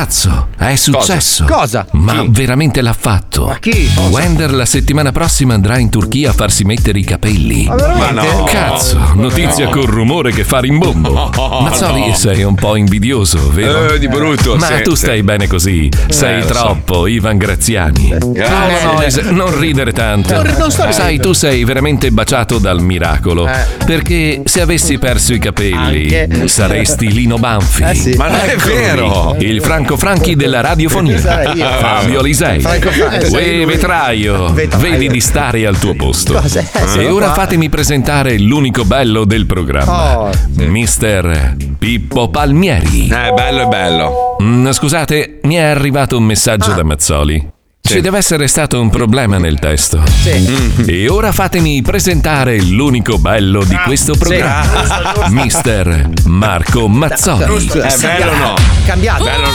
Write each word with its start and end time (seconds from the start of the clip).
Cazzo, 0.00 0.48
è 0.58 0.74
successo. 0.76 1.46
Cosa? 1.48 1.86
Ma 1.92 2.22
veramente 2.28 2.82
l'ha 2.82 2.92
fatto. 2.92 3.46
Ma 3.46 3.58
chi? 3.58 3.90
Wender 4.10 4.52
la 4.52 4.66
settimana 4.66 5.10
prossima 5.10 5.54
andrà 5.54 5.78
in 5.78 5.88
Turchia 5.88 6.30
a 6.30 6.32
farsi 6.34 6.64
mettere 6.64 6.98
i 6.98 7.02
capelli. 7.02 7.64
Ma 7.64 7.76
veramente? 7.76 8.34
no. 8.36 8.44
Cazzo, 8.44 9.12
notizia 9.14 9.70
col 9.70 9.86
rumore 9.86 10.32
che 10.32 10.44
fa 10.44 10.58
rimbombo. 10.58 11.30
Mazzoli, 11.62 12.12
sei 12.14 12.42
un 12.42 12.54
po' 12.56 12.76
invidioso, 12.76 13.50
vero? 13.52 13.94
Eh, 13.94 13.98
di 13.98 14.06
brutto, 14.06 14.56
Ma 14.56 14.66
sì, 14.66 14.82
tu 14.82 14.90
sì. 14.90 15.04
stai 15.04 15.22
bene 15.22 15.46
così. 15.46 15.88
Sei 16.08 16.34
Eh, 16.34 16.40
lo 16.40 16.46
so. 16.46 16.52
troppo, 16.52 17.06
Ivan 17.06 17.38
Graziani. 17.38 18.14
Grazie. 18.18 18.84
No, 18.84 18.92
no, 18.92 19.00
es- 19.00 19.16
non 19.16 19.58
ridere 19.58 19.92
tanto. 19.94 20.34
Non- 20.34 20.54
non 20.58 20.70
sto 20.70 20.92
Sai, 20.92 21.18
tu 21.18 21.32
sei 21.32 21.64
veramente 21.64 22.10
baciato 22.10 22.58
dal 22.58 22.82
miracolo. 22.82 23.48
Eh. 23.48 23.64
Perché 23.86 24.42
se 24.44 24.60
avessi 24.60 24.98
perso 24.98 25.32
i 25.32 25.38
capelli, 25.38 26.14
Anche. 26.14 26.48
saresti 26.48 27.10
Lino 27.10 27.38
Banfi. 27.38 27.82
Eh 27.82 27.94
sì. 27.94 28.14
Ma 28.16 28.28
non 28.28 28.40
è 28.40 28.50
Eccomi, 28.52 28.74
vero. 28.74 29.36
Il 29.38 29.62
Franco 29.62 29.84
Franchi 29.94 30.34
della 30.34 30.60
radiofonia. 30.60 31.18
Fabio 31.18 32.22
Lisei. 32.22 32.60
Franco 32.60 32.90
Franchi. 32.90 33.26
Uè, 33.32 33.66
vetraio. 33.66 34.52
Vedi 34.52 35.08
di 35.08 35.20
stare 35.20 35.64
al 35.66 35.78
tuo 35.78 35.94
posto. 35.94 36.42
E 36.42 36.48
Sono 36.86 37.14
ora 37.14 37.32
fatemi 37.32 37.68
presentare 37.68 38.38
l'unico 38.38 38.84
bello 38.84 39.24
del 39.24 39.46
programma. 39.46 40.18
Oh. 40.18 40.30
Mister 40.54 41.56
Pippo 41.78 42.28
Palmieri. 42.30 43.08
Eh, 43.08 43.32
bello 43.32 43.62
e 43.62 43.66
bello. 43.66 44.36
Mm, 44.42 44.70
scusate, 44.70 45.40
mi 45.42 45.54
è 45.54 45.62
arrivato 45.62 46.16
un 46.16 46.24
messaggio 46.24 46.72
da 46.72 46.82
Mazzoli. 46.82 47.54
Ci 47.86 48.00
deve 48.00 48.18
essere 48.18 48.48
stato 48.48 48.80
un 48.80 48.90
problema 48.90 49.38
nel 49.38 49.60
testo. 49.60 50.02
Sì. 50.06 50.84
E 50.86 51.08
ora 51.08 51.30
fatemi 51.30 51.80
presentare 51.82 52.60
l'unico 52.60 53.18
bello 53.18 53.62
di 53.64 53.76
questo 53.84 54.14
programma. 54.16 55.28
Mister 55.28 56.08
Marco 56.24 56.88
Mazzoli. 56.88 57.66
Eh, 57.66 57.94
bello 58.00 58.36
no. 58.36 58.54
Cambiato. 58.84 59.22
Bello, 59.24 59.46
no, 59.46 59.52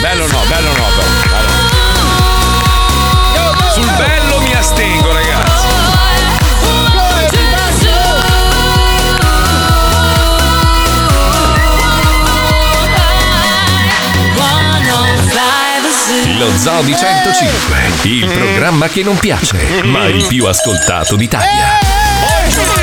bello 0.00 0.26
no, 0.26 0.38
bello 0.48 0.72
no. 0.72 0.84
Bello 3.32 3.52
no. 3.52 3.70
Sul 3.72 3.86
bello 3.96 4.40
mi 4.40 4.52
astengo, 4.54 5.12
ragazzi. 5.12 5.47
Lo 16.38 16.50
Zoo 16.56 16.82
di 16.82 16.94
105, 16.96 17.76
il 18.02 18.26
programma 18.26 18.88
che 18.88 19.02
non 19.02 19.16
piace, 19.18 19.82
ma 19.84 20.06
il 20.06 20.24
più 20.26 20.46
ascoltato 20.46 21.16
d'Italia. 21.16 21.78
Buongiorno 22.20 22.74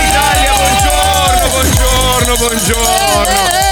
Italia, 0.00 0.52
buongiorno, 0.56 1.48
buongiorno, 1.48 2.36
buongiorno. 2.36 3.62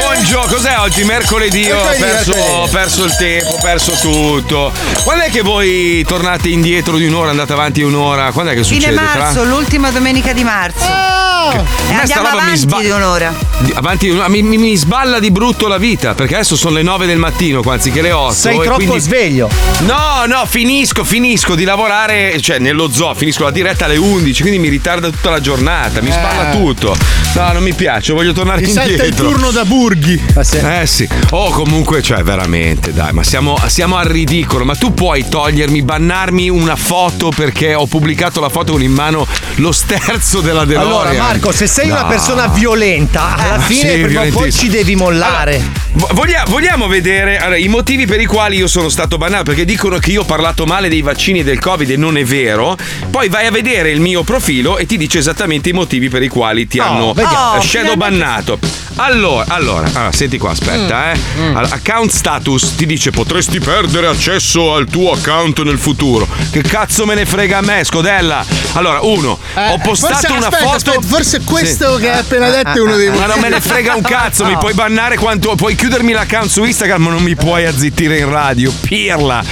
Buongiorno, 0.00 0.52
cos'è 0.54 0.78
oggi? 0.78 1.02
Mercoledì, 1.02 1.70
ho 1.70 1.82
Mercoledì, 1.82 2.00
perso, 2.00 2.32
ho 2.32 2.68
perso 2.68 3.04
il 3.04 3.16
tempo, 3.16 3.48
ho 3.50 3.58
perso 3.60 3.92
tutto. 3.94 4.72
Quando 5.02 5.24
è 5.24 5.30
che 5.30 5.42
voi 5.42 6.04
tornate 6.06 6.48
indietro 6.50 6.96
di 6.96 7.06
un'ora, 7.06 7.30
andate 7.30 7.52
avanti 7.52 7.82
un'ora? 7.82 8.30
Quando 8.30 8.52
è 8.52 8.54
che 8.54 8.62
Fine 8.62 8.80
succede? 8.80 8.96
Fra- 8.96 9.20
marzo, 9.22 9.44
l'ultima 9.44 9.90
domenica 9.90 10.32
di 10.32 10.44
marzo. 10.44 10.84
E 10.84 11.56
me 11.56 11.62
sta 11.62 12.00
andiamo 12.00 12.22
roba 12.22 12.34
mi 12.34 12.40
avanti 12.42 12.56
sba- 12.58 12.78
di 12.78 12.90
un'ora. 12.90 13.34
Avanti, 13.74 14.10
mi, 14.10 14.42
mi- 14.42 14.58
mi 14.58 14.74
sballa 14.76 15.18
di 15.20 15.30
brutto 15.30 15.68
la 15.68 15.76
vita 15.78 16.14
perché 16.14 16.34
adesso 16.34 16.56
sono 16.56 16.74
le 16.76 16.82
9 16.82 17.06
del 17.06 17.18
mattino 17.18 17.60
anziché 17.66 18.00
le 18.02 18.10
8. 18.12 18.32
Sei 18.34 18.58
troppo 18.58 18.74
quindi- 18.76 19.00
sveglio. 19.00 19.48
No, 19.80 20.24
no, 20.26 20.44
finisco, 20.46 21.04
finisco 21.04 21.54
di 21.54 21.64
lavorare, 21.64 22.40
cioè 22.40 22.58
nello 22.58 22.90
zoo, 22.90 23.14
finisco 23.14 23.44
la 23.44 23.50
diretta 23.50 23.84
alle 23.84 23.96
11, 23.96 24.40
quindi 24.42 24.58
mi 24.58 24.68
ritarda 24.68 25.08
tutta 25.10 25.30
la 25.30 25.40
giornata, 25.40 26.00
mi 26.02 26.10
spalla 26.10 26.50
tutto. 26.50 26.96
No, 27.34 27.52
non 27.52 27.62
mi 27.62 27.72
piace, 27.74 28.12
voglio 28.12 28.32
tornare 28.32 28.60
Ti 28.62 28.70
salta 28.70 28.90
il 28.90 28.96
indietro. 28.96 29.28
turno 29.28 29.50
da 29.50 29.64
Burghi. 29.64 30.20
Se- 30.40 30.80
Eh 30.82 30.86
sì, 30.86 31.08
oh 31.30 31.50
comunque, 31.50 32.02
cioè 32.02 32.22
veramente, 32.22 32.92
dai, 32.92 33.12
ma 33.12 33.22
siamo, 33.22 33.56
siamo 33.68 33.96
al 33.96 34.06
ridicolo, 34.06 34.64
ma 34.64 34.74
tu 34.74 34.92
puoi 34.94 35.28
togliermi, 35.28 35.82
bannarmi 35.82 36.48
una 36.48 36.76
foto 36.76 37.30
perché 37.34 37.74
ho 37.74 37.86
pubblicato 37.86 38.40
la 38.40 38.48
foto 38.48 38.72
con 38.72 38.82
in 38.82 38.92
mano 38.92 39.26
lo 39.56 39.72
sterzo 39.72 40.40
della 40.40 40.64
DeLorean. 40.64 40.90
Allora, 41.06 41.12
Marco, 41.22 41.52
se 41.52 41.66
sei 41.66 41.88
una 41.90 42.02
No. 42.02 42.08
persona 42.08 42.48
violenta, 42.48 43.49
alla 43.54 43.62
fine 43.62 44.08
sì, 44.26 44.30
poi 44.30 44.52
ci 44.52 44.68
devi 44.68 44.94
mollare. 44.94 45.58
Vo- 45.58 45.89
Voglia- 46.12 46.44
vogliamo 46.48 46.86
vedere 46.88 47.36
allora, 47.36 47.56
i 47.56 47.68
motivi 47.68 48.06
per 48.06 48.20
i 48.20 48.24
quali 48.26 48.56
io 48.56 48.66
sono 48.66 48.88
stato 48.88 49.18
bannato? 49.18 49.44
Perché 49.44 49.64
dicono 49.64 49.98
che 49.98 50.10
io 50.10 50.22
ho 50.22 50.24
parlato 50.24 50.64
male 50.64 50.88
dei 50.88 51.02
vaccini 51.02 51.40
e 51.40 51.44
del 51.44 51.58
Covid 51.58 51.90
e 51.90 51.96
non 51.96 52.16
è 52.16 52.24
vero. 52.24 52.76
Poi 53.10 53.28
vai 53.28 53.46
a 53.46 53.50
vedere 53.50 53.90
il 53.90 54.00
mio 54.00 54.22
profilo 54.22 54.78
e 54.78 54.86
ti 54.86 54.96
dice 54.96 55.18
esattamente 55.18 55.68
i 55.68 55.72
motivi 55.72 56.08
per 56.08 56.22
i 56.22 56.28
quali 56.28 56.66
ti 56.66 56.78
hanno 56.78 57.12
vediamo. 57.12 57.54
eh, 57.54 57.58
Oh, 57.58 57.60
shadow 57.60 57.96
bannato. 57.96 58.58
Allora, 58.96 59.44
allora, 59.48 59.86
allora, 59.86 60.12
senti 60.12 60.36
qua, 60.36 60.50
aspetta, 60.50 61.12
eh. 61.12 61.18
Allora, 61.38 61.68
account 61.70 62.10
status 62.10 62.74
ti 62.74 62.86
dice 62.86 63.10
potresti 63.10 63.58
perdere 63.60 64.08
accesso 64.08 64.74
al 64.74 64.86
tuo 64.90 65.12
account 65.12 65.62
nel 65.62 65.78
futuro. 65.78 66.26
Che 66.50 66.60
cazzo 66.62 67.06
me 67.06 67.14
ne 67.14 67.24
frega 67.24 67.58
a 67.58 67.60
me, 67.62 67.82
scodella? 67.84 68.44
Allora, 68.74 69.00
uno, 69.02 69.38
ho 69.54 69.78
postato 69.78 70.14
forse, 70.14 70.26
una 70.32 70.46
aspetta, 70.48 70.56
foto. 70.64 70.76
aspetta, 70.76 71.00
forse 71.06 71.40
questo 71.44 71.96
che 71.96 72.10
hai 72.10 72.18
appena 72.18 72.50
detto 72.50 72.70
è 72.76 72.80
uno 72.80 72.96
dei 72.96 73.08
Ma 73.10 73.26
non 73.26 73.38
me 73.40 73.48
ne 73.48 73.60
frega 73.60 73.94
un 73.94 74.02
cazzo, 74.02 74.44
mi 74.44 74.56
puoi 74.58 74.74
bannare 74.74 75.16
quanto. 75.16 75.54
Puoi 75.54 75.74
chiudermi 75.90 76.12
l'account 76.12 76.48
su 76.48 76.62
Instagram, 76.62 77.02
ma 77.02 77.10
non 77.10 77.22
mi 77.24 77.34
puoi 77.34 77.66
azzittire 77.66 78.18
in 78.18 78.30
radio. 78.30 78.72
Pirla. 78.80 79.42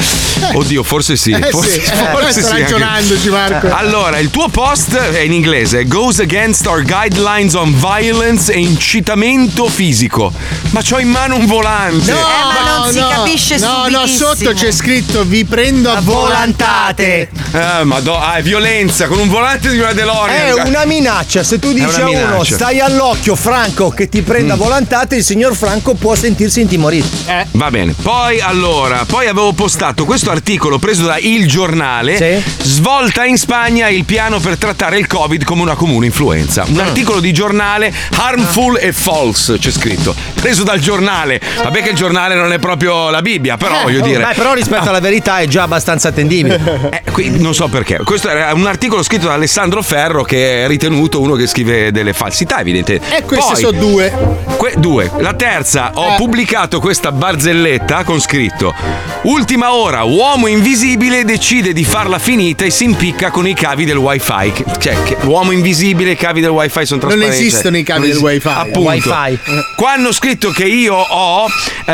Oddio, 0.52 0.84
forse 0.84 1.16
sì. 1.16 1.32
Eh 1.32 1.50
Forse, 1.50 1.82
sì, 1.82 1.90
eh, 1.90 2.10
forse 2.12 2.42
sto 2.42 2.54
sì. 2.54 2.60
ragionandoci, 2.60 3.28
Marco. 3.28 3.72
Allora, 3.72 4.18
il 4.18 4.30
tuo 4.30 4.48
post 4.48 4.96
è 4.96 5.18
in 5.18 5.32
inglese: 5.32 5.84
Goes 5.86 6.20
against 6.20 6.66
our 6.66 6.84
guidelines 6.84 7.54
on 7.54 7.74
violence 7.74 8.52
e 8.52 8.58
incitamento 8.60 9.66
fisico. 9.66 10.32
Ma 10.70 10.80
c'ho 10.80 11.00
in 11.00 11.08
mano 11.08 11.36
un 11.36 11.46
volante. 11.46 12.12
Eh, 12.12 12.14
ma 12.14 12.78
non 12.78 12.92
si 12.92 12.98
capisce 12.98 13.58
No, 13.58 13.88
no, 13.88 14.06
sotto 14.06 14.52
c'è 14.52 14.70
scritto 14.70 15.24
vi 15.24 15.44
prendo 15.44 15.90
a 15.90 16.00
volantate. 16.00 17.30
Eh, 17.52 17.84
madò, 17.84 18.20
ah, 18.20 18.34
è 18.34 18.42
violenza 18.42 19.08
con 19.08 19.18
un 19.18 19.28
volante 19.28 19.70
di 19.70 19.78
una 19.78 19.92
DeLorean. 19.92 20.58
È 20.58 20.62
una 20.68 20.84
minaccia. 20.84 21.42
Se 21.42 21.58
tu 21.58 21.72
dici 21.72 22.00
a 22.00 22.08
uno 22.08 22.44
stai 22.44 22.78
all'occhio, 22.78 23.34
Franco, 23.34 23.90
che 23.90 24.08
ti 24.08 24.22
prenda 24.22 24.54
volantate, 24.54 25.16
il 25.16 25.24
signor 25.24 25.56
Franco 25.56 25.94
può 25.94 26.14
sentirsi 26.14 26.27
intimorito. 26.28 27.06
Va 27.52 27.70
bene, 27.70 27.94
poi 28.00 28.40
allora, 28.40 29.04
poi 29.06 29.26
avevo 29.26 29.52
postato 29.52 30.04
questo 30.04 30.30
articolo 30.30 30.78
preso 30.78 31.04
da 31.06 31.18
Il 31.18 31.46
Giornale, 31.48 32.16
Sì. 32.16 32.42
svolta 32.62 33.24
in 33.24 33.36
Spagna 33.38 33.88
il 33.88 34.04
piano 34.04 34.38
per 34.40 34.56
trattare 34.58 34.98
il 34.98 35.06
Covid 35.06 35.44
come 35.44 35.62
una 35.62 35.74
comune 35.74 36.06
influenza. 36.06 36.64
Un 36.68 36.78
articolo 36.80 37.20
di 37.20 37.32
giornale 37.32 37.92
harmful 38.16 38.78
e 38.80 38.92
false, 38.92 39.58
c'è 39.58 39.70
scritto, 39.70 40.14
preso 40.34 40.62
dal 40.64 40.78
giornale. 40.78 41.40
Vabbè 41.62 41.82
che 41.82 41.90
il 41.90 41.96
giornale 41.96 42.34
non 42.34 42.52
è 42.52 42.58
proprio 42.58 43.10
la 43.10 43.22
Bibbia, 43.22 43.56
però 43.56 43.82
voglio 43.82 44.00
dire... 44.00 44.24
Beh, 44.24 44.34
però 44.34 44.52
rispetto 44.54 44.88
alla 44.88 45.00
verità 45.00 45.38
è 45.38 45.46
già 45.46 45.62
abbastanza 45.62 46.08
attendibile. 46.08 46.86
Eh, 46.98 47.02
qui 47.12 47.38
non 47.38 47.54
so 47.54 47.68
perché. 47.68 47.98
Questo 48.04 48.28
era 48.30 48.52
un 48.54 48.66
articolo 48.66 49.02
scritto 49.02 49.26
da 49.26 49.34
Alessandro 49.34 49.82
Ferro 49.82 50.22
che 50.24 50.64
è 50.64 50.66
ritenuto 50.66 51.20
uno 51.20 51.34
che 51.34 51.46
scrive 51.46 51.92
delle 51.92 52.12
falsità, 52.12 52.60
evidente. 52.60 52.94
E 53.10 53.22
queste 53.22 53.52
Poi- 53.52 53.62
sono 53.62 53.78
due. 53.78 54.12
Que- 54.56 54.74
due. 54.78 55.10
La 55.18 55.34
terza, 55.34 55.90
ho 55.94 56.07
Eh. 56.12 56.16
pubblicato 56.16 56.80
questa 56.80 57.12
barzelletta 57.12 58.04
con 58.04 58.20
scritto: 58.20 58.74
Ultima 59.22 59.72
ora, 59.72 60.02
uomo 60.04 60.46
invisibile 60.46 61.24
decide 61.24 61.72
di 61.72 61.84
farla 61.84 62.18
finita 62.18 62.64
e 62.64 62.70
si 62.70 62.84
impicca 62.84 63.30
con 63.30 63.46
i 63.46 63.54
cavi 63.54 63.84
del 63.84 63.96
wifi. 63.96 64.64
Cioè, 64.78 65.02
che 65.04 65.16
uomo 65.22 65.50
invisibile, 65.52 66.12
i 66.12 66.16
cavi 66.16 66.40
del 66.40 66.50
wifi 66.50 66.86
sono 66.86 67.00
Non 67.00 67.10
trasparenti. 67.10 67.46
esistono 67.46 67.76
i 67.76 67.82
cavi 67.82 68.00
Non 68.00 68.08
del 68.10 68.18
wifi. 68.18 68.48
Appunto. 68.48 68.80
Wifi. 68.88 69.38
Qua 69.76 69.92
hanno 69.92 70.12
scritto 70.12 70.50
che 70.50 70.64
io 70.64 70.94
ho 70.94 71.46
eh, 71.86 71.92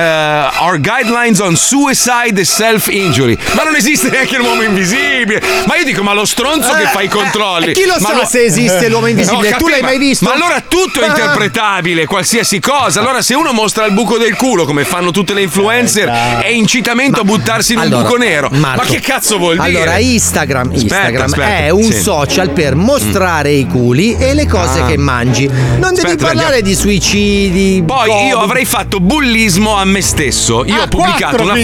our 0.60 0.80
guidelines 0.80 1.38
on 1.40 1.56
suicide 1.56 2.40
e 2.40 2.44
self-injury. 2.44 3.36
Ma 3.54 3.62
non 3.62 3.74
esiste 3.76 4.10
neanche 4.10 4.36
l'uomo 4.36 4.62
invisibile. 4.62 5.42
Ma 5.66 5.76
io 5.76 5.84
dico, 5.84 6.02
ma 6.02 6.12
lo 6.12 6.24
stronzo 6.24 6.72
che 6.74 6.86
fa 6.86 7.00
i 7.00 7.08
controlli. 7.08 7.70
E 7.70 7.72
chi 7.72 7.86
lo 7.86 7.96
ma 8.00 8.08
sa 8.08 8.14
lo- 8.16 8.26
se 8.26 8.44
esiste 8.44 8.88
l'uomo 8.90 9.06
invisibile? 9.06 9.48
tu 9.48 9.52
capito, 9.52 9.70
l'hai 9.70 9.80
ma- 9.80 9.86
mai 9.88 9.98
visto? 9.98 10.24
Ma 10.26 10.32
allora 10.32 10.60
tutto 10.66 11.00
è 11.00 11.06
interpretabile, 11.06 12.06
qualsiasi 12.06 12.60
cosa. 12.60 13.00
Allora, 13.00 13.22
se 13.22 13.34
uno 13.34 13.52
mostra 13.52 13.84
il 13.86 13.92
buco 13.92 14.03
del 14.18 14.36
culo, 14.36 14.64
come 14.64 14.84
fanno 14.84 15.10
tutte 15.10 15.32
le 15.34 15.42
influencer, 15.42 16.08
è 16.42 16.48
incitamento 16.48 17.20
a 17.20 17.24
buttarsi 17.24 17.72
in 17.72 17.78
un 17.78 17.84
Allora, 17.86 18.02
buco 18.02 18.16
nero. 18.16 18.48
Marco, 18.52 18.82
ma 18.84 18.88
che 18.88 19.00
cazzo 19.00 19.38
vuol 19.38 19.56
dire? 19.56 19.78
Allora, 19.78 19.98
Instagram, 19.98 20.66
Aspetta, 20.68 20.82
Instagram 20.82 21.24
aspetta, 21.24 21.56
è 21.56 21.70
un 21.70 21.82
sì. 21.82 21.94
Mm. 21.96 22.00
social 22.00 22.50
per 22.50 22.74
mostrare 22.76 23.50
i 23.52 23.66
culi 23.66 24.14
e 24.16 24.34
le 24.34 24.46
cose 24.46 24.80
Ah. 24.80 24.86
che 24.86 24.96
mangi. 24.98 25.46
Non 25.46 25.94
devi 25.94 26.06
Aspetta, 26.06 26.26
parlare 26.26 26.56
andiamo. 26.58 26.60
di 26.68 26.74
suicidi. 26.74 27.82
Poi 27.84 28.08
io 28.08 28.14
Covid. 28.14 28.32
avrei 28.50 28.64
fatto 28.64 29.00
bullismo 29.00 29.74
a 29.76 29.84
me 29.84 30.00
stesso. 30.02 30.64
Io 30.64 30.74
Ah, 30.74 30.82
ho 30.84 30.88
pubblicato 30.88 31.42
una, 31.42 31.54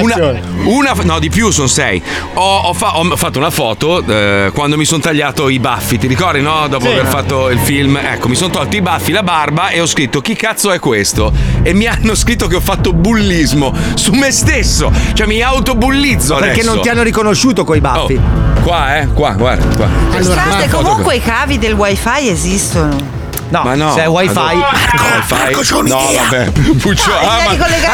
una, 0.00 0.16
una- 0.64 1.00
No, 1.02 1.18
di 1.18 1.28
più, 1.30 1.50
sono 1.50 1.66
sei. 1.66 2.00
Ho, 2.34 2.58
ho 2.60 2.72
fa- 2.72 2.96
ho 2.98 3.16
fatto 3.16 3.38
una 3.38 3.50
foto 3.50 4.02
eh, 4.06 4.50
quando 4.54 4.76
mi 4.76 4.84
sono 4.84 5.00
tagliato 5.02 5.48
i 5.48 5.58
baffi. 5.58 5.98
Ti 5.98 6.06
ricordi, 6.06 6.40
no? 6.40 6.66
Dopo 6.68 6.86
Sì. 6.86 6.92
aver 6.92 7.06
fatto 7.06 7.48
il 7.50 7.58
film. 7.58 7.96
Ecco, 7.96 8.28
mi 8.28 8.34
sono 8.36 8.50
tolto 8.50 8.76
i 8.76 8.80
baffi, 8.82 9.10
la 9.12 9.22
barba 9.22 9.68
e 9.68 9.80
ho 9.80 9.86
scritto 9.86 10.20
chi 10.20 10.34
cazzo 10.34 10.70
è 10.70 10.78
questo? 10.78 11.32
E 11.62 11.72
mi 11.74 11.81
hanno 11.86 12.14
scritto 12.14 12.46
che 12.46 12.56
ho 12.56 12.60
fatto 12.60 12.92
bullismo 12.92 13.74
su 13.94 14.12
me 14.12 14.30
stesso. 14.30 14.90
Cioè 15.12 15.26
mi 15.26 15.40
autobullizzo 15.42 16.34
Perché 16.36 16.60
adesso. 16.60 16.72
non 16.74 16.82
ti 16.82 16.88
hanno 16.88 17.02
riconosciuto 17.02 17.64
coi 17.64 17.80
baffi. 17.80 18.14
Oh, 18.14 18.62
qua, 18.62 18.98
eh? 18.98 19.06
Qua, 19.08 19.32
guarda, 19.32 19.76
qua. 19.76 19.88
Allora, 20.12 20.44
Marco, 20.46 20.80
comunque 20.80 21.16
i 21.16 21.20
cavi 21.22 21.58
del 21.58 21.72
wifi 21.74 22.28
esistono. 22.28 23.20
No, 23.52 23.62
ma 23.64 23.74
no. 23.74 23.92
se 23.94 24.02
è 24.02 24.08
wifi. 24.08 24.32
Marco, 24.34 25.34
Marco, 25.34 25.60
c'ho 25.60 25.82
No, 25.82 26.10
vabbè. 26.12 26.50
Puccio, 26.80 27.10
No, 27.10 27.18
ah, 27.18 27.38
ma, 27.44 27.50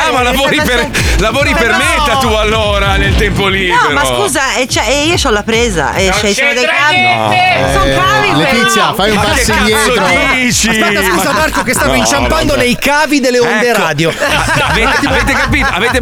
ah, 0.07 0.13
ma 0.13 0.23
lavori 0.23 0.61
per, 0.65 0.89
lavori 1.19 1.53
per 1.55 1.71
No. 1.71 1.77
meta 1.79 2.17
tu 2.21 2.29
allora 2.29 2.97
nel 2.97 3.15
tempo 3.17 3.49
libero. 3.49 3.89
No, 3.89 3.95
ma 3.95 4.05
scusa, 4.05 4.55
e 4.55 4.67
c'è- 4.67 4.87
e 4.89 5.05
io 5.07 5.17
ho 5.23 5.31
la 5.31 5.43
presa 5.43 5.95
e 5.95 6.11
c'è- 6.11 6.33
sono 6.33 6.53
dei 6.53 6.65
cavi. 6.65 6.97
niente. 6.97 7.73
Sono 7.73 7.85
cavi 7.85 8.37
Letizia, 8.39 8.95
fai 8.95 9.11
un 9.11 9.21
passo 9.21 9.53
indietro. 9.53 10.05
dici? 10.35 10.69
Aspetta, 10.69 11.03
scusa 11.03 11.33
Ma- 11.33 11.39
Marco 11.39 11.63
che 11.63 11.73
stavo 11.75 11.91
No, 11.91 11.97
inciampando 11.97 12.53
vabbè. 12.55 12.65
nei 12.65 12.77
cavi 12.79 13.21
delle 13.21 13.39
onde 13.41 13.69
Ecco. 13.71 13.79
radio. 13.81 14.13
Avete, 14.69 15.07
avete 15.07 15.33
capito, 15.33 15.67
avete 15.73 16.01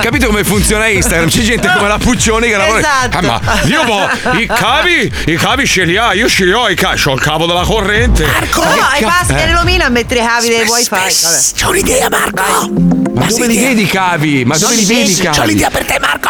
capito 0.00 0.26
come 0.26 0.44
funziona 0.44 0.86
Instagram? 0.88 1.28
C'è 1.28 1.40
gente 1.42 1.70
come 1.76 1.88
la 1.88 1.98
Puccioni 1.98 2.48
che 2.48 2.56
lavora. 2.56 2.78
Esatto. 2.78 3.16
Ah, 3.18 3.22
ma 3.22 3.40
io 3.64 3.84
boh, 3.84 4.08
i 4.38 4.46
cavi, 4.46 5.12
i 5.26 5.36
cavi 5.36 5.66
ce 5.66 5.84
li 5.84 5.96
ha, 5.96 6.12
io 6.14 6.28
ce 6.28 6.44
li 6.44 6.52
ho 6.52 6.68
i 6.68 6.74
cavi, 6.74 7.00
c'ho 7.00 7.12
il 7.12 7.20
cavo 7.20 7.46
della 7.46 7.62
corrente. 7.64 8.24
No, 8.24 8.87
e 8.96 9.00
basta 9.02 9.34
che 9.34 9.50
illumina 9.50 9.86
a 9.86 9.88
mettere 9.88 10.20
i 10.20 10.26
cavi 10.26 10.48
del 10.48 10.66
wifi. 10.68 10.88
Vabbè. 10.90 11.08
C'è 11.54 11.66
un'idea, 11.66 12.08
Marco. 12.08 12.70
Ma 13.14 13.26
dove 13.26 13.46
li 13.46 13.58
vedi 13.58 13.82
i 13.82 13.86
cavi? 13.86 14.44
Ma 14.44 14.56
dove 14.58 14.74
li 14.74 14.84
vedi 14.84 15.10
i 15.12 15.16
C'ho 15.16 15.30
cavi? 15.30 15.52
l'idea 15.52 15.70
per 15.70 15.84
te, 15.84 15.98
Marco. 16.00 16.28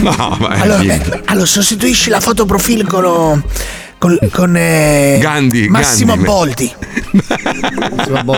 No, 0.00 0.36
ma 0.40 0.48
Allora, 0.48 0.82
eh, 0.82 1.22
allora 1.26 1.46
sostituisci 1.46 2.10
la 2.10 2.20
foto 2.20 2.44
profilo 2.44 2.84
con. 2.86 3.42
Con, 3.98 4.18
con 4.32 4.56
eh, 4.56 5.18
Gandhi, 5.20 5.68
Massimo 5.68 6.14
Gandhi. 6.14 6.26
Boldi. 6.26 6.74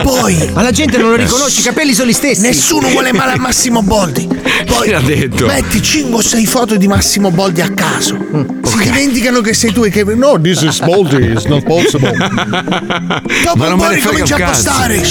Poi 0.03 0.51
Ma 0.53 0.61
la 0.61 0.71
gente 0.71 0.97
non 0.97 1.11
lo 1.11 1.15
riconosce, 1.15 1.59
i 1.59 1.63
capelli 1.63 1.93
sono 1.93 2.09
gli 2.09 2.13
stessi. 2.13 2.41
nessuno 2.41 2.87
vuole 2.89 3.11
male 3.11 3.33
a 3.33 3.37
Massimo 3.37 3.81
Boldi. 3.81 4.27
Poi 4.65 4.89
l'ha 4.89 5.01
detto? 5.01 5.45
metti 5.47 5.81
5 5.81 6.17
o 6.17 6.21
6 6.21 6.45
foto 6.45 6.75
di 6.75 6.87
Massimo 6.87 7.31
Boldi 7.31 7.61
a 7.61 7.71
caso. 7.73 8.17
Si 8.63 8.77
dimenticano 8.77 9.41
che 9.41 9.53
sei 9.53 9.71
tu 9.71 9.83
e 9.83 9.89
che. 9.89 10.03
No, 10.03 10.39
this 10.39 10.61
is 10.61 10.79
Boldi, 10.79 11.31
it's 11.31 11.45
not 11.45 11.63
possible. 11.63 12.11
Dopo 13.43 13.57
Ma 13.57 13.73
un 13.73 13.79
po' 13.79 13.89
ricominci 13.89 14.33
a 14.33 14.47
postare. 14.47 15.01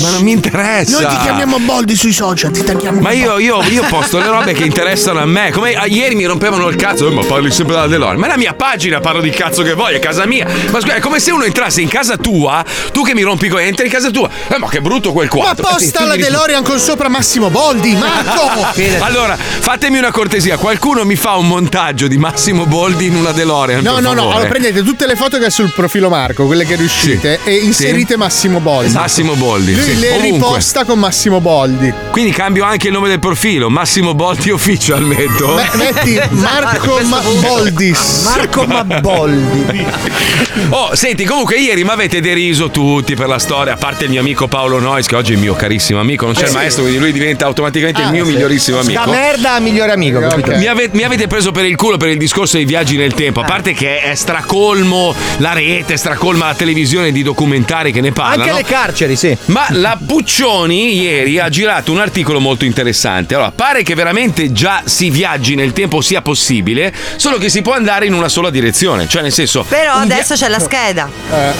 Ma 0.00 0.10
non 0.10 0.22
mi 0.22 0.32
interessa. 0.32 1.00
Noi 1.00 1.08
ti 1.08 1.22
chiamiamo 1.22 1.58
Boldi 1.60 1.96
sui 1.96 2.12
social, 2.12 2.50
ti 2.50 2.62
tagliamo 2.62 3.00
Ma 3.00 3.12
io, 3.12 3.38
io, 3.38 3.62
io 3.62 3.84
posto 3.88 4.18
le 4.18 4.26
robe 4.26 4.52
che 4.52 4.64
interessano 4.64 5.20
a 5.20 5.26
me. 5.26 5.50
Come 5.50 5.74
ah, 5.74 5.86
ieri 5.86 6.14
mi 6.14 6.24
rompevano 6.24 6.68
il 6.68 6.76
cazzo, 6.76 7.10
ma 7.10 7.22
parli 7.24 7.50
sempre 7.50 7.74
della 7.74 7.86
DeLorean. 7.86 8.18
Ma 8.18 8.26
è 8.26 8.30
la 8.30 8.36
mia 8.36 8.54
pagina, 8.54 9.00
parlo 9.00 9.20
di 9.20 9.30
cazzo 9.30 9.62
che 9.62 9.74
voglio, 9.74 9.93
è 9.96 9.98
casa 10.00 10.26
mia. 10.26 10.46
Ma 10.70 10.80
scusa, 10.80 10.94
è 10.94 11.00
come 11.00 11.18
se 11.20 11.30
uno 11.30 11.44
entrasse 11.44 11.80
in 11.80 11.88
casa 11.88 12.16
tua, 12.16 12.64
tu 12.92 13.02
che 13.02 13.14
mi 13.14 13.22
rompi 13.22 13.48
coi 13.48 13.66
entri 13.66 13.86
in 13.86 13.92
casa 13.92 14.10
tua. 14.10 14.28
Eh, 14.48 14.58
ma 14.58 14.68
che 14.68 14.80
brutto 14.80 15.12
quel 15.12 15.28
Ma 15.32 15.36
quadro. 15.38 15.66
posta 15.68 16.00
Tu 16.00 16.06
la 16.06 16.16
DeLorean 16.24 16.62
con 16.62 16.78
sopra 16.78 17.08
Massimo 17.08 17.50
Boldi, 17.50 17.94
Marco! 17.94 18.42
Allora, 19.04 19.36
fatemi 19.36 19.98
una 19.98 20.10
cortesia, 20.10 20.56
qualcuno 20.56 21.04
mi 21.04 21.16
fa 21.16 21.34
un 21.36 21.46
montaggio 21.48 22.06
di 22.08 22.16
Massimo 22.18 22.66
Boldi 22.66 23.06
in 23.06 23.16
una 23.16 23.32
DeLorean. 23.32 23.82
No, 23.82 23.94
per 23.94 24.02
no, 24.02 24.08
no, 24.12 24.14
favore. 24.16 24.34
allora 24.36 24.48
prendete 24.48 24.82
tutte 24.82 25.06
le 25.06 25.16
foto 25.16 25.38
che 25.38 25.46
ha 25.46 25.50
sul 25.50 25.72
profilo 25.74 26.08
Marco, 26.08 26.46
quelle 26.46 26.64
che 26.64 26.74
riuscite, 26.76 27.40
Sì. 27.44 27.50
e 27.50 27.54
inserite 27.56 28.12
Sì. 28.14 28.18
Massimo 28.18 28.60
Boldi. 28.60 28.92
Massimo 28.92 29.34
Boldi. 29.34 29.74
Lui 29.74 29.84
sì. 29.84 29.98
le 29.98 30.08
Ovunque. 30.10 30.30
riposta 30.30 30.84
con 30.84 30.98
Massimo 30.98 31.40
Boldi. 31.40 31.92
Quindi 32.10 32.32
cambio 32.32 32.64
anche 32.64 32.86
il 32.88 32.92
nome 32.92 33.08
del 33.08 33.18
profilo, 33.20 33.68
Massimo 33.70 34.14
Boldi 34.14 34.50
Official 34.50 35.02
metto. 35.02 35.54
Me- 35.54 35.70
metti 35.74 36.20
Marco 36.30 36.98
Ma- 37.04 37.22
Boldis. 37.40 38.22
Marco 38.24 38.64
Mabboldi. 38.66 39.83
Oh, 40.70 40.94
senti, 40.94 41.24
comunque 41.24 41.56
ieri 41.56 41.84
mi 41.84 41.90
avete 41.90 42.20
deriso 42.20 42.70
tutti 42.70 43.14
per 43.14 43.28
la 43.28 43.38
storia, 43.38 43.74
a 43.74 43.76
parte 43.76 44.04
il 44.04 44.10
mio 44.10 44.20
amico 44.20 44.46
Paolo 44.48 44.78
Nois, 44.78 45.06
che 45.06 45.14
oggi 45.16 45.32
è 45.32 45.34
il 45.34 45.40
mio 45.40 45.54
carissimo 45.54 46.00
amico, 46.00 46.24
non 46.26 46.34
c'è 46.34 46.46
il 46.46 46.52
maestro, 46.52 46.82
quindi 46.82 47.00
lui 47.00 47.12
diventa 47.12 47.44
automaticamente 47.44 48.00
il 48.02 48.10
mio 48.10 48.24
migliorissimo 48.24 48.76
Da 48.78 48.82
amico. 48.82 49.10
merda 49.10 49.52
a 49.54 49.60
migliore 49.60 49.92
amico, 49.92 50.20
capito? 50.20 50.50
Ok. 50.52 50.56
Mi, 50.58 50.66
ave- 50.66 50.90
mi 50.92 51.02
avete 51.02 51.26
preso 51.26 51.50
per 51.52 51.64
il 51.64 51.76
culo 51.76 51.96
per 51.96 52.08
il 52.08 52.18
discorso 52.18 52.56
dei 52.56 52.64
viaggi 52.64 52.96
nel 52.96 53.14
tempo, 53.14 53.40
a 53.40 53.44
parte 53.44 53.72
che 53.72 54.00
è 54.00 54.14
stracolmo 54.14 55.14
la 55.38 55.52
rete, 55.52 55.96
stracolma 55.96 56.46
la 56.46 56.54
televisione 56.54 57.12
di 57.12 57.22
documentari 57.22 57.92
che 57.92 58.00
ne 58.00 58.12
parlano. 58.12 58.42
Anche 58.52 58.54
le 58.62 58.64
carceri, 58.64 59.16
sì. 59.16 59.36
Ma 59.46 59.66
la 59.70 59.98
Puccioni 60.04 61.00
ieri 61.00 61.38
ha 61.38 61.48
girato 61.48 61.92
un 61.92 61.98
articolo 61.98 62.40
molto 62.40 62.64
interessante. 62.64 63.34
Allora, 63.34 63.52
pare 63.54 63.82
che 63.82 63.94
veramente 63.94 64.52
già 64.52 64.82
si 64.84 65.10
viaggi 65.10 65.54
nel 65.54 65.72
tempo 65.72 66.00
sia 66.00 66.22
possibile, 66.22 66.92
solo 67.16 67.38
che 67.38 67.48
si 67.48 67.60
può 67.62 67.74
andare 67.74 68.06
in 68.06 68.14
una 68.14 68.28
sola 68.28 68.50
direzione. 68.50 69.06
Cioè, 69.08 69.22
nel 69.22 69.32
senso. 69.32 69.64
Però 69.74 69.94
adesso 69.94 70.34
c'è 70.34 70.46
la 70.46 70.60
scheda. 70.60 71.08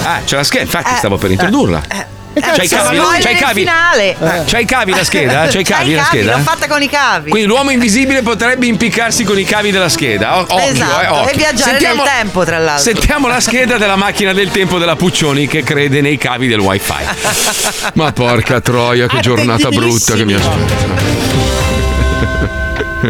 Ah, 0.05 0.21
c'è 0.25 0.37
la 0.37 0.45
scheda, 0.45 0.63
infatti 0.63 0.93
Eh, 0.95 0.97
stavo 0.99 1.17
per 1.17 1.33
introdurla. 1.33 1.83
C'hai 2.35 2.65
i 2.65 2.69
cavi? 2.69 2.99
C'hai 3.21 3.35
i 3.35 3.37
cavi? 3.39 3.61
finale. 3.61 4.17
C'hai 4.47 4.63
i 4.63 4.65
cavi 4.67 4.93
la 4.95 5.03
scheda? 5.03 5.47
C'hai 5.49 5.61
i 5.61 5.65
cavi 5.65 5.95
la 5.95 6.05
scheda? 6.05 6.37
l'ho 6.37 6.43
fatta 6.45 6.69
con 6.69 6.81
i 6.81 6.89
cavi. 6.89 7.31
Quindi 7.31 7.49
l'uomo 7.49 7.71
invisibile 7.73 8.23
potrebbe 8.23 8.67
impiccarsi 8.67 9.25
con 9.25 9.37
i 9.37 9.43
cavi 9.45 9.73
della 9.73 9.89
scheda. 9.89 10.37
O- 10.39 10.41
Occhio, 10.43 10.59
Esatto, 10.59 11.01
eh, 11.01 11.07
occhio. 11.09 11.29
e 11.33 11.37
viaggiare 11.37 11.81
nel 11.81 12.03
tempo, 12.05 12.45
tra 12.45 12.59
l'altro. 12.59 12.85
Sentiamo 12.93 13.27
la 13.27 13.41
scheda 13.41 13.79
della 13.79 13.97
macchina 13.97 14.33
del 14.33 14.51
tempo 14.53 14.79
della 14.79 14.95
Puccioni 14.95 15.49
che 15.49 15.65
crede 15.65 16.01
nei 16.01 16.17
cavi 16.17 16.47
del 16.47 16.61
wifi. 16.61 16.93
Ma 17.95 18.13
porca 18.13 18.61
troia, 18.61 19.09
che 19.09 19.19
giornata 19.19 19.71
brutta 19.71 20.15
che 20.15 20.25
mi 20.25 20.35
aspetta. 20.35 20.83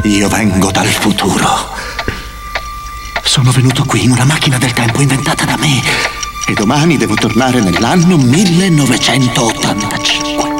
Io 0.04 0.28
vengo 0.28 0.70
dal 0.70 0.86
futuro. 0.86 1.83
Sono 3.34 3.50
venuto 3.50 3.84
qui 3.84 4.04
in 4.04 4.12
una 4.12 4.24
macchina 4.24 4.58
del 4.58 4.72
tempo 4.72 5.00
inventata 5.00 5.44
da 5.44 5.56
me 5.56 5.82
e 6.46 6.52
domani 6.52 6.96
devo 6.96 7.16
tornare 7.16 7.60
nell'anno 7.60 8.16
1985. 8.16 10.53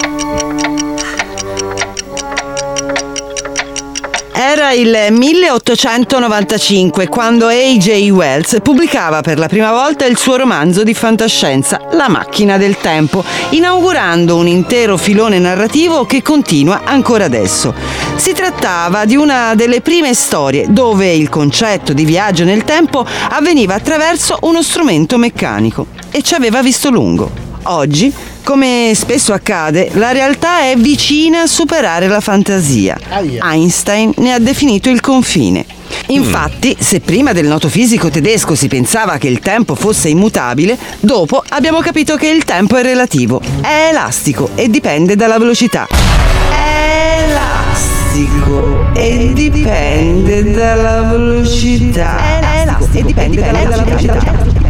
Il 4.75 5.07
1895 5.11 7.07
quando 7.09 7.47
A.J. 7.47 8.11
Wells 8.11 8.59
pubblicava 8.63 9.21
per 9.21 9.39
la 9.39 9.47
prima 9.47 9.71
volta 9.71 10.05
il 10.05 10.19
suo 10.19 10.37
romanzo 10.37 10.83
di 10.83 10.95
fantascienza 10.95 11.81
La 11.93 12.09
macchina 12.09 12.59
del 12.59 12.77
tempo, 12.79 13.25
inaugurando 13.51 14.37
un 14.37 14.49
intero 14.49 14.97
filone 14.97 15.39
narrativo 15.39 16.05
che 16.05 16.23
continua 16.23 16.83
ancora 16.85 17.25
adesso. 17.25 17.73
Si 18.17 18.33
trattava 18.33 19.05
di 19.05 19.15
una 19.15 19.55
delle 19.55 19.81
prime 19.81 20.13
storie 20.13 20.67
dove 20.69 21.13
il 21.13 21.29
concetto 21.29 21.93
di 21.93 22.05
viaggio 22.05 22.45
nel 22.45 22.65
tempo 22.65 23.07
avveniva 23.31 23.75
attraverso 23.75 24.39
uno 24.43 24.63
strumento 24.63 25.19
meccanico 25.19 25.87
e 26.11 26.23
ci 26.23 26.35
aveva 26.35 26.63
visto 26.63 26.91
lungo. 26.91 27.31
Oggi, 27.65 28.13
come 28.45 28.93
spesso 28.95 29.33
accade, 29.33 29.89
la 29.95 30.13
realtà 30.13 30.61
è 30.61 30.77
vicina 30.77 31.41
a 31.43 31.47
superare 31.47 32.07
la 32.07 32.21
fantasia. 32.21 32.97
Einstein 33.43 34.13
ne 34.19 34.35
ha 34.35 34.39
definito 34.39 34.91
il 34.91 35.01
confine. 35.01 35.65
Infatti, 36.09 36.77
se 36.79 37.01
prima 37.01 37.33
del 37.33 37.47
noto 37.47 37.69
fisico 37.69 38.11
tedesco 38.11 38.55
si 38.55 38.69
pensava 38.69 39.17
che 39.17 39.29
il 39.29 39.41
tempo 39.41 39.75
fosse 39.75 40.11
immutabile, 40.11 40.79
dopo 41.01 41.43
abbiamo 41.49 41.81
capito 41.81 42.17
che 42.17 42.29
il 42.29 42.45
tempo 42.45 42.77
è 42.77 42.83
relativo, 42.83 43.41
è 43.63 43.89
elastico 43.91 44.51
e 44.55 44.69
dipende 44.69 45.17
dalla 45.17 45.39
velocità. 45.39 45.87
È 45.87 47.25
elastico 47.29 48.93
e 48.95 49.33
dipende 49.33 50.53
dalla 50.53 51.03
velocità. 51.03 52.19
È 52.19 52.61
elastico 52.63 52.99
e 52.99 53.03
dipende 53.05 53.41
dalla 53.41 53.83
velocità 53.83 54.64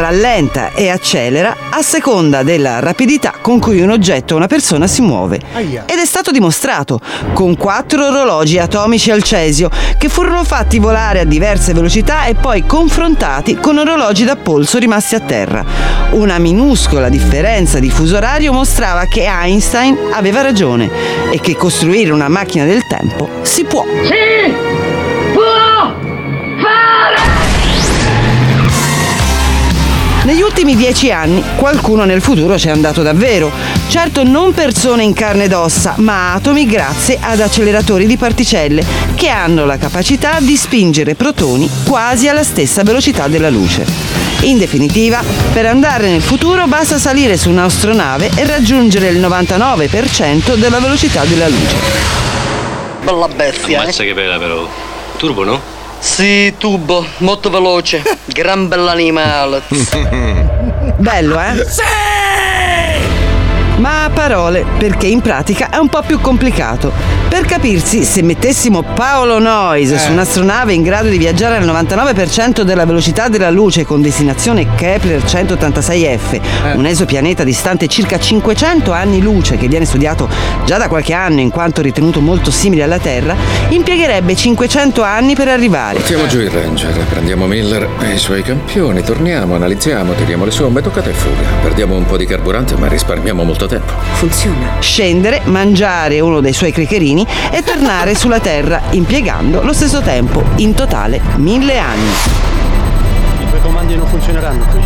rallenta 0.00 0.72
e 0.72 0.88
accelera 0.88 1.56
a 1.70 1.82
seconda 1.82 2.42
della 2.42 2.80
rapidità 2.80 3.34
con 3.40 3.58
cui 3.58 3.80
un 3.80 3.90
oggetto 3.90 4.34
o 4.34 4.36
una 4.38 4.46
persona 4.46 4.86
si 4.86 5.02
muove. 5.02 5.40
Ed 5.86 5.98
è 5.98 6.04
stato 6.04 6.30
dimostrato 6.30 6.98
con 7.32 7.56
quattro 7.56 8.06
orologi 8.06 8.58
atomici 8.58 9.10
al 9.10 9.22
cesio 9.22 9.70
che 9.98 10.08
furono 10.08 10.42
fatti 10.44 10.78
volare 10.78 11.20
a 11.20 11.24
diverse 11.24 11.72
velocità 11.72 12.24
e 12.24 12.34
poi 12.34 12.64
confrontati 12.66 13.56
con 13.56 13.78
orologi 13.78 14.24
da 14.24 14.36
polso 14.36 14.78
rimasti 14.78 15.14
a 15.14 15.20
terra. 15.20 15.64
Una 16.10 16.38
minuscola 16.38 17.08
differenza 17.08 17.78
di 17.78 17.90
fuso 17.90 18.16
orario 18.16 18.52
mostrava 18.52 19.04
che 19.04 19.26
Einstein 19.26 19.96
aveva 20.12 20.40
ragione 20.40 20.90
e 21.30 21.40
che 21.40 21.54
costruire 21.54 22.10
una 22.10 22.28
macchina 22.28 22.64
del 22.64 22.86
tempo 22.86 23.28
si 23.42 23.64
può. 23.64 23.84
Negli 30.30 30.42
ultimi 30.42 30.76
dieci 30.76 31.10
anni 31.10 31.42
qualcuno 31.56 32.04
nel 32.04 32.22
futuro 32.22 32.56
ci 32.56 32.68
è 32.68 32.70
andato 32.70 33.02
davvero. 33.02 33.50
Certo 33.88 34.22
non 34.22 34.54
persone 34.54 35.02
in 35.02 35.12
carne 35.12 35.44
ed 35.44 35.52
ossa, 35.52 35.94
ma 35.96 36.34
atomi 36.34 36.66
grazie 36.66 37.18
ad 37.20 37.40
acceleratori 37.40 38.06
di 38.06 38.16
particelle 38.16 38.84
che 39.16 39.28
hanno 39.28 39.64
la 39.64 39.76
capacità 39.76 40.38
di 40.38 40.56
spingere 40.56 41.16
protoni 41.16 41.68
quasi 41.84 42.28
alla 42.28 42.44
stessa 42.44 42.84
velocità 42.84 43.26
della 43.26 43.50
luce. 43.50 43.84
In 44.42 44.56
definitiva, 44.56 45.20
per 45.52 45.66
andare 45.66 46.08
nel 46.08 46.22
futuro 46.22 46.68
basta 46.68 46.96
salire 46.96 47.36
su 47.36 47.50
un'astronave 47.50 48.30
e 48.36 48.46
raggiungere 48.46 49.08
il 49.08 49.18
99% 49.18 50.54
della 50.54 50.78
velocità 50.78 51.24
della 51.24 51.48
luce. 51.48 51.74
Bella 53.02 53.26
bestia, 53.26 53.82
eh? 53.82 53.86
Mazza 53.86 54.04
che 54.04 54.14
bella 54.14 54.38
però. 54.38 54.64
Turbo 55.16 55.42
no? 55.42 55.79
Sì, 56.00 56.54
tubo, 56.56 57.04
molto 57.18 57.50
veloce. 57.50 58.02
Gran 58.24 58.68
bell'animale. 58.68 59.62
Bello, 60.96 61.40
eh? 61.40 61.66
Ma 63.80 64.04
a 64.04 64.10
parole, 64.10 64.64
perché 64.78 65.06
in 65.06 65.22
pratica 65.22 65.70
è 65.70 65.78
un 65.78 65.88
po' 65.88 66.02
più 66.02 66.20
complicato. 66.20 66.92
Per 67.28 67.46
capirsi, 67.46 68.04
se 68.04 68.22
mettessimo 68.22 68.82
Paolo 68.82 69.38
Noyes 69.38 69.94
su 69.94 70.12
un'astronave 70.12 70.74
in 70.74 70.82
grado 70.82 71.08
di 71.08 71.16
viaggiare 71.16 71.56
al 71.56 71.64
99% 71.64 72.60
della 72.60 72.84
velocità 72.84 73.28
della 73.28 73.50
luce 73.50 73.84
con 73.84 74.02
destinazione 74.02 74.74
Kepler 74.74 75.22
186f, 75.22 76.40
un 76.74 76.86
esopianeta 76.86 77.42
distante 77.42 77.86
circa 77.86 78.18
500 78.18 78.92
anni 78.92 79.22
luce 79.22 79.56
che 79.56 79.68
viene 79.68 79.86
studiato 79.86 80.28
già 80.66 80.76
da 80.76 80.88
qualche 80.88 81.14
anno 81.14 81.40
in 81.40 81.50
quanto 81.50 81.80
ritenuto 81.80 82.20
molto 82.20 82.50
simile 82.50 82.82
alla 82.82 82.98
Terra, 82.98 83.34
impiegherebbe 83.68 84.36
500 84.36 85.02
anni 85.02 85.34
per 85.34 85.48
arrivare. 85.48 85.98
Mettiamo 85.98 86.26
giù 86.26 86.40
il 86.40 86.50
Ranger, 86.50 87.04
prendiamo 87.08 87.46
Miller 87.46 87.88
e 88.00 88.14
i 88.14 88.18
suoi 88.18 88.42
campioni, 88.42 89.02
torniamo, 89.02 89.54
analizziamo, 89.54 90.12
tiriamo 90.12 90.44
le 90.44 90.50
somme, 90.50 90.82
toccata 90.82 91.08
e 91.08 91.14
fuga. 91.14 91.46
Perdiamo 91.62 91.94
un 91.94 92.04
po' 92.04 92.18
di 92.18 92.26
carburante, 92.26 92.76
ma 92.76 92.86
risparmiamo 92.88 93.42
molto 93.44 93.68
tempo. 93.70 93.92
Funziona. 94.14 94.76
Scendere, 94.80 95.42
mangiare 95.44 96.20
uno 96.20 96.40
dei 96.40 96.52
suoi 96.52 96.72
crecherini 96.72 97.26
e 97.50 97.62
tornare 97.62 98.14
sulla 98.14 98.40
Terra 98.40 98.82
impiegando 98.90 99.62
lo 99.62 99.72
stesso 99.72 100.00
tempo, 100.00 100.42
in 100.56 100.74
totale 100.74 101.20
mille 101.36 101.78
anni. 101.78 102.10
I 103.40 103.48
tuoi 103.48 103.60
comandi 103.60 103.94
non 103.94 104.06
funzioneranno 104.06 104.64
qui. 104.66 104.80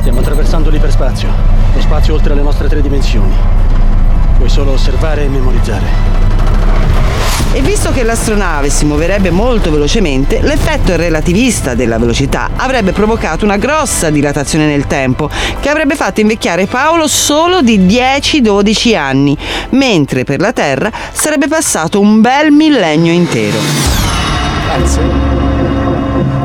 Stiamo 0.00 0.20
attraversando 0.20 0.70
l'iperspazio, 0.70 1.28
lo 1.74 1.80
spazio 1.80 2.14
oltre 2.14 2.34
le 2.34 2.42
nostre 2.42 2.68
tre 2.68 2.80
dimensioni. 2.80 3.34
Puoi 4.36 4.48
solo 4.48 4.72
osservare 4.72 5.24
e 5.24 5.28
memorizzare. 5.28 6.27
E 7.52 7.60
visto 7.62 7.90
che 7.92 8.02
l'astronave 8.02 8.68
si 8.68 8.84
muoverebbe 8.84 9.30
molto 9.30 9.70
velocemente, 9.70 10.40
l'effetto 10.42 10.96
relativista 10.96 11.74
della 11.74 11.98
velocità 11.98 12.50
avrebbe 12.56 12.92
provocato 12.92 13.44
una 13.44 13.56
grossa 13.56 14.10
dilatazione 14.10 14.66
nel 14.66 14.86
tempo, 14.86 15.30
che 15.60 15.68
avrebbe 15.68 15.94
fatto 15.96 16.20
invecchiare 16.20 16.66
Paolo 16.66 17.08
solo 17.08 17.62
di 17.62 17.78
10-12 17.78 18.96
anni, 18.96 19.36
mentre 19.70 20.24
per 20.24 20.40
la 20.40 20.52
Terra 20.52 20.90
sarebbe 21.12 21.48
passato 21.48 22.00
un 22.00 22.20
bel 22.20 22.50
millennio 22.50 23.12
intero. 23.12 23.58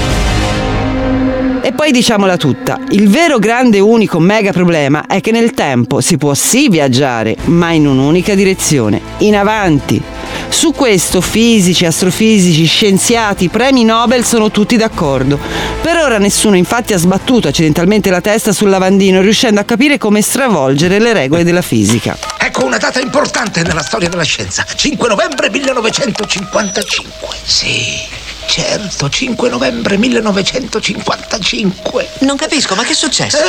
E 1.70 1.74
poi 1.74 1.92
diciamola 1.92 2.36
tutta, 2.36 2.80
il 2.90 3.10
vero 3.10 3.38
grande 3.38 3.80
unico 3.80 4.18
mega 4.18 4.52
problema 4.52 5.06
è 5.06 5.22
che 5.22 5.30
nel 5.30 5.52
tempo 5.52 6.02
si 6.02 6.18
può 6.18 6.34
sì 6.34 6.68
viaggiare, 6.68 7.36
ma 7.46 7.72
in 7.74 7.86
un'unica 7.86 8.34
direzione, 8.34 9.00
in 9.20 9.36
avanti. 9.36 10.02
Su 10.48 10.72
questo 10.72 11.22
fisici, 11.22 11.86
astrofisici, 11.86 12.66
scienziati, 12.66 13.50
premi 13.50 13.84
Nobel 13.84 14.26
sono 14.26 14.50
tutti 14.50 14.78
d'accordo. 14.78 15.38
Per 15.80 15.96
ora 15.96 16.18
nessuno 16.18 16.56
infatti 16.56 16.94
ha 16.94 16.98
sbattuto 16.98 17.50
accidentalmente 17.50 18.10
la 18.10 18.20
testa 18.20 18.52
sul 18.52 18.70
lavandino 18.70 19.22
riuscendo 19.22 19.60
a 19.60 19.64
capire 19.64 20.00
come 20.00 20.24
stravolgere 20.24 20.98
le 20.98 21.14
regole 21.14 21.44
della 21.44 21.62
fisica. 21.62 22.18
Ecco 22.40 22.66
una 22.66 22.78
data 22.78 23.00
importante 23.00 23.62
nella 23.62 23.84
storia 23.84 24.10
della 24.10 24.24
scienza. 24.24 24.66
5 24.66 25.08
novembre 25.08 25.52
1955. 25.52 27.38
Sì, 27.44 28.28
certo, 28.50 29.10
5 29.10 29.48
novembre 29.48 29.96
1955. 29.98 32.10
Non 32.22 32.36
capisco, 32.36 32.74
ma 32.74 32.82
che 32.84 32.94
è 32.94 32.96
successo? 32.96 33.38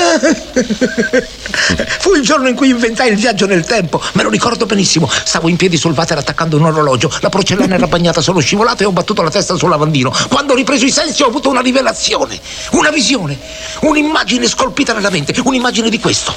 Fu 2.00 2.14
il 2.14 2.22
giorno 2.22 2.48
in 2.48 2.54
cui 2.54 2.68
inventai 2.68 3.08
il 3.08 3.16
viaggio 3.16 3.46
nel 3.46 3.64
tempo. 3.64 4.02
Me 4.12 4.22
lo 4.22 4.28
ricordo 4.28 4.66
benissimo. 4.66 5.10
Stavo 5.24 5.48
in 5.48 5.56
piedi 5.56 5.78
sul 5.78 5.92
water 5.92 6.18
attaccando 6.18 6.58
un 6.58 6.66
orologio. 6.66 7.10
La 7.20 7.30
porcellana 7.30 7.76
era 7.76 7.86
bagnata, 7.86 8.20
sono 8.20 8.40
scivolato 8.40 8.82
e 8.82 8.86
ho 8.86 8.92
battuto 8.92 9.22
la 9.22 9.30
testa 9.30 9.56
sul 9.56 9.70
lavandino. 9.70 10.12
Quando 10.28 10.52
ho 10.52 10.56
ripreso 10.56 10.84
i 10.84 10.90
sensi 10.90 11.22
ho 11.22 11.28
avuto 11.28 11.48
una 11.48 11.62
rivelazione, 11.62 12.38
una 12.72 12.90
visione, 12.90 13.38
un'immagine 13.80 14.46
scolpita 14.46 14.92
nella 14.92 15.08
mente, 15.08 15.34
un'immagine 15.42 15.88
di 15.88 15.98
questo. 15.98 16.34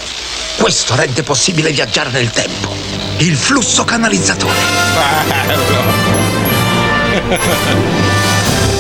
Questo 0.56 0.96
rende 0.96 1.24
possibile 1.24 1.70
viaggiare 1.72 2.12
nel 2.12 2.32
tempo. 2.32 2.74
Il 3.18 3.36
flusso 3.36 3.84
canalizzatore. 3.84 4.62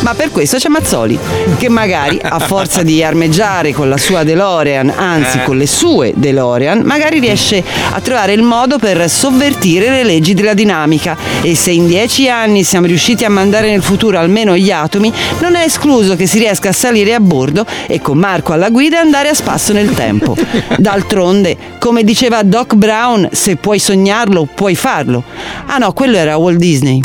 Ma 0.03 0.13
per 0.15 0.31
questo 0.31 0.57
c'è 0.57 0.67
Mazzoli, 0.67 1.17
che 1.57 1.69
magari 1.69 2.19
a 2.21 2.37
forza 2.39 2.83
di 2.83 3.01
armeggiare 3.01 3.71
con 3.71 3.87
la 3.87 3.95
sua 3.97 4.23
DeLorean, 4.23 4.91
anzi 4.93 5.37
Eh. 5.37 5.43
con 5.43 5.55
le 5.57 5.65
sue 5.65 6.11
DeLorean, 6.13 6.81
magari 6.81 7.19
riesce 7.19 7.63
a 7.91 8.01
trovare 8.01 8.33
il 8.33 8.41
modo 8.41 8.77
per 8.79 9.09
sovvertire 9.09 9.89
le 9.89 10.03
leggi 10.03 10.33
della 10.33 10.53
dinamica. 10.53 11.15
E 11.41 11.55
se 11.55 11.71
in 11.71 11.87
dieci 11.87 12.27
anni 12.27 12.63
siamo 12.65 12.85
riusciti 12.85 13.23
a 13.23 13.29
mandare 13.29 13.69
nel 13.69 13.81
futuro 13.81 14.19
almeno 14.19 14.57
gli 14.57 14.71
atomi, 14.71 15.11
non 15.39 15.55
è 15.55 15.63
escluso 15.63 16.17
che 16.17 16.27
si 16.27 16.37
riesca 16.37 16.69
a 16.69 16.73
salire 16.73 17.13
a 17.13 17.21
bordo 17.21 17.65
e 17.87 18.01
con 18.01 18.17
Marco 18.17 18.51
alla 18.51 18.69
guida 18.69 18.99
andare 18.99 19.29
a 19.29 19.33
spasso 19.33 19.71
nel 19.71 19.93
tempo. 19.93 20.35
D'altronde, 20.77 21.55
come 21.79 22.03
diceva 22.03 22.43
Doc 22.43 22.73
Brown, 22.75 23.29
se 23.31 23.55
puoi 23.55 23.79
sognarlo, 23.79 24.49
puoi 24.53 24.75
farlo. 24.75 25.23
Ah 25.67 25.77
no, 25.77 25.93
quello 25.93 26.17
era 26.17 26.35
Walt 26.35 26.57
Disney. 26.57 26.99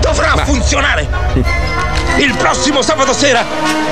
Dovrà 0.00 0.36
funzionare! 0.42 1.69
Il 2.20 2.36
prossimo 2.36 2.82
sabato 2.82 3.14
sera 3.14 3.46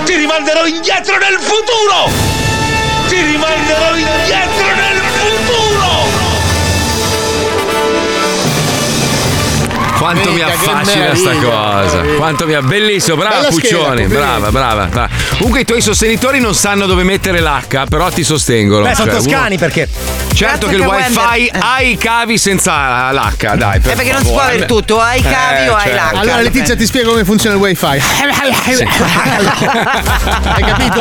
ti 0.04 0.14
rimanderò 0.14 0.66
indietro 0.66 1.16
nel 1.16 1.38
futuro! 1.40 2.10
Ti 3.08 3.22
rimanderò 3.22 3.96
indietro 3.96 4.66
nel 4.66 4.74
futuro! 4.74 4.87
Quanto 9.98 10.28
mi 10.30 10.34
Mica, 10.36 10.46
affascina 10.46 11.14
sta 11.14 11.32
cosa. 11.32 12.00
Quanto 12.16 12.46
mi 12.46 12.56
Bellissimo, 12.62 13.16
brava 13.16 13.36
Bella 13.36 13.50
scheda, 13.52 13.76
complimenti. 13.76 14.14
brava, 14.14 14.50
brava, 14.50 14.84
brava. 14.86 15.08
Comunque 15.36 15.60
i 15.60 15.64
tuoi 15.64 15.80
sostenitori 15.80 16.38
non 16.40 16.54
sanno 16.54 16.86
dove 16.86 17.02
mettere 17.02 17.40
l'H, 17.40 17.86
però 17.88 18.08
ti 18.10 18.22
sostengono. 18.22 18.84
Beh, 18.84 18.94
sono 18.94 19.10
Cioè, 19.10 19.20
toscani 19.22 19.56
uno- 19.56 19.58
perché. 19.58 19.88
Certo 20.34 20.66
Grazie 20.66 20.68
che 20.68 20.74
il 20.76 20.80
wifi 20.88 21.16
Wender- 21.18 21.56
ha 21.64 21.80
i 21.82 21.96
cavi 21.96 22.38
senza 22.38 23.10
l'H, 23.10 23.56
dai. 23.56 23.80
Per 23.80 23.92
Eh, 23.92 23.96
perché 23.96 24.12
non 24.12 24.22
si 24.24 24.30
può 24.30 24.40
avere 24.40 24.66
tutto, 24.66 25.00
hai 25.00 25.18
i 25.18 25.22
cavi 25.22 25.64
Eh, 25.64 25.68
o 25.68 25.74
hai 25.74 25.88
certo. 25.88 26.14
l'H. 26.14 26.18
Allora 26.18 26.40
Letizia 26.42 26.76
ti 26.76 26.86
spiego 26.86 27.10
come 27.10 27.24
funziona 27.24 27.56
il 27.56 27.60
wifi. 27.62 27.86
Hai 29.38 30.62
capito? 30.64 31.00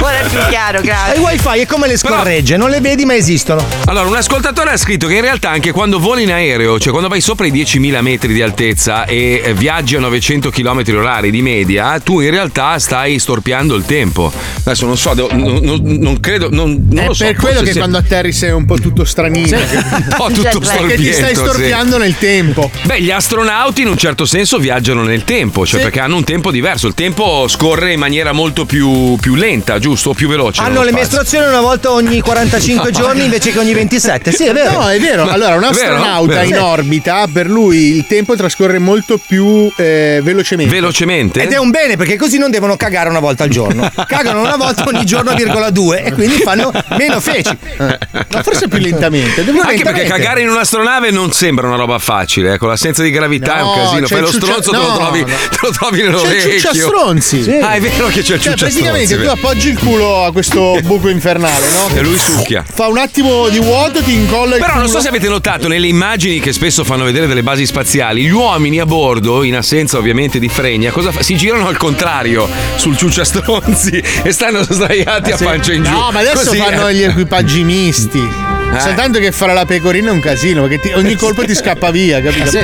Ora 0.00 0.18
è 0.20 0.28
più 0.28 0.38
chiaro, 0.48 0.80
grazie. 0.80 1.14
il 1.14 1.20
wifi 1.20 1.60
è 1.60 1.66
come 1.66 1.86
le 1.88 1.96
scorregge, 1.96 2.56
non 2.56 2.70
le 2.70 2.80
vedi 2.80 3.04
ma 3.04 3.14
esistono. 3.14 3.64
Allora, 3.86 4.06
un 4.06 4.16
ascoltatore 4.16 4.70
ha 4.70 4.76
scritto 4.76 5.06
che 5.06 5.14
in 5.14 5.20
realtà 5.22 5.50
anche 5.50 5.72
quando 5.72 5.98
voli 5.98 6.22
in 6.22 6.32
aereo, 6.32 6.78
cioè 6.78 6.90
quando 6.90 7.08
vai 7.08 7.20
sopra 7.20 7.46
i 7.46 7.52
10.000 7.52 8.00
metri 8.00 8.27
di 8.32 8.42
altezza 8.42 9.04
e 9.04 9.40
eh, 9.44 9.54
viaggi 9.54 9.96
a 9.96 10.00
900 10.00 10.50
km 10.50 10.82
orari 10.96 11.30
di 11.30 11.42
media, 11.42 11.98
tu 12.00 12.20
in 12.20 12.30
realtà 12.30 12.78
stai 12.78 13.18
storpiando 13.18 13.74
il 13.74 13.84
tempo. 13.84 14.32
Adesso 14.64 14.86
non 14.86 14.96
so, 14.96 15.14
devo- 15.14 15.28
non, 15.32 15.58
non- 15.62 15.80
non 15.98 16.20
credo, 16.20 16.48
non, 16.50 16.86
non 16.90 17.04
È 17.04 17.06
lo 17.08 17.14
so. 17.14 17.24
per 17.24 17.36
quello 17.36 17.60
che 17.60 17.72
se- 17.72 17.78
quando 17.78 17.98
atterri 17.98 18.32
sei 18.32 18.50
un 18.50 18.64
po' 18.66 18.76
tutto 18.78 19.04
stranino. 19.04 19.56
un 19.58 20.14
po' 20.16 20.30
tutto 20.30 20.58
Perché 20.60 20.96
ti 20.96 21.12
stai 21.12 21.34
storpietto, 21.34 21.34
sì. 21.34 21.34
storpiando 21.48 21.98
nel 21.98 22.16
tempo. 22.18 22.70
Beh, 22.82 23.00
gli 23.00 23.10
astronauti 23.10 23.82
in 23.82 23.88
un 23.88 23.96
certo 23.96 24.24
senso 24.26 24.58
viaggiano 24.58 25.02
nel 25.02 25.24
tempo, 25.24 25.64
cioè 25.66 25.78
Sì. 25.78 25.84
perché 25.84 26.00
hanno 26.00 26.16
un 26.16 26.24
tempo 26.24 26.50
diverso. 26.50 26.86
Il 26.86 26.94
tempo 26.94 27.46
scorre 27.48 27.92
in 27.92 27.98
maniera 27.98 28.32
molto 28.32 28.64
più, 28.66 29.16
più 29.20 29.34
lenta, 29.34 29.78
giusto? 29.78 30.10
O 30.10 30.14
più 30.14 30.28
veloce. 30.28 30.60
Hanno 30.62 30.82
le 30.82 30.92
mestruazioni 30.92 31.46
una 31.46 31.60
volta 31.60 31.92
ogni 31.92 32.20
45 32.20 32.90
giorni 32.92 33.24
invece 33.24 33.52
che 33.52 33.58
ogni 33.58 33.72
27. 33.74 34.32
Sì, 34.32 34.44
è 34.44 34.52
vero. 34.52 34.80
No, 34.80 34.88
è 34.88 34.98
vero. 35.00 35.28
Allora, 35.28 35.54
un 35.56 35.64
È 35.64 35.70
vero? 35.72 35.94
astronauta 35.94 36.32
Vero. 36.34 36.46
in 36.46 36.52
Sì. 36.54 36.58
orbita, 36.60 37.26
per 37.32 37.48
lui 37.48 37.76
il 37.96 38.06
tempo 38.06 38.17
trascorre 38.24 38.78
molto 38.78 39.18
più 39.24 39.70
eh, 39.76 40.20
velocemente. 40.22 40.72
Velocemente? 40.74 41.42
Ed 41.42 41.52
è 41.52 41.58
un 41.58 41.70
bene 41.70 41.96
perché 41.96 42.16
così 42.16 42.38
non 42.38 42.50
devono 42.50 42.76
cagare 42.76 43.08
una 43.08 43.20
volta 43.20 43.44
al 43.44 43.50
giorno. 43.50 43.90
Cagano 44.06 44.40
una 44.40 44.56
volta 44.56 44.84
ogni 44.86 45.04
giorno,2 45.04 46.04
e 46.06 46.12
quindi 46.12 46.36
fanno 46.38 46.72
meno 46.96 47.20
feci. 47.20 47.56
Ma 47.78 48.42
forse 48.42 48.68
più 48.68 48.78
lentamente. 48.78 49.40
Anche 49.40 49.52
perché 49.52 49.74
lentamente. 49.82 50.08
cagare 50.08 50.40
in 50.42 50.48
un'astronave 50.48 51.10
non 51.10 51.32
sembra 51.32 51.66
una 51.66 51.76
roba 51.76 51.98
facile, 51.98 52.58
con 52.58 52.68
l'assenza 52.68 53.02
di 53.02 53.10
gravità 53.10 53.58
è 53.58 53.62
un 53.62 53.66
No, 53.68 53.74
casino. 53.74 54.06
c'è 54.06 54.14
Fai 54.14 54.20
lo 54.22 54.30
ciuccia- 54.30 54.46
stronzo, 54.46 54.70
te, 54.70 54.76
lo 54.76 54.88
no, 54.88 54.94
trovi, 54.96 55.20
no. 55.20 55.26
te 55.26 55.58
lo 55.60 55.70
trovi 55.70 55.96
C'è 55.98 56.04
il 56.04 56.10
nell'orecchio. 56.10 56.52
ciucciastronzi. 56.52 57.58
Ah, 57.60 57.72
è 57.74 57.80
vero 57.80 58.06
che 58.08 58.22
c'è 58.22 58.34
il 58.34 58.40
Cioè, 58.40 58.54
praticamente 58.56 59.06
ciucciastronzi. 59.14 59.24
tu 59.24 59.28
appoggi 59.46 59.68
il 59.68 59.78
culo 59.78 60.24
a 60.24 60.32
questo 60.32 60.78
buco 60.84 61.08
infernale, 61.08 61.66
no? 61.70 61.88
E 61.94 62.00
lui 62.02 62.16
succhia. 62.16 62.64
Fa 62.70 62.86
un 62.88 62.98
attimo 62.98 63.48
di 63.48 63.58
vuoto, 63.58 64.02
ti 64.02 64.14
incolla 64.14 64.54
il 64.56 64.60
Però 64.60 64.74
non 64.74 64.84
so 64.84 64.90
culo. 64.90 65.02
se 65.02 65.08
avete 65.08 65.28
notato 65.28 65.68
nelle 65.68 65.86
immagini 65.86 66.40
che 66.40 66.52
spesso 66.52 66.84
fanno 66.84 67.04
vedere 67.04 67.26
delle 67.26 67.42
basi 67.42 67.66
spaziali, 67.66 68.07
gli 68.12 68.30
uomini 68.30 68.78
a 68.80 68.86
bordo, 68.86 69.42
in 69.42 69.56
assenza 69.56 69.98
ovviamente 69.98 70.38
di 70.38 70.48
fregna, 70.48 70.90
cosa 70.90 71.12
fa? 71.12 71.22
Si 71.22 71.36
girano 71.36 71.66
al 71.68 71.76
contrario 71.76 72.48
sul 72.76 72.96
ciucciastronzi 72.96 74.02
e 74.24 74.32
stanno 74.32 74.62
sdraiati 74.62 75.32
a 75.32 75.36
Sì. 75.36 75.44
pancia 75.44 75.72
in 75.72 75.84
giù. 75.84 75.90
No, 75.90 76.10
ma 76.12 76.20
adesso 76.20 76.46
Così, 76.50 76.58
fanno 76.58 76.88
eh. 76.88 76.94
gli 76.94 77.02
equipaggi 77.02 77.62
misti. 77.64 78.28
Eh. 78.74 78.80
Soltanto 78.80 79.18
che 79.18 79.32
fare 79.32 79.54
la 79.54 79.64
pecorina 79.64 80.08
è 80.08 80.12
un 80.12 80.20
casino, 80.20 80.62
perché 80.62 80.80
ti- 80.80 80.92
ogni 80.94 81.14
colpo 81.16 81.44
ti 81.44 81.54
scappa 81.54 81.90
via, 81.90 82.20
capito? 82.20 82.50
Sì. 82.50 82.60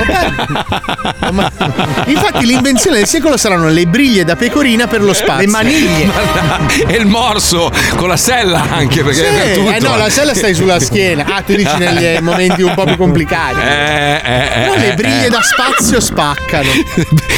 Ma- 1.31 1.51
Infatti 2.05 2.45
l'invenzione 2.45 2.97
del 2.97 3.07
secolo 3.07 3.37
saranno 3.37 3.67
le 3.69 3.85
briglie 3.87 4.23
da 4.23 4.35
pecorina 4.35 4.87
per 4.87 5.01
lo 5.01 5.13
spazio. 5.13 5.39
Le 5.39 5.47
maniglie. 5.47 6.09
e 6.87 6.95
il 6.95 7.05
morso 7.07 7.71
con 7.95 8.07
la 8.07 8.17
sella 8.17 8.65
anche 8.69 9.03
perché 9.03 9.53
Sì, 9.55 9.65
eh 9.65 9.79
no, 9.79 9.97
la 9.97 10.09
sella 10.09 10.33
stai 10.33 10.53
sulla 10.53 10.79
schiena. 10.79 11.25
Ah, 11.27 11.41
tu 11.41 11.55
dici 11.55 11.75
negli 11.77 12.21
momenti 12.21 12.61
un 12.61 12.73
po' 12.73 12.83
più 12.85 12.97
complicati. 12.97 13.59
Eh, 13.59 14.21
eh, 14.23 14.43
eh, 14.43 14.59
Però 14.61 14.75
le 14.75 14.91
eh, 14.91 14.95
briglie 14.95 15.25
eh. 15.25 15.29
da 15.29 15.41
spazio 15.41 15.99
spaccano. 15.99 16.69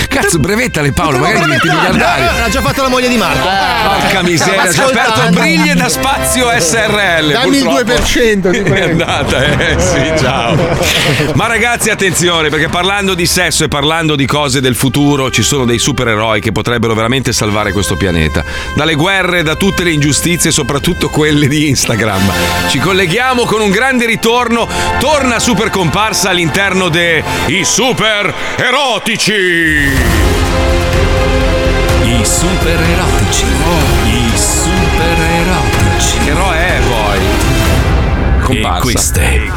Cazzo, 0.07 0.39
brevettale 0.39 0.91
Paolo, 0.91 1.17
magari 1.19 1.43
diventi 1.43 1.67
miliardario. 1.69 2.25
L'ha 2.39 2.49
già 2.49 2.61
fatto 2.61 2.81
la 2.81 2.89
moglie 2.89 3.07
di 3.07 3.17
Marco. 3.17 3.47
Porca 3.47 4.21
miseria, 4.23 4.71
ci 4.71 4.79
ha 4.79 4.85
aperto 4.85 5.29
briglie 5.31 5.73
da 5.73 5.89
spazio 5.89 6.49
SRL. 6.57 7.31
Dammi 7.31 7.57
il 7.57 7.63
purtroppo. 7.63 8.01
2%, 8.03 8.51
ti 8.51 8.56
È 8.63 8.81
andata, 8.81 9.43
eh 9.43 9.79
sì, 9.79 10.11
ciao. 10.17 10.55
Ma 11.35 11.47
ragazzi, 11.47 11.89
attenzione, 11.89 12.49
perché 12.49 12.69
parlando 12.69 13.13
di 13.13 13.25
sesso 13.25 13.63
e 13.63 13.67
parlando 13.67 14.15
di 14.15 14.25
cose 14.25 14.61
del 14.61 14.75
futuro, 14.75 15.29
ci 15.29 15.43
sono 15.43 15.65
dei 15.65 15.77
supereroi 15.77 16.41
che 16.41 16.51
potrebbero 16.51 16.95
veramente 16.95 17.33
salvare 17.33 17.71
questo 17.71 17.95
pianeta. 17.95 18.43
Dalle 18.73 18.95
guerre, 18.95 19.43
da 19.43 19.55
tutte 19.55 19.83
le 19.83 19.91
ingiustizie, 19.91 20.51
soprattutto 20.51 21.09
quelle 21.09 21.47
di 21.47 21.67
Instagram. 21.69 22.31
Ci 22.69 22.79
colleghiamo 22.79 23.45
con 23.45 23.61
un 23.61 23.69
grande 23.69 24.05
ritorno. 24.05 24.67
Torna 24.99 25.39
super 25.39 25.69
comparsa 25.69 26.29
all'interno 26.29 26.89
dei 26.89 27.23
super 27.63 28.33
erotici. 28.55 29.33
I 32.03 32.25
super 32.25 32.79
erotici. 32.79 33.45
I 33.45 33.96
Comparsa. 38.47 38.77
E 38.77 38.81
queste 38.81 39.51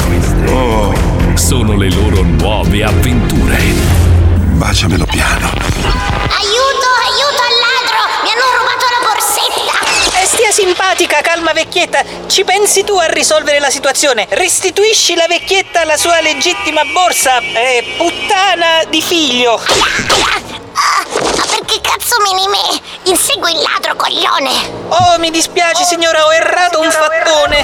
sono 1.35 1.77
le 1.77 1.93
loro 1.93 2.23
nuove 2.23 2.83
avventure. 2.83 3.57
Baciamelo 4.57 5.05
piano. 5.05 5.47
Aiuto, 5.47 6.89
aiuto 7.07 7.41
al 7.41 7.55
ladro! 7.63 8.01
Mi 8.25 8.31
hanno 8.33 8.51
rubato 8.59 8.87
la 8.91 8.99
borsetta! 9.07 10.21
E 10.21 10.27
stia 10.27 10.51
simpatica, 10.51 11.21
calma 11.21 11.53
vecchietta. 11.53 12.03
Ci 12.27 12.43
pensi 12.43 12.83
tu 12.83 12.97
a 12.97 13.07
risolvere 13.07 13.61
la 13.61 13.71
situazione? 13.71 14.27
Restituisci 14.29 15.15
la 15.15 15.27
vecchietta 15.29 15.83
alla 15.83 15.97
sua 15.97 16.21
legittima 16.21 16.83
borsa, 16.93 17.39
eh, 17.39 17.95
puttana 17.97 18.83
di 18.89 19.01
figlio. 19.01 19.61
Ah, 20.83 21.05
ma 21.37 21.45
perché 21.45 21.79
cazzo 21.83 22.17
mini 22.23 22.49
me? 22.49 22.81
Insegui 23.05 23.53
il 23.53 23.61
ladro, 23.61 23.95
coglione! 23.97 24.51
Oh, 24.89 25.19
mi 25.19 25.31
dispiace 25.31 25.85
signora, 25.85 26.25
ho 26.25 26.33
errato 26.33 26.81
un 26.81 26.91
fattone. 26.91 27.63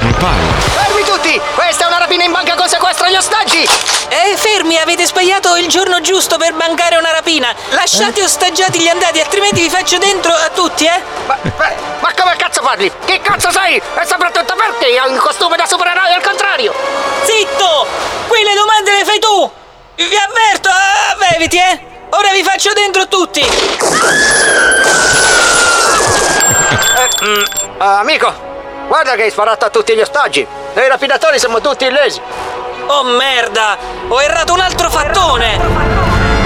Non 0.00 0.14
parla. 0.14 0.52
Fermi 0.82 1.04
tutti! 1.04 1.38
Questa 1.54 1.84
è 1.84 1.86
una 1.88 1.98
rapina 1.98 2.24
in 2.24 2.32
banca 2.32 2.54
con 2.54 2.68
sequestro 2.68 3.04
agli 3.04 3.16
ostaggi! 3.16 3.68
Eh, 4.08 4.36
fermi, 4.36 4.78
avete 4.78 5.04
sbagliato 5.04 5.56
il 5.56 5.68
giorno 5.68 6.00
giusto 6.00 6.38
per 6.38 6.54
bancare 6.54 6.96
una 6.96 7.12
rapina. 7.12 7.54
Lasciate 7.70 8.22
ostaggiati 8.22 8.78
gli 8.78 8.88
andati, 8.88 9.20
altrimenti 9.20 9.60
vi 9.60 9.68
faccio 9.68 9.98
dentro 9.98 10.32
a 10.32 10.48
tutti, 10.54 10.86
eh? 10.86 11.02
Ma, 11.26 11.36
ma, 11.58 11.72
ma 12.00 12.14
come 12.14 12.34
cazzo 12.36 12.62
parli? 12.62 12.90
Che 13.04 13.20
cazzo 13.20 13.50
sei? 13.50 13.76
E 13.76 14.06
soprattutto 14.06 14.54
perché 14.54 14.98
hai 14.98 15.10
un 15.10 15.18
costume 15.18 15.56
da 15.56 15.66
supereroe 15.66 16.14
al 16.14 16.22
contrario? 16.22 16.72
Zitto! 17.24 17.86
Qui 18.26 18.42
le 18.42 18.54
domande 18.54 18.90
le 18.92 19.04
fai 19.04 19.18
tu! 19.18 19.50
Vi 19.96 20.16
avverto, 20.16 20.70
ah, 20.70 21.16
beviti, 21.16 21.58
eh! 21.58 21.90
Ora 22.14 22.30
vi 22.32 22.42
faccio 22.42 22.74
dentro 22.74 23.08
tutti! 23.08 23.40
Eh, 23.40 23.46
mm, 27.24 27.42
ah, 27.78 28.00
amico, 28.00 28.30
guarda 28.86 29.14
che 29.14 29.22
hai 29.22 29.30
sparato 29.30 29.64
a 29.64 29.70
tutti 29.70 29.94
gli 29.94 30.00
ostaggi. 30.00 30.46
Noi 30.74 30.88
rapinatori 30.88 31.38
siamo 31.38 31.62
tutti 31.62 31.86
illesi. 31.86 32.20
Oh 32.86 33.04
merda! 33.04 33.78
Ho 34.08 34.20
errato 34.20 34.52
un 34.52 34.60
altro 34.60 34.90
fattone! 34.90 36.41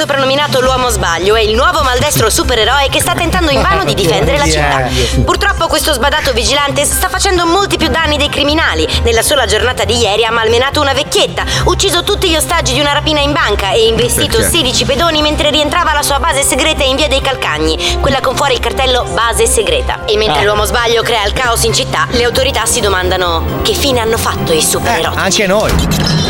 Soprannominato 0.00 0.60
l'uomo 0.62 0.88
sbaglio, 0.88 1.34
è 1.34 1.42
il 1.42 1.54
nuovo 1.54 1.82
maldestro 1.82 2.30
supereroe 2.30 2.88
che 2.88 3.00
sta 3.02 3.12
tentando 3.12 3.50
invano 3.50 3.84
di 3.84 3.92
difendere 3.92 4.38
la 4.38 4.46
città. 4.46 4.88
Purtroppo 5.22 5.66
questo 5.66 5.92
sbadato 5.92 6.32
vigilante 6.32 6.86
sta 6.86 7.10
facendo 7.10 7.44
molti 7.44 7.76
più 7.76 7.88
danni 7.88 8.16
dei 8.16 8.30
criminali. 8.30 8.88
Nella 9.02 9.20
sola 9.20 9.44
giornata 9.44 9.84
di 9.84 9.98
ieri 9.98 10.24
ha 10.24 10.30
malmenato 10.30 10.80
una 10.80 10.94
vecchietta, 10.94 11.44
ucciso 11.64 12.02
tutti 12.02 12.30
gli 12.30 12.36
ostaggi 12.36 12.72
di 12.72 12.80
una 12.80 12.94
rapina 12.94 13.20
in 13.20 13.32
banca 13.32 13.72
e 13.72 13.86
investito 13.88 14.38
Perché? 14.38 14.56
16 14.56 14.84
pedoni 14.86 15.20
mentre 15.20 15.50
rientrava 15.50 15.90
alla 15.90 16.02
sua 16.02 16.18
base 16.18 16.42
segreta 16.44 16.82
in 16.82 16.96
via 16.96 17.08
dei 17.08 17.20
Calcagni, 17.20 17.98
quella 18.00 18.20
con 18.20 18.34
fuori 18.34 18.54
il 18.54 18.60
cartello 18.60 19.04
base 19.12 19.46
segreta. 19.46 20.06
E 20.06 20.16
mentre 20.16 20.40
Ah. 20.40 20.44
l'uomo 20.44 20.64
sbaglio 20.64 21.02
crea 21.02 21.26
il 21.26 21.34
caos 21.34 21.62
in 21.64 21.74
città, 21.74 22.06
le 22.12 22.24
autorità 22.24 22.64
si 22.64 22.80
domandano 22.80 23.60
che 23.60 23.74
fine 23.74 24.00
hanno 24.00 24.16
fatto 24.16 24.54
i 24.54 24.62
supereroi. 24.62 25.14
Anche 25.16 25.46
noi. 25.46 26.29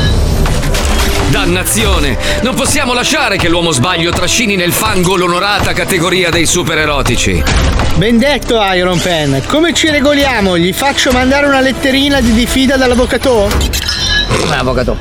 Dannazione! 1.51 2.17
Non 2.43 2.55
possiamo 2.55 2.95
lasciare 2.95 3.37
che 3.37 3.49
l'uomo 3.49 3.73
sbaglio 3.73 4.13
trascini 4.13 4.55
nel 4.55 4.73
fango 4.73 5.17
l'onorata 5.17 5.73
categoria 5.73 6.31
dei 6.31 6.47
supererotici. 6.47 7.43
Ben 7.97 8.19
detto, 8.19 8.63
Iron 8.73 9.01
Pen. 9.01 9.43
Come 9.49 9.75
ci 9.75 9.91
regoliamo? 9.91 10.57
Gli 10.57 10.73
faccio 10.73 11.11
mandare 11.11 11.47
una 11.49 11.61
letterina 11.61 12.21
di 12.21 12.33
diffida 12.35 12.77
dall'avvocato? 12.77 13.51
Avvocato. 14.49 14.97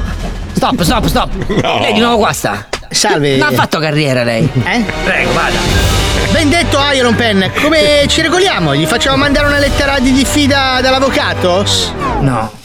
Stop, 0.53 0.81
stop, 0.81 1.05
stop. 1.05 1.29
No. 1.61 1.81
Lei 1.81 1.93
di 1.93 1.99
nuovo 1.99 2.17
qua 2.17 2.33
sta. 2.33 2.67
Salve. 2.89 3.37
Non 3.37 3.49
ha 3.49 3.51
fatto 3.51 3.77
carriera 3.77 4.23
lei. 4.23 4.49
Eh? 4.65 4.83
Prego, 5.03 5.31
vada. 5.33 5.59
Ben 6.31 6.49
detto, 6.49 6.79
Iron 6.95 7.13
Pen. 7.13 7.51
Come 7.61 8.05
ci 8.07 8.21
regoliamo? 8.21 8.73
Gli 8.73 8.87
facciamo 8.87 9.17
mandare 9.17 9.45
una 9.45 9.59
lettera 9.59 9.99
di 9.99 10.11
diffida 10.11 10.79
dall'avvocato? 10.81 11.63
No. 12.21 12.57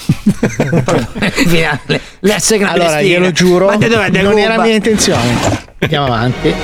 Finale. 1.33 2.01
L'S 2.21 2.57
grande 2.57 2.81
Allora, 2.81 3.03
glielo 3.03 3.33
giuro, 3.33 3.67
Ma? 3.67 3.77
De 3.77 3.89
non 4.23 4.39
era 4.39 4.61
mia 4.61 4.75
intenzione. 4.75 5.73
Andiamo 5.79 6.07
avanti. 6.07 6.49
Eh. 6.49 6.55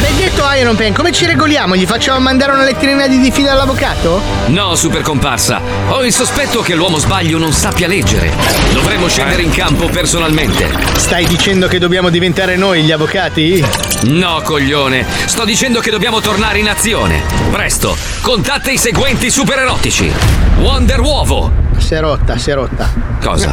Ben 0.00 0.16
detto, 0.16 0.44
Iron 0.58 0.76
Pen. 0.76 0.94
Come 0.94 1.10
ci 1.12 1.26
regoliamo? 1.26 1.74
Gli 1.74 1.86
facciamo 1.86 2.20
mandare 2.20 2.52
una 2.52 2.62
letterina 2.62 3.08
di 3.08 3.18
diffida 3.18 3.50
dall'avvocato? 3.50 4.20
No, 4.46 4.74
super 4.76 5.02
comparsa. 5.02 5.60
Ho 5.88 6.04
il 6.04 6.12
sospetto 6.12 6.60
che 6.60 6.74
l'uomo 6.74 6.98
sbaglio 6.98 7.38
non 7.38 7.52
sappia 7.52 7.88
leggere. 7.88 8.30
Dovremmo 8.72 9.08
scendere 9.08 9.42
in 9.42 9.50
campo 9.50 9.86
personalmente. 9.86 10.70
Stai 10.96 11.26
dicendo 11.26 11.66
che 11.66 11.78
dobbiamo 11.78 12.08
diventare 12.08 12.56
noi 12.56 12.82
gli 12.82 12.92
avvocati? 12.92 13.64
No, 14.04 14.40
coglione. 14.44 15.04
Sto 15.26 15.44
dicendo 15.44 15.80
che 15.80 15.90
dobbiamo 15.90 16.20
tornare 16.20 16.58
in 16.58 16.68
azione. 16.68 17.22
Presto, 17.50 17.96
contatta 18.22 18.70
i 18.70 18.78
seguenti 18.78 19.30
supererotici. 19.30 20.12
Wonder 20.58 21.00
Uovo. 21.00 21.69
Si 21.80 21.94
è 21.94 22.00
rotta, 22.00 22.38
si 22.38 22.50
è 22.50 22.54
rotta. 22.54 22.88
Cosa? 23.20 23.52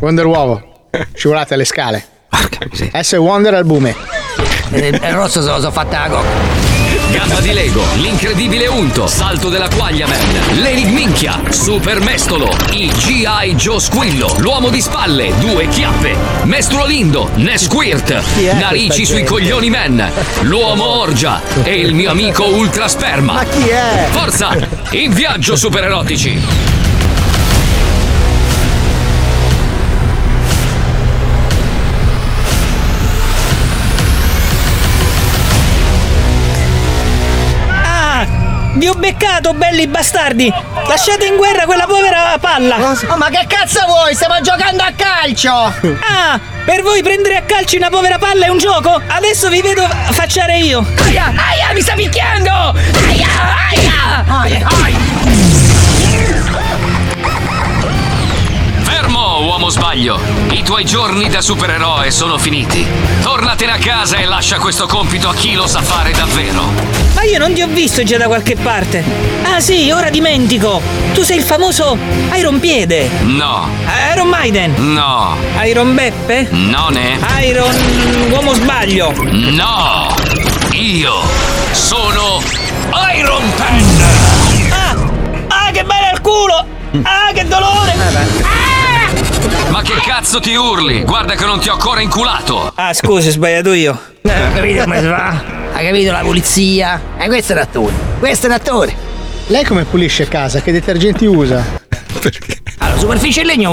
Wonder 0.00 0.24
Uovo. 0.24 0.88
Scivolate 1.12 1.54
alle 1.54 1.64
scale. 1.66 2.04
S 2.92 3.12
Wonder 3.12 3.54
albume. 3.54 3.94
Il 4.70 4.98
rosso 5.12 5.42
se 5.42 5.48
lo 5.48 5.60
so 5.60 5.70
fatta 5.70 6.02
a 6.02 6.08
gocca. 6.08 6.68
Gamba 7.10 7.40
di 7.40 7.52
Lego, 7.52 7.82
l'incredibile 7.96 8.68
Unto, 8.68 9.08
Salto 9.08 9.48
della 9.48 9.68
Quagliaman, 9.68 10.60
l'Enigminchia, 10.62 11.40
Super 11.50 12.00
Mestolo, 12.00 12.48
i 12.70 12.86
G.I. 12.86 13.54
Joe 13.56 13.80
Squillo, 13.80 14.32
L'Uomo 14.38 14.68
di 14.68 14.80
Spalle, 14.80 15.32
Due 15.40 15.66
Chiappe, 15.68 16.16
Mestro 16.44 16.86
Lindo, 16.86 17.28
Nesquirt, 17.34 18.12
è 18.12 18.54
Narici 18.54 19.04
sui 19.04 19.24
coglioni 19.24 19.70
man, 19.70 20.08
L'Uomo 20.42 20.84
Orgia 20.84 21.42
e 21.64 21.80
il 21.80 21.94
mio 21.94 22.12
amico 22.12 22.46
Ultrasperma. 22.46 23.32
Ma 23.32 23.44
chi 23.44 23.68
è? 23.68 24.06
Forza, 24.10 24.56
in 24.92 25.12
viaggio 25.12 25.56
supererotici! 25.56 26.69
Vi 38.80 38.88
ho 38.88 38.94
beccato, 38.94 39.52
belli 39.52 39.86
bastardi! 39.86 40.50
Lasciate 40.88 41.26
in 41.26 41.36
guerra 41.36 41.66
quella 41.66 41.84
povera 41.84 42.38
palla! 42.40 42.76
Oh, 42.78 43.16
ma 43.18 43.28
che 43.28 43.44
cazzo 43.46 43.84
vuoi? 43.84 44.14
Stiamo 44.14 44.40
giocando 44.40 44.82
a 44.82 44.92
calcio! 44.96 45.52
Ah, 45.52 46.40
per 46.64 46.80
voi 46.80 47.02
prendere 47.02 47.36
a 47.36 47.42
calci 47.42 47.76
una 47.76 47.90
povera 47.90 48.16
palla 48.16 48.46
è 48.46 48.48
un 48.48 48.56
gioco? 48.56 48.98
Adesso 49.06 49.50
vi 49.50 49.60
vedo 49.60 49.86
facciare 50.12 50.60
io! 50.60 50.82
Aia, 51.04 51.26
aia, 51.26 51.74
mi 51.74 51.82
sta 51.82 51.92
picchiando! 51.92 52.50
Aia, 52.50 53.28
aia! 53.68 54.24
Aia, 54.26 54.66
aia! 54.82 55.29
Sbaglio! 59.70 60.18
I 60.50 60.62
tuoi 60.62 60.84
giorni 60.84 61.28
da 61.28 61.40
supereroe 61.40 62.10
sono 62.10 62.38
finiti. 62.38 62.86
Tornatene 63.22 63.72
a 63.72 63.78
casa 63.78 64.16
e 64.16 64.24
lascia 64.24 64.58
questo 64.58 64.86
compito 64.86 65.28
a 65.28 65.34
chi 65.34 65.54
lo 65.54 65.66
sa 65.66 65.80
fare 65.80 66.12
davvero. 66.12 66.62
Ma 67.14 67.22
io 67.22 67.38
non 67.38 67.52
ti 67.52 67.62
ho 67.62 67.66
visto 67.66 68.02
già 68.02 68.16
da 68.16 68.26
qualche 68.26 68.56
parte! 68.56 69.02
Ah 69.42 69.60
sì, 69.60 69.90
ora 69.90 70.10
dimentico! 70.10 70.80
Tu 71.12 71.22
sei 71.22 71.38
il 71.38 71.42
famoso 71.42 71.96
Iron 72.36 72.60
Piede! 72.60 73.10
No, 73.22 73.68
Iron 74.12 74.28
Maiden! 74.28 74.74
no, 74.76 75.36
Iron 75.64 75.94
Beppe? 75.94 76.48
non 76.50 76.96
è. 76.96 77.18
Iron 77.44 77.74
Uomo 78.30 78.54
Sbaglio! 78.54 79.12
No! 79.30 80.14
Io 80.72 81.20
sono 81.72 82.42
Iron 83.16 83.52
Pen! 83.56 84.70
Ah! 84.70 84.96
Ah, 85.48 85.70
che 85.72 85.84
bello 85.84 86.10
il 86.12 86.20
culo! 86.20 86.66
Ah, 87.02 87.30
che 87.32 87.46
dolore! 87.46 88.69
Ma 89.70 89.82
che 89.82 89.94
cazzo 90.04 90.40
ti 90.40 90.54
urli? 90.54 91.02
Guarda 91.04 91.34
che 91.34 91.44
non 91.44 91.60
ti 91.60 91.68
ho 91.68 91.72
ancora 91.74 92.00
inculato! 92.00 92.72
Ah, 92.74 92.92
scusi, 92.92 93.28
ho 93.28 93.30
sbagliato 93.30 93.72
io. 93.72 93.98
Eh, 94.22 94.30
Hai 94.30 94.52
capito 94.54 94.82
come 94.84 94.98
si 95.00 95.06
fa? 95.06 95.42
Hai 95.72 95.86
capito 95.86 96.12
la 96.12 96.18
pulizia? 96.20 97.00
E 97.16 97.26
questo 97.26 97.52
è 97.52 97.54
l'attore. 97.54 97.92
Questo 98.18 98.46
è 98.46 98.48
l'attore. 98.48 98.94
Lei 99.46 99.64
come 99.64 99.84
pulisce 99.84 100.26
casa? 100.28 100.60
Che 100.60 100.72
detergenti 100.72 101.24
usa? 101.26 101.64
Allora, 102.78 102.98
superficie 102.98 103.40
in 103.42 103.46
legno 103.46 103.70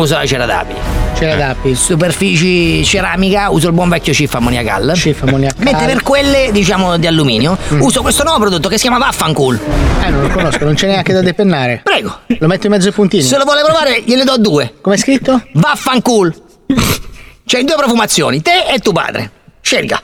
uso 1.17 1.25
la 1.25 1.31
ceradappi. 1.31 1.67
Ceradappi. 1.67 1.75
Superfici 1.75 2.85
ceramica 2.85 3.49
uso 3.49 3.67
il 3.67 3.73
buon 3.73 3.89
vecchio 3.89 4.13
Cif 4.13 4.33
ammoniacal. 4.35 4.93
Cif 4.95 5.23
ammoniacal. 5.23 5.63
Mentre 5.63 5.85
per 5.85 6.03
quelle, 6.03 6.49
diciamo, 6.51 6.97
di 6.97 7.07
alluminio, 7.07 7.57
uso 7.79 8.01
questo 8.01 8.23
nuovo 8.23 8.39
prodotto 8.39 8.69
che 8.69 8.75
si 8.77 8.83
chiama 8.83 8.97
Vaffancool. 8.97 9.59
Eh, 10.03 10.09
non 10.09 10.21
lo 10.21 10.29
conosco, 10.29 10.63
non 10.63 10.75
c'è 10.75 10.87
neanche 10.87 11.13
da 11.13 11.21
depennare. 11.21 11.81
Prego. 11.83 12.19
Lo 12.39 12.47
metto 12.47 12.67
in 12.67 12.73
mezzo 12.73 12.87
ai 12.87 12.93
puntini. 12.93 13.23
Se 13.23 13.37
lo 13.37 13.43
vuole 13.43 13.63
provare, 13.63 14.01
gliene 14.05 14.23
do 14.23 14.37
due. 14.37 14.75
Come 14.81 14.95
è 14.95 14.97
scritto? 14.99 15.43
Vaffancool. 15.53 16.33
C'hai 17.45 17.63
due 17.63 17.75
profumazioni, 17.75 18.41
te 18.41 18.65
e 18.73 18.79
tuo 18.79 18.91
padre. 18.91 19.31
Scelga. 19.61 20.01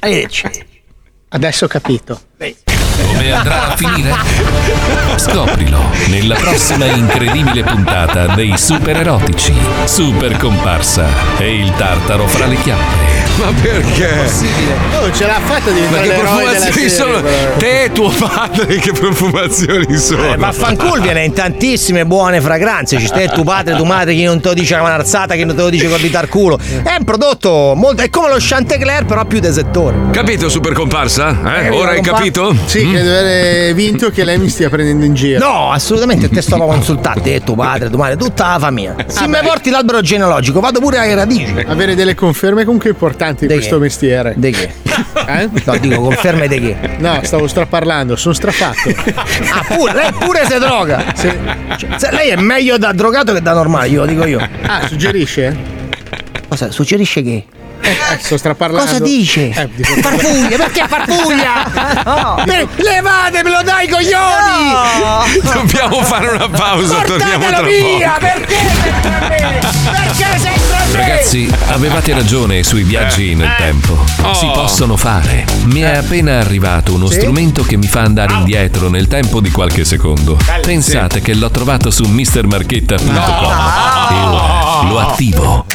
Arrivederci. 0.00 0.50
Adesso 1.28 1.64
ho 1.66 1.68
capito. 1.68 2.20
Come 2.96 3.32
andrà 3.32 3.68
a 3.68 3.76
finire? 3.76 4.14
Scoprilo 5.16 5.90
nella 6.08 6.34
prossima 6.34 6.86
incredibile 6.86 7.62
puntata 7.62 8.34
dei 8.34 8.56
super 8.56 8.96
erotici. 8.96 9.54
Super 9.84 10.36
comparsa 10.36 11.06
e 11.38 11.54
il 11.54 11.72
tartaro 11.72 12.26
fra 12.26 12.46
le 12.46 12.56
chiappe. 12.56 13.09
Ma 13.38 13.52
perché? 13.62 14.08
Oh, 15.00 15.10
ce 15.12 15.26
l'ha 15.26 15.40
fatta 15.42 15.70
Ma 15.70 15.76
diventare 15.76 16.02
che 16.02 16.08
l'eroe 16.08 16.44
della 16.44 16.50
profumazioni 16.50 16.72
serie, 16.72 16.88
sono? 16.90 17.22
però. 17.22 17.56
Te 17.56 17.82
e 17.84 17.92
tuo 17.92 18.10
padre, 18.10 18.76
che 18.76 18.92
profumazioni 18.92 19.96
sono? 19.96 20.32
Eh, 20.32 20.36
vaffanculo 20.36 21.00
viene 21.00 21.24
in 21.24 21.32
tantissime 21.32 22.04
buone 22.04 22.40
fragranze. 22.42 22.98
Ci 22.98 23.06
stai 23.06 23.30
tuo 23.30 23.42
padre, 23.44 23.76
tua 23.76 23.86
madre, 23.86 24.12
chi 24.14 24.24
non 24.24 24.40
te 24.40 24.48
lo 24.48 24.54
dice 24.54 24.74
la 24.76 24.82
marzata, 24.82 25.34
chi 25.36 25.44
non 25.44 25.56
te 25.56 25.62
lo 25.62 25.70
dice 25.70 25.88
col 25.88 26.00
ditar 26.00 26.28
culo. 26.28 26.58
È 26.58 26.94
un 26.98 27.04
prodotto 27.04 27.72
molto. 27.76 28.02
È 28.02 28.10
come 28.10 28.28
lo 28.28 28.36
Chantecler, 28.38 29.06
però 29.06 29.24
più 29.24 29.40
de 29.40 29.52
settore. 29.52 29.96
Capito, 30.10 30.50
super 30.50 30.72
comparsa? 30.74 31.60
Eh? 31.62 31.66
Eh, 31.66 31.70
Ora 31.70 31.90
hai 31.92 31.96
compa- 32.02 32.12
capito? 32.18 32.54
Sì, 32.66 32.84
Mm? 32.84 32.90
credo 32.92 33.08
di 33.10 33.16
aver 33.16 33.74
vinto 33.74 34.10
che 34.10 34.24
lei 34.24 34.38
mi 34.38 34.48
stia 34.50 34.68
prendendo 34.68 35.04
in 35.06 35.14
giro. 35.14 35.38
No, 35.38 35.70
assolutamente 35.72 36.28
te 36.28 36.42
sto 36.42 36.56
a 36.56 36.58
consultare, 36.58 37.20
te, 37.22 37.40
tuo 37.42 37.54
padre, 37.54 37.88
tua 37.88 37.98
madre, 37.98 38.16
tutta 38.16 38.48
la 38.52 38.58
famiglia. 38.58 38.94
Se 39.06 39.26
mi 39.26 39.38
porti 39.42 39.70
l'albero 39.70 40.00
genealogico, 40.02 40.60
vado 40.60 40.78
pure 40.80 40.98
alle 40.98 41.14
radici. 41.14 41.54
Avere 41.66 41.94
delle 41.94 42.14
conferme 42.14 42.64
comunque 42.64 42.90
importanti 42.90 43.19
di 43.30 43.46
De 43.46 43.54
questo 43.54 43.76
che? 43.76 43.80
mestiere. 43.82 44.34
De 44.36 44.50
che? 44.50 44.72
Eh? 45.26 45.48
No, 45.64 45.76
dico 45.78 46.00
conferme 46.02 46.48
di 46.48 46.60
che? 46.60 46.76
No, 46.98 47.20
stavo 47.22 47.46
straparlando, 47.46 48.16
sono 48.16 48.34
strafatto. 48.34 48.88
Ah, 49.52 49.64
pure, 49.66 49.92
lei 49.92 50.12
pure 50.12 50.44
si 50.46 50.58
droga. 50.58 51.04
Sì. 51.14 51.30
Cioè, 51.76 51.90
se 51.98 52.10
lei 52.10 52.28
è 52.30 52.36
meglio 52.36 52.76
da 52.78 52.92
drogato 52.92 53.32
che 53.32 53.40
da 53.42 53.52
normale, 53.52 53.88
glielo 53.90 54.06
dico 54.06 54.26
io. 54.26 54.46
Ah, 54.66 54.86
suggerisce? 54.86 55.56
Cosa? 56.48 56.70
Suggerisce 56.70 57.22
che? 57.22 57.44
Eh, 57.82 57.96
sto 58.20 58.36
straparlando. 58.36 58.90
Cosa 58.90 59.02
dice? 59.02 59.48
Eh, 59.50 59.68
dico- 59.74 59.94
Farfuglia, 60.00 60.56
perché 60.56 60.84
farfuglia? 60.86 62.02
No. 62.04 62.42
Per- 62.44 62.68
levatemelo 62.76 63.62
dai 63.62 63.88
coglioni! 63.88 65.40
Dobbiamo 65.42 66.02
fare 66.02 66.28
una 66.28 66.48
pausa, 66.48 67.00
torniamo 67.02 67.46
tra 67.46 67.56
Portatelo 67.60 67.96
via, 67.96 68.08
poco. 68.18 68.20
perché? 68.20 68.56
Perché 69.90 70.24
a 70.24 70.38
me? 70.38 70.69
Ragazzi, 70.92 71.48
avevate 71.68 72.12
ragione 72.12 72.62
sui 72.62 72.82
viaggi 72.82 73.34
nel 73.34 73.54
tempo. 73.56 73.98
Si 74.34 74.44
Oh. 74.46 74.50
possono 74.52 74.96
fare. 74.96 75.44
Mi 75.64 75.80
è 75.80 75.96
appena 75.96 76.38
arrivato 76.40 76.94
uno 76.94 77.06
Sì? 77.08 77.20
strumento 77.20 77.62
che 77.62 77.76
mi 77.76 77.86
fa 77.86 78.00
andare 78.00 78.32
indietro 78.34 78.88
nel 78.88 79.06
tempo 79.06 79.40
di 79.40 79.50
qualche 79.50 79.84
secondo. 79.84 80.36
Pensate 80.62 81.20
che 81.20 81.34
l'ho 81.34 81.50
trovato 81.50 81.90
su 81.90 82.04
mrmarchetta.com 82.04 83.08
e 84.10 84.18
ora 84.24 84.88
lo 84.88 84.98
attivo. 84.98 85.66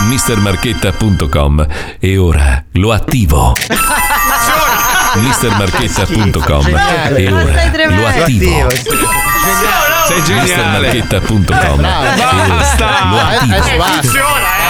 mrmarchetta.com 0.00 1.66
e 2.00 2.16
ora 2.18 2.64
lo 2.72 2.92
attivo. 2.92 3.52
mrmarchetta.com 5.16 6.66
e 7.16 7.32
ora 7.32 7.70
lo 7.88 8.06
attivo. 8.06 8.68
Sei 10.10 10.22
geniale. 10.24 10.78
mrmarchetta.com 10.78 11.84
e 11.84 12.24
ora 12.24 12.46
Basta. 12.48 12.86
Eh, 13.32 13.46
lo 13.46 13.54
attivo. 13.54 13.78
basta. 13.78 14.69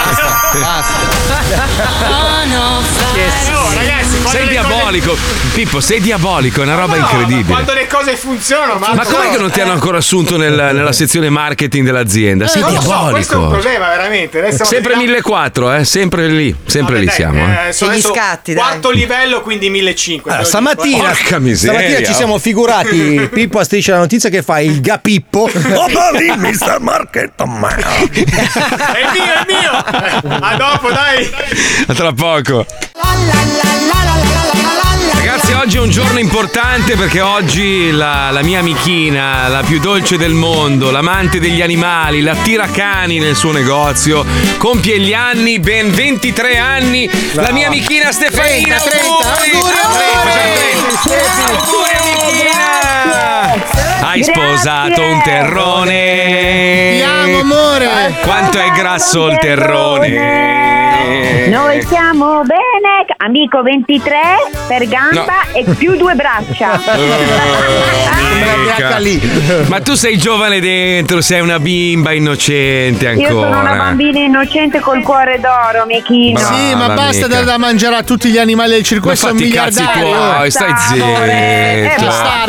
Oh, 3.53 3.73
ragazzi, 3.73 4.17
Sei 4.29 4.47
diabolico. 4.47 5.15
Pippo, 5.53 5.79
sei 5.81 5.99
diabolico, 5.99 6.61
è 6.61 6.63
una 6.63 6.75
roba 6.75 6.95
Cose... 6.95 6.99
No, 6.99 7.05
ma 7.05 7.11
incredibile. 7.19 7.53
quando 7.53 7.73
le 7.73 7.87
cose 7.87 8.15
funzionano, 8.15 8.79
ma. 8.79 8.93
Ma 8.93 9.03
com'è 9.05 9.29
che 9.29 9.37
non 9.37 9.51
ti 9.51 9.59
hanno 9.61 9.73
ancora 9.73 9.97
assunto 9.97 10.37
nel- 10.37 10.53
nella 10.73 10.91
sezione 10.93 11.29
marketing 11.29 11.85
dell'azienda? 11.85 12.47
Sei 12.47 12.61
Non 12.61 12.73
lo 12.73 12.81
so, 12.81 13.07
questo 13.11 13.33
è 13.33 13.37
un 13.37 13.41
diabolico. 13.41 13.59
problema, 13.61 13.87
veramente. 13.89 14.37
Adesso 14.39 14.63
Sempre 14.65 14.95
1400, 14.95 15.73
eh? 15.73 15.83
Sempre 15.85 16.27
lì, 16.27 16.55
sempre 16.65 16.99
lì 16.99 17.05
Dai, 17.05 17.15
siamo. 17.15 17.45
eh, 17.45 17.67
Eh. 17.69 17.73
sono 17.73 17.93
gli 17.93 18.01
scatti. 18.01 18.53
Quarto 18.53 18.89
livello, 18.91 19.41
quindi 19.41 19.69
1500. 19.69 20.29
Allora, 20.29 20.45
stamattina, 20.45 20.97
eh. 21.11 21.15
Porca 21.15 21.39
miseria. 21.39 21.79
stamattina 21.79 22.07
ci 22.07 22.13
siamo 22.13 22.37
figurati. 22.39 23.29
Pippo 23.33 23.59
a 23.59 23.63
striscia 23.63 23.93
la 23.93 23.99
notizia 23.99 24.29
che 24.29 24.41
fa 24.41 24.59
il 24.61 24.79
gapippo. 24.81 25.49
Oh, 25.73 25.87
ma 25.89 26.11
lì, 26.17 26.31
Mr. 26.35 26.77
Market, 26.79 27.41
ma. 27.43 27.69
È 27.75 27.81
il 27.83 29.09
mio, 29.13 29.33
è 29.33 29.45
mio. 29.47 29.90
A 29.91 30.55
dopo, 30.55 30.89
dai. 30.89 31.29
A 31.87 31.93
tra 31.93 32.13
poco. 32.13 32.65
Ragazzi, 35.13 35.51
oggi 35.53 35.77
è 35.77 35.79
un 35.79 35.89
giorno 35.89 36.19
importante 36.19 36.95
perché 36.95 37.21
oggi 37.21 37.91
la, 37.91 38.31
la 38.31 38.41
mia 38.41 38.59
amichina, 38.59 39.47
la 39.47 39.61
più 39.61 39.79
dolce 39.79 40.17
del 40.17 40.33
mondo, 40.33 40.91
l'amante 40.91 41.39
degli 41.39 41.61
animali, 41.61 42.21
la 42.21 42.35
tiracani 42.35 43.19
nel 43.19 43.35
suo 43.35 43.51
negozio, 43.51 44.25
compie 44.57 44.99
gli 44.99 45.13
anni, 45.13 45.59
ben 45.59 45.91
23 45.91 46.57
anni. 46.57 47.09
La 47.33 47.51
mia 47.51 47.67
amichina 47.67 48.11
Stefanina. 48.11 48.77
30, 48.77 48.89
30, 48.89 49.07
auguri! 49.07 49.71
Facciamo 49.71 50.23
30. 50.23 51.45
Auguri, 51.45 51.91
amichina! 51.99 53.00
Hai 54.03 54.23
sposato 54.23 55.03
un 55.03 55.21
terrone. 55.21 56.95
Ti 56.97 57.03
amo, 57.03 57.39
amore. 57.39 57.87
Quanto 58.23 58.57
è 58.57 58.71
grasso 58.71 59.27
il 59.27 59.37
terrone. 59.37 61.47
Noi 61.47 61.81
siamo 61.83 62.41
bene, 62.81 63.05
amico 63.17 63.61
23 63.61 64.17
per 64.67 64.87
gamba 64.87 65.43
e 65.53 65.63
più 65.77 65.95
due 65.95 66.15
braccia. 66.15 66.79
Mica. 68.71 68.99
Ma 69.67 69.81
tu 69.81 69.93
sei 69.95 70.17
giovane 70.17 70.59
dentro, 70.59 71.21
sei 71.21 71.41
una 71.41 71.59
bimba 71.59 72.11
innocente 72.13 73.09
Io 73.11 73.27
sono 73.27 73.47
una 73.47 73.57
ancora. 73.59 73.75
bambina 73.77 74.19
innocente 74.19 74.79
col 74.79 75.01
cuore 75.01 75.39
d'oro, 75.39 75.85
Michino. 75.85 76.39
Sì, 76.39 76.73
ma 76.73 76.85
Brava, 76.85 76.93
basta 76.95 77.25
mica. 77.25 77.27
dar 77.27 77.43
da 77.45 77.57
mangiare 77.57 77.95
a 77.95 78.03
tutti 78.03 78.29
gli 78.29 78.37
animali 78.37 78.71
del 78.73 78.83
circo. 78.83 79.07
Ma 79.09 79.15
sono 79.15 79.33
fatti 79.33 79.47
i 79.47 79.51
cazzi 79.51 79.79
miliardari. 79.81 80.09
tuoi, 80.11 80.51
stai 80.51 80.71
Eh, 80.71 81.89
zitto. 81.97 82.05
basta, 82.05 82.47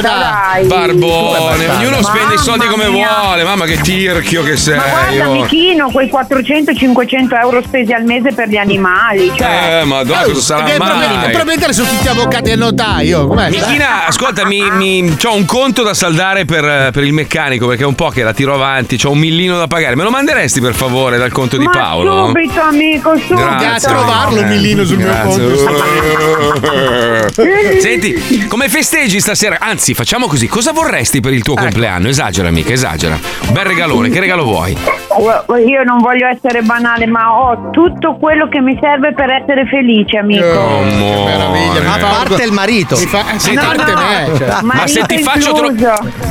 dai. 0.53 0.67
Barbone, 0.67 1.69
ognuno 1.69 2.03
spende 2.03 2.35
i 2.35 2.39
soldi 2.39 2.67
come 2.67 2.85
Mamma 2.85 2.97
mia. 2.97 3.09
vuole. 3.23 3.45
Mamma 3.45 3.65
che 3.65 3.77
tirchio 3.81 4.43
che 4.43 4.57
sei. 4.57 4.77
Ma 4.77 4.85
guarda, 4.89 5.29
oh. 5.29 5.33
Michino, 5.33 5.91
quei 5.91 6.09
400-500 6.13 7.39
euro 7.41 7.63
spesi 7.63 7.93
al 7.93 8.05
mese 8.05 8.33
per 8.33 8.49
gli 8.49 8.57
animali. 8.57 9.33
Cioè, 9.37 9.81
Eh, 9.81 9.85
madonna, 9.85 10.22
cosa 10.25 10.41
sarà 10.41 10.63
mai? 10.63 10.77
probabilmente, 10.77 11.31
probabilmente 11.31 11.73
sono 11.73 11.89
tutti 11.89 12.09
avvocati 12.09 12.51
a 12.51 12.57
notaio. 12.57 13.27
Com'è? 13.27 13.51
Michina, 13.51 14.07
ascolta, 14.07 14.45
mi, 14.47 14.63
mi, 14.71 15.17
c'ho 15.17 15.35
un 15.35 15.45
conto 15.45 15.83
da 15.83 15.95
saldare 15.95 16.45
per, 16.45 16.91
per 16.91 17.05
il 17.05 17.13
meccanico 17.13 17.67
perché 17.67 17.83
è 17.83 17.87
un 17.87 17.95
po' 17.95 18.09
che 18.09 18.23
la 18.23 18.33
tiro 18.33 18.55
avanti, 18.55 18.97
c'ho 18.97 19.11
un 19.11 19.19
millino 19.19 19.59
da 19.59 19.67
pagare. 19.67 19.97
Me 19.97 20.03
lo 20.03 20.11
manderesti 20.11 20.61
per 20.61 20.75
favore 20.75 21.19
dal 21.19 21.33
conto 21.33 21.57
di 21.57 21.65
Ma 21.65 21.71
Paolo? 21.71 22.27
subito, 22.27 22.61
amico, 22.61 23.17
subito. 23.17 23.35
Grazie. 23.35 23.89
a 23.89 23.93
trovarlo 23.93 24.41
un 24.41 24.49
millino 24.49 24.85
sul 24.85 24.97
mio 24.99 25.07
Grazie. 25.07 25.57
Senti, 27.81 28.47
come 28.47 28.69
festeggi 28.69 29.21
stasera? 29.21 29.59
Anzi, 29.61 29.95
facciamo 29.95 30.27
così. 30.27 30.47
Cosa 30.49 30.73
vorresti 30.73 31.21
per 31.21 31.33
il 31.33 31.43
tuo 31.43 31.55
compleanno? 31.55 32.09
Esagera, 32.09 32.51
mica, 32.51 32.73
esagera. 32.73 33.19
Un 33.47 33.53
bel 33.53 33.65
regalone, 33.65 34.09
che 34.09 34.21
regalo 34.21 34.45
vuoi? 34.45 34.77
Io 35.67 35.83
non 35.85 35.99
voglio 35.99 36.27
essere 36.27 36.63
banale, 36.63 37.07
ma 37.07 37.39
ho 37.39 37.71
tutto 37.71 38.17
quello 38.17 38.49
che 38.49 38.61
mi 38.61 38.77
serve 38.81 39.13
per 39.15 39.31
essere 39.31 39.67
felice, 39.67 40.12
amico. 40.19 40.45
Oh, 40.45 40.83
meraviglia, 40.83 41.93
A 41.95 41.99
parte 41.99 42.43
il 42.45 42.53
marito. 42.53 42.97
Fa, 42.97 43.25
Senti, 43.37 43.61
No, 43.63 43.73
no, 43.73 44.59
Ma 44.63 44.87
se 44.87 45.03
ti, 45.07 45.23
faccio 45.23 45.53
tro- 45.53 45.73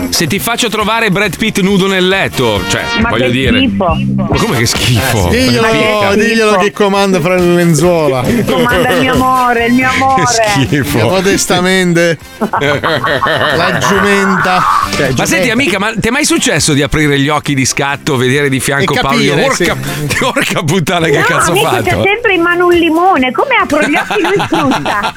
se 0.10 0.28
ti 0.28 0.40
faccio 0.40 0.70
trovare 0.70 1.10
Brad 1.12 1.36
Pitt 1.38 1.60
nudo 1.60 1.88
nel 1.88 2.08
letto, 2.08 2.62
cioè, 2.70 2.82
Ma 3.02 3.10
voglio 3.10 3.26
che 3.26 3.32
dire. 3.32 3.58
schifo. 3.58 3.98
Ma 4.16 4.38
come 4.38 4.58
che 4.58 4.66
schifo? 4.66 5.28
Diglielo, 5.30 5.68
Mica. 5.72 6.16
diglielo 6.16 6.56
che 6.58 6.72
comanda 6.72 7.20
fra 7.22 7.36
le 7.36 7.54
lenzuola. 7.56 8.24
Comanda 8.46 8.90
il 8.90 9.00
mio 9.02 9.14
amore, 9.14 9.66
il 9.68 9.74
mio 9.74 9.90
amore. 9.94 10.24
schifo. 10.28 10.98
Modestamente. 11.10 12.18
La 12.42 13.78
giumenta. 13.78 14.64
Cioè, 14.96 15.12
Ma 15.18 15.26
senti, 15.26 15.50
amica, 15.50 15.80
ma 15.80 15.92
ti 15.96 16.08
è 16.08 16.12
mai 16.12 16.26
successo 16.26 16.74
di 16.74 16.82
aprire 16.82 17.20
gli 17.20 17.30
occhi 17.30 17.54
di 17.54 17.66
scatto, 17.66 18.16
vedere 18.18 18.50
di 18.50 18.60
fianco 18.60 18.94
E 18.96 19.00
Paolo? 19.00 19.18
dire, 19.20 19.48
capire, 19.48 19.76
Porca, 19.76 19.78
porca 20.20 20.64
puttana, 20.64 21.06
che 21.08 21.18
no, 21.20 21.24
cazzo 21.26 21.52
amico, 21.52 21.70
c'è 21.70 21.84
fatto? 21.92 22.04
sempre 22.04 22.34
in 22.34 22.42
mano 22.42 22.66
un 22.68 22.74
limone. 22.74 23.32
Come 23.32 23.56
apro 23.76 23.88
gli 23.88 23.96
occhi 23.96 24.22
lui 24.22 24.48
frutta? 24.48 25.14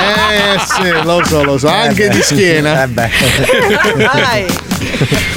Eh 0.00 0.58
sì, 0.64 0.90
lo 1.02 1.22
so, 1.24 1.42
lo 1.44 1.58
so. 1.58 1.68
Anche 1.68 2.08
di 2.08 2.22
schiena. 2.22 2.88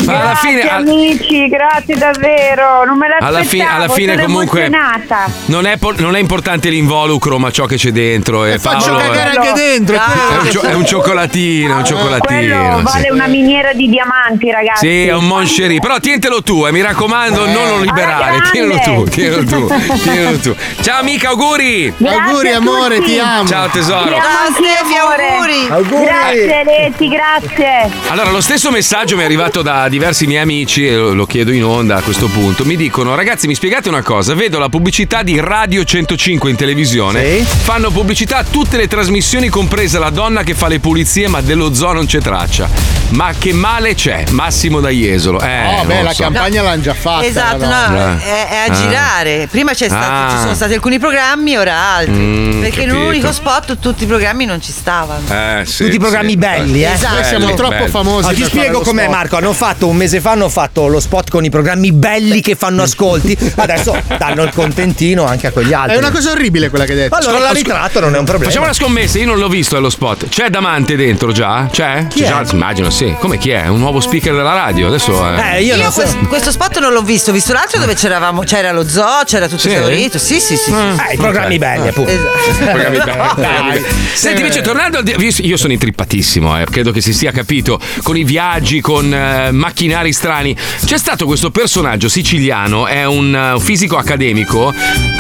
Ma 0.06 0.20
alla 0.22 0.36
fine, 0.36 0.62
Grazie, 0.62 0.70
al- 0.70 0.82
amici, 0.88 1.48
grazie 1.50 1.96
davvero. 1.98 2.86
Non 2.86 2.98
me 2.98 3.08
l'aspettavo. 3.10 3.36
Alla 3.36 3.43
fine- 3.46 3.67
alla 3.70 3.89
fine 3.89 4.13
sono 4.13 4.26
comunque- 4.26 4.63
emozionata. 4.65 5.30
non 5.46 5.65
è, 5.65 5.78
po- 5.78 5.93
non 5.98 6.15
è 6.15 6.20
importante 6.20 6.70
l'involucro, 6.70 7.38
ma 7.39 7.52
ciò 7.52 7.65
che 7.65 7.76
c'è 7.76 7.91
dentro. 7.91 8.46
E 8.46 8.58
faccio 8.60 8.91
Paolo 8.91 9.00
cagare 9.00 9.32
è, 9.32 9.36
anche 9.36 9.54
dentro. 9.54 9.96
è 9.96 10.38
un, 10.41 10.50
cio- 10.50 10.62
è 10.62 10.74
un 10.74 10.86
cioccolatino, 10.86 11.74
è 11.74 11.76
un 11.76 11.82
Quello 11.84 11.98
cioccolatino. 11.98 12.82
vale 12.84 13.04
sì. 13.04 13.10
una 13.12 13.28
miniera 13.28 13.74
di 13.74 13.89
diamanti, 13.89 14.50
ragazzi. 14.52 14.88
Sì, 14.88 15.08
è 15.08 15.13
un 15.13 15.26
Moncherie, 15.28 15.80
però 15.80 16.00
tientelo 16.00 16.41
tu, 16.41 16.65
eh, 16.65 16.72
mi 16.72 16.82
raccomando, 16.82 17.46
non 17.46 17.67
lo 17.67 17.80
liberare. 17.80 18.24
Alla 18.28 18.50
Tienilo 18.50 18.80
tu, 18.80 19.04
tienilo 19.06 19.43
tu, 19.43 19.67
tienilo 20.04 20.38
tu. 20.38 20.56
Ciao 20.82 21.00
amica, 21.00 21.30
auguri! 21.30 21.93
Grazie 21.99 22.19
Auguri, 22.21 22.51
amore, 22.51 23.01
ti 23.01 23.17
amo. 23.17 23.47
Ciao 23.47 23.67
tesoro. 23.69 24.03
Ti 24.03 24.13
amo 24.13 24.38
anch'io, 24.47 25.01
amore. 25.07 26.05
Grazie, 26.05 26.63
Leti, 26.63 27.07
grazie. 27.10 27.89
Allora, 28.10 28.29
lo 28.29 28.39
stesso 28.41 28.69
messaggio 28.69 29.15
mi 29.15 29.23
è 29.23 29.25
arrivato 29.25 29.63
da 29.63 29.89
diversi 29.89 30.27
miei 30.27 30.43
amici 30.43 30.88
e 30.88 30.95
lo 30.95 31.25
chiedo 31.25 31.51
in 31.51 31.63
onda 31.63 31.95
a 31.95 32.01
questo 32.01 32.27
punto. 32.27 32.65
Mi 32.65 32.75
dicono, 32.75 33.15
ragazzi, 33.15 33.47
mi 33.47 33.55
spiegate 33.55 33.89
una 33.89 34.03
cosa? 34.03 34.36
Vedo 34.36 34.60
la 34.60 34.69
pubblicità 34.69 35.23
di 35.23 35.39
Radio 35.39 35.83
105 35.83 36.51
in 36.51 36.55
televisione. 36.55 37.39
Fanno 37.43 37.89
pubblicità 37.89 38.38
a 38.38 38.43
tutte 38.43 38.77
le 38.77 38.88
trasmissioni, 38.88 39.49
compresa 39.49 39.97
la 39.97 40.12
donna 40.12 40.43
che 40.43 40.53
fa 40.53 40.67
le 40.67 40.79
pulizie, 40.79 41.27
ma 41.27 41.41
dello 41.41 41.73
zoo 41.73 41.93
non 41.93 42.05
c'è 42.05 42.19
traccia. 42.19 42.69
Ma 43.10 43.31
che 43.39 43.53
male 43.53 43.95
c'è? 43.95 44.25
Massimo 44.31 44.81
da 44.81 44.89
Jesolo. 44.89 45.39
Eh, 45.39 45.65
Oh, 45.79 45.83
beh, 45.86 46.01
la 46.03 46.13
so. 46.13 46.23
campagna 46.23 46.62
l'hanno 46.62 46.81
già 46.81 46.93
fatta. 46.93 47.25
Esatto, 47.25 47.57
no, 47.65 47.86
donna. 47.88 48.19
è, 48.19 48.47
è 48.49 48.55
a 48.57 48.63
Ah. 48.65 48.71
girare. 48.75 49.47
Prima 49.49 49.71
c'è 49.71 49.88
stato- 49.88 50.05
Ah. 50.12 50.29
ci 50.29 50.38
sono 50.41 50.53
stati 50.53 50.73
alcuni 50.73 50.99
programmi, 50.99 51.55
ora 51.57 51.87
altri. 51.93 52.12
Mm, 52.13 52.62
perché 52.62 52.82
in 52.82 52.88
capito. 52.88 52.95
un 52.95 53.08
unico 53.08 53.32
spot 53.32 53.78
tutti 53.80 54.04
i 54.04 54.08
programmi 54.08 54.45
non 54.45 54.62
ci 54.62 54.71
stavano. 54.71 55.21
Eh, 55.30 55.63
sì, 55.65 55.84
Tutti 55.86 55.95
i 55.95 56.00
programmi 56.00 56.32
sì. 56.32 56.38
belli, 56.38 56.84
eh. 56.84 56.91
Esatto. 56.91 57.13
Noi 57.15 57.23
siamo 57.23 57.45
Belli, 57.45 57.58
troppo 57.58 57.76
belli. 57.76 57.89
famosi. 57.89 58.28
No, 58.28 58.34
ti 58.34 58.43
spiego 58.43 58.80
com'è 58.82 59.04
spot. 59.04 59.15
Marco, 59.15 59.36
hanno 59.38 59.54
fatto 59.54 59.88
un 59.88 59.95
mese 59.95 60.19
fa 60.21 60.32
hanno 60.32 60.50
fatto 60.50 60.88
lo 60.88 61.00
spot 61.00 61.30
con 61.30 61.43
i 61.45 61.50
programmi 61.50 61.91
belli 61.91 62.41
che 62.41 62.56
fanno 62.56 62.84
ascolti, 62.84 63.38
adesso 63.56 63.95
danno 64.17 64.43
il 64.43 64.52
contentino 64.54 65.26
anche 65.26 65.47
a 65.47 65.52
quegli 65.52 65.73
altri. 65.73 65.95
È 65.95 65.97
una 65.97 66.12
cosa 66.12 66.32
orribile 66.32 66.69
quella 66.69 66.86
che 66.86 66.91
hai 66.91 66.97
detto. 66.97 67.15
Allora 67.15 67.34
la 67.39 67.47
Scusa, 67.47 67.54
ritratto 67.54 68.00
non 68.00 68.15
è 68.15 68.17
un 68.17 68.26
problema. 68.26 68.50
Facciamo 68.50 68.65
una 68.65 68.73
scommessa, 68.76 69.17
io 69.19 69.26
non 69.26 69.38
l'ho 69.38 69.47
visto 69.50 69.76
allo 69.78 69.89
spot. 69.89 70.30
C'è 70.30 70.50
Damante 70.50 70.95
dentro 70.95 71.32
già? 71.32 71.67
C'è? 71.71 72.08
Chi 72.10 72.21
C'è 72.21 72.26
è? 72.26 72.43
già? 72.43 72.45
Immagino, 72.54 72.89
sì. 72.89 73.15
Come 73.19 73.38
chi 73.38 73.50
è? 73.52 73.67
Un 73.67 73.80
nuovo 73.80 74.00
speaker 74.00 74.34
della 74.36 74.54
radio. 74.54 74.88
Adesso 74.88 75.36
eh. 75.36 75.58
Eh, 75.58 75.63
io, 75.63 75.76
non 75.76 75.91
so. 75.91 76.02
questo, 76.02 76.17
questo 76.28 76.52
spot 76.52 76.80
non 76.80 76.91
l'ho 76.93 77.02
visto, 77.02 77.30
ho 77.32 77.34
visto 77.34 77.54
l'altro 77.54 77.80
dove 77.80 77.93
c'eravamo, 77.95 78.41
c'era 78.41 78.71
lo 78.71 78.88
zoo, 78.88 79.23
c'era 79.26 79.47
tutto 79.47 79.62
Sì? 79.62 79.73
esaurito. 79.73 80.17
Sì, 80.17 80.39
sì, 80.39 80.56
sì. 80.56 80.71
sì. 80.71 80.73
Eh, 80.73 81.13
i 81.13 81.17
programmi 81.17 81.56
Ok. 81.56 81.62
Belli, 81.67 81.88
appunto. 81.89 82.12
Esatto. 82.12 83.41
Senti, 84.13 84.41
invece, 84.41 84.62
tornando 84.62 84.99
al. 84.99 85.06
Io, 85.41 85.58
sono 85.58 85.73
intrippatissimo, 85.73 86.60
eh, 86.62 86.65
credo 86.65 86.91
che 86.91 87.01
si 87.01 87.13
sia 87.13 87.32
capito. 87.32 87.80
Con 88.03 88.15
i 88.15 88.23
viaggi, 88.23 88.80
con 88.80 89.13
eh, 89.13 89.51
macchinari 89.51 90.13
strani. 90.13 90.56
C'è 90.86 90.97
stato 90.97 91.25
questo 91.25 91.51
personaggio 91.51 92.08
siciliano, 92.08 92.88
è 92.88 93.06
un 93.06 93.36
eh, 93.36 93.60
fisico 93.60 93.97
accademico 93.97 94.73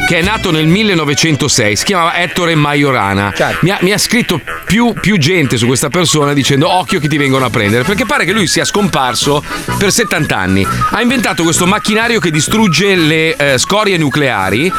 che 0.07 0.19
è 0.19 0.21
nato 0.21 0.51
nel 0.51 0.67
1906. 0.67 1.75
Si 1.75 1.83
chiamava 1.83 2.15
Ettore 2.15 2.55
Majorana. 2.55 3.33
Mi, 3.61 3.71
ha, 3.71 3.77
mi 3.81 3.91
ha 3.91 3.97
scritto 3.97 4.39
più, 4.65 4.93
più 4.93 5.17
gente 5.17 5.57
su 5.57 5.65
questa 5.65 5.89
persona 5.89 6.33
dicendo: 6.33 6.69
Occhio 6.69 6.99
che 6.99 7.07
ti 7.07 7.17
vengono 7.17 7.45
a 7.45 7.49
prendere. 7.49 7.83
Perché 7.83 8.05
pare 8.05 8.23
che 8.23 8.31
lui 8.31 8.47
sia 8.47 8.63
scomparso 8.63 9.43
per 9.77 9.91
70 9.91 10.37
anni. 10.37 10.65
Ha 10.91 11.01
inventato 11.01 11.43
questo 11.43 11.65
macchinario 11.65 12.19
che 12.19 12.31
distrugge 12.31 12.95
le 12.95 13.35
eh, 13.35 13.57
scorie 13.57 13.97
nucleari. 13.97 14.71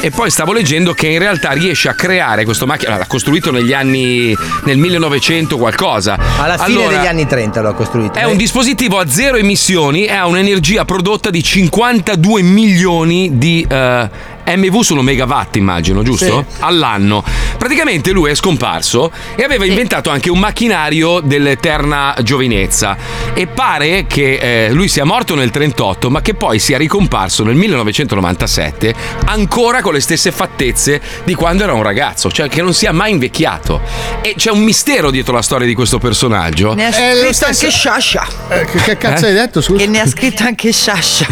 E 0.00 0.10
poi 0.10 0.30
stavo 0.30 0.52
leggendo 0.52 0.92
che 0.92 1.13
in 1.14 1.20
realtà 1.20 1.52
riesce 1.52 1.88
a 1.88 1.94
creare 1.94 2.44
questo 2.44 2.66
macchinario. 2.66 3.00
L'ha 3.00 3.06
costruito 3.06 3.50
negli 3.50 3.72
anni. 3.72 4.36
nel 4.64 4.78
1900 4.78 5.56
qualcosa. 5.56 6.18
Alla 6.38 6.58
fine 6.58 6.78
Allora, 6.78 6.96
degli 6.96 7.06
anni 7.06 7.26
30 7.26 7.60
l'ho 7.60 7.74
costruito. 7.74 8.18
È 8.18 8.24
un 8.24 8.36
dispositivo 8.36 8.98
a 8.98 9.08
zero 9.08 9.36
emissioni 9.36 10.04
e 10.04 10.12
ha 10.12 10.26
un'energia 10.26 10.84
prodotta 10.84 11.30
di 11.30 11.42
52 11.42 12.42
milioni 12.42 13.38
di 13.38 13.66
eh, 13.68 14.10
MV 14.46 14.80
sono 14.80 15.02
megawatt, 15.02 15.56
immagino, 15.56 16.02
giusto? 16.02 16.44
All'anno. 16.60 17.24
Praticamente 17.58 18.10
lui 18.12 18.30
è 18.30 18.34
scomparso 18.34 19.10
e 19.34 19.42
aveva 19.42 19.64
inventato 19.64 20.10
anche 20.10 20.30
un 20.30 20.38
macchinario 20.38 21.20
dell'eterna 21.20 22.14
giovinezza. 22.22 22.96
E 23.34 23.46
pare 23.46 24.06
che 24.06 24.66
eh, 24.66 24.72
lui 24.72 24.88
sia 24.88 25.04
morto 25.04 25.34
nel 25.34 25.50
38, 25.50 26.10
ma 26.10 26.20
che 26.20 26.34
poi 26.34 26.58
sia 26.58 26.76
ricomparso 26.78 27.42
nel 27.44 27.54
1997 27.56 28.94
ancora 29.26 29.80
con 29.80 29.92
le 29.94 30.00
stesse 30.00 30.30
fattezze 30.32 31.00
di 31.24 31.34
quando 31.34 31.62
era 31.64 31.72
un 31.72 31.82
ragazzo, 31.82 32.30
cioè 32.30 32.48
che 32.48 32.62
non 32.62 32.74
sia 32.74 32.92
mai 32.92 33.12
invecchiato. 33.12 33.80
E 34.20 34.34
c'è 34.36 34.50
un 34.50 34.60
mistero 34.62 35.10
dietro 35.10 35.34
la 35.34 35.42
storia 35.42 35.66
di 35.66 35.74
questo 35.74 35.98
personaggio. 35.98 36.74
Ne 36.74 36.86
ha 36.86 36.90
È 36.90 37.10
lo 37.14 37.16
scritto 37.18 37.32
stesso- 37.32 37.64
anche 37.66 37.76
Sciascia. 37.76 38.26
Eh, 38.50 38.64
che, 38.66 38.78
che 38.82 38.96
cazzo 38.98 39.24
Eh? 39.24 39.28
hai 39.28 39.34
detto? 39.34 39.60
Scusa. 39.60 39.78
Che 39.78 39.86
ne 39.86 40.00
ha 40.00 40.06
scritto 40.06 40.42
anche 40.44 40.72
Sciascia. 40.72 41.26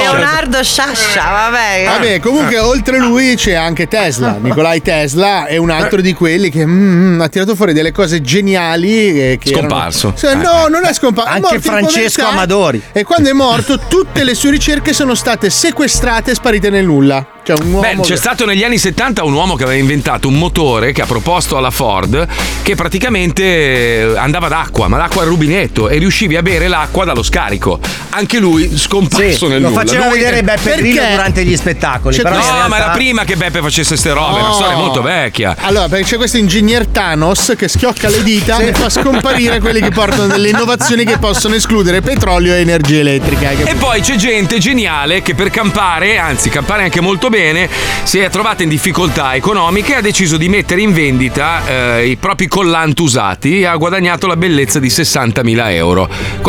Sciascia, 0.79 1.31
vabbè. 1.31 1.85
Vabbè, 1.87 2.21
comunque 2.21 2.59
oltre 2.59 2.99
lui 2.99 3.35
c'è 3.35 3.55
anche 3.55 3.89
Tesla. 3.89 4.39
Nicolai 4.41 4.81
Tesla 4.81 5.47
è 5.47 5.57
un 5.57 5.71
altro 5.71 6.01
di 6.01 6.13
quelli 6.13 6.51
che 6.51 6.65
mm, 6.65 7.21
ha 7.21 7.29
tirato 7.29 7.57
fuori 7.57 7.73
delle 7.73 7.91
cose 7.91 8.21
geniali. 8.21 9.33
eh, 9.33 9.39
Che 9.41 9.51
Scomparso. 9.55 10.15
erano- 10.21 10.43
no, 10.43 10.69
non 10.69 10.85
è 10.85 10.93
scomparso. 10.95 11.31
è 11.33 11.35
Anche 11.37 11.55
in 11.57 11.61
Francesco. 11.63 12.25
Amadori. 12.25 12.81
E 12.93 13.03
quando 13.03 13.29
è 13.29 13.33
morto, 13.33 13.79
tutte 13.89 14.23
le 14.23 14.35
sue 14.35 14.51
ricerche 14.51 14.93
sono 14.93 15.15
state 15.15 15.51
sequestrate 15.51 16.31
e 16.31 16.35
sparite 16.35 16.71
nel 16.71 16.85
nulla. 16.85 17.27
Cioè, 17.49 17.57
un 17.65 17.73
uomo. 17.73 17.81
Beh, 17.81 18.01
c'è 18.03 18.17
stato 18.17 18.45
negli 18.45 18.63
anni 18.63 18.77
70 18.77 19.25
un 19.25 19.33
uomo 19.33 19.55
che 19.57 19.63
aveva 19.65 19.79
inventato 19.81 20.29
un 20.29 20.35
motore 20.35 20.93
che 20.93 21.01
ha 21.01 21.07
proposto 21.07 21.57
alla 21.57 21.71
Ford 21.71 22.27
che 22.61 22.75
praticamente 22.75 23.43
eh, 23.43 24.19
andava 24.19 24.49
d'acqua, 24.49 24.87
ma 24.89 24.99
l'acqua 24.99 25.23
al 25.23 25.29
rubinetto 25.29 25.89
e 25.89 25.97
riuscivi 25.97 26.37
a 26.37 26.43
bere 26.43 26.69
l'acqua 26.69 27.07
dallo 27.07 27.23
scarico. 27.23 27.81
Anche 28.11 28.39
lui 28.39 28.77
scomparso 28.77 29.47
Sì, 29.47 29.53
nel 29.53 29.63
lo 29.63 29.69
nulla. 29.71 29.81
faceva 29.81 30.09
Lui- 30.09 30.19
vedere 30.19 30.43
Beppe 30.43 30.77
Grillo 30.77 31.03
durante 31.11 31.43
gli 31.45 31.57
spettacoli. 31.57 32.17
In 32.17 32.23
No, 32.23 32.29
realtà- 32.29 32.69
ma 32.69 32.77
era 32.77 32.89
prima 32.91 33.25
che 33.25 33.37
Beppe 33.37 33.61
facesse 33.63 33.97
ste 33.97 34.13
robe, 34.13 34.37
è 34.37 34.41
una 34.41 34.49
No. 34.49 34.55
storia 34.55 34.77
molto 34.77 35.01
vecchia. 35.01 35.57
Allora, 35.61 35.89
perché 35.89 36.05
c'è 36.05 36.17
questo 36.19 36.37
ingegner 36.37 36.87
Thanos 36.89 37.55
che 37.57 37.67
schiocca 37.69 38.11
le 38.11 38.23
dita 38.23 38.59
e 38.59 38.75
fa 38.75 38.91
scomparire 38.91 39.59
quelli 39.61 39.81
che 39.81 39.91
portano 39.91 40.27
delle 40.27 40.51
innovazioni 40.51 41.05
che 41.07 41.17
possono 41.17 41.55
escludere 41.55 42.03
petrolio 42.03 42.53
e 42.53 42.59
energia 42.61 42.99
elettrica. 42.99 43.51
E 43.53 43.75
poi 43.77 44.03
c'è 44.03 44.17
gente 44.17 44.59
geniale 44.59 45.23
che 45.23 45.35
per 45.35 45.49
campare, 45.49 46.19
anzi 46.19 46.51
campare 46.51 46.83
anche 46.83 47.01
molto 47.01 47.29
bene, 47.31 47.37
si 48.03 48.19
è 48.19 48.29
trovata 48.31 48.63
in 48.65 48.69
difficoltà 48.69 49.35
economiche 49.35 49.93
e 49.93 49.97
ha 49.97 50.01
deciso 50.01 50.37
di 50.37 50.49
mettere 50.49 50.81
in 50.81 50.93
vendita 50.93 51.97
eh, 51.97 52.07
i 52.09 52.17
propri 52.17 52.49
collant 52.49 52.99
usati 52.99 53.61
e 53.61 53.67
ha 53.67 53.77
guadagnato 53.77 54.27
la 54.27 54.37
bellezza 54.37 54.79
di 54.81 54.89
60.000 54.89 55.71
euro. 55.73 56.09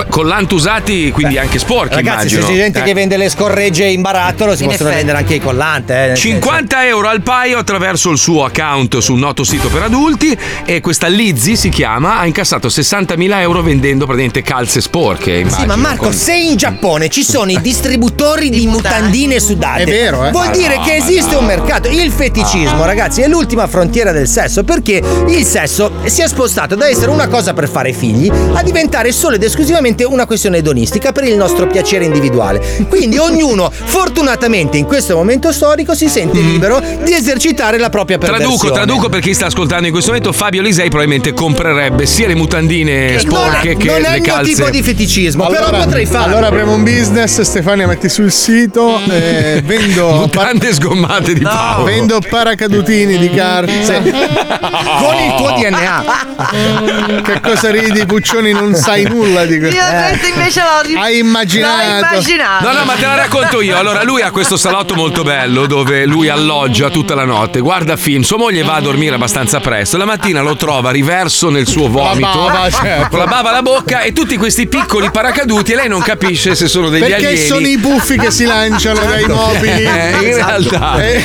Collant 0.10 0.52
usati, 0.52 1.12
quindi 1.12 1.38
anche 1.38 1.60
sporchi, 1.60 1.95
Ragazzi, 1.95 2.28
immagino. 2.28 2.41
se 2.45 2.52
c'è 2.54 2.58
gente 2.58 2.80
Eh. 2.80 2.84
che 2.84 2.93
vende 2.93 3.17
le 3.17 3.30
scorregge 3.30 3.86
in 3.86 4.02
barattolo, 4.02 4.56
si 4.56 4.63
In 4.63 4.69
possono 4.69 4.89
effetti. 4.89 5.06
vendere 5.06 5.17
anche 5.23 5.36
i 5.36 5.39
collanti. 5.39 5.91
Eh, 5.91 5.95
nel 5.95 6.17
senso. 6.17 6.21
50 6.21 6.88
euro 6.88 7.08
al 7.08 7.21
paio 7.21 7.58
attraverso 7.60 8.10
il 8.10 8.17
suo 8.17 8.45
account 8.45 8.97
su 8.97 9.13
un 9.13 9.19
noto 9.19 9.43
sito 9.43 9.67
per 9.69 9.84
adulti 9.84 10.36
e 10.65 10.82
questa 10.82 11.08
Lizzy 11.08 11.56
si 11.56 11.69
chiama, 11.69 12.17
ha 12.19 12.25
incassato 12.25 12.67
60.000 12.67 13.39
euro 13.41 13.62
vendendo 13.62 14.06
praticamente 14.06 14.41
calze 14.41 14.82
sporche. 14.82 15.34
Sì, 15.36 15.41
immagino, 15.41 15.65
ma 15.67 15.75
Marco, 15.75 16.04
con- 16.06 16.13
se 16.13 16.36
in 16.36 16.56
Giappone 16.56 17.10
ci 17.10 17.23
sono 17.23 17.52
i 17.52 17.60
distributori 17.62 18.49
di 18.49 18.65
mutandine 18.67 19.39
sudate, 19.39 19.84
È 19.84 19.86
vero, 19.86 20.25
eh. 20.25 20.32
vuol 20.32 20.49
dire 20.52 20.68
dire 20.69 20.82
che 20.84 20.95
esiste 20.95 21.36
un 21.36 21.45
mercato. 21.45 21.88
Il 21.89 22.12
feticismo, 22.12 22.86
ragazzi, 22.86 23.21
è 23.21 23.27
l'ultima 23.27 23.65
frontiera 23.67 24.12
del 24.12 24.27
sesso 24.27 24.63
perché 24.63 25.01
il 25.27 25.43
sesso 25.43 25.91
si 26.05 26.21
è 26.21 26.27
spostato 26.27 26.75
da 26.75 26.88
essere 26.88 27.10
una 27.10 27.27
cosa 27.27 27.53
per 27.53 27.67
fare 27.67 27.91
figli 27.93 28.32
a 28.53 28.62
diventare 28.62 29.12
solo 29.12 29.36
ed 29.36 29.43
esclusivamente 29.43 30.03
una 30.03 30.25
questione 30.25 30.58
edonistica 30.58 31.12
per 31.12 31.23
il 31.23 31.36
nostro 31.36 31.67
piacere 31.67 32.05
individuale. 32.05 32.86
Quindi 32.88 33.17
ognuno, 33.19 33.71
fortunatamente 33.71 34.77
in 34.77 34.86
questo 34.86 35.15
momento 35.15 35.51
storico, 35.51 35.95
si 35.95 36.08
sente 36.08 36.39
libero 36.39 36.82
di 37.03 37.13
esercitare 37.13 37.77
la 37.77 37.89
propria 37.89 38.17
perversione. 38.17 38.55
Traduco, 38.55 38.73
traduco 38.73 39.10
per 39.10 39.21
chi 39.21 39.34
sta 39.34 39.47
ascoltando 39.47 39.86
in 39.86 39.91
questo 39.91 40.12
momento. 40.12 40.32
Fabio 40.32 40.62
Lisei 40.62 40.89
probabilmente 40.89 41.34
comprerebbe 41.34 42.05
sia 42.05 42.27
le 42.27 42.36
mutandine 42.36 43.17
sporche 43.19 43.75
che 43.75 43.88
non 43.88 44.05
è 44.05 44.10
le 44.10 44.15
il 44.17 44.21
mio 44.21 44.34
calze. 44.34 44.53
tipo 44.53 44.69
di 44.69 44.84
feticismo, 44.84 45.47
però 45.47 45.69
potrei 45.69 46.05
farlo. 46.05 46.34
Allora 46.34 46.47
apriamo 46.47 46.73
un 46.73 46.84
business, 46.84 47.41
Stefania 47.41 47.88
metti 47.88 48.10
sul 48.10 48.32
sito, 48.32 48.99
eh, 49.10 49.62
vendo 49.65 50.10
Mutande 50.19 50.59
sgommate 50.72 51.34
di 51.34 51.41
Paolo. 51.41 51.86
Vendo 51.86 52.19
paracadutini 52.28 53.17
di 53.17 53.30
carta. 53.30 54.02
Con 54.02 55.15
il 55.19 55.34
tuo 55.38 55.52
DNA. 55.52 57.22
Che 57.24 57.41
cosa 57.41 57.72
ridi, 57.72 58.06
Puccioni? 58.06 58.52
Non 58.52 58.76
sai 58.76 59.04
nulla 59.04 59.45
di 59.45 59.60
questo. 59.60 59.76
Io 59.76 59.84
questo 59.86 60.28
invece 60.28 60.62
l'ho 60.62 61.00
Hai 61.00 61.17
immaginato. 61.19 61.84
L'ho 61.84 62.08
immaginato. 62.08 62.65
No, 62.65 62.74
no, 62.74 62.86
ma 62.86 62.93
te 62.93 63.06
la 63.06 63.15
racconto 63.15 63.62
io. 63.62 63.78
Allora, 63.78 64.04
lui 64.04 64.22
ha 64.22 64.32
questo 64.32 64.58
salotto 64.58 64.95
molto 64.95 65.24
bello 65.24 65.65
dove 65.65 66.06
lui 66.06 66.30
alloggia 66.30 66.89
tutta 66.89 67.15
la 67.15 67.26
notte, 67.26 67.60
guarda 67.60 67.95
film, 67.95 68.22
sua 68.24 68.38
moglie 68.38 68.63
va 68.63 68.76
a 68.76 68.82
dormire 68.82 69.15
abbastanza 69.15 69.60
presto. 69.60 69.98
La 69.98 70.06
mattina 70.06 70.41
lo 70.41 70.56
trova 70.56 70.91
riverso 70.91 71.50
nel 71.50 71.67
suo 71.67 71.88
vomito, 71.89 72.28
bava, 72.28 72.69
certo. 72.69 73.10
con 73.10 73.19
la 73.19 73.26
bava 73.26 73.50
alla 73.50 73.62
bocca 73.62 74.02
e 74.02 74.12
tutti 74.13 74.38
questi 74.38 74.67
piccoli 74.67 75.12
paracaduti 75.12 75.74
e 75.74 75.76
lei 75.76 75.88
non 75.88 76.02
capisce 76.02 76.56
se 76.56 76.67
sono 76.67 76.89
degli 76.89 77.02
Perché 77.02 77.28
alieni. 77.28 77.48
sono 77.48 77.67
i 77.67 77.78
puffi 77.78 78.17
che 78.17 78.32
si 78.32 78.45
lanciano 78.45 79.00
dai 79.06 79.26
mobili. 79.26 79.84
Eh, 79.84 80.43
realtà. 80.49 81.03
Eh, 81.05 81.21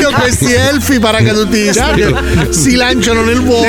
io 0.00 0.10
questi 0.12 0.52
elfi 0.52 0.98
paracadutisti 0.98 1.80
che 1.94 2.14
si 2.50 2.74
lanciano 2.74 3.22
nel 3.22 3.40
vuoto 3.40 3.66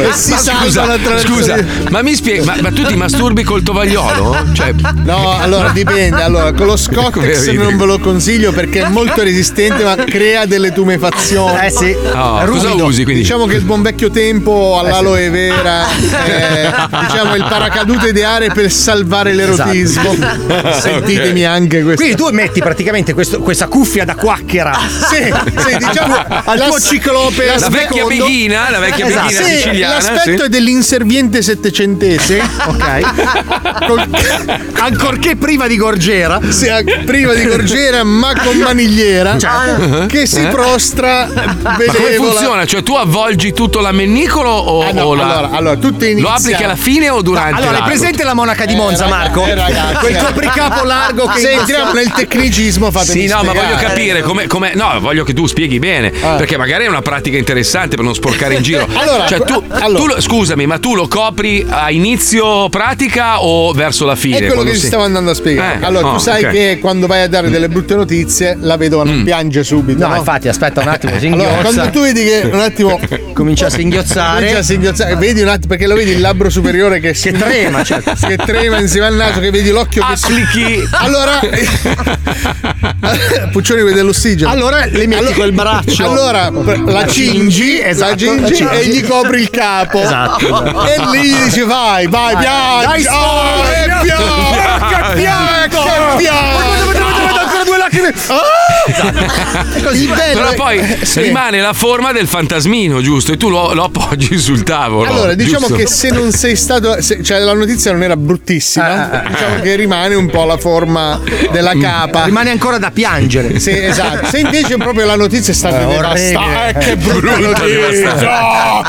e 0.00 0.12
si 0.14 0.30
Ma 0.30 0.36
salvano 0.38 0.66
scusa, 0.66 0.82
attraverso 0.92 1.26
scusa, 1.26 1.56
ma 1.90 2.02
mi 2.02 2.14
spieghi, 2.14 2.44
ma, 2.44 2.56
ma 2.60 2.70
tu 2.70 2.84
ti 2.84 2.94
masturbi 2.94 3.42
col 3.42 3.62
tovagliolo? 3.62 4.36
Cioè, 4.52 4.72
No, 5.04 5.38
allora 5.38 5.70
dipende. 5.70 6.22
Allora, 6.22 6.52
con 6.52 6.66
lo 6.66 6.76
Scottex 6.88 7.48
non 7.52 7.76
ve 7.76 7.84
lo 7.84 7.98
consiglio 7.98 8.52
perché 8.52 8.82
è 8.82 8.88
molto 8.88 9.22
resistente, 9.22 9.82
ma 9.84 9.94
crea 9.96 10.44
delle 10.46 10.72
tumefazioni. 10.72 11.66
Eh 11.66 11.70
sì. 11.70 11.96
Oh, 12.14 12.44
cosa 12.46 12.72
usi 12.74 13.04
quindi? 13.04 13.22
Diciamo 13.22 13.46
che 13.46 13.56
il 13.56 13.62
buon 13.64 13.82
vecchio 13.82 14.10
tempo 14.10 14.78
all'aloe 14.78 15.30
vera 15.30 15.86
è 16.24 16.70
diciamo 17.08 17.34
il 17.34 17.46
paracadute 17.48 18.08
ideale 18.08 18.50
per 18.50 18.70
salvare 18.70 19.32
l'erotismo. 19.32 20.14
Sentitemi 20.80 21.44
anche 21.44 21.82
questo. 21.82 22.02
Quindi 22.02 22.16
tu 22.16 22.28
metti 22.32 22.60
praticamente 22.60 23.14
questo- 23.14 23.40
questa 23.40 23.66
cuffia 23.66 24.04
da 24.04 24.14
quacchera. 24.28 24.76
Sì, 25.08 25.32
sì, 25.56 25.76
diciamo 25.78 26.14
al 26.44 26.58
tuo 26.58 26.74
la- 26.74 26.78
ciclope. 26.80 27.46
la 27.58 27.68
vecchia 27.70 28.04
beghina, 28.04 28.68
la 28.70 28.78
vecchia 28.78 29.06
Esatto. 29.06 29.26
beghina 29.28 29.44
Sì, 29.46 29.54
siciliana. 29.56 29.94
l'aspetto 29.94 30.38
sì. 30.40 30.44
è 30.44 30.48
dell'inserviente 30.48 31.40
settecentese, 31.42 32.40
ok. 32.66 33.86
Col- 33.86 34.08
Ancorché 34.80 35.36
priva 35.36 35.66
di 35.66 35.76
gorgiera. 35.76 36.40
sì, 36.48 36.66
priva 37.06 37.32
di 37.34 37.44
gorgiera 37.46 38.04
ma 38.04 38.32
con 38.38 38.56
manigliera, 38.58 39.36
che 40.08 40.26
si 40.26 40.40
Eh? 40.40 40.48
prostra 40.48 41.26
Ma 41.34 41.74
come 41.74 41.76
benevola. 41.86 42.30
funziona? 42.32 42.66
Cioè 42.66 42.82
tu 42.82 42.94
avvolgi 42.94 43.52
tutto 43.52 43.80
l'amennicolo 43.80 44.50
o, 44.50 44.82
Ah, 44.84 44.92
no, 44.92 45.02
o 45.04 45.14
la- 45.14 45.24
allora, 45.24 45.56
allora, 45.56 45.76
tutto 45.76 46.04
lo 46.04 46.10
inizia- 46.10 46.32
applichi 46.34 46.62
alla 46.64 46.76
fine 46.76 47.08
o 47.08 47.22
durante? 47.22 47.54
Allora, 47.54 47.70
hai 47.70 47.76
l'atto? 47.78 47.88
presente 47.88 48.24
la 48.24 48.34
monaca 48.34 48.64
di 48.66 48.74
Monza, 48.74 49.06
Eh, 49.06 49.08
Marco? 49.08 49.44
eh, 49.46 49.54
ragazzi, 49.54 49.94
Quel 50.00 50.14
eh. 50.16 50.18
copricapo 50.24 50.84
largo 50.84 51.26
che 51.26 51.50
entriamo 51.50 51.92
nel 51.92 52.10
tecnicismo 52.12 52.90
fatemi 52.90 53.20
Sì, 53.20 53.26
no, 53.26 53.42
ma 53.42 53.50
spiegare. 53.50 53.74
voglio 53.74 53.88
capire 53.88 54.17
come, 54.22 54.46
come- 54.46 54.72
No, 54.74 54.98
voglio 55.00 55.24
che 55.24 55.32
tu 55.34 55.46
spieghi 55.46 55.78
bene. 55.78 56.10
Perché 56.10 56.56
magari 56.56 56.84
è 56.84 56.88
una 56.88 57.02
pratica 57.02 57.36
interessante 57.36 57.96
per 57.96 58.04
non 58.04 58.14
sporcare 58.14 58.54
in 58.54 58.62
giro. 58.62 58.86
Allora, 58.98 59.26
Cioè, 59.26 59.40
tu, 59.42 59.62
allora. 59.68 59.98
tu 59.98 60.06
lo- 60.06 60.20
scusami, 60.20 60.66
ma 60.66 60.78
tu 60.78 60.94
lo 60.94 61.06
copri 61.08 61.64
a 61.68 61.90
inizio 61.90 62.68
pratica 62.68 63.42
o 63.42 63.72
verso 63.72 64.04
la 64.04 64.16
fine? 64.16 64.38
È 64.38 64.46
quello 64.46 64.62
che 64.62 64.72
ti 64.72 64.78
si- 64.80 64.86
stavo 64.86 65.04
andando 65.04 65.30
a 65.30 65.34
spiegare. 65.34 65.78
Eh, 65.80 65.84
allora, 65.84 66.08
oh, 66.08 66.12
tu 66.14 66.18
sai 66.18 66.44
ok. 66.44 66.50
che 66.50 66.78
quando 66.80 67.06
vai 67.06 67.22
a 67.22 67.28
dare 67.28 67.48
delle 67.50 67.68
brutte 67.68 67.94
notizie, 67.94 68.56
la 68.60 68.76
vedova 68.76 69.04
non 69.04 69.22
piange 69.24 69.62
subito. 69.64 70.00
No, 70.00 70.08
No, 70.08 70.16
infatti, 70.16 70.48
aspetta 70.48 70.80
un 70.80 70.88
attimo, 70.88 71.18
si 71.18 71.26
Allora, 71.28 71.48
quando 71.62 71.90
tu 71.90 72.00
vedi 72.00 72.24
che 72.24 72.48
un 72.52 72.60
attimo 72.60 72.98
Comincia 73.32 73.66
a 73.66 73.70
singhiozzare. 73.70 74.36
comincia 74.38 74.58
a 74.58 74.62
singhiozzare, 74.62 75.14
vedi 75.16 75.40
un 75.42 75.48
attimo 75.48 75.68
perché 75.68 75.86
lo 75.86 75.94
vedi 75.94 76.10
il 76.12 76.20
labbro 76.20 76.50
superiore 76.50 76.98
che, 77.00 77.14
si- 77.14 77.30
trema, 77.32 77.82
certo. 77.84 78.12
che 78.26 78.36
trema 78.36 78.80
insieme 78.80 79.06
al 79.06 79.14
naso, 79.14 79.40
che 79.40 79.50
vedi 79.50 79.70
l'occhio 79.70 80.04
che 80.04 80.16
si 80.16 80.24
Applichi. 80.24 80.82
Allora 80.92 81.40
Puccioni 83.52 83.82
vede 83.82 84.02
l'ossigeno. 84.08 84.50
Allora 84.50 84.84
le 84.86 85.06
metti 85.06 85.32
quel 85.34 85.52
braccio. 85.52 86.04
Allora 86.04 86.50
la 86.50 87.06
cingi, 87.06 87.80
esatto, 87.80 88.10
la 88.10 88.16
cingi 88.16 88.64
la 88.64 88.70
e 88.72 88.86
gli 88.86 89.06
copri 89.06 89.40
il 89.40 89.50
capo. 89.50 90.00
Esatto. 90.00 90.86
E 90.86 90.96
lì 91.10 91.34
dici 91.44 91.60
vai, 91.62 92.06
vai, 92.08 92.36
piangi. 92.36 92.86
Dai, 92.86 93.06
Oh, 93.08 93.64
e 93.64 93.84
piangi. 95.14 95.76
Che 95.76 96.16
piangi. 96.16 97.07
Ancora 97.88 98.10
due 98.12 99.80
lacrime. 99.82 99.96
Il 99.98 100.06
bello 100.08 100.38
Però 100.40 100.50
è- 100.50 100.54
poi 100.54 100.78
eh, 100.78 100.98
sì. 101.04 101.20
rimane 101.22 101.60
la 101.60 101.72
forma 101.72 102.12
del 102.12 102.26
fantasmino, 102.26 103.00
giusto? 103.00 103.32
E 103.32 103.36
tu 103.36 103.48
lo, 103.48 103.72
lo 103.72 103.84
appoggi 103.84 104.38
sul 104.38 104.62
tavolo. 104.62 105.10
Allora, 105.10 105.34
diciamo 105.34 105.66
giusto? 105.66 105.74
che 105.76 105.86
se 105.86 106.10
non 106.10 106.32
sei 106.32 106.56
stato. 106.56 107.00
se- 107.02 107.22
cioè, 107.22 107.38
la 107.38 107.54
notizia 107.54 107.92
non 107.92 108.02
era 108.02 108.16
bruttissima. 108.16 109.22
diciamo 109.28 109.60
che 109.60 109.74
rimane 109.76 110.14
un 110.14 110.28
po' 110.30 110.44
la 110.44 110.56
forma 110.58 111.20
della 111.50 111.72
capa. 111.80 112.24
Rimane 112.24 112.50
ancora 112.50 112.78
da 112.78 112.90
piangere. 112.90 113.58
Sì, 113.58 113.70
esatto. 113.70 114.26
Se 114.28 114.38
invece 114.38 114.76
proprio 114.76 115.06
la 115.06 115.16
notizia 115.16 115.52
è 115.52 115.56
stata 115.56 115.80
Eh, 115.82 115.86
devastante. 115.86 116.36
orribile. 116.36 116.68
Eh, 116.68 116.78
che 116.78 116.96
brutta 116.96 117.36
Brutta, 117.36 117.60
notizia! 117.62 118.82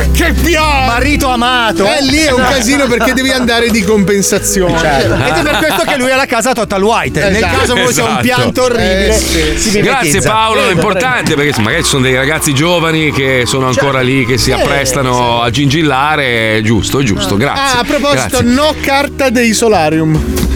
Eh, 0.00 0.10
che 0.12 0.32
piano! 0.32 0.86
Marito 0.86 1.28
amato. 1.28 1.84
Eh, 1.86 2.02
lì 2.02 2.18
è 2.18 2.30
un 2.32 2.44
casino 2.48 2.86
perché 2.86 3.12
devi 3.14 3.30
andare 3.30 3.70
di 3.70 3.82
compensazione. 3.82 4.78
Certo. 4.78 5.14
Ed 5.14 5.34
è 5.34 5.42
per 5.42 5.56
questo 5.56 5.82
che 5.86 5.96
lui 5.96 6.10
ha 6.10 6.16
la 6.16 6.26
casa 6.26 6.52
Total 6.52 6.82
White. 6.82 7.20
Nel 7.20 7.36
Esatto. 7.36 7.56
caso 7.58 7.74
voi 7.74 7.92
sia 7.92 8.04
un 8.04 8.08
Esatto. 8.10 8.26
Pianto 8.40 8.62
orribile. 8.62 9.08
Eh, 9.08 9.12
sì. 9.58 9.80
Grazie 9.80 10.02
mimetizza. 10.02 10.30
Paolo, 10.30 10.60
è 10.60 10.64
Prego, 10.64 10.80
importante 10.80 11.34
perché 11.34 11.60
magari 11.60 11.82
ci 11.82 11.88
sono 11.88 12.02
dei 12.02 12.14
ragazzi 12.14 12.54
giovani 12.54 13.12
che 13.12 13.44
sono 13.46 13.66
ancora 13.66 14.00
lì, 14.00 14.24
che 14.24 14.38
si 14.38 14.50
Eh, 14.50 14.54
apprestano 14.54 15.42
a 15.42 15.50
gingillare. 15.50 16.56
È 16.56 16.60
Giusto, 16.62 17.00
è 17.00 17.02
giusto, 17.02 17.36
grazie. 17.36 17.76
Ah, 17.76 17.80
a 17.80 17.84
proposito, 17.84 18.38
Grazie. 18.38 18.42
no 18.42 18.74
carta 18.80 19.30
dei 19.30 19.52
solarium. 19.54 20.49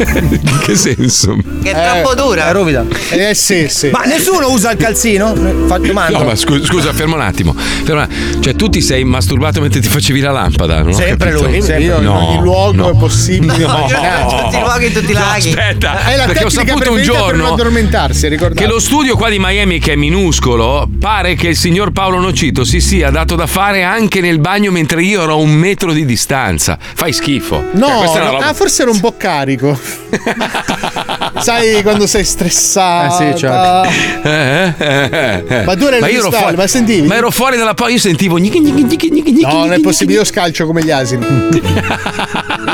In 0.00 0.58
che 0.64 0.74
senso? 0.76 1.36
Che 1.62 1.70
è 1.70 1.74
troppo 2.00 2.14
dura. 2.14 2.48
È 2.48 2.52
ruvida. 2.52 2.84
Eh 3.10 3.34
sì, 3.34 3.68
sì. 3.68 3.90
Ma 3.90 4.02
nessuno 4.04 4.50
usa 4.50 4.70
il 4.72 4.78
calzino? 4.78 5.34
Faccio 5.66 5.86
domanda. 5.86 6.18
No, 6.18 6.24
ma 6.24 6.34
scusa, 6.36 6.64
scusa, 6.64 6.92
ferma 6.92 7.16
un 7.16 7.20
attimo. 7.22 7.54
Un 7.86 7.98
attimo. 7.98 8.40
Cioè, 8.40 8.54
tu 8.54 8.68
ti 8.68 8.80
sei 8.80 9.04
masturbato 9.04 9.60
mentre 9.60 9.80
ti 9.80 9.88
facevi 9.88 10.20
la 10.20 10.30
lampada? 10.30 10.78
Non 10.82 10.88
ho 10.88 10.92
Sempre 10.94 11.32
lui, 11.32 11.60
sempre. 11.62 11.82
Io 11.84 11.98
in 11.98 12.04
No, 12.04 12.28
ogni 12.28 12.40
luogo 12.40 12.72
no. 12.72 12.90
è 12.90 12.96
possibile. 12.96 13.52
In 13.54 13.58
tutti 13.60 14.56
i 14.56 14.60
luoghi, 14.60 14.86
in 14.86 14.92
tutti 14.92 15.10
i 15.10 15.14
No, 15.14 15.20
laghi. 15.20 15.48
aspetta, 15.48 16.04
È 16.06 16.16
la 16.16 16.24
perché 16.24 16.44
ho 16.44 16.48
saputo 16.48 16.92
un 16.92 17.02
giorno 17.02 17.52
addormentarsi, 17.52 18.28
ricordate. 18.28 18.60
che 18.60 18.66
lo 18.70 18.80
studio 18.80 19.16
qua 19.16 19.28
di 19.28 19.36
Miami, 19.38 19.78
che 19.78 19.92
è 19.92 19.96
minuscolo, 19.96 20.88
pare 20.98 21.34
che 21.34 21.48
il 21.48 21.56
signor 21.56 21.90
Paolo 21.92 22.18
Nocito 22.20 22.64
si 22.64 22.80
sia 22.80 23.10
dato 23.10 23.34
da 23.36 23.46
fare 23.46 23.82
anche 23.82 24.20
nel 24.20 24.38
bagno 24.38 24.70
mentre 24.70 25.02
io 25.02 25.22
ero 25.22 25.32
a 25.32 25.36
un 25.36 25.50
metro 25.50 25.92
di 25.92 26.04
distanza. 26.06 26.78
Fai 26.94 27.12
schifo. 27.12 27.62
No, 27.72 27.86
Cioè, 28.06 28.20
una 28.20 28.30
roba- 28.30 28.46
ah, 28.48 28.54
forse 28.54 28.82
era 28.82 28.90
un 28.90 29.00
po' 29.00 29.14
carico. 29.16 29.78
Sai 31.40 31.82
quando 31.82 32.06
sei 32.06 32.24
stressato. 32.24 33.22
Eh 33.22 33.32
sì, 33.32 33.38
certo. 33.38 33.88
Eh, 34.28 34.74
eh, 34.76 35.44
eh. 35.46 35.64
Ma 35.64 35.74
tu 35.76 35.86
eri 35.86 35.96
ero 35.96 36.26
stalli, 36.26 36.36
fuori, 36.36 36.56
ma 36.56 36.66
sentivi? 36.66 37.06
Ma 37.06 37.16
ero 37.16 37.30
fuori 37.30 37.56
dalla 37.56 37.74
porta, 37.74 37.92
io 37.92 37.98
sentivo 37.98 38.38
No, 38.38 39.52
non 39.60 39.72
è 39.72 39.80
possibile, 39.80 40.18
io 40.18 40.24
scalcio 40.24 40.66
come 40.66 40.84
gli 40.84 40.90
asini. 40.90 41.26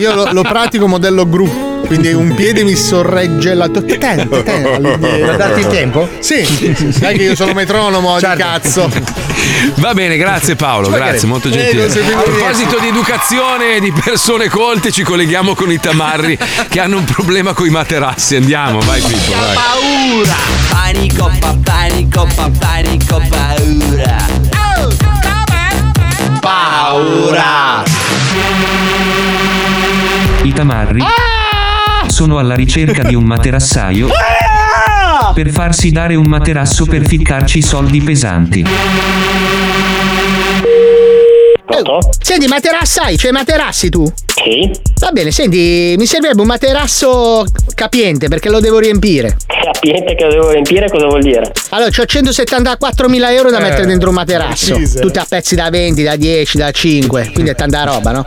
Io 0.01 0.15
lo, 0.15 0.33
lo 0.33 0.43
pratico 0.43 0.87
modello 0.89 1.29
gru, 1.29 1.76
quindi 1.87 2.13
un 2.13 2.35
piede 2.35 2.65
mi 2.65 2.75
sorregge 2.75 3.55
la 3.55 3.69
to- 3.69 3.85
ten, 3.85 4.29
ten, 4.45 4.67
all'indietro. 4.67 5.27
Per 5.27 5.37
darti 5.37 5.61
il 5.61 5.67
tempo? 5.69 6.09
Sì, 6.19 6.45
sai 6.91 7.17
che 7.17 7.25
io 7.25 7.35
sono 7.37 7.53
metronomo 7.53 8.19
Certo. 8.19 8.37
di 8.37 8.43
cazzo. 8.43 8.91
Va 9.77 9.95
bene, 9.95 10.17
grazie 10.17 10.57
Paolo, 10.57 10.89
grazie, 10.89 11.29
molto 11.29 11.49
gentile. 11.51 11.85
A 11.85 12.21
proposito 12.23 12.79
di 12.81 12.89
educazione 12.89 13.77
e 13.77 13.81
di 13.81 13.93
persone 13.93 14.49
colte, 14.49 14.91
ci 14.91 15.03
colleghiamo 15.03 15.55
con 15.55 15.71
i 15.71 15.79
tamarri 15.79 16.37
che 16.69 16.81
hanno 16.81 16.99
un 16.99 17.05
problema 17.05 17.53
con 17.53 17.67
i 17.67 17.71
materassi. 17.71 18.37
Andiamo, 18.37 18.81
vai 18.81 19.01
Pippo, 19.01 19.33
vai. 19.33 19.55
Paura! 19.55 20.35
Panico, 20.71 21.31
pa, 21.39 21.57
panico, 21.63 22.29
pa, 22.35 22.51
panico, 22.59 23.23
paura! 23.29 24.17
Paura! 26.41 27.83
I 30.43 30.53
tamarri 30.53 31.03
sono 32.17 32.39
alla 32.39 32.55
ricerca 32.55 33.03
di 33.03 33.15
un 33.15 33.25
materassaio 33.25 34.09
per 35.35 35.51
farsi 35.51 35.91
dare 35.91 36.15
un 36.15 36.25
materasso 36.27 36.87
per 36.87 37.05
ficcarci 37.05 37.61
soldi 37.61 38.01
pesanti. 38.01 38.65
Senti, 42.23 42.47
materassai, 42.47 43.19
cioè 43.19 43.33
materassi 43.33 43.91
tu? 43.91 44.11
Sì. 44.35 44.71
Va 44.99 45.11
bene, 45.13 45.31
senti, 45.31 45.95
mi 45.99 46.07
servirebbe 46.07 46.41
un 46.41 46.47
materasso 46.47 47.45
capiente 47.75 48.29
perché 48.29 48.49
lo 48.49 48.61
devo 48.61 48.79
riempire. 48.79 49.37
Capiente 49.47 50.15
che 50.15 50.25
lo 50.25 50.31
devo 50.31 50.51
riempire 50.53 50.89
cosa 50.89 51.07
vuol 51.09 51.23
dire? 51.23 51.53
Allora, 51.71 51.91
ho 51.91 52.05
174.000 52.05 53.31
euro 53.33 53.51
da 53.51 53.59
Eh, 53.59 53.63
mettere 53.63 53.87
dentro 53.87 54.09
un 54.09 54.15
materasso. 54.15 54.73
precise. 54.75 55.01
Tutti 55.01 55.19
a 55.19 55.27
pezzi 55.29 55.55
da 55.55 55.69
20, 55.69 56.03
da 56.03 56.17
10, 56.17 56.57
da 56.57 56.71
5. 56.71 57.31
Quindi 57.35 57.51
è 57.51 57.55
tanta 57.55 57.85
roba, 57.85 58.11
no? 58.13 58.25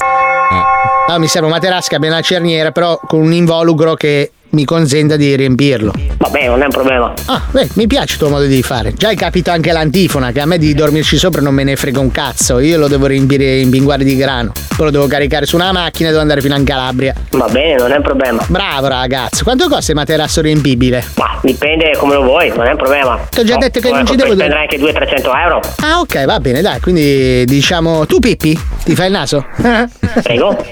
Allora, 1.10 1.24
mi 1.24 1.28
serve 1.28 1.48
un 1.48 1.54
materasso 1.54 1.90
che 1.90 1.96
abbia 1.96 2.10
una 2.10 2.22
cerniera, 2.22 2.72
però 2.72 3.00
con 3.08 3.22
un 3.22 3.34
involucro 3.34 3.96
che 3.96 4.32
mi 4.52 4.66
consenta 4.66 5.16
di 5.16 5.36
riempirlo. 5.36 5.94
Vabbè, 6.18 6.48
non 6.48 6.62
è 6.62 6.66
un 6.66 6.72
problema. 6.72 7.14
Ah, 7.26 7.42
beh, 7.52 7.70
mi 7.74 7.88
piace 7.88 8.14
il 8.14 8.20
tuo 8.20 8.30
modo 8.30 8.46
di 8.46 8.62
fare. 8.64 8.94
Già 8.94 9.10
hai 9.10 9.16
capito 9.16 9.52
anche 9.52 9.72
l'antifona, 9.72 10.32
che 10.32 10.42
a 10.42 10.46
me 10.46 10.58
di 10.58 10.74
dormirci 10.74 11.18
sopra 11.18 11.42
non 11.42 11.54
me 11.54 11.64
ne 11.64 11.76
frega 11.76 12.00
un 12.00 12.12
cazzo. 12.12 12.60
Io 12.60 12.78
lo 12.78 12.88
devo 12.88 13.06
riempire 13.06 13.60
in 13.60 13.70
pinguari 13.70 14.04
di 14.04 14.16
grano. 14.16 14.52
Poi 14.76 14.86
lo 14.86 14.92
devo 14.92 15.08
caricare 15.08 15.46
su 15.46 15.56
una 15.56 15.72
macchina 15.72 16.08
e 16.08 16.12
devo 16.12 16.22
andare 16.22 16.42
fino 16.42 16.56
in 16.56 16.64
Calabria. 16.64 17.14
Va 17.32 17.48
bene, 17.50 17.76
non 17.78 17.92
è 17.92 17.96
un 17.98 18.02
problema. 18.04 18.44
Bravo 18.48 18.88
ragazzo. 18.88 19.44
Quanto 19.44 19.68
costa 19.68 19.92
il 19.92 19.98
materasso 19.98 20.42
riempibile? 20.42 21.04
Ma 21.18 21.38
dipende 21.42 21.94
come 21.98 22.16
lo 22.16 22.24
vuoi, 22.24 22.50
non 22.56 22.66
è 22.66 22.72
un 22.72 22.78
problema. 22.78 23.20
Ti 23.30 23.40
ho 23.40 23.44
già 23.44 23.58
detto 23.58 23.80
che 23.80 23.92
non 23.92 24.06
ci 24.06 24.16
devo- 24.16 24.34
Spendere 24.34 24.60
anche 24.62 24.78
200-300 24.78 25.32
euro. 25.44 25.62
Ah, 25.82 26.00
ok, 26.00 26.26
va 26.26 26.40
bene, 26.40 26.62
dai. 26.62 26.80
Quindi 26.80 27.46
diciamo. 27.46 28.06
Tu, 28.06 28.20
Pippi, 28.20 28.60
ti 28.84 28.96
fai 28.96 29.08
il 29.08 29.12
naso? 29.12 29.46
Prego. 30.24 30.66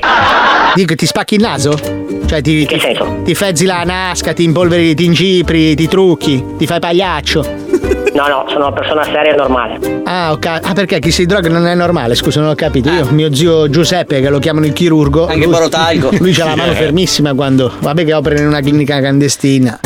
Dico, 0.73 0.95
ti 0.95 1.05
spacchi 1.05 1.35
il 1.35 1.41
naso? 1.41 2.16
Cioè, 2.27 2.41
ti, 2.41 2.65
che 2.65 2.75
ti, 2.75 2.81
senso? 2.81 3.21
ti 3.23 3.33
fezzi 3.33 3.65
la 3.65 3.83
nasca, 3.83 4.33
ti 4.33 4.43
impolveri, 4.43 4.93
ti 4.93 5.05
incipri, 5.05 5.75
ti 5.75 5.87
trucchi, 5.87 6.43
ti 6.57 6.65
fai 6.65 6.79
pagliaccio. 6.79 7.66
No, 8.17 8.27
no, 8.27 8.45
sono 8.47 8.67
una 8.67 8.71
persona 8.75 9.03
seria 9.03 9.33
e 9.33 9.35
normale. 9.35 10.01
Ah, 10.05 10.31
ok. 10.31 10.45
Ah, 10.45 10.73
perché 10.73 10.97
chi 10.97 11.11
si 11.11 11.25
droga 11.27 11.49
non 11.49 11.67
è 11.67 11.75
normale? 11.75 12.15
Scusa, 12.15 12.39
non 12.39 12.49
ho 12.49 12.55
capito. 12.55 12.89
Io, 12.89 13.05
mio 13.11 13.31
zio 13.33 13.69
Giuseppe, 13.69 14.21
che 14.21 14.29
lo 14.29 14.39
chiamano 14.39 14.65
il 14.65 14.73
chirurgo. 14.73 15.27
Anche 15.27 15.43
lui- 15.45 15.53
Borotalco. 15.53 16.09
Lui 16.17 16.31
c'ha 16.31 16.45
la 16.45 16.55
mano 16.55 16.71
Eh. 16.71 16.75
fermissima 16.75 17.33
quando. 17.35 17.71
Vabbè, 17.79 18.05
che 18.05 18.13
opera 18.13 18.39
in 18.39 18.47
una 18.47 18.59
clinica 18.61 18.97
clandestina. 18.97 19.79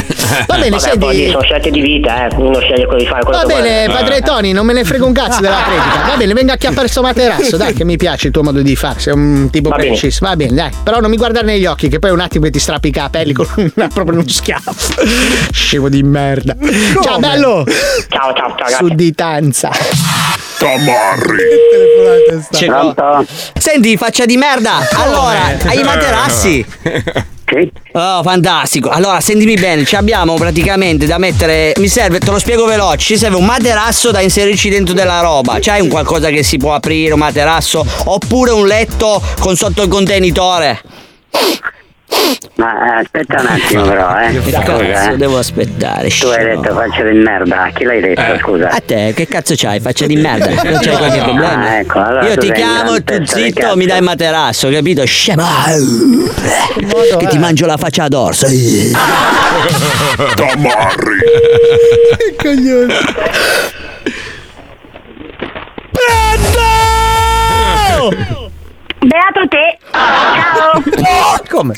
Va 0.47 0.55
bene, 0.57 0.69
Vabbè, 0.77 0.97
poi 0.97 1.15
senti. 1.15 1.29
sono 1.31 1.43
scelte 1.43 1.69
di 1.71 1.81
vita, 1.81 2.27
eh. 2.27 2.35
Uno 2.35 2.59
sceglie 2.59 2.85
cosa 2.85 2.97
di 2.97 3.05
fare, 3.05 3.23
quello 3.23 3.37
Va 3.39 3.45
che 3.45 3.53
bene, 3.53 3.85
vuole. 3.87 3.99
padre 3.99 4.21
Tony, 4.21 4.51
non 4.53 4.65
me 4.65 4.73
ne 4.73 4.83
frega 4.85 5.03
un 5.03 5.11
cazzo 5.13 5.41
della 5.41 5.63
predica. 5.65 6.07
Va 6.11 6.15
bene, 6.15 6.33
venga 6.33 6.53
a 6.53 6.57
chiappare 6.57 6.87
sto 6.87 7.01
materasso, 7.01 7.57
dai, 7.57 7.73
che 7.73 7.83
mi 7.83 7.97
piace 7.97 8.27
il 8.27 8.33
tuo 8.33 8.43
modo 8.43 8.61
di 8.61 8.75
fare. 8.77 8.99
Sei 9.01 9.13
un 9.13 9.49
tipo 9.51 9.67
Va 9.69 9.75
preciso. 9.75 10.25
Va 10.25 10.37
bene, 10.37 10.53
dai. 10.53 10.69
Però 10.83 11.01
non 11.01 11.09
mi 11.09 11.17
guardare 11.17 11.45
negli 11.45 11.65
occhi, 11.65 11.89
che 11.89 11.99
poi 11.99 12.11
un 12.11 12.21
attimo 12.21 12.45
che 12.45 12.51
ti 12.51 12.59
strappi 12.59 12.87
i 12.87 12.91
capelli 12.91 13.33
con 13.33 13.45
una, 13.75 13.89
proprio 13.93 14.19
uno 14.19 14.23
schiaffo. 14.27 14.71
Scemo 15.51 15.89
di 15.89 16.01
merda. 16.01 16.55
Ciao, 17.03 17.19
bello. 17.19 17.65
Ciao, 18.07 18.20
ciao, 18.21 18.33
ciao, 18.33 18.55
grazie. 18.55 18.75
Sudditanza. 18.77 19.69
C'è 22.51 22.67
co- 22.67 23.25
Senti, 23.57 23.97
faccia 23.97 24.25
di 24.25 24.37
merda. 24.37 24.87
Allora, 24.93 25.57
hai 25.65 25.79
i 25.79 25.83
materassi? 25.83 26.65
Oh, 27.93 28.23
fantastico. 28.23 28.89
Allora, 28.89 29.19
sentimi 29.19 29.55
bene, 29.55 29.83
ci 29.83 29.95
abbiamo 29.95 30.35
praticamente 30.35 31.05
da 31.05 31.17
mettere. 31.17 31.73
Mi 31.77 31.87
serve, 31.89 32.19
te 32.19 32.29
lo 32.31 32.39
spiego 32.39 32.65
veloce. 32.65 32.97
Ci 32.99 33.17
serve 33.17 33.35
un 33.37 33.45
materasso 33.45 34.11
da 34.11 34.21
inserirci 34.21 34.69
dentro 34.69 34.93
della 34.93 35.19
roba. 35.21 35.57
C'hai 35.59 35.81
un 35.81 35.89
qualcosa 35.89 36.29
che 36.29 36.43
si 36.43 36.57
può 36.57 36.73
aprire, 36.75 37.11
un 37.13 37.19
materasso? 37.19 37.85
Oppure 38.05 38.51
un 38.51 38.67
letto 38.67 39.21
con 39.39 39.55
sotto 39.57 39.81
il 39.81 39.89
contenitore? 39.89 40.79
Ma 42.55 42.97
eh, 42.97 43.01
aspetta 43.01 43.39
un 43.41 43.47
attimo 43.47 43.83
però, 43.83 44.19
eh. 44.19 44.31
Che 44.31 44.41
Scusa, 44.51 44.59
cazzo 44.59 45.11
eh. 45.11 45.17
devo 45.17 45.37
aspettare? 45.37 46.09
Tu 46.09 46.27
hai 46.27 46.43
detto 46.43 46.73
faccia 46.73 47.03
di 47.03 47.17
merda, 47.17 47.63
a 47.63 47.69
chi 47.69 47.83
l'hai 47.83 48.01
detto, 48.01 48.37
scusa? 48.39 48.69
A 48.69 48.79
te, 48.85 49.13
che 49.15 49.27
cazzo 49.27 49.53
c'hai? 49.55 49.79
Faccia 49.79 50.05
di 50.05 50.15
merda. 50.15 50.49
Non 50.71 50.79
c'hai 50.79 50.97
qualche 50.97 51.17
No, 51.17 51.23
problema? 51.23 51.67
ah, 51.67 51.75
ecco, 51.79 51.99
allora 51.99 52.27
Io 52.27 52.37
ti 52.37 52.51
chiamo 52.51 52.95
e 52.95 53.03
tu 53.03 53.25
zitto 53.25 53.75
mi 53.75 53.85
dai 53.85 53.97
il 53.97 54.03
materasso, 54.03 54.69
capito? 54.69 55.03
Scema. 55.05 55.47
Che 57.17 57.27
ti 57.27 57.37
mangio 57.37 57.65
la 57.65 57.77
faccia 57.77 58.07
d'orso. 58.07 58.47
Tamarri. 60.35 61.19
Che 62.17 62.35
coglione. 62.37 62.93
Beato 69.05 69.47
te. 69.47 69.79
Ciao. 69.91 71.37
Come? 71.49 71.73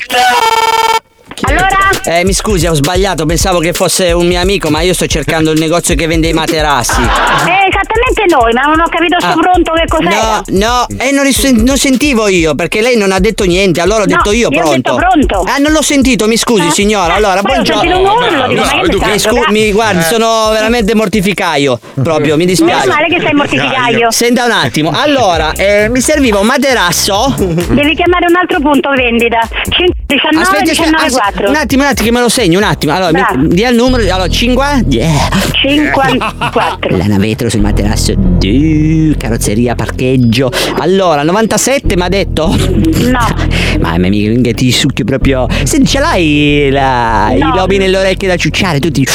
Allora? 1.42 1.84
Eh, 2.06 2.24
mi 2.24 2.32
scusi, 2.32 2.66
ho 2.66 2.74
sbagliato, 2.74 3.26
pensavo 3.26 3.58
che 3.58 3.72
fosse 3.72 4.12
un 4.12 4.26
mio 4.26 4.40
amico, 4.40 4.70
ma 4.70 4.82
io 4.82 4.94
sto 4.94 5.06
cercando 5.06 5.50
il 5.50 5.58
negozio 5.58 5.94
che 5.94 6.06
vende 6.06 6.28
i 6.28 6.32
materassi. 6.32 7.00
Eh, 7.00 7.68
esattamente 7.68 8.24
noi, 8.28 8.52
ma 8.52 8.62
non 8.62 8.80
ho 8.80 8.88
capito 8.88 9.18
sto 9.18 9.28
ah. 9.28 9.34
pronto 9.34 9.72
che 9.72 9.84
cos'è. 9.88 10.04
No, 10.04 10.42
no, 10.48 10.86
e 10.98 11.08
eh, 11.08 11.12
non, 11.12 11.32
sen- 11.32 11.62
non, 11.62 11.76
sentivo 11.76 12.28
io, 12.28 12.54
perché 12.54 12.80
lei 12.80 12.96
non 12.96 13.10
ha 13.10 13.18
detto 13.18 13.44
niente, 13.44 13.80
allora 13.80 14.02
ho 14.02 14.06
detto 14.06 14.30
no, 14.30 14.36
io, 14.36 14.48
io 14.50 14.60
pronto. 14.60 14.70
Ho 14.70 14.74
detto 14.74 14.94
pronto. 14.94 15.44
Ah, 15.50 15.58
non 15.58 15.72
l'ho 15.72 15.82
sentito, 15.82 16.26
mi 16.26 16.36
scusi, 16.36 16.66
eh? 16.66 16.70
signora. 16.70 17.14
Eh, 17.14 17.16
allora, 17.16 17.40
Poi 17.40 17.52
buongiorno. 17.52 17.96
Ho 17.96 18.16
urlo, 18.16 18.36
no, 18.36 18.48
dico, 18.48 18.62
no, 18.62 19.10
mi, 19.10 19.18
scu- 19.18 19.18
scu- 19.18 19.50
mi 19.50 19.72
guardi, 19.72 20.02
sono 20.02 20.50
veramente 20.50 20.94
mortificaio. 20.94 21.78
Proprio, 22.02 22.36
mi 22.36 22.44
dispiace. 22.44 22.86
Meno 22.86 23.00
male 23.00 23.14
che 23.14 23.20
sei 23.20 23.32
mortificaio. 23.32 24.10
Senta 24.10 24.44
un 24.44 24.50
attimo, 24.50 24.90
allora, 24.94 25.52
eh, 25.52 25.88
mi 25.88 26.00
serviva 26.00 26.38
un 26.38 26.46
materasso. 26.46 27.34
Devi 27.38 27.94
chiamare 27.94 28.26
un 28.28 28.36
altro 28.36 28.60
punto 28.60 28.90
vendita. 28.90 29.40
5, 29.68 29.94
19, 30.06 30.42
Aspetta, 30.42 30.70
19, 30.70 31.04
19 31.04 31.23
54. 31.24 31.48
Un 31.48 31.56
attimo, 31.56 31.82
un 31.82 31.88
attimo, 31.88 32.06
che 32.06 32.12
me 32.12 32.20
lo 32.20 32.28
segno, 32.28 32.58
un 32.58 32.64
attimo. 32.64 32.92
Allora, 32.92 33.32
mi, 33.36 33.48
dia 33.48 33.70
il 33.70 33.76
numero. 33.76 34.02
Allora, 34.02 34.28
50. 34.28 34.88
Yeah. 34.88 35.28
54. 35.62 36.96
Lana 36.96 37.18
vetro 37.18 37.48
sul 37.48 37.60
materasso. 37.60 38.14
Duh, 38.14 39.14
carrozzeria, 39.16 39.74
parcheggio. 39.74 40.50
Allora, 40.78 41.22
97 41.22 41.96
mi 41.96 42.02
ha 42.02 42.08
detto? 42.08 42.48
No. 42.48 43.26
Mamma 43.80 44.08
mia, 44.08 44.32
che 44.40 44.54
ti 44.54 44.70
succhio 44.70 45.04
proprio. 45.04 45.46
Se 45.64 45.82
ce 45.84 45.98
l'hai 45.98 46.68
la, 46.70 47.28
no. 47.28 47.34
i 47.34 47.56
lobi 47.56 47.78
nelle 47.78 47.96
orecchie 47.96 48.28
da 48.28 48.36
ciucciare, 48.36 48.80
tutti. 48.80 49.06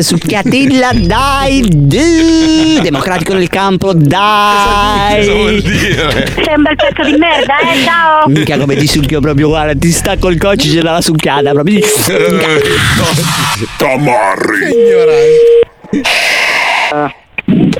Succhiatilla, 0.00 0.90
dai. 0.94 1.62
Duh, 1.68 2.80
democratico 2.82 3.32
nel 3.34 3.48
campo, 3.48 3.92
dai. 3.92 5.24
Sembra 5.24 6.72
il 6.72 6.76
pezzo 6.76 7.10
di 7.10 7.16
merda, 7.16 7.58
eh? 7.58 7.82
Ciao. 7.84 8.28
Mica 8.28 8.58
come 8.58 8.76
ti 8.76 8.86
succhio 8.86 9.20
proprio, 9.20 9.48
guarda, 9.48 9.74
ti 9.74 9.90
stacco 9.90 10.28
il 10.28 10.38
cocci, 10.38 10.68
ce 10.68 10.82
l'ha 10.82 11.00
succhiata 11.00 11.41
proprio. 11.50 11.80
Tamarri. 13.76 14.66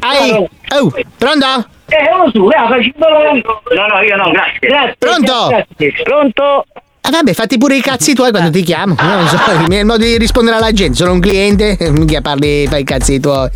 Ai. 0.00 0.48
Oh, 0.74 0.90
pronto? 1.18 1.66
Eh, 1.88 2.08
lo 2.16 2.30
so, 2.32 2.50
eh, 2.50 2.68
facci 2.68 2.94
No, 2.96 3.86
no, 3.86 4.00
io 4.00 4.16
no, 4.16 4.30
grazie. 4.30 4.58
Grazie. 4.60 4.96
Pronto? 4.98 5.46
grazie. 5.48 5.92
Pronto? 6.02 6.64
Ah, 7.04 7.10
vabbè, 7.10 7.32
fatti 7.34 7.58
pure 7.58 7.76
i 7.76 7.80
cazzi 7.80 8.14
tuoi 8.14 8.30
quando 8.30 8.50
ti 8.50 8.62
chiamo. 8.62 8.94
No, 8.98 9.14
Non 9.16 9.26
so, 9.26 9.36
il 9.60 9.64
mio 9.66 9.84
modo 9.84 10.04
di 10.04 10.16
rispondere 10.18 10.56
alla 10.56 10.70
gente. 10.72 10.94
Sono 10.96 11.12
un 11.12 11.20
cliente, 11.20 11.76
mica 11.90 12.20
parli, 12.20 12.66
fai 12.68 12.82
i 12.82 12.84
cazzi 12.84 13.18
tuoi. 13.18 13.48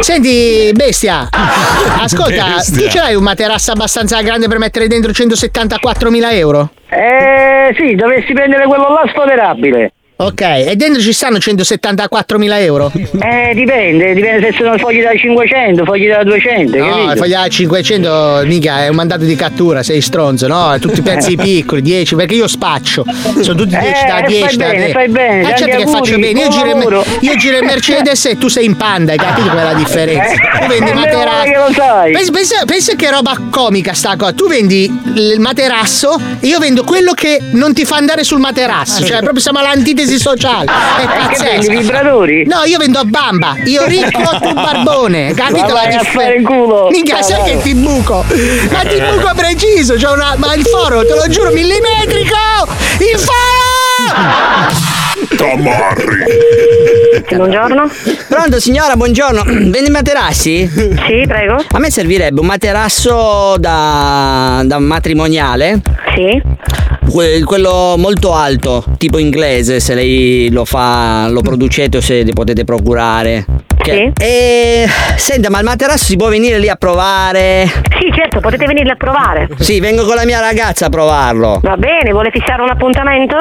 Senti, 0.00 0.70
bestia, 0.74 1.28
ascolta, 2.02 2.54
Bestia. 2.56 2.82
tu 2.82 2.88
ce 2.92 2.98
l'hai 2.98 3.14
un 3.14 3.22
materasso 3.22 3.70
abbastanza 3.70 4.20
grande 4.22 4.48
per 4.48 4.58
mettere 4.58 4.88
dentro 4.88 5.12
174.000 5.12 6.32
euro? 6.32 6.70
Eh, 6.88 7.74
sì, 7.78 7.94
dovessi 7.94 8.32
prendere 8.32 8.66
quello 8.66 8.88
là 8.88 9.04
sfoderabile. 9.08 9.92
Ok, 10.20 10.40
e 10.40 10.72
dentro 10.74 11.00
ci 11.00 11.12
stanno 11.12 11.36
174.000 11.38 12.60
euro? 12.62 12.90
Eh, 12.92 13.52
dipende, 13.54 14.14
dipende 14.14 14.48
se 14.50 14.56
sono 14.58 14.76
fogli 14.76 15.00
da 15.00 15.14
500, 15.16 15.84
fogli 15.84 16.08
da 16.08 16.24
200, 16.24 16.76
No, 16.76 16.86
capito? 16.88 17.12
il 17.12 17.18
fogliare 17.18 17.48
500 17.50 18.42
mica 18.46 18.82
è 18.82 18.88
un 18.88 18.96
mandato 18.96 19.22
di 19.24 19.36
cattura, 19.36 19.84
sei 19.84 20.00
stronzo, 20.00 20.48
no? 20.48 20.76
Tutti 20.80 21.02
pezzi 21.02 21.36
piccoli, 21.36 21.82
10, 21.82 22.16
perché 22.16 22.34
io 22.34 22.48
spaccio. 22.48 23.04
Sono 23.42 23.58
tutti 23.58 23.76
10 23.78 24.06
da 24.08 24.18
Eh, 24.24 24.26
10 24.26 24.42
fai 24.42 24.56
da 24.56 24.64
bene, 24.66 24.76
10. 24.78 24.92
fai 24.92 25.08
bene, 25.08 25.42
tanti 25.42 25.58
certo 25.62 25.64
che 25.76 25.82
auguri, 25.84 25.96
faccio 25.98 26.18
bene. 26.18 26.40
Io 26.40 26.48
giro, 26.48 27.04
io 27.20 27.36
giro 27.36 27.56
in 27.58 27.64
Mercedes 27.64 28.24
e 28.24 28.38
tu 28.38 28.48
sei 28.48 28.64
in 28.64 28.76
Panda, 28.76 29.12
hai 29.12 29.18
capito 29.18 29.46
qual 29.50 29.58
è 29.60 29.62
la 29.62 29.74
differenza? 29.74 30.32
Eh, 30.32 30.58
Tu 30.62 30.66
vendi 30.66 30.90
eh, 30.90 30.94
materasso. 30.94 31.44
che 31.44 31.56
lo 31.56 31.72
sai. 31.72 32.12
Pensa, 32.12 32.30
pensa- 32.32 32.64
pensa 32.66 32.94
che 32.96 33.08
roba 33.10 33.40
comica 33.50 33.92
sta 33.92 34.16
cosa. 34.16 34.32
Tu 34.32 34.48
vendi 34.48 34.84
il 35.14 35.36
materasso 35.38 36.20
e 36.40 36.46
io 36.48 36.58
vendo 36.58 36.82
quello 36.82 37.12
che 37.12 37.38
non 37.52 37.72
ti 37.72 37.84
fa 37.84 37.94
andare 37.98 38.24
sul 38.24 38.40
materasso. 38.40 39.04
Cioè, 39.04 39.18
proprio 39.20 39.40
siamo 39.40 39.60
all'antitesi 39.60 40.06
sociale. 40.16 40.70
È 40.70 41.02
Eh, 41.02 41.06
pazzesco. 41.06 41.42
vendi, 41.44 41.68
vibratori? 41.68 42.44
No, 42.46 42.62
io 42.64 42.78
vendo 42.78 43.00
a 43.00 43.04
bamba. 43.04 43.56
Io 43.64 43.84
ricco, 43.86 44.22
tu 44.40 44.52
barbone. 44.54 45.34
Capito 45.34 45.66
Ma 45.74 45.82
la 45.82 45.86
differenza? 45.98 46.54
Mica 46.90 47.22
sai 47.22 47.42
che 47.44 47.58
ti 47.62 47.74
buco. 47.74 48.24
Ma 48.70 48.80
ti 48.84 49.00
buco 49.00 49.32
preciso. 49.34 49.94
C'ho 49.94 50.12
una. 50.12 50.34
Ma 50.36 50.54
il 50.54 50.64
foro, 50.64 51.04
te 51.04 51.14
lo 51.14 51.26
giuro, 51.28 51.50
millimetrico! 51.50 52.36
Il 53.00 53.18
foro! 53.18 54.97
Tamarri. 55.36 56.24
Buongiorno. 57.36 57.88
Pronto 58.28 58.58
signora, 58.60 58.96
buongiorno. 58.96 59.42
Vendi 59.70 59.90
materassi? 59.90 60.66
Sì, 60.66 61.24
prego. 61.26 61.62
A 61.70 61.78
me 61.78 61.90
servirebbe 61.90 62.40
un 62.40 62.46
materasso 62.46 63.56
da, 63.58 64.62
da 64.64 64.78
matrimoniale. 64.78 65.80
Sì. 66.14 66.40
Que- 67.10 67.42
quello 67.44 67.94
molto 67.98 68.34
alto, 68.34 68.84
tipo 68.98 69.18
inglese, 69.18 69.80
se 69.80 69.94
lei 69.94 70.50
lo 70.50 70.64
fa, 70.64 71.28
lo 71.28 71.40
producete 71.42 71.98
o 71.98 72.00
se 72.00 72.22
li 72.22 72.32
potete 72.32 72.64
procurare. 72.64 73.44
Ok. 73.78 74.12
E 74.20 74.86
senta, 75.16 75.48
ma 75.50 75.58
il 75.58 75.64
materasso 75.64 76.04
si 76.04 76.16
può 76.16 76.28
venire 76.28 76.58
lì 76.58 76.68
a 76.68 76.76
provare? 76.76 77.66
Sì, 77.98 78.12
certo, 78.14 78.40
potete 78.40 78.66
venirli 78.66 78.90
a 78.90 78.96
provare. 78.96 79.48
Sì, 79.58 79.80
vengo 79.80 80.04
con 80.04 80.16
la 80.16 80.24
mia 80.24 80.40
ragazza 80.40 80.86
a 80.86 80.88
provarlo. 80.90 81.60
Va 81.62 81.76
bene, 81.76 82.10
vuole 82.12 82.30
fissare 82.30 82.60
un 82.62 82.70
appuntamento? 82.70 83.36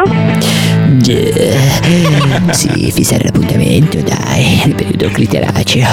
Sì, 2.52 2.92
fissare 2.96 3.26
l'appuntamento, 3.26 4.00
dai, 4.00 4.62
nel 4.66 4.76
periodo 4.76 5.10
cliteraceo. 5.10 5.86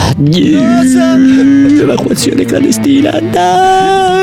Evacuazione 1.80 2.44
clandestina, 2.44 3.18
dai. 3.20 4.22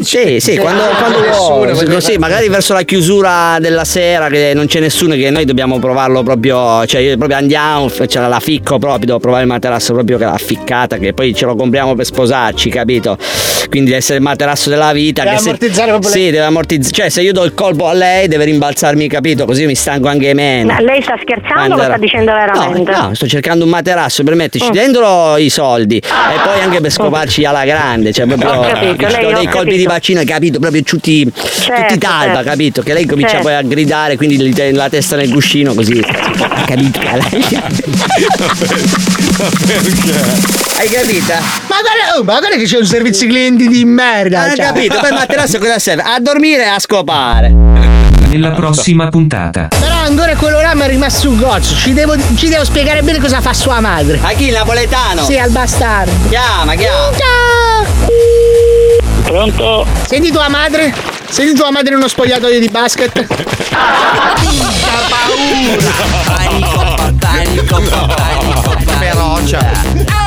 Sì, 0.00 0.40
sì, 0.40 0.56
quando, 0.56 0.82
quando 0.98 1.18
vuoi. 1.30 2.00
Sì, 2.00 2.16
magari 2.16 2.48
verso 2.48 2.72
la 2.72 2.82
chiusura 2.82 3.58
della 3.60 3.84
sera 3.84 4.28
che 4.28 4.52
non 4.54 4.66
c'è 4.66 4.80
nessuno, 4.80 5.14
che 5.14 5.28
noi 5.30 5.44
dobbiamo 5.44 5.78
provarlo 5.78 6.22
proprio, 6.22 6.86
cioè 6.86 7.02
io 7.02 7.16
proprio 7.16 7.36
andiamo, 7.36 7.88
c'è 7.88 8.26
la 8.26 8.40
ficco 8.40 8.78
proprio, 8.78 9.06
devo 9.06 9.18
provare 9.18 9.42
il 9.42 9.48
materasso 9.48 9.92
proprio 9.92 10.16
che 10.16 10.24
l'ha 10.24 10.38
ficcata, 10.38 10.96
che 10.96 11.12
poi 11.12 11.34
ce 11.34 11.44
lo 11.44 11.54
compriamo 11.54 11.94
per 11.94 12.06
sposarci, 12.06 12.70
capito? 12.70 13.18
Quindi 13.68 13.90
deve 13.90 14.02
essere 14.02 14.18
il 14.18 14.22
materasso 14.22 14.70
della 14.70 14.92
vita. 14.92 15.22
Deve 15.22 15.36
che 15.36 15.40
se- 15.42 15.48
ammortizzare 15.48 15.90
proprio 15.90 16.10
Sì, 16.10 16.24
deve 16.30 16.44
ammortizzare. 16.44 16.94
Cioè, 16.94 17.08
se 17.08 17.22
io 17.22 17.32
do 17.32 17.44
il 17.44 17.54
colpo 17.54 17.88
a 17.88 17.92
lei, 17.92 18.28
deve 18.28 18.44
rimbalzarmi, 18.44 19.08
capito? 19.08 19.44
Così 19.44 19.66
mi 19.66 19.74
stanco 19.74 20.08
anche 20.08 20.32
meno. 20.34 20.72
Ma 20.72 20.80
lei 20.80 21.02
sta 21.02 21.16
scherzando 21.20 21.74
o 21.76 21.82
sta 21.82 21.96
dicendo 21.96 22.32
veramente? 22.32 22.90
No, 22.92 23.08
no, 23.08 23.14
sto 23.14 23.26
cercando 23.26 23.64
un 23.64 23.70
materasso 23.70 24.22
per 24.22 24.34
metterci 24.34 24.68
Mm. 24.68 24.72
dentro 24.72 25.36
i 25.36 25.48
soldi 25.50 25.96
e 25.96 26.00
poi 26.02 26.60
anche 26.62 26.80
per 26.80 26.90
scoparci 26.90 27.44
alla 27.44 27.64
grande, 27.64 28.12
cioè 28.12 28.26
proprio 28.26 28.50
Ho 28.52 28.60
capito, 28.62 29.08
ci 29.08 29.16
lei- 29.16 29.24
ho 29.24 29.32
dei 29.34 29.46
colpi 29.46 29.50
capito. 29.50 29.76
di 29.76 29.86
bacino, 29.86 30.22
capito? 30.24 30.58
Proprio 30.58 30.82
tutti, 30.82 31.24
tutti 31.24 31.98
talpa, 31.98 32.34
certo. 32.34 32.50
capito? 32.50 32.82
Che 32.82 32.92
lei 32.92 33.06
comincia 33.06 33.32
Certo. 33.32 33.46
poi 33.46 33.54
a 33.56 33.62
gridare, 33.62 34.16
quindi 34.16 34.72
la 34.72 34.88
testa 34.88 35.16
nel 35.16 35.30
cuscino 35.32 35.74
così. 35.74 36.02
Capito? 36.64 37.00
Hai 40.78 40.88
capito? 40.88 41.32
Ma 41.66 41.76
guarda, 41.80 42.16
oh, 42.16 42.22
ma 42.22 42.38
guarda 42.38 42.56
che 42.56 42.64
c'è 42.64 42.78
un 42.78 42.86
servizio 42.86 43.26
clienti 43.26 43.66
di 43.66 43.84
merda. 43.84 44.42
Hai 44.42 44.56
cioè. 44.56 44.66
capito? 44.66 44.98
Per 45.00 45.10
il 45.10 45.14
materasso 45.16 45.58
cosa 45.58 45.78
serve? 45.78 46.02
A 46.02 46.20
dormire 46.20 46.62
e 46.62 46.68
a 46.68 46.78
scopare. 46.78 47.48
Nella 48.28 48.50
prossima 48.50 49.08
puntata. 49.08 49.68
Però 49.78 49.94
ancora 49.94 50.36
quello 50.36 50.60
là 50.60 50.74
mi 50.74 50.82
è 50.82 50.88
rimasto 50.88 51.28
sul 51.28 51.38
gozzo. 51.38 51.74
Ci 51.74 51.92
devo, 51.92 52.14
ci 52.36 52.48
devo 52.48 52.64
spiegare 52.64 53.02
bene 53.02 53.18
cosa 53.18 53.40
fa 53.40 53.52
sua 53.52 53.80
madre. 53.80 54.20
A 54.22 54.32
chi? 54.32 54.46
Il 54.46 54.52
napoletano? 54.52 55.24
Sì, 55.24 55.36
al 55.36 55.50
bastardo. 55.50 56.12
Chiama, 56.28 56.74
chiama. 56.74 57.10
Pronto? 59.24 59.86
Senti 60.06 60.30
tua 60.30 60.48
madre? 60.48 60.94
Senti 61.28 61.54
tua 61.54 61.70
madre 61.72 61.90
in 61.90 61.96
uno 61.98 62.08
spogliatoio 62.08 62.60
di 62.60 62.68
basket? 62.68 63.26
Ferocia. 67.34 67.58
Paura. 67.66 68.53
roccia. 69.14 70.23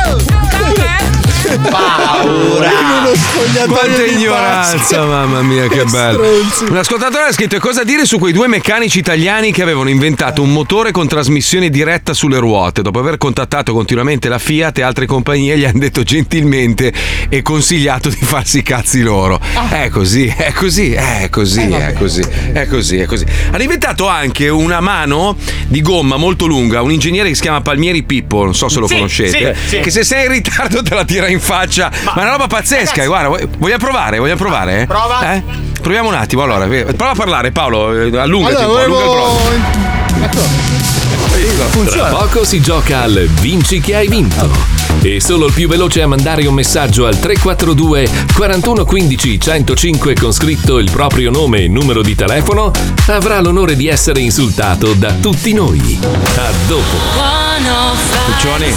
Quanta 3.67 4.03
ignoranza, 4.05 5.05
mamma 5.05 5.41
mia, 5.41 5.67
che 5.67 5.83
bello. 5.85 6.21
Un 6.69 6.75
ascoltatore 6.77 7.23
ha 7.25 7.31
scritto: 7.31 7.57
Cosa 7.59 7.83
dire 7.83 8.05
su 8.05 8.19
quei 8.19 8.33
due 8.33 8.47
meccanici 8.47 8.99
italiani 8.99 9.51
che 9.51 9.61
avevano 9.61 9.89
inventato 9.89 10.41
un 10.41 10.51
motore 10.51 10.91
con 10.91 11.07
trasmissione 11.07 11.69
diretta 11.69 12.13
sulle 12.13 12.37
ruote? 12.37 12.81
Dopo 12.81 12.99
aver 12.99 13.17
contattato 13.17 13.73
continuamente 13.73 14.27
la 14.29 14.39
Fiat 14.39 14.77
e 14.79 14.81
altre 14.81 15.05
compagnie, 15.05 15.57
gli 15.57 15.63
hanno 15.65 15.79
detto 15.79 16.03
gentilmente 16.03 16.91
e 17.29 17.41
consigliato 17.41 18.09
di 18.09 18.17
farsi 18.19 18.59
i 18.59 18.63
cazzi 18.63 19.01
loro. 19.01 19.39
È 19.69 19.89
così, 19.89 20.27
è 20.35 20.51
così, 20.53 20.91
è 20.93 21.27
così, 21.29 21.69
è 21.71 21.93
così, 21.93 22.21
è 22.53 22.67
così, 22.67 22.97
è 22.97 23.05
così. 23.05 23.25
Hanno 23.51 23.63
inventato 23.63 24.07
anche 24.07 24.49
una 24.49 24.79
mano 24.81 25.37
di 25.67 25.81
gomma 25.81 26.17
molto 26.17 26.45
lunga, 26.45 26.81
un 26.81 26.91
ingegnere 26.91 27.29
che 27.29 27.35
si 27.35 27.41
chiama 27.41 27.61
Palmieri 27.61 28.03
Pippo, 28.03 28.43
non 28.43 28.55
so 28.55 28.67
se 28.69 28.79
lo 28.79 28.87
Sì, 28.87 28.95
conoscete, 28.95 29.55
sì, 29.55 29.67
sì. 29.75 29.79
che 29.79 29.91
se 29.91 30.03
sei 30.03 30.25
in 30.25 30.31
ritardo 30.31 30.81
te 30.83 30.93
la 30.93 31.05
tira 31.05 31.27
in 31.27 31.36
faccia. 31.39 31.91
Ma, 32.03 32.13
è 32.15 32.21
una 32.21 32.31
roba 32.31 32.47
pazzesca, 32.47 33.05
guarda, 33.05 33.27
vuoi- 33.27 33.47
vogliamo 33.57 33.83
provare? 33.83 34.19
Vogliamo 34.19 34.39
provare? 34.39 34.85
Prova. 34.87 35.33
Eh? 35.33 35.43
Proviamo 35.81 36.09
un 36.09 36.15
attimo, 36.15 36.43
allora, 36.43 36.65
eh, 36.65 36.83
prova 36.93 37.11
a 37.11 37.15
parlare 37.15 37.51
Paolo, 37.51 37.93
eh, 37.93 38.17
allungati 38.17 38.55
Allora, 38.55 38.85
un 38.85 38.91
po', 38.91 38.97
allunga 38.97 39.03
il 39.03 39.07
volevo- 39.07 39.39
brodo. 40.23 40.85
Tra 41.91 42.05
poco 42.05 42.43
si 42.43 42.59
gioca 42.61 43.01
al 43.03 43.27
Vinci 43.39 43.79
che 43.79 43.95
hai 43.95 44.07
vinto. 44.07 44.75
E 45.01 45.21
solo 45.21 45.45
il 45.45 45.53
più 45.53 45.67
veloce 45.67 46.01
a 46.01 46.07
mandare 46.07 46.45
un 46.47 46.53
messaggio 46.55 47.05
al 47.05 47.19
342 47.19 48.09
41 48.33 48.83
15 48.83 49.39
105 49.39 50.15
con 50.15 50.31
scritto 50.31 50.79
il 50.79 50.89
proprio 50.89 51.29
nome 51.29 51.59
e 51.59 51.67
numero 51.67 52.01
di 52.01 52.15
telefono 52.15 52.71
avrà 53.07 53.39
l'onore 53.39 53.75
di 53.75 53.87
essere 53.87 54.19
insultato 54.21 54.93
da 54.93 55.13
tutti 55.13 55.53
noi. 55.53 55.99
A 56.01 56.49
dopo. 56.65 56.97
Puccioni, 58.25 58.73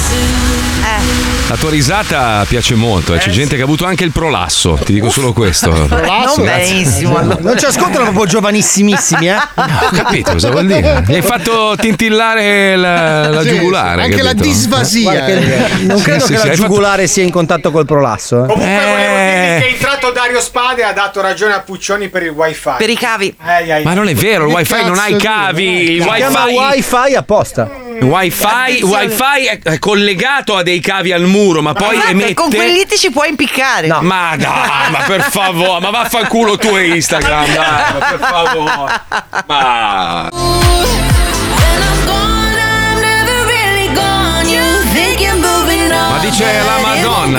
la 1.51 1.57
tua 1.57 1.71
risata 1.71 2.45
piace 2.49 2.77
molto, 2.77 3.13
eh. 3.13 3.19
c'è 3.19 3.31
gente 3.31 3.57
che 3.57 3.63
ha 3.63 3.65
avuto 3.65 3.85
anche 3.85 4.05
il 4.05 4.13
prolasso, 4.13 4.79
ti 4.85 4.93
dico 4.93 5.11
solo 5.11 5.33
questo. 5.33 5.69
Non 5.91 6.45
Grazie. 6.45 6.45
benissimo. 6.45 7.19
Non 7.21 7.59
ci 7.59 7.65
ascoltano 7.65 8.05
proprio 8.05 8.27
giovanissimissimi, 8.27 9.29
eh? 9.29 9.35
Ho 9.55 9.89
capito 9.93 10.33
cosa 10.33 10.51
vuol 10.51 10.67
dire? 10.67 11.03
Mi 11.07 11.15
hai 11.17 11.23
fatto 11.23 11.75
tintillare 11.77 12.77
la, 12.77 13.29
la 13.31 13.43
Sì, 13.43 13.49
giugulare. 13.49 14.03
anche 14.03 14.23
la 14.23 14.29
capito? 14.31 14.45
disvasia. 14.45 15.03
Guarda 15.11 15.25
che 15.27 15.85
non 15.85 16.01
credo 16.03 16.25
Sì, 16.25 16.33
che 16.33 16.39
sì, 16.39 16.45
la 16.45 16.51
hai 16.51 16.57
fatto- 16.57 16.69
giugulare 16.69 17.07
sia 17.09 17.23
in 17.25 17.31
contatto 17.31 17.71
col 17.73 17.85
prolasso. 17.87 18.45
Eh. 18.45 18.47
Comunque 18.47 18.85
volevo 18.85 19.17
dirvi 19.17 19.61
che 19.61 19.67
è 19.67 19.73
entrato 19.73 20.11
Dario 20.13 20.41
Spade 20.41 20.81
e 20.83 20.85
ha 20.85 20.93
dato 20.93 21.21
ragione 21.21 21.55
a 21.55 21.61
Puccioni 21.61 22.09
per 22.09 22.23
il 22.23 22.31
wifi. 22.31 22.71
Per 22.79 22.89
i 22.91 22.97
cavi. 22.97 23.35
Ai. 23.45 23.83
Ma 23.83 23.95
non 23.95 24.09
è 24.09 24.15
vero, 24.15 24.47
il 24.47 24.55
wifi 24.55 24.85
non 24.85 24.99
ha 24.99 25.09
i 25.09 25.17
cavi. 25.17 25.95
Il 25.95 26.03
Si 26.03 26.09
chiama 26.15 26.45
wifi, 26.45 26.95
wifi 26.95 27.15
apposta. 27.17 27.80
Wifi, 28.03 28.83
wifi 28.83 29.47
è- 29.49 29.59
è 29.63 29.79
collegato 29.79 30.57
a 30.57 30.63
dei 30.63 30.81
cavi 30.81 31.13
al 31.13 31.23
muro, 31.23 31.63
ma 31.63 31.73
poi 31.73 31.97
Esatto, 31.97 32.11
emette. 32.11 32.35
con 32.35 32.51
quelli 32.51 32.73
lì 32.73 32.87
ti 32.87 32.97
ci 32.97 33.11
puoi 33.11 33.29
impiccare. 33.29 33.87
Ma 34.01 34.35
dai, 34.37 34.91
ma 34.91 34.99
per 35.07 35.23
favore, 35.31 35.81
ma 35.81 35.91
vaffanculo 35.91 36.57
tu 36.57 36.77
e 36.77 36.89
Instagram, 36.97 37.45
dai, 37.53 37.93
ma 37.93 38.07
per 38.07 38.19
favore. 38.21 39.01
Ma. 39.47 40.29
Ma 46.09 46.19
dice 46.21 46.45
la 46.65 46.79
Madonna. 46.81 47.39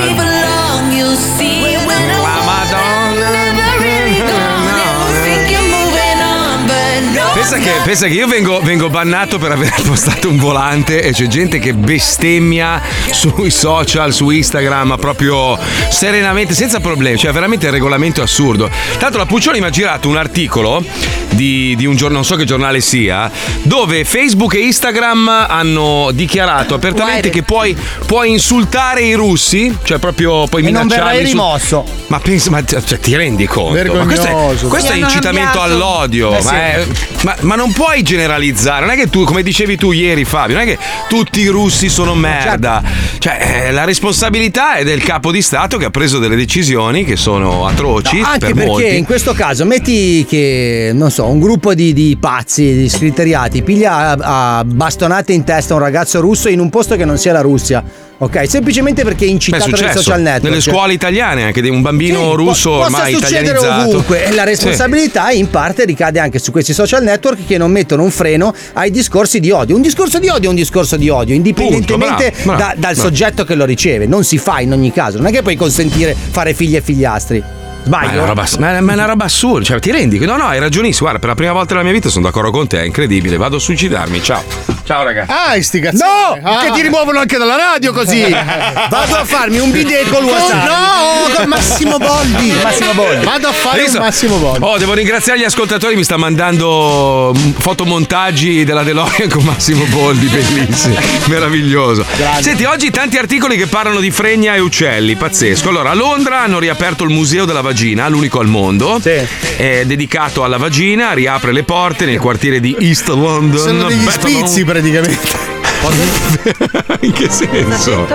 Pensa 7.42 7.58
che, 7.58 7.72
pensa 7.84 8.06
che 8.06 8.14
io 8.14 8.28
vengo, 8.28 8.62
vengo 8.62 8.88
bannato 8.92 9.40
per 9.40 9.52
aver 9.52 9.74
postato 9.82 10.30
un 10.30 10.38
volante 10.38 11.02
e 11.02 11.12
c'è 11.12 11.26
gente 11.26 11.58
che 11.58 11.74
bestemmia 11.74 12.80
sui 13.10 13.50
social, 13.50 14.14
su 14.14 14.30
Instagram, 14.30 14.90
ma 14.90 14.98
proprio 14.98 15.58
serenamente, 15.90 16.54
senza 16.54 16.80
problemi. 16.80 17.18
Cioè, 17.18 17.32
veramente 17.32 17.66
il 17.66 17.72
regolamento 17.72 18.22
è 18.22 18.26
assurdo. 18.26 18.70
Tanto 19.00 19.18
la 19.18 19.26
Puccioni 19.26 19.60
mi 19.60 19.66
ha 19.66 19.72
girato 19.72 20.08
un 20.08 20.18
articolo 20.18 20.86
di, 21.32 21.76
di 21.78 21.86
un 21.86 21.94
giornale, 21.96 22.16
non 22.16 22.26
so 22.26 22.36
che 22.36 22.46
giornale 22.46 22.82
sia, 22.82 23.30
dove 23.64 24.04
Facebook 24.06 24.54
e 24.56 24.60
Instagram 24.60 25.28
hanno 25.48 26.10
dichiarato 26.14 26.74
apertamente 26.74 27.30
che 27.30 27.44
puoi, 27.44 27.76
puoi 28.06 28.32
insultare 28.32 29.02
i 29.04 29.14
russi, 29.14 29.76
cioè 29.84 29.98
proprio 29.98 30.46
puoi 30.48 30.66
E 30.66 30.72
non 30.72 30.84
minacciarli. 30.84 31.10
verrai 31.18 31.26
rimosso. 31.32 31.86
Ma 32.08 32.20
pensa, 32.20 32.50
ma 32.50 32.64
cioè, 32.64 33.00
ti 33.00 33.16
rendi 33.16 33.46
conto? 33.48 33.94
Ma 33.94 34.04
questo 34.06 34.26
è, 34.26 34.30
Vergognoso. 34.32 34.68
questo 34.68 34.92
è 34.92 34.96
hanno 34.96 35.06
incitamento 35.06 35.58
cambiato. 35.60 35.74
all'odio. 35.86 36.36
Eh 36.38 36.42
sì. 36.42 36.46
ma, 36.48 36.66
è- 36.74 36.86
ma- 37.22 37.36
ma 37.42 37.56
non 37.56 37.72
puoi 37.72 38.02
generalizzare. 38.04 38.86
Non 38.86 38.94
è 38.94 38.98
che 38.98 39.10
tu, 39.10 39.24
come 39.24 39.44
dicevi 39.44 39.78
tu 39.78 39.92
ieri, 39.92 40.26
Fabio, 40.26 40.56
non 40.58 40.64
è 40.64 40.68
che 40.68 40.78
tutti 41.08 41.40
i 41.40 41.48
russi 41.48 41.88
sono 41.90 42.14
merda. 42.16 42.82
Cioè, 43.18 43.64
eh, 43.68 43.72
la 43.72 43.86
responsabilità 43.86 44.76
è 44.76 44.84
del 44.84 45.02
capo 45.04 45.32
di 45.32 45.42
Stato 45.42 45.78
che 45.78 45.86
ha 45.86 45.90
preso 45.90 46.20
delle 46.20 46.36
decisioni 46.36 47.06
che 47.06 47.16
sono 47.16 47.66
atroci. 47.66 48.20
Anche 48.22 48.40
per 48.48 48.54
perché 48.54 48.66
molti. 48.70 48.96
in 48.98 49.06
questo 49.06 49.34
caso 49.34 49.64
metti 49.66 50.26
che, 50.28 50.92
non 50.94 51.10
so, 51.12 51.21
un 51.28 51.40
gruppo 51.40 51.74
di, 51.74 51.94
di 51.94 52.18
pazzi, 52.20 52.74
di 52.74 52.90
scriteriati, 52.90 53.62
piglia 53.64 54.16
a, 54.18 54.58
a 54.60 54.64
bastonate 54.64 55.34
in 55.34 55.44
testa 55.44 55.74
un 55.74 55.80
ragazzo 55.80 56.20
russo 56.20 56.50
in 56.50 56.60
un 56.60 56.70
posto 56.70 56.96
che 56.96 57.06
non 57.06 57.18
sia 57.18 57.32
la 57.34 57.42
Russia. 57.42 57.84
Ok, 58.22 58.48
semplicemente 58.48 59.04
perché 59.04 59.26
è 59.26 59.30
incitato 59.30 59.64
successo 59.64 60.00
social 60.00 60.22
network. 60.22 60.44
nelle 60.44 60.62
scuole 60.62 60.94
italiane 60.94 61.44
anche 61.44 61.60
di 61.60 61.70
un 61.70 61.82
bambino 61.82 62.30
Sì, 62.30 62.36
russo 62.36 62.70
po- 62.70 62.76
ormai 62.82 63.16
succedere 63.16 63.58
ovunque 63.58 64.24
e 64.26 64.32
la 64.36 64.44
Sì. 64.44 64.50
responsabilità 64.50 65.32
in 65.32 65.50
parte 65.50 65.86
ricade 65.86 66.20
anche 66.20 66.38
su 66.38 66.52
questi 66.52 66.72
social 66.72 67.02
network 67.02 67.48
che 67.48 67.58
non 67.58 67.72
mettono 67.72 68.04
un 68.04 68.12
freno 68.12 68.54
ai 68.74 68.92
discorsi 68.92 69.40
di 69.40 69.50
odio. 69.50 69.76
Un 69.76 69.82
discorso 69.82 70.20
di 70.20 70.28
odio 70.28 70.50
è 70.50 70.52
un 70.52 70.56
discorso 70.56 70.98
di 70.98 71.10
odio, 71.10 71.34
indipendentemente 71.34 72.30
bravo, 72.30 72.44
bravo, 72.44 72.58
da- 72.60 72.74
dal 72.78 72.94
bravo. 72.94 73.02
soggetto 73.02 73.44
che 73.44 73.56
lo 73.56 73.66
riceve. 73.66 74.06
Non 74.06 74.24
si 74.24 74.38
fa 74.38 74.60
in 74.60 74.72
ogni 74.72 74.92
caso, 74.92 75.18
non 75.18 75.26
è 75.26 75.32
che 75.32 75.42
puoi 75.42 75.56
consentire 75.56 76.16
fare 76.16 76.54
figli 76.54 76.76
e 76.76 76.82
figliastri. 76.82 77.44
Ma 77.86 78.02
è, 78.02 78.06
Sbaglio? 78.06 78.26
roba, 78.26 78.46
ma 78.60 78.78
è- 78.78 78.80
ma 78.82 78.92
è 78.92 78.96
una 78.96 79.06
roba 79.06 79.26
assurda, 79.26 79.66
cioè 79.66 79.80
ti 79.80 79.92
rendi? 79.92 80.20
No, 80.20 80.38
no, 80.38 80.44
hai 80.46 80.60
ragionissimo. 80.60 81.10
Guarda, 81.10 81.20
per 81.20 81.30
la 81.30 81.36
prima 81.36 81.52
volta 81.54 81.74
nella 81.74 81.84
mia 81.86 81.94
vita 81.94 82.10
sono 82.10 82.26
d'accordo 82.26 82.52
con 82.52 82.68
te, 82.68 82.82
è 82.82 82.86
incredibile. 82.86 83.38
Vado 83.38 83.56
a 83.56 83.60
suicidarmi, 83.60 84.22
ciao. 84.22 84.44
Ciao 84.92 85.04
ragazzi. 85.04 85.32
Ah, 85.32 85.62
sti 85.62 85.80
cazzi. 85.80 86.04
No! 86.04 86.38
Ah. 86.44 86.66
Che 86.66 86.72
ti 86.72 86.82
rimuovono 86.82 87.20
anche 87.20 87.38
dalla 87.38 87.56
radio 87.56 87.94
così! 87.94 88.24
Vado 88.28 89.16
a 89.16 89.24
farmi 89.24 89.58
un 89.60 89.72
bidet 89.72 90.10
col 90.10 90.26
wasabi. 90.26 90.68
No, 90.68 91.34
con 91.34 91.48
Massimo 91.48 91.98
Boldi. 91.98 92.52
Massimo 92.62 92.92
Boldi. 92.92 93.24
Vado 93.24 93.48
a 93.48 93.54
fare 93.54 93.84
Visto? 93.84 94.00
un 94.00 94.04
Massimo 94.04 94.36
Boldi. 94.36 94.66
Oh, 94.66 94.78
devo 94.78 94.94
ringraziare 94.94 95.40
gli 95.40 95.46
ascoltatori, 95.46 95.96
mi 95.96 96.04
sta 96.04 96.18
mandando 96.18 97.34
mm, 97.34 97.52
fotomontaggi 97.52 98.66
della 98.66 98.84
DeLorean 98.84 99.30
con 99.30 99.46
Massimo 99.46 99.86
Boldi, 99.86 100.28
bellissimo, 100.28 100.96
meraviglioso. 101.28 102.06
Senti, 102.42 102.66
oggi 102.66 102.92
tanti 102.92 103.18
articoli 103.18 103.56
che 103.56 103.68
parlano 103.68 104.02
di 104.02 104.12
fregna 104.12 104.56
e 104.56 104.60
uccelli, 104.60 105.16
pazzesco. 105.16 105.70
Allora, 105.70 105.92
a 105.92 105.94
Londra 105.94 106.42
hanno 106.42 106.60
riaperto 106.60 107.06
il 107.06 107.12
Museo 107.12 107.46
della 107.46 107.62
Vagina, 107.62 108.10
l'unico 108.10 108.42
al 108.42 108.48
mondo, 108.48 109.00
è 109.02 109.84
dedicato 109.86 110.44
alla 110.44 110.58
vagina, 110.58 111.14
riapre 111.14 111.54
le 111.54 111.64
porte 111.64 112.04
nel 112.04 112.20
quartiere 112.20 112.60
di 112.60 112.76
East 112.78 113.08
London. 113.08 113.58
Sono 113.58 113.88
degli 113.88 114.04
Beh, 114.04 114.12
spizi 114.12 114.66
praticamente. 114.82 115.50
In 117.02 117.12
che 117.14 117.30
senso? 117.30 118.08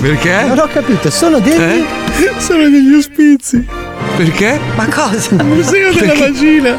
Perché? 0.00 0.44
Non 0.44 0.58
ho 0.58 0.66
capito, 0.68 1.10
sono 1.10 1.38
degli. 1.40 1.60
Eh? 1.60 1.84
Sono 2.38 2.68
degli 2.68 2.94
ospizi. 2.94 3.64
Perché? 4.16 4.60
Ma 4.76 4.86
cosa? 4.86 5.42
Museo 5.42 5.92
della 5.92 6.12
Perché? 6.12 6.30
vagina. 6.30 6.76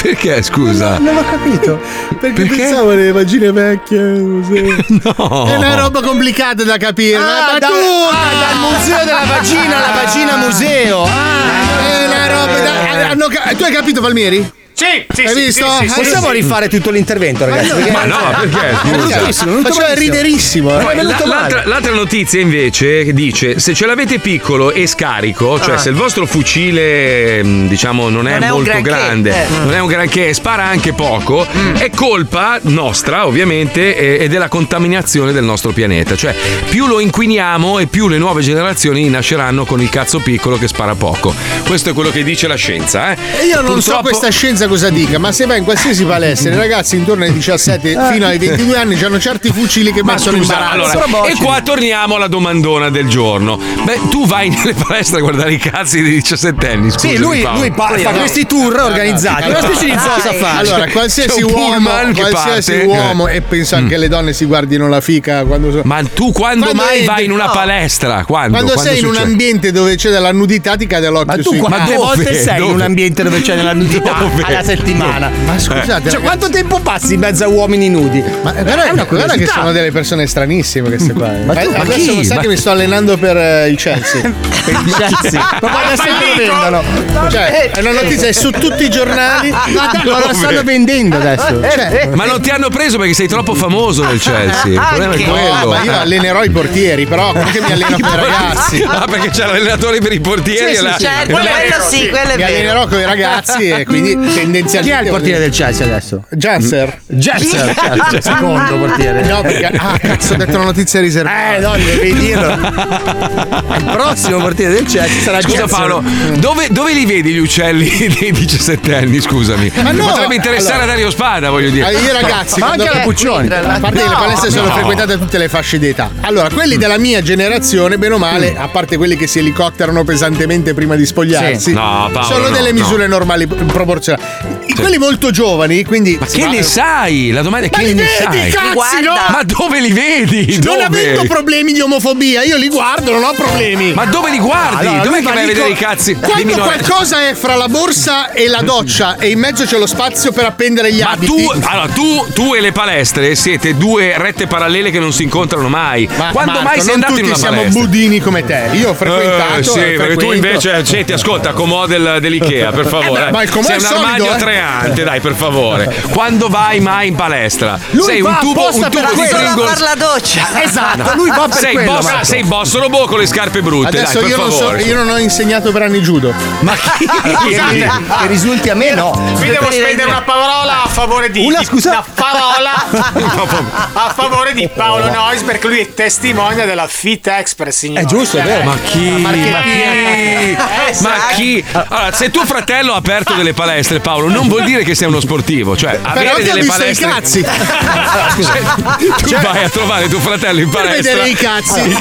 Perché, 0.00 0.42
scusa? 0.42 0.98
Non 0.98 1.16
ho 1.16 1.24
capito. 1.24 1.80
Perché, 2.20 2.42
Perché? 2.42 2.56
pensavo 2.56 2.90
alle 2.90 3.12
vagine 3.12 3.50
vecchie. 3.52 4.00
museo. 4.00 4.84
No. 5.02 5.46
È 5.46 5.56
una 5.56 5.74
roba 5.74 6.00
complicata 6.02 6.62
da 6.64 6.76
capire. 6.76 7.16
Ah, 7.16 7.52
ma 7.52 7.58
da- 7.58 7.66
tu! 7.66 7.72
ah, 7.72 8.30
dal 8.40 8.58
museo 8.70 9.04
della 9.04 9.24
vagina 9.26 9.76
alla 9.76 10.02
vagina 10.04 10.36
museo. 10.36 11.04
È 11.06 12.06
una 12.06 12.26
roba 12.26 12.58
da. 12.58 13.08
hanno 13.10 13.26
ca- 13.28 13.52
tu 13.56 13.64
hai 13.64 13.72
capito, 13.72 14.00
Palmieri? 14.00 14.52
Sì, 14.82 15.04
sì, 15.14 15.20
Hai 15.22 15.34
sì, 15.34 15.40
visto? 15.44 15.70
sì, 15.80 15.88
sì, 15.88 15.94
Possiamo 15.94 16.26
sì. 16.28 16.32
rifare 16.32 16.68
tutto 16.68 16.90
l'intervento, 16.90 17.44
ragazzi? 17.44 17.68
Ma 17.68 17.74
no, 17.74 17.80
Perché- 17.82 17.92
Ma 17.92 18.04
no, 18.04 18.36
perché? 18.40 18.68
È 18.70 18.74
Scusa. 18.74 18.90
bruttissimo, 18.96 19.44
è 19.44 19.50
venuto 19.52 19.68
Faceva 19.68 19.88
malissimo. 19.88 20.14
riderissimo. 20.14 20.70
eh. 20.70 20.82
No, 20.82 20.88
è. 20.90 21.02
L'altra, 21.02 21.62
l'altra 21.66 21.92
notizia 21.92 22.40
invece 22.40 23.12
dice 23.12 23.58
se 23.60 23.74
ce 23.74 23.86
l'avete 23.86 24.18
piccolo 24.18 24.72
e 24.72 24.86
scarico, 24.86 25.58
cioè 25.60 25.74
Ah. 25.74 25.78
se 25.78 25.88
il 25.90 25.94
vostro 25.94 26.26
fucile 26.26 27.42
mh, 27.42 27.68
diciamo 27.68 28.08
non 28.08 28.26
è 28.28 28.32
Non 28.38 28.42
è 28.42 28.50
molto 28.50 28.80
grande, 28.80 29.30
eh. 29.44 29.48
non 29.64 29.72
è 29.74 29.78
un 29.80 29.86
granché 29.88 30.28
e 30.28 30.34
spara 30.34 30.64
anche 30.64 30.92
poco, 30.92 31.46
è 31.76 31.90
colpa 31.90 32.58
nostra 32.62 33.26
ovviamente 33.26 33.96
e, 33.96 34.24
e 34.24 34.28
della 34.28 34.48
contaminazione 34.48 35.32
del 35.32 35.44
nostro 35.44 35.72
pianeta. 35.72 36.16
Cioè 36.16 36.34
più 36.68 36.86
lo 36.86 37.00
inquiniamo 37.00 37.78
e 37.78 37.86
più 37.86 38.08
le 38.08 38.18
nuove 38.18 38.42
generazioni 38.42 39.08
nasceranno 39.08 39.64
con 39.64 39.80
il 39.80 39.88
cazzo 39.88 40.18
piccolo 40.20 40.58
che 40.58 40.68
spara 40.68 40.94
poco. 40.94 41.34
Questo 41.66 41.90
è 41.90 41.92
quello 41.92 42.10
che 42.10 42.22
dice 42.24 42.46
la 42.48 42.54
scienza. 42.56 43.12
Eh? 43.12 43.16
E 43.42 43.46
io 43.46 43.56
non 43.60 43.66
so 43.80 43.92
Purtroppo- 43.92 44.02
questa 44.02 44.30
scienza 44.30 44.66
cosa 44.72 44.88
dica, 44.88 45.18
ma 45.18 45.32
se 45.32 45.44
vai 45.44 45.58
in 45.58 45.64
qualsiasi 45.64 46.02
palestra, 46.06 46.50
i 46.50 46.56
ragazzi 46.56 46.96
intorno 46.96 47.24
ai 47.24 47.32
17 47.34 47.94
fino 48.10 48.24
ai 48.24 48.38
22 48.38 48.74
anni 48.78 48.98
hanno 49.04 49.18
certi 49.20 49.50
fucili 49.52 49.92
che 49.92 50.00
scusa, 50.00 50.30
imbarazzo. 50.30 50.98
allora, 50.98 51.28
e 51.28 51.34
qua 51.34 51.60
torniamo 51.62 52.14
alla 52.14 52.26
domandona 52.26 52.88
del 52.88 53.06
giorno. 53.06 53.58
Beh, 53.84 54.00
tu 54.08 54.26
vai 54.26 54.48
nelle 54.48 54.72
palestre 54.72 55.18
a 55.18 55.20
guardare 55.20 55.52
i 55.52 55.58
cazzi 55.58 56.00
dei 56.00 56.12
17 56.12 56.70
anni. 56.70 56.90
Sì, 56.96 57.18
lui, 57.18 57.46
lui 57.54 57.70
pa- 57.70 57.92
fa 57.98 58.12
questi 58.12 58.46
tour 58.46 58.74
organizzati. 58.80 59.50
Una 59.50 59.60
specie 59.60 59.84
di 59.84 59.90
zosa 59.98 60.32
fa. 60.32 60.56
Allora, 60.56 60.88
qualsiasi 60.88 61.42
uomo, 61.42 61.90
qualsiasi 62.14 62.72
parte. 62.72 62.86
uomo, 62.86 63.28
e 63.28 63.42
penso 63.42 63.74
anche 63.76 63.98
le 63.98 64.08
donne 64.08 64.32
si 64.32 64.46
guardino 64.46 64.88
la 64.88 65.02
fica 65.02 65.44
quando 65.44 65.70
so- 65.70 65.80
Ma 65.84 66.00
tu 66.14 66.32
quando, 66.32 66.64
Quando 66.64 66.82
mai 66.82 67.04
vai 67.04 67.24
in 67.26 67.30
una 67.32 67.44
no. 67.46 67.52
palestra? 67.52 68.24
Quando? 68.24 68.56
Quando, 68.56 68.78
sei 68.80 69.00
in 69.00 69.04
un 69.04 69.10
succede? 69.12 69.30
ambiente 69.30 69.70
dove 69.70 69.96
c'è 69.96 70.08
della 70.08 70.32
nudità 70.32 70.76
ti 70.76 70.86
cade 70.86 71.08
l'occhio 71.10 71.26
Ma 71.26 71.34
tu 71.36 71.42
sui 71.42 71.58
quante 71.58 71.92
dove? 71.94 71.96
volte 72.06 72.34
sei 72.34 72.64
in 72.64 72.70
un 72.72 72.80
ambiente 72.80 73.22
dove 73.22 73.42
c'è 73.42 73.54
della 73.54 73.74
nudità 73.74 74.12
Dove? 74.12 74.42
Settimana? 74.62 75.30
Ma 75.44 75.58
scusate, 75.58 76.10
Cioè, 76.10 76.20
quanto 76.20 76.48
tempo 76.48 76.80
passi 76.80 77.14
in 77.14 77.20
mezzo 77.20 77.44
a 77.44 77.48
uomini 77.48 77.88
nudi? 77.88 78.22
Ma 78.42 78.52
guarda, 78.52 78.84
È 78.86 78.90
una 78.90 79.04
guarda 79.04 79.34
che 79.34 79.46
sono 79.46 79.72
delle 79.72 79.90
persone 79.92 80.26
stranissime 80.26 80.88
queste 80.88 81.12
qua. 81.12 81.28
Ma 81.44 81.54
tu- 81.54 81.60
Eh, 81.60 81.68
ma 81.76 81.78
adesso 81.82 82.10
chi? 82.10 82.16
lo 82.16 82.22
sai 82.22 82.36
Ma- 82.36 82.42
che 82.42 82.48
mi 82.48 82.56
sto 82.56 82.70
allenando 82.70 83.16
per 83.16 83.36
eh, 83.36 83.68
il 83.68 83.76
Chelsea. 83.76 84.20
Per 84.62 84.74
il 84.86 84.94
Chelsea. 84.94 85.58
Ma 85.60 85.84
adesso 85.86 86.04
lo 86.04 86.36
vendono. 86.36 87.30
Cioè, 87.30 87.70
è 87.72 87.80
una 87.80 87.90
notizia 87.92 88.28
è 88.28 88.32
su 88.32 88.50
tutti 88.52 88.84
i 88.84 88.90
giornali. 88.90 89.50
Ma 89.50 89.64
dai, 89.92 90.02
lo 90.04 90.18
Dove? 90.20 90.34
stanno 90.34 90.62
vendendo 90.62 91.16
adesso. 91.16 91.60
Cioè, 91.62 92.08
Ma 92.14 92.26
non 92.26 92.40
ti 92.40 92.50
hanno 92.50 92.68
preso 92.68 92.96
perché 92.98 93.12
sei 93.14 93.26
troppo 93.26 93.54
famoso 93.54 94.04
nel 94.04 94.20
Chelsea. 94.20 94.66
Il 94.72 94.80
problema 94.88 95.14
è 95.14 95.22
quello. 95.24 95.68
ma 95.70 95.82
io 95.82 95.98
allenerò 95.98 96.44
i 96.44 96.50
portieri, 96.50 97.06
però 97.06 97.32
che 97.32 97.60
mi 97.60 97.72
alleno 97.72 97.96
con 98.00 98.08
i 98.12 98.16
ragazzi. 98.16 98.82
Ah, 98.86 99.04
perché 99.10 99.30
c'è 99.30 99.46
l'allenatore 99.46 99.98
per 100.00 100.12
i 100.12 100.20
portieri 100.20 100.74
Sì, 100.74 100.78
e 100.78 100.82
la- 100.82 100.92
sì, 100.92 100.98
sì. 100.98 101.10
Certo, 101.10 101.32
la- 101.32 101.40
quello 101.40 101.84
sì, 101.88 102.08
quello 102.08 102.28
è 102.30 102.36
Mi 102.36 102.42
vero. 102.42 102.46
allenerò 102.54 102.86
con 102.86 102.98
i 103.00 103.04
ragazzi 103.04 103.68
e 103.68 103.84
quindi 103.84 104.16
tendenzialmente. 104.42 104.96
Chi 104.98 105.02
è 105.02 105.04
il 105.04 105.10
portiere 105.10 105.38
del 105.40 105.50
Chelsea 105.50 105.86
adesso? 105.86 106.24
Janser. 106.30 107.00
Jesser, 107.06 107.74
certo, 107.74 108.20
secondo 108.20 108.76
portiere. 108.76 109.22
No, 109.24 109.40
perché. 109.42 109.66
Ah, 109.76 109.98
cazzo, 109.98 110.34
ho 110.34 110.36
detto 110.36 110.56
una 110.56 110.64
notizia 110.64 111.00
riservata. 111.00 111.56
Eh, 111.56 111.60
no, 111.60 111.72
devi 111.76 112.14
dirlo. 112.18 112.52
Il 112.52 113.88
prossimo 113.92 114.38
portiere 114.38 114.74
del 114.74 114.86
Chelsea 114.86 115.20
sarà 115.22 115.40
Scusa 115.40 115.62
Jesser. 115.62 115.70
Paolo, 115.70 116.02
dove, 116.38 116.66
dove 116.70 116.92
li 116.92 117.06
vedi 117.06 117.32
gli 117.32 117.38
uccelli 117.38 117.88
dei 118.18 118.32
17 118.32 118.94
anni? 118.94 119.20
Scusami. 119.20 119.70
Ma 119.82 119.90
no, 119.92 120.06
Potrebbe 120.06 120.34
interessare 120.34 120.74
allora- 120.74 120.92
a 120.92 120.94
Dario 120.94 121.10
Spada, 121.10 121.50
voglio 121.50 121.70
dire. 121.70 121.86
Ah, 121.86 121.90
Io 121.90 122.12
ragazzi, 122.12 122.58
Ma 122.60 122.70
anche 122.70 122.88
alla 122.88 123.00
Puccioni. 123.00 123.48
A 123.48 123.78
parte 123.80 124.00
che 124.02 124.08
le 124.08 124.14
palestre 124.14 124.50
sono 124.50 124.66
no. 124.66 124.72
frequentate 124.72 125.12
da 125.12 125.18
tutte 125.18 125.38
le 125.38 125.48
fasce 125.48 125.78
d'età. 125.78 126.10
Allora, 126.20 126.48
quelli 126.50 126.76
della 126.76 126.98
mia 126.98 127.22
generazione, 127.22 127.98
bene 127.98 128.14
o 128.14 128.18
male, 128.18 128.54
a 128.56 128.68
parte 128.68 128.96
quelli 128.96 129.16
che 129.16 129.26
si 129.26 129.38
elicotterano 129.38 130.04
pesantemente 130.04 130.74
prima 130.74 130.94
di 130.96 131.06
spogliarsi, 131.06 131.60
Sì. 131.60 131.72
No, 131.72 132.08
Paolo, 132.12 132.26
sono 132.34 132.48
no, 132.48 132.54
delle 132.54 132.72
no. 132.72 132.80
misure 132.80 133.06
normali 133.06 133.46
proporzionali. 133.46 134.24
I- 134.66 134.74
Quelli 134.74 134.98
molto 134.98 135.30
giovani, 135.30 135.84
quindi. 135.84 136.16
Ma 136.18 136.26
che 136.26 136.46
ne 136.48 136.62
sai? 136.62 137.30
La 137.30 137.42
domanda 137.42 137.66
è 137.66 137.70
Ma 137.70 137.78
che 137.78 137.84
li 137.84 137.94
ne 137.94 138.02
vedi, 138.02 138.14
sai? 138.40 138.50
cazzi, 138.50 138.72
Guarda. 138.72 139.00
no? 139.00 139.14
Ma 139.28 139.42
dove 139.44 139.80
li 139.80 139.92
vedi? 139.92 140.46
Non 140.62 140.78
Dove? 140.78 140.84
avendo 140.84 141.24
problemi 141.24 141.72
di 141.72 141.80
omofobia, 141.80 142.42
io 142.42 142.56
li 142.56 142.68
guardo, 142.68 143.12
non 143.12 143.22
ho 143.22 143.32
problemi. 143.32 143.92
Ma 143.92 144.04
dove 144.06 144.30
li 144.30 144.38
guardi? 144.38 144.86
Allora, 144.86 145.02
Dov'è 145.04 145.16
che 145.18 145.22
vai 145.22 145.42
a 145.42 145.46
vedere 145.46 145.68
i 145.68 145.74
cazzi? 145.74 146.14
Quando 146.14 146.36
Dimmi 146.36 146.54
no- 146.56 146.62
qualcosa 146.64 147.28
è 147.28 147.34
fra 147.34 147.54
la 147.54 147.68
borsa 147.68 148.32
e 148.32 148.48
la 148.48 148.60
doccia 148.62 149.16
e 149.18 149.30
in 149.30 149.38
mezzo 149.38 149.64
c'è 149.64 149.78
lo 149.78 149.86
spazio 149.86 150.32
per 150.32 150.44
appendere 150.46 150.92
gli 150.92 151.02
Ma 151.02 151.10
abiti. 151.10 151.32
tu, 151.32 151.50
allora, 151.62 151.88
tu, 151.88 152.26
tu 152.32 152.54
e 152.54 152.60
le 152.60 152.72
palestre 152.72 153.34
siete 153.36 153.76
due 153.76 154.14
rette 154.16 154.46
parallele 154.46 154.90
che 154.90 154.98
non 154.98 155.12
si 155.12 155.22
incontrano 155.22 155.68
mai. 155.68 156.08
Ma 156.16 156.30
Quando 156.32 156.52
Marco, 156.52 156.64
mai 156.66 156.78
sei 156.80 156.86
non 156.86 156.94
andato 156.94 157.12
in 157.12 157.18
tutti 157.18 157.28
una 157.28 157.36
siamo 157.38 157.56
palestra? 157.58 157.80
budini 157.82 158.20
come 158.20 158.44
te. 158.44 158.68
Io 158.72 158.88
ho 158.90 158.94
frequentato. 158.94 159.58
Eh, 159.58 159.62
sì, 159.62 159.78
e 159.78 159.82
perché 159.82 159.96
tu 160.14 160.20
frequento. 160.20 160.32
invece, 160.34 160.84
senti, 160.84 161.12
ascolta, 161.12 161.52
comò 161.52 161.86
del, 161.86 162.18
dell'Ikea, 162.20 162.70
per 162.72 162.86
favore. 162.86 163.28
Eh, 163.28 163.30
ma 163.30 163.42
il 163.42 163.50
comò 163.50 163.66
sei 163.66 163.76
è 163.76 163.78
un 163.78 163.84
solido, 163.84 164.21
armadio 164.26 164.34
eh. 164.34 164.38
treante, 164.52 165.04
dai, 165.04 165.20
per 165.20 165.34
favore. 165.34 166.02
Quando 166.12 166.48
vai 166.48 166.80
mai 166.80 167.08
in 167.08 167.14
palestra? 167.14 167.78
Lui 167.90 168.04
sei 168.04 168.20
va 168.20 168.30
un 168.30 168.38
tubo, 168.40 168.68
un 168.72 168.80
per 168.80 168.90
tubo 168.90 169.22
di 169.22 169.28
Pringles. 169.28 169.68
far 169.68 169.80
la 169.80 169.94
doccia. 169.94 170.62
Esatto, 170.62 171.14
lui 171.14 171.28
va 171.30 171.48
per 171.48 171.58
Sei 171.58 171.72
quello. 171.74 171.92
boss, 171.92 172.04
Marco. 172.04 172.24
sei 172.24 172.42
boss 172.44 172.74
robot 172.78 173.08
con 173.08 173.18
le 173.18 173.26
scarpe 173.26 173.62
brutte, 173.62 173.88
Adesso 173.88 174.20
dai, 174.20 174.22
per 174.22 174.30
io, 174.30 174.36
non 174.36 174.50
so, 174.52 174.76
io 174.76 174.96
non 174.96 175.08
ho 175.08 175.18
insegnato 175.18 175.72
per 175.72 175.82
anni 175.82 176.00
judo. 176.00 176.32
Ma 176.60 176.74
chi? 176.74 177.06
Che, 177.42 177.56
che 177.56 178.26
risulti 178.26 178.68
a 178.68 178.74
me 178.74 178.92
no. 178.94 179.10
Qui 179.36 179.48
devo 179.48 179.70
spendere 179.70 180.08
una 180.08 180.22
parola 180.22 180.84
a 180.84 180.88
favore 180.88 181.30
di. 181.30 181.44
Una, 181.44 181.62
scusa? 181.64 181.90
Una 181.90 182.04
parola 182.14 182.72
a 183.92 184.12
favore 184.14 184.52
di 184.54 184.68
Paolo 184.72 185.10
Nois 185.10 185.42
perché 185.42 185.66
lui 185.68 185.80
è 185.80 185.94
testimone 185.94 186.64
della 186.66 186.86
Fit 186.86 187.26
Express, 187.26 187.76
signore. 187.78 188.02
È 188.02 188.04
giusto, 188.04 188.38
è 188.38 188.42
vero. 188.42 188.64
Ma 188.64 188.76
chi? 188.78 189.10
Ma 189.10 189.30
chi? 189.32 189.50
Eh, 189.82 190.56
Ma 191.00 191.10
chi? 191.34 191.64
Allora, 191.72 192.12
se 192.12 192.30
tuo 192.30 192.44
fratello 192.44 192.92
ha 192.92 192.96
aperto 192.96 193.32
delle 193.34 193.52
palestre, 193.54 194.00
Paolo, 194.00 194.11
non 194.20 194.48
vuol 194.48 194.64
dire 194.64 194.82
che 194.84 194.94
sei 194.94 195.08
uno 195.08 195.20
sportivo. 195.20 195.76
Cioè, 195.76 195.98
Però 195.98 196.10
avere 196.10 196.34
ti 196.34 196.40
ho 196.40 196.44
delle 196.44 196.60
visto 196.60 196.76
palestre. 196.78 197.06
i 197.06 197.10
cazzi. 197.10 197.44
Tu 199.22 199.36
vai 199.40 199.64
a 199.64 199.68
trovare 199.68 200.08
tuo 200.08 200.18
fratello 200.20 200.60
in 200.60 200.68
Per 200.68 200.82
palestra. 200.82 201.12
vedere 201.12 201.28
i 201.28 201.34
cazzi. 201.34 201.96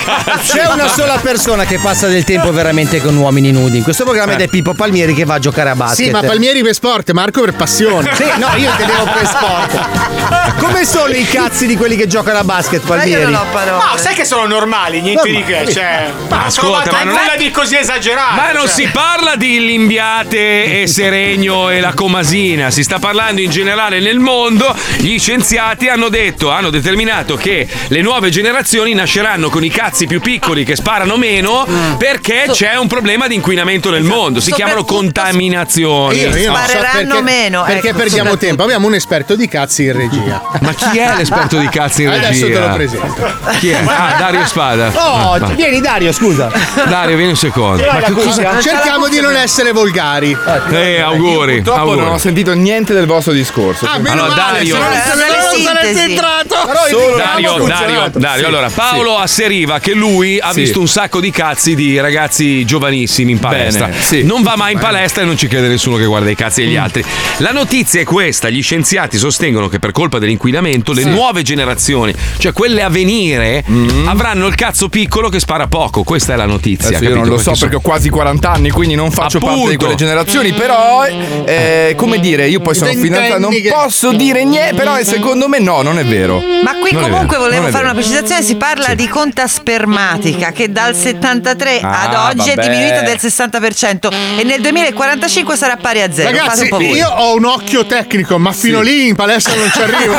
C'è 0.52 0.66
una 0.68 0.88
sola 0.88 1.18
persona 1.18 1.66
che 1.66 1.78
passa 1.80 2.08
del 2.08 2.24
tempo 2.24 2.52
veramente 2.52 3.02
con 3.02 3.16
uomini 3.16 3.52
nudi 3.52 3.78
in 3.78 3.84
questo 3.84 4.04
programma 4.04 4.34
ed 4.34 4.42
è 4.42 4.48
Pippo 4.48 4.74
Palmieri 4.74 5.14
che 5.14 5.26
va 5.26 5.36
a 5.36 5.40
giocare 5.40 5.70
a 5.70 5.76
basket. 5.76 6.06
Sì, 6.06 6.12
ma 6.12 6.22
Palmieri 6.22 6.62
per 6.64 6.74
sport, 6.74 7.12
Marco 7.12 7.42
per 7.42 7.54
passione. 7.54 8.14
Sì, 8.16 8.24
no, 8.38 8.48
io 8.56 8.70
intendevo 8.70 9.04
per 9.04 9.28
sport. 9.28 10.58
Come 10.60 10.86
sono 10.86 11.14
i 11.14 11.26
cazzi 11.26 11.66
di 11.68 11.76
quelli 11.76 11.96
che 11.96 12.08
giocano 12.08 12.40
a 12.40 12.44
basket, 12.44 12.82
Palmieri? 12.86 13.32
Ma 13.32 13.94
sai 13.96 14.14
che 14.16 14.26
sono 14.26 14.46
normali, 14.46 15.02
niente 15.02 15.30
di 15.30 15.44
che. 15.44 15.68
Cioè, 15.72 16.12
Ma 16.30 16.46
ascolta, 16.46 16.92
ma 16.92 17.04
non 17.04 17.14
nulla 17.16 17.34
è- 17.34 17.38
di 17.38 17.52
così 17.52 17.78
esagerato. 17.78 18.36
Ma 18.36 18.52
non 18.52 18.66
cioè. 18.66 18.74
si 18.74 18.88
parla 18.92 19.36
di 19.36 19.60
Limbiate 19.66 20.82
e 20.82 20.88
Seregno 20.88 21.70
e 21.70 21.80
la 21.80 21.94
Comasina, 22.06 22.72
si 22.72 22.82
sta 22.82 22.98
parlando 22.98 23.42
in 23.42 23.52
generale 23.52 24.00
nel 24.00 24.18
mondo. 24.18 24.76
Gli 24.98 25.20
scienziati 25.20 25.88
hanno 25.88 26.10
detto, 26.10 26.50
hanno 26.50 26.72
determinato 26.72 27.36
che 27.36 27.68
le 27.90 28.02
nuove 28.02 28.32
generazioni 28.32 28.96
nasceranno 28.96 29.50
con 29.52 29.64
i 29.64 29.70
cazzi 29.70 30.08
più 30.08 30.20
piccoli 30.20 30.64
che 30.64 30.76
sparano 30.76 31.16
meno 31.16 31.64
perché 32.00 32.46
c'è 32.50 32.76
un 32.76 32.88
problema 32.88 33.28
di 33.28 33.36
inquinamento 33.36 33.92
nel 33.92 34.02
mondo. 34.02 34.40
Si 34.40 34.52
chiamano 34.52 34.84
contaminazioni. 34.84 36.16
Io- 36.18 36.36
io 36.36 36.52
non 36.52 36.56
so 36.60 36.64
Spareranno 36.72 37.08
perché- 37.08 37.22
meno, 37.22 37.64
Perché 37.66 37.88
ecco, 37.90 37.98
perdiamo 37.98 38.18
soprattutto. 38.32 38.46
tempo. 38.48 38.64
Abbiamo 38.64 38.88
un 38.88 38.94
esperto 38.96 39.36
di 39.36 39.48
cazzi 39.48 39.84
in 39.84 39.94
regia. 39.96 40.42
Ma 40.60 40.74
chi 40.74 40.98
è 40.98 41.14
l'esperto 41.16 41.60
di 41.60 41.70
cazzi 41.70 42.02
in 42.02 42.10
regia? 42.10 42.28
Adesso 42.30 42.46
te 42.48 42.60
lo 42.60 42.74
presento. 42.74 43.34
Chi 43.60 43.70
è? 43.70 43.80
Ah, 43.86 44.16
Dario 44.18 44.44
Spada. 44.48 44.88
Oh, 44.96 45.38
Va. 45.38 45.48
vieni 45.50 45.80
Dario, 45.82 46.12
scusa. 46.12 46.50
Dario, 46.88 47.16
vieni 47.16 47.30
un 47.34 47.38
secondo. 47.38 47.86
Vai, 47.86 48.02
la 48.02 48.12
cuffia. 48.12 48.60
Cerchiamo 48.60 49.08
di 49.08 49.20
non 49.20 49.36
essere 49.36 49.72
volgari. 49.72 50.36
Eh, 50.72 51.00
auguri, 51.00 51.62
Purtroppo 51.62 51.90
auguri. 51.92 52.06
non 52.06 52.16
ho 52.16 52.18
sentito 52.20 52.54
niente 52.54 52.94
del 52.94 53.06
vostro 53.06 53.34
discorso. 53.34 53.86
Ah, 53.86 53.98
meno 54.00 54.24
Allora, 54.24 54.28
male, 54.36 54.52
Dario- 54.58 54.76
se 54.76 54.82
no- 54.82 54.86
se 54.92 55.16
no 55.16 55.52
non 55.52 55.62
sareste 55.76 56.04
entrato. 56.04 56.56
Solo- 56.90 57.16
Dario, 57.18 57.58
Dario. 57.66 58.10
Dario, 58.14 58.40
Sì. 58.40 58.46
allora 58.46 58.70
Paolo 58.70 59.18
asseriva 59.18 59.80
che 59.80 59.94
lui 59.94 60.40
ha 60.40 60.52
Sì. 60.52 60.62
visto 60.62 60.80
un 60.80 60.88
sacco 60.88 61.20
di 61.20 61.32
cazzi 61.32 61.76
di 61.76 62.00
ragazzi 62.00 62.66
giovanissimi 62.66 63.32
in 63.32 63.40
palestra. 63.40 63.88
Bene, 63.88 64.02
sì. 64.02 64.24
Non 64.24 64.42
va 64.44 64.56
mai 64.56 64.74
in 64.74 64.80
palestra 64.80 65.22
e 65.24 65.26
non 65.26 65.38
ci 65.38 65.48
crede 65.48 65.68
nessuno 65.68 65.98
che 65.98 66.06
guarda 66.06 66.30
i 66.30 66.36
cazzi 66.36 66.64
degli 66.64 66.76
altri. 66.76 67.04
La 67.38 67.52
notizia 67.52 68.00
è 68.02 68.04
questa: 68.04 68.50
gli 68.50 68.62
scienziati 68.62 69.18
sostengono 69.18 69.68
che 69.68 69.80
per 69.80 69.92
colpa 69.92 70.20
dell'inquinamento 70.20 70.94
le 70.94 71.02
Sì. 71.04 71.10
nuove 71.10 71.42
generazioni, 71.44 72.14
cioè 72.38 72.54
quelle 72.54 72.82
a 72.84 72.90
venire, 72.90 73.64
avranno 74.06 74.48
il 74.48 74.56
cazzo 74.56 74.90
piccolo 74.90 75.30
che 75.30 75.40
spara 75.40 75.68
poco. 75.68 76.04
Questa 76.04 76.34
è 76.34 76.36
la 76.36 76.46
notizia. 76.46 76.88
Adesso 76.98 77.04
io 77.04 77.16
non 77.16 77.28
lo 77.28 77.38
so 77.38 77.54
perché 77.60 77.76
ho 77.76 77.82
quasi 77.82 78.10
40 78.10 78.52
anni, 78.52 78.70
quindi 78.70 78.96
non 78.96 79.12
faccio 79.12 79.40
parte 79.40 79.56
di 79.56 79.62
Appunto. 79.64 79.78
quelle 79.78 79.96
generazioni. 79.96 80.54
Però, 80.54 81.06
eh, 81.06 81.81
come 81.96 82.20
dire, 82.20 82.48
io 82.48 82.60
poi 82.60 82.76
sono 82.76 82.92
fidanzato, 82.92 83.40
non 83.40 83.54
posso 83.70 84.12
dire 84.14 84.44
niente, 84.44 84.76
però 84.76 84.98
eh, 84.98 85.04
secondo 85.06 85.48
me 85.48 85.60
no, 85.60 85.82
non 85.82 85.98
è 86.00 86.06
vero. 86.06 86.42
Ma 86.64 86.76
qui 86.80 86.92
Non 86.92 87.04
è 87.04 87.10
comunque 87.10 87.38
vero, 87.38 87.42
volevo 87.44 87.62
non 87.62 87.70
è 87.70 87.72
fare 87.72 87.84
una 87.86 87.94
vero. 87.94 88.06
precisazione, 88.06 88.42
si 88.44 88.56
parla 88.56 88.94
di 88.94 89.08
conta 89.08 89.48
spermatica 89.48 90.52
che 90.52 90.72
dal 90.72 90.96
73 90.96 91.80
Ah, 91.82 92.02
ad 92.10 92.38
oggi 92.38 92.50
è 92.50 92.56
vabbè. 92.56 92.68
diminuita 92.70 93.02
del 93.02 93.18
60% 93.22 94.10
e 94.40 94.44
nel 94.44 94.62
2045 94.62 95.56
sarà 95.58 95.78
pari 95.78 96.02
a 96.02 96.12
zero. 96.12 96.30
Fate 96.30 96.40
Ragazzi, 96.40 96.62
un 96.64 96.70
po' 96.70 96.78
voi. 96.78 96.92
io 96.92 97.08
ho 97.10 97.36
un 97.36 97.46
occhio 97.46 97.86
tecnico, 97.86 98.38
ma 98.38 98.52
fino 98.52 98.82
lì 98.82 99.08
in 99.08 99.16
palestra 99.16 99.56
non 99.56 99.72
ci 99.72 99.82
arrivo. 99.82 100.16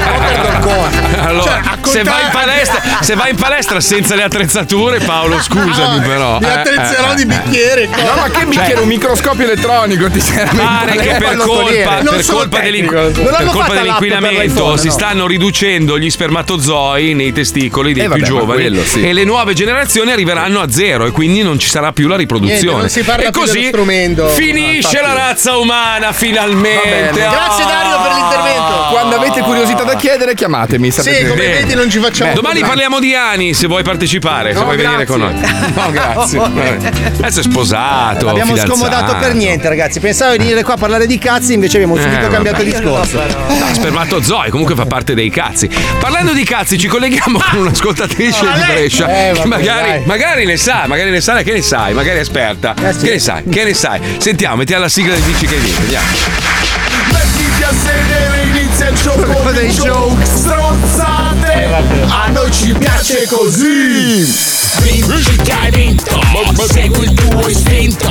Allora, 1.20 1.42
Cioè, 1.42 1.60
a 1.64 1.78
se, 1.86 2.02
vai 2.02 2.22
in 2.24 2.30
palestra, 2.32 2.82
se 3.00 3.14
vai 3.14 3.30
in 3.30 3.36
palestra 3.36 3.80
senza 3.80 4.14
le 4.14 4.22
attrezzature, 4.22 4.98
Paolo, 5.00 5.40
scusami, 5.40 5.98
Ah, 5.98 6.00
però. 6.02 6.38
mi 6.38 6.46
eh, 6.46 6.50
attrezzerò 6.50 7.12
eh, 7.12 7.14
di 7.14 7.22
eh. 7.22 7.26
bicchiere. 7.26 7.86
No, 7.86 8.14
ma 8.16 8.28
che 8.30 8.44
bicchiere? 8.46 8.70
Cioè- 8.72 8.80
un 8.82 8.88
microscopio 8.88 9.44
elettronico 9.44 10.10
ti 10.10 10.20
serve? 10.20 10.59
Pare 10.60 10.96
che 10.96 11.14
per 11.18 11.36
colpa, 11.36 12.00
per 12.02 12.24
colpa, 12.26 12.58
per 12.58 12.70
dell'inquinamento 13.74 14.76
si 14.76 14.86
no? 14.86 14.92
stanno 14.92 15.26
riducendo 15.26 15.98
gli 15.98 16.10
spermatozoi 16.10 17.14
nei 17.14 17.32
testicoli 17.32 17.92
dei 17.92 18.04
Eh, 18.04 18.06
più 18.08 18.14
vabbè, 18.16 18.26
giovani 18.26 18.60
quello 18.62 18.84
sì. 18.84 19.02
e 19.06 19.12
le 19.12 19.24
nuove 19.24 19.54
generazioni 19.54 20.10
arriveranno 20.12 20.60
a 20.60 20.70
zero 20.70 21.06
e 21.06 21.10
quindi 21.10 21.42
non 21.42 21.58
ci 21.58 21.68
sarà 21.68 21.92
più 21.92 22.08
la 22.08 22.16
riproduzione. 22.16 22.58
Niente, 22.60 22.78
non 22.80 22.88
si 22.88 23.02
parla 23.02 23.26
e 23.28 23.30
più 23.30 23.40
così 23.40 23.70
finisce 24.34 24.98
Ah, 24.98 25.00
infatti. 25.00 25.06
la 25.06 25.12
razza 25.14 25.56
umana 25.56 26.12
finalmente. 26.12 26.88
bene. 26.88 27.10
Grazie 27.12 27.64
Dario 27.64 28.00
per 28.02 28.12
l'intervento. 28.12 28.86
Quando 28.90 29.16
avete 29.16 29.40
curiosità 29.40 29.82
da 29.84 29.94
chiedere, 29.96 30.34
chiamatemi. 30.34 30.90
sapete 30.90 31.16
Sì, 31.16 31.26
come 31.26 31.40
bene. 31.40 31.54
vedi 31.60 31.74
non 31.74 31.90
ci 31.90 31.98
facciamo 31.98 32.32
Domani 32.34 32.60
problemi. 32.60 32.68
parliamo 32.68 33.00
di 33.00 33.14
Ani 33.14 33.54
se 33.54 33.66
vuoi 33.66 33.82
partecipare, 33.82 34.52
se 34.52 34.58
No, 34.58 34.64
vuoi 34.64 34.76
venire 34.76 35.04
grazie. 35.04 35.06
con 35.06 35.20
noi. 35.20 35.38
No, 35.80 35.90
grazie. 35.90 36.38
Adesso 37.20 37.40
è 37.40 37.42
sposato. 37.42 38.28
Fidanzato. 38.30 38.66
scomodato 38.68 39.16
per 39.18 39.34
niente, 39.34 39.68
ragazzi. 39.68 40.00
Pensavo 40.00 40.36
di 40.36 40.49
venire 40.50 40.62
qua 40.64 40.74
a 40.74 40.76
parlare 40.76 41.06
di 41.06 41.18
cazzi, 41.18 41.52
invece 41.52 41.76
abbiamo 41.76 41.96
Eh, 41.96 42.00
subito 42.02 42.20
vabbè. 42.22 42.32
cambiato 42.32 42.62
discorso. 42.62 43.18
No, 43.22 43.66
spermatozoi, 43.72 44.50
comunque 44.50 44.74
fa 44.74 44.84
parte 44.86 45.14
dei 45.14 45.30
cazzi. 45.30 45.68
Parlando 45.98 46.32
di 46.32 46.44
cazzi, 46.44 46.76
ci 46.78 46.88
colleghiamo 46.88 47.38
con 47.50 47.60
un'ascoltatrice 47.60 48.44
No, 48.44 48.52
di 48.52 48.58
lei- 48.58 48.66
Brescia. 48.74 49.06
Eh, 49.28 49.32
vabbè, 49.34 49.46
magari, 49.46 50.02
magari 50.04 50.44
ne 50.44 50.56
sa, 50.56 50.84
magari 50.86 51.10
ne 51.10 51.20
sa, 51.20 51.42
che 51.42 51.52
ne 51.52 51.62
sai, 51.62 51.94
magari 51.94 52.18
è 52.18 52.20
esperta. 52.20 52.74
Eh, 52.82 52.92
sì. 52.92 52.98
Che 53.04 53.10
ne 53.12 53.18
sai, 53.18 53.42
che 53.48 53.64
ne 53.64 53.74
sai. 53.74 54.00
Sentiamo, 54.18 54.56
mettiamo 54.56 54.82
la 54.82 54.88
sigla 54.88 55.14
di 55.14 55.22
Dici 55.22 55.46
che 55.46 55.54
hai 55.54 55.60
vinto, 55.60 55.80
andiamo. 55.80 56.06
Mettiti 57.12 57.62
a 57.62 57.70
sedere, 57.72 58.42
inizia 58.58 58.88
il 58.88 58.96
gioco 59.00 59.50
dei 59.52 59.68
joke 59.70 60.24
Strozzate 60.24 61.68
A 62.08 62.28
noi 62.30 62.50
ci 62.52 62.72
piace 62.78 63.26
così 63.26 64.24
Vinci 64.82 65.36
che 65.42 65.52
hai 65.52 65.70
vinto 65.70 66.20
Segui 66.68 67.04
il 67.04 67.12
tuo 67.14 67.48
istinto 67.48 68.10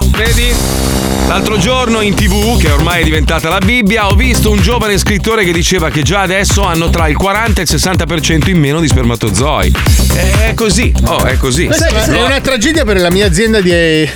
Vedi? 0.23 0.53
L'altro 1.27 1.57
giorno 1.57 2.01
in 2.01 2.13
tv, 2.13 2.59
che 2.59 2.69
ormai 2.69 3.01
è 3.01 3.03
diventata 3.03 3.49
la 3.49 3.57
Bibbia, 3.57 4.07
ho 4.07 4.13
visto 4.13 4.51
un 4.51 4.61
giovane 4.61 4.99
scrittore 4.99 5.43
che 5.43 5.51
diceva 5.51 5.89
che 5.89 6.03
già 6.03 6.21
adesso 6.21 6.63
hanno 6.63 6.91
tra 6.91 7.07
il 7.07 7.15
40 7.15 7.59
e 7.61 7.63
il 7.63 7.69
60% 7.71 8.49
in 8.51 8.59
meno 8.59 8.79
di 8.79 8.87
spermatozoi. 8.87 9.71
È 10.45 10.53
così, 10.53 10.93
oh, 11.05 11.23
è 11.23 11.37
così. 11.37 11.65
Questa 11.65 11.87
è 11.87 12.21
una 12.21 12.39
tragedia 12.39 12.83
per 12.85 12.99
la 12.99 13.09
mia 13.09 13.25
azienda 13.25 13.61
di, 13.61 14.07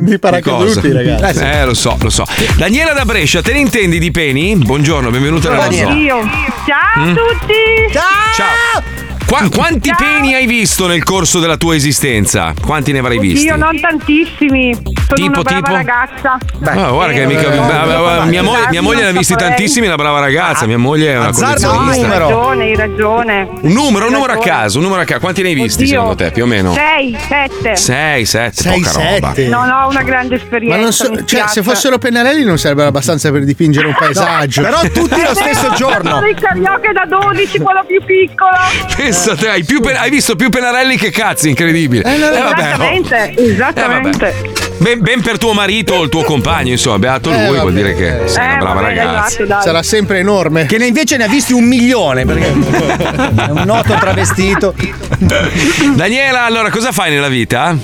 di 0.00 0.18
paracaduti, 0.18 0.92
ragazzi. 0.92 1.40
Eh, 1.42 1.64
lo 1.64 1.72
so, 1.72 1.96
lo 1.98 2.10
so. 2.10 2.26
Daniela 2.56 2.92
da 2.92 3.06
Brescia, 3.06 3.40
te 3.40 3.52
ne 3.54 3.60
intendi 3.60 3.98
di 3.98 4.10
peni? 4.10 4.56
Buongiorno, 4.56 5.08
benvenuta 5.08 5.48
nella. 5.48 5.66
Oddio. 5.66 6.18
Ciao 6.66 7.00
Mm? 7.00 7.08
a 7.08 7.14
tutti. 7.14 7.54
Ciao. 7.90 9.03
Qua- 9.26 9.48
quanti 9.52 9.90
peni 9.96 10.34
hai 10.34 10.46
visto 10.46 10.86
nel 10.86 11.02
corso 11.02 11.40
della 11.40 11.56
tua 11.56 11.74
esistenza? 11.74 12.52
Quanti 12.64 12.92
ne 12.92 12.98
avrai 12.98 13.18
visti? 13.18 13.46
Io 13.46 13.56
non 13.56 13.78
tantissimi. 13.80 14.72
Sono 14.74 14.92
Tipo, 15.14 15.30
una 15.30 15.42
brava 15.42 15.60
tipo? 15.60 15.72
ragazza. 15.74 16.38
Ah, 16.64 16.90
guarda 16.90 17.12
che 17.14 17.26
mica. 17.26 17.40
Eh, 17.40 17.48
beh, 17.48 17.56
beh, 17.56 18.20
beh, 18.20 18.24
mia, 18.30 18.42
moglie, 18.42 18.66
mia 18.70 18.82
moglie 18.82 19.02
ne 19.02 19.08
ha 19.08 19.12
visti 19.12 19.32
saprei. 19.32 19.48
tantissimi, 19.48 19.84
è 19.86 19.88
una 19.88 19.96
brava 19.96 20.20
ragazza. 20.20 20.66
Mia 20.66 20.78
moglie 20.78 21.12
è 21.12 21.16
una 21.18 21.28
Azzardo 21.28 21.68
Hai 21.68 21.76
collezionista. 21.78 22.18
ragione, 22.18 22.64
hai 22.64 22.76
ragione. 22.76 23.48
Un 23.62 23.72
numero, 23.72 24.06
un 24.06 24.12
Hai 24.14 24.20
numero 24.20 24.32
a 24.34 24.38
caso, 24.38 24.78
un 24.78 24.84
numero 24.84 25.00
a 25.00 25.04
caso. 25.04 25.20
Quanti 25.20 25.42
ne 25.42 25.48
hai 25.48 25.54
visti 25.54 25.82
Oddio. 25.82 25.94
secondo 25.94 26.14
te, 26.14 26.30
più 26.30 26.42
o 26.44 26.46
meno? 26.46 26.72
Sei, 26.74 27.16
sette. 27.28 27.76
6, 27.76 28.24
7, 28.24 28.62
Sei, 28.62 28.80
poca 28.80 28.92
roba. 28.92 29.28
sette. 29.34 29.48
Non 29.48 29.68
ho 29.70 29.88
una 29.88 30.02
grande 30.02 30.36
esperienza. 30.36 30.76
Ma 30.76 30.82
non 30.82 30.92
so, 30.92 31.10
mi 31.10 31.16
cioè, 31.18 31.26
spiace. 31.26 31.52
se 31.54 31.62
fossero 31.62 31.98
pennarelli 31.98 32.44
non 32.44 32.58
sarebbero 32.58 32.88
abbastanza 32.88 33.30
per 33.32 33.44
dipingere 33.44 33.86
un 33.86 33.94
paesaggio. 33.98 34.62
però 34.62 34.80
tutti 34.82 35.20
lo 35.20 35.30
Eh, 35.30 35.34
stesso 35.34 35.68
no, 35.68 35.74
giorno. 35.74 36.10
sono 36.10 36.26
Il 36.28 36.36
karaoke 36.40 36.92
da 36.92 37.04
12, 37.08 37.58
quello 37.58 37.84
più 37.86 38.02
piccolo. 38.04 38.50
Pensa 39.14 39.36
te, 39.36 39.48
hai, 39.48 39.64
più 39.64 39.80
pe- 39.80 39.94
hai 39.96 40.10
visto 40.10 40.34
più 40.34 40.48
pennarelli 40.48 40.96
che 40.96 41.10
cazzi, 41.10 41.48
incredibile. 41.48 42.02
Eh, 42.02 42.18
no, 42.18 42.30
Eh, 42.30 42.42
vabbè, 42.42 42.60
oh. 42.60 42.64
esattamente, 42.64 43.34
Eh, 43.36 43.50
esattamente. 43.52 44.18
vabbè. 44.18 44.62
Ben, 44.78 45.00
ben 45.00 45.20
per 45.22 45.38
tuo 45.38 45.52
marito 45.52 45.94
o 45.94 46.02
il 46.02 46.08
tuo 46.08 46.24
compagno, 46.24 46.70
insomma, 46.72 46.98
beato 46.98 47.30
lui, 47.30 47.38
Eh, 47.42 47.46
vuol 47.46 47.58
vabbè. 47.58 47.70
dire 47.70 47.94
che 47.94 48.26
sei 48.28 48.44
una 48.44 48.54
Eh, 48.54 48.58
brava 48.58 48.80
vabbè, 48.80 48.94
ragazza. 48.96 49.42
esatto. 49.44 49.62
Sarà 49.62 49.82
sempre 49.84 50.18
enorme. 50.18 50.66
Che 50.66 50.78
ne 50.78 50.86
invece 50.86 51.16
ne 51.16 51.24
ha 51.24 51.28
visti 51.28 51.52
un 51.52 51.64
milione 51.64 52.24
perché 52.24 52.46
è 52.48 53.50
un 53.50 53.62
noto 53.64 53.94
travestito. 53.94 54.74
Daniela, 55.94 56.44
allora 56.44 56.70
cosa 56.70 56.90
fai 56.92 57.10
nella 57.12 57.28
vita? 57.28 57.76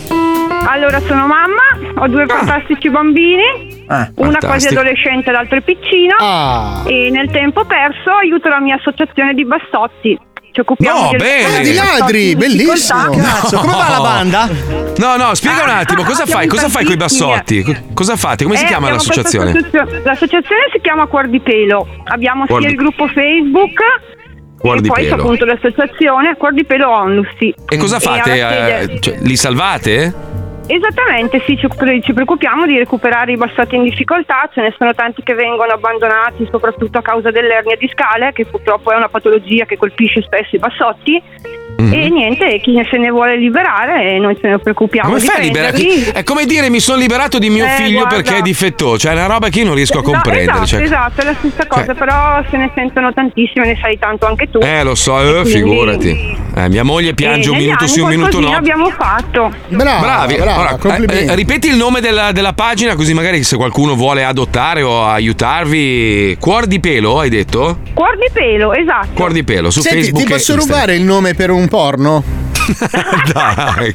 Allora, 0.66 1.00
sono 1.06 1.26
mamma, 1.26 2.02
ho 2.02 2.08
due 2.08 2.26
fantastici 2.26 2.90
bambini. 2.90 3.78
Ah, 3.86 4.10
Una 4.16 4.28
quasi 4.38 4.46
fantastico. 4.46 4.80
adolescente, 4.80 5.30
l'altro 5.30 5.56
è 5.58 5.62
piccino. 5.62 6.14
Ah. 6.18 6.82
E 6.86 7.08
nel 7.10 7.30
tempo 7.30 7.64
perso 7.64 8.10
aiuto 8.20 8.48
la 8.48 8.60
mia 8.60 8.74
associazione 8.76 9.32
di 9.34 9.44
bassotti. 9.46 10.18
Ci 10.52 10.60
occupiamo 10.60 11.02
No, 11.02 11.08
di 11.10 11.16
bene. 11.16 11.56
Ah, 11.58 11.60
di 11.62 11.74
ladri, 11.74 12.34
bellissimo. 12.36 13.10
Cazzo, 13.10 13.58
come 13.58 13.72
va 13.72 13.88
la 13.88 14.00
banda? 14.00 14.48
No, 14.96 15.16
no, 15.16 15.34
spiega 15.34 15.62
un 15.62 15.68
attimo, 15.70 16.02
cosa 16.02 16.26
fai? 16.26 16.48
Cosa 16.48 16.68
fai 16.68 16.84
con 16.84 16.94
i 16.94 16.96
bassotti? 16.96 17.62
Co- 17.62 17.74
Cosa 17.94 18.16
fate? 18.16 18.44
Come 18.44 18.56
si 18.56 18.64
Eh, 18.64 18.66
chiama 18.66 18.88
abbiamo 18.88 19.04
questa 19.04 19.22
l'associazione? 19.22 19.50
associazione- 19.58 20.02
L'associazione 20.04 20.62
si 20.72 20.80
chiama 20.80 21.06
Cuor 21.06 21.28
di 21.28 21.40
Pelo. 21.40 21.86
Abbiamo 22.04 22.46
Cuor 22.46 22.60
sia 22.60 22.68
di- 22.68 22.74
il 22.74 22.80
gruppo 22.80 23.06
Facebook 23.06 23.78
Cuor 24.58 24.76
e 24.78 24.80
di 24.80 24.88
poi 24.88 25.04
Pelo. 25.04 25.14
appunto 25.22 25.44
l'associazione 25.44 26.36
Cuor 26.36 26.52
di 26.52 26.64
Pelo 26.64 26.90
Onlus. 26.90 27.28
sì. 27.38 27.54
E 27.68 27.76
cosa 27.76 28.00
fate? 28.00 28.32
Eh, 28.32 28.98
cioè, 29.00 29.18
li 29.20 29.36
salvate? 29.36 30.14
Esattamente, 30.72 31.42
sì, 31.46 31.56
ci, 31.56 31.66
preoccupiamo 32.12 32.64
di 32.64 32.78
recuperare 32.78 33.32
i 33.32 33.36
bassotti 33.36 33.74
in 33.74 33.82
difficoltà, 33.82 34.48
ce 34.52 34.60
ne 34.60 34.72
sono 34.78 34.94
tanti 34.94 35.20
che 35.24 35.34
vengono 35.34 35.72
abbandonati 35.72 36.46
soprattutto 36.48 36.98
a 36.98 37.02
causa 37.02 37.32
dell'ernia 37.32 37.74
discale, 37.74 38.30
che 38.32 38.46
purtroppo 38.46 38.92
è 38.92 38.96
una 38.96 39.08
patologia 39.08 39.64
che 39.64 39.76
colpisce 39.76 40.22
spesso 40.22 40.54
i 40.54 40.60
bassotti. 40.60 41.20
Mhm. 41.80 41.92
E 41.92 42.08
niente, 42.10 42.60
chi 42.60 42.74
se 42.90 42.96
ne 42.98 43.10
vuole 43.10 43.36
liberare, 43.36 44.18
noi 44.18 44.36
ce 44.40 44.48
ne 44.48 44.58
preoccupiamo 44.58 45.08
Come 45.08 45.20
fai 45.20 45.36
a 45.36 45.44
liberarti? 45.44 46.02
È 46.12 46.22
come 46.22 46.44
dire 46.46 46.68
mi 46.70 46.80
sono 46.80 46.98
liberato 46.98 47.38
di 47.38 47.48
mio 47.50 47.64
Eh, 47.64 47.68
figlio 47.70 48.00
guarda. 48.00 48.16
perché 48.16 48.36
è 48.38 48.42
difettoso, 48.42 48.98
cioè 48.98 49.12
è 49.12 49.14
una 49.14 49.26
roba 49.26 49.48
che 49.48 49.60
io 49.60 49.64
non 49.66 49.74
riesco 49.74 49.98
a 49.98 50.02
No, 50.02 50.10
comprendere. 50.10 50.50
esatto, 50.50 50.66
cioè- 50.66 50.82
esatto, 50.82 51.20
è 51.20 51.24
la 51.24 51.34
stessa 51.38 51.66
cosa, 51.66 51.84
Cioè- 51.86 51.94
però 51.94 52.42
se 52.50 52.56
ne 52.56 52.70
sentono 52.74 53.12
tantissime, 53.12 53.66
ne 53.66 53.78
sai 53.80 53.98
tanto 53.98 54.26
anche 54.26 54.48
tu. 54.50 54.58
Eh, 54.62 54.82
lo 54.82 54.94
so, 54.94 55.18
eh, 55.20 55.40
quindi- 55.42 55.50
figurati. 55.50 56.38
Eh, 56.56 56.68
mia 56.68 56.82
moglie 56.82 57.14
piange 57.14 57.48
un 57.50 57.56
minuto 57.56 57.86
sì, 57.86 58.00
un 58.00 58.08
minuto 58.08 58.40
no. 58.40 58.52
abbiamo 58.52 58.90
fatto. 58.90 59.52
Brava, 59.68 60.00
Bravi, 60.00 60.34
brava, 60.34 60.60
Ora, 60.60 60.76
complimenti. 60.76 61.24
eh, 61.24 61.30
eh, 61.30 61.34
ripeti 61.34 61.68
il 61.68 61.76
nome 61.76 62.00
della, 62.00 62.32
della 62.32 62.52
pagina 62.52 62.94
così 62.96 63.14
magari 63.14 63.42
se 63.44 63.56
qualcuno 63.56 63.94
vuole 63.94 64.24
adottare 64.24 64.82
o 64.82 65.04
aiutarvi. 65.04 66.36
Cuor 66.40 66.66
di 66.66 66.80
pelo, 66.80 67.20
hai 67.20 67.28
detto? 67.28 67.78
Cuor 67.94 68.16
di 68.16 68.28
pelo, 68.32 68.72
esatto. 68.72 69.08
Cuor 69.14 69.32
di 69.32 69.44
pelo 69.44 69.70
su 69.70 69.80
Senti, 69.80 69.98
Facebook. 69.98 70.24
ti 70.26 70.32
posso 70.32 70.56
rubare 70.56 70.94
il 70.94 71.02
nome 71.02 71.34
per 71.34 71.50
un 71.50 71.68
porno? 71.70 72.22
Dai. 73.32 73.92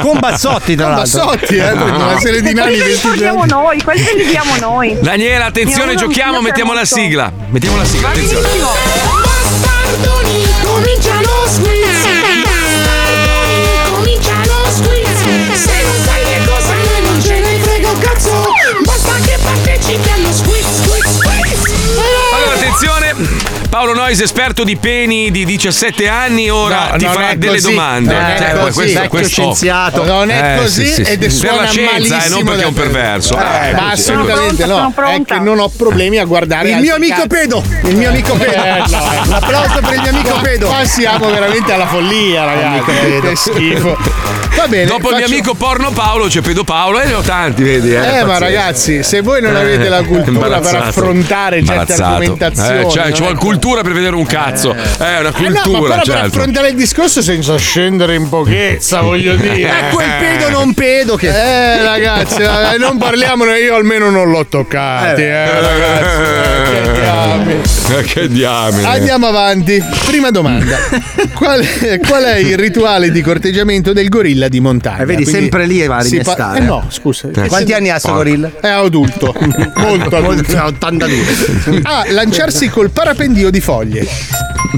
Con 0.00 0.18
Bazzotti, 0.18 0.74
tra 0.76 0.86
Con 0.86 0.94
l'altro. 0.96 1.24
Bazzotti, 1.24 1.56
eh, 1.56 1.72
No. 1.74 1.84
una 1.84 2.18
serie 2.18 2.40
di 2.40 2.54
nani 2.54 2.76
Quelli 2.76 2.92
li 2.92 2.98
portiamo 3.00 3.44
noi, 3.44 3.82
quelli 3.82 4.04
li 4.16 4.26
diamo 4.26 4.56
noi. 4.60 4.96
Daniela, 5.00 5.44
attenzione, 5.46 5.94
giochiamo, 5.94 6.38
mi 6.38 6.44
mettiamo 6.44 6.72
la 6.72 6.84
sigla. 6.84 7.30
Mettiamo 7.50 7.76
la 7.76 7.84
sigla, 7.84 8.08
attenzione. 8.08 8.46
benissimo. 8.46 8.70
Bastardoni, 9.22 10.46
comincia 10.64 11.14
lo 11.20 11.44
squiz 11.46 12.04
Bastardoni, 12.44 13.66
comincia 13.90 14.34
lo 14.44 14.70
squiz 14.70 15.08
Se 15.54 15.82
non 15.82 15.96
sai 16.04 16.22
che 16.24 16.40
cosa 16.46 16.74
noi 16.74 17.00
non 17.02 17.22
ce 17.22 17.38
ne 17.40 17.58
frega 17.58 17.90
un 17.90 17.98
cazzo 17.98 18.42
Basta 18.84 19.12
che 19.24 19.38
partecipi 19.42 20.08
allo 20.10 20.32
squiz, 20.32 20.66
squiz, 20.82 21.20
squiz 21.22 21.98
Allora, 22.34 22.54
attenzione, 22.54 23.14
Paolo 23.68 23.92
Noise, 23.92 24.24
esperto 24.24 24.64
di 24.64 24.76
peni 24.76 25.30
di 25.30 25.44
17 25.44 26.08
anni, 26.08 26.48
ora 26.48 26.88
No, 26.92 26.96
ti 26.96 27.04
farà 27.04 27.34
delle 27.34 27.52
così. 27.60 27.68
domande. 27.74 28.14
Non 28.14 28.24
è 28.24 28.38
Cioè, 28.38 28.50
così. 28.52 28.72
questo- 28.72 28.82
Vecchio 29.00 29.08
questo- 29.10 29.28
scienziato. 29.42 30.04
Non 30.04 30.30
è 30.30 30.54
Eh, 30.54 30.56
così 30.62 30.86
sì, 30.86 30.92
sì, 30.94 31.00
ed 31.02 31.08
è. 31.08 31.18
Per 31.18 31.30
suona 31.32 31.60
la 31.60 31.68
scienza, 31.68 32.24
eh, 32.24 32.28
non 32.30 32.44
perché 32.44 32.62
è 32.62 32.66
un 32.66 32.72
perverso. 32.72 33.36
Eh, 33.38 33.68
Eh, 33.68 33.72
ma 33.74 33.90
assolutamente 33.90 34.64
no. 34.64 34.92
È 34.96 35.22
che 35.22 35.38
non 35.38 35.58
ho 35.58 35.68
problemi 35.68 36.16
a 36.18 36.24
guardare 36.24 36.70
Il 36.70 36.78
mio 36.78 36.94
amico 36.94 37.14
cazzi. 37.14 37.26
pedo! 37.28 37.62
Il 37.84 37.96
mio 37.96 38.08
amico 38.08 38.32
pedo! 38.36 38.52
Eh. 38.64 38.80
Un 39.26 39.32
applauso 39.34 39.80
per 39.82 39.92
il 39.94 40.00
mio 40.00 40.10
amico 40.10 40.38
pedo! 40.40 40.66
Qua 40.66 40.84
siamo 40.86 41.30
veramente 41.30 41.70
alla 41.72 41.86
follia, 41.86 42.44
ragazzi. 42.46 43.20
Che 43.20 43.36
schifo. 43.36 43.96
Va 44.56 44.66
bene. 44.66 44.86
Dopo 44.86 45.10
il 45.10 45.16
mio 45.16 45.26
amico 45.26 45.54
porno 45.54 45.90
Paolo 45.92 46.26
c'è 46.26 46.40
Pedo 46.40 46.64
Paolo 46.64 47.00
e 47.00 47.06
ne 47.06 47.12
ho 47.14 47.20
tanti, 47.20 47.62
vedi? 47.62 47.92
Eh, 47.94 48.18
Eh, 48.20 48.24
ma 48.24 48.38
ragazzi, 48.38 49.02
se 49.04 49.20
voi 49.20 49.40
non 49.42 49.54
avete 49.54 49.88
la 49.90 50.02
cultura 50.02 50.58
per 50.58 50.74
affrontare 50.74 51.62
certe 51.64 51.92
argomentazioni, 51.92 52.80
Eh, 52.80 52.90
cioè, 52.90 53.02
non 53.04 53.14
ci 53.14 53.20
è 53.20 53.24
vuole 53.24 53.34
cultura 53.36 53.56
per 53.82 53.92
vedere 53.92 54.16
un 54.16 54.26
cazzo. 54.26 54.74
Eh, 54.74 55.20
una 55.20 55.32
Eh 55.34 55.48
no, 55.48 55.50
ma 55.50 55.60
cultura, 55.60 55.78
però 55.80 55.94
per 55.96 56.04
certo. 56.04 56.26
affrontare 56.26 56.68
il 56.68 56.74
discorso 56.76 57.22
senza 57.22 57.56
scendere 57.56 58.14
in 58.14 58.28
pochezza, 58.28 59.00
voglio 59.00 59.36
dire. 59.36 59.68
È 59.88 59.88
quel 59.92 60.10
pedo 60.18 60.48
non 60.50 60.74
pedo 60.74 61.16
che. 61.16 61.28
Eh, 61.28 61.82
ragazzi, 61.82 62.42
eh, 62.42 62.76
non 62.78 62.98
parliamone, 62.98 63.58
io 63.60 63.74
almeno 63.74 64.10
non 64.10 64.30
l'ho 64.30 64.46
toccati, 64.46 65.22
eh, 65.22 65.60
ragazzi. 65.60 66.20
eh, 66.20 66.62
che 66.82 66.92
diamine. 66.92 67.77
Eh, 67.98 68.02
che 68.02 68.28
diamine. 68.28 68.86
Andiamo 68.86 69.26
avanti. 69.28 69.82
Prima 70.04 70.30
domanda. 70.30 70.76
Qual 71.34 71.60
è, 71.60 71.98
qual 72.00 72.24
è 72.24 72.36
il 72.36 72.58
rituale 72.58 73.10
di 73.10 73.22
corteggiamento 73.22 73.92
del 73.92 74.08
gorilla 74.08 74.48
di 74.48 74.60
montagna? 74.60 75.02
Eh, 75.02 75.04
vedi, 75.06 75.22
Quindi 75.22 75.40
sempre 75.40 75.66
lì 75.66 75.86
va 75.86 75.96
a 75.96 76.00
si 76.02 76.16
pa- 76.16 76.22
rimestare. 76.22 76.58
Eh 76.58 76.62
no, 76.62 76.84
scusa. 76.88 77.28
Quanti 77.46 77.72
anni 77.72 77.88
ha 77.90 77.98
sto 77.98 78.12
gorilla? 78.12 78.50
È 78.60 78.68
adulto. 78.68 79.34
Molto 79.76 80.16
adulto. 80.16 80.64
82. 80.64 81.80
A. 81.82 82.04
Lanciarsi 82.10 82.68
col 82.68 82.90
parapendio 82.90 83.50
di 83.50 83.60
foglie. 83.60 84.06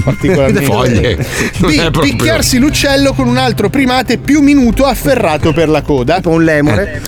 Particolarmente. 0.03 0.63
Foglie. 0.65 1.15
Non 1.57 1.71
B. 1.71 1.73
è 1.73 1.91
proprio- 1.91 2.01
Picchiarsi 2.15 2.57
l'uccello 2.59 3.13
con 3.13 3.27
un 3.27 3.37
altro 3.37 3.69
primate 3.69 4.17
più 4.19 4.39
minuto 4.41 4.85
afferrato 4.85 5.51
per 5.51 5.67
la 5.67 5.81
coda. 5.81 6.15
Tipo 6.17 6.29
un 6.29 6.43
lemure. 6.43 7.01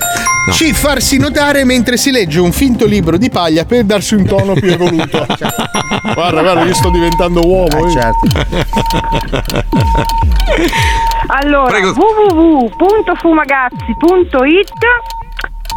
C. 0.52 0.74
Farsi 0.74 1.18
notare 1.18 1.64
mentre 1.64 1.96
si 1.98 2.12
legge 2.12 2.40
un 2.40 2.52
finto 2.52 2.86
libro 2.86 3.18
di 3.18 3.30
paglia 3.30 3.64
per 3.66 3.84
darsi 3.86 4.14
un 4.16 4.26
tono 4.26 4.54
più 4.54 4.72
evoluto. 4.72 5.26
guarda, 6.14 6.42
guarda, 6.42 6.64
io 6.66 6.74
sto 6.74 6.90
diventando 6.90 7.48
uomo. 7.48 7.88
eh. 7.88 7.92
certo. 7.92 8.28
Allora, 11.28 11.70
Prego. 11.70 11.94
www.fumagazzi.it 11.94 14.72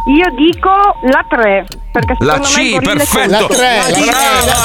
io 0.07 0.29
dico 0.37 0.69
la 1.03 1.25
3 1.27 1.65
perché 1.91 2.15
La 2.19 2.41
secondo 2.43 2.55
me 2.55 2.63
il 2.63 2.77
C, 2.79 2.81
perfetto. 2.97 3.29
La 3.29 3.47
3, 3.47 3.75
la 3.77 3.85
3, 3.85 4.05
Brava, 4.05 4.55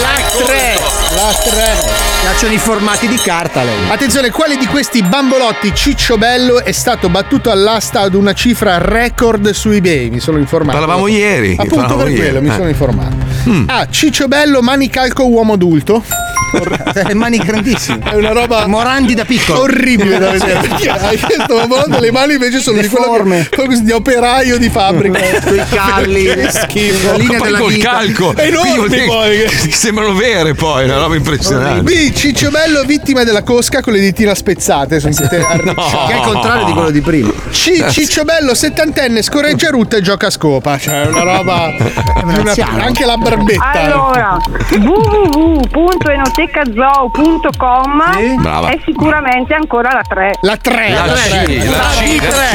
la 0.00 0.16
3, 0.44 0.78
la 1.14 1.32
3. 1.32 2.04
Piacciono 2.20 2.52
i 2.52 2.58
formati 2.58 3.08
di 3.08 3.16
carta 3.16 3.62
lei. 3.62 3.88
Attenzione, 3.90 4.30
quale 4.30 4.56
di 4.56 4.66
questi 4.66 5.02
bambolotti 5.02 5.74
cicciobello 5.74 6.62
è 6.62 6.72
stato 6.72 7.08
battuto 7.08 7.50
all'asta 7.50 8.00
ad 8.00 8.14
una 8.14 8.34
cifra 8.34 8.78
record 8.78 9.50
su 9.50 9.70
eBay? 9.70 10.10
Mi 10.10 10.20
sono 10.20 10.38
informato. 10.38 10.78
Parlavamo 10.78 11.06
ieri, 11.06 11.52
Appunto 11.52 11.74
parlavamo 11.76 12.02
per 12.02 12.12
ieri. 12.12 12.22
quello 12.22 12.40
mi 12.42 12.48
Eh. 12.48 12.52
sono 12.56 12.68
informato. 12.68 13.16
A. 13.66 13.88
Cicciobello 13.88 14.60
manicalco 14.60 15.24
uomo 15.26 15.54
adulto. 15.54 16.02
Le 17.06 17.14
mani 17.14 17.38
grandissime. 17.38 17.98
È 18.10 18.14
una 18.14 18.32
roba 18.32 18.66
Morandi 18.66 19.14
da 19.14 19.24
piccolo. 19.24 19.62
orribile 19.62 20.18
da 20.18 20.30
vedere. 20.30 20.60
Perché 20.66 20.88
hai 20.90 21.18
questo 21.18 21.56
bambolotte, 21.56 22.00
le 22.00 22.10
mani 22.12 22.34
invece 22.34 22.60
sono 22.60 22.80
di 22.80 22.88
quello 22.88 23.12
che- 23.24 23.48
quello 23.54 23.80
di 23.80 23.92
operaio 23.92 24.56
di 24.58 24.68
fabbrica. 24.70 25.18
Quei 25.46 25.62
calli, 25.68 26.24
Che 26.24 26.50
schifo. 26.50 27.10
la 27.10 27.16
linea 27.16 27.38
Poi 27.38 27.46
della 27.46 27.58
col 27.58 27.72
vita. 27.72 27.90
calco. 27.90 28.32
Vuol 28.34 28.88
dire 28.88 29.04
poi. 29.06 29.38
che 29.44 29.70
Sembrano 29.76 30.14
vere 30.14 30.54
poi, 30.54 30.84
una 30.84 30.98
roba 30.98 31.14
impressionante. 31.16 31.82
B. 31.82 32.12
Cicciobello 32.12 32.82
vittima 32.84 33.24
della 33.24 33.42
cosca 33.42 33.80
con 33.82 33.92
le 33.92 34.00
ditine 34.00 34.34
spezzate. 34.34 35.00
Sono 35.00 35.14
arricciate. 35.18 36.06
Che 36.06 36.12
è 36.12 36.16
il 36.16 36.22
contrario 36.22 36.64
di 36.64 36.72
quello 36.72 36.90
di 36.90 37.00
prima. 37.00 37.32
C. 37.50 37.86
Cicciobello 37.90 38.54
settantenne 38.54 39.22
scorreggia 39.22 39.68
rutta 39.70 39.96
e 39.96 40.00
gioca 40.00 40.28
a 40.28 40.30
scopa. 40.30 40.78
Cioè, 40.78 41.02
è 41.02 41.06
una 41.08 41.22
roba. 41.22 41.74
di 41.76 42.38
una- 42.38 42.84
anche 42.84 43.04
la 43.04 43.16
barbetta. 43.16 43.70
Allora, 43.72 44.38
www.enotecazoo.com 46.36 48.40
Brava. 48.42 48.68
è 48.68 48.78
sicuramente 48.84 49.54
ancora 49.54 49.92
la 49.92 50.02
3. 50.06 50.32
La 50.42 50.56
3, 50.56 50.90
La 50.90 51.02
C, 51.02 51.06
la 51.06 51.14
C, 51.14 51.70
la 51.70 51.78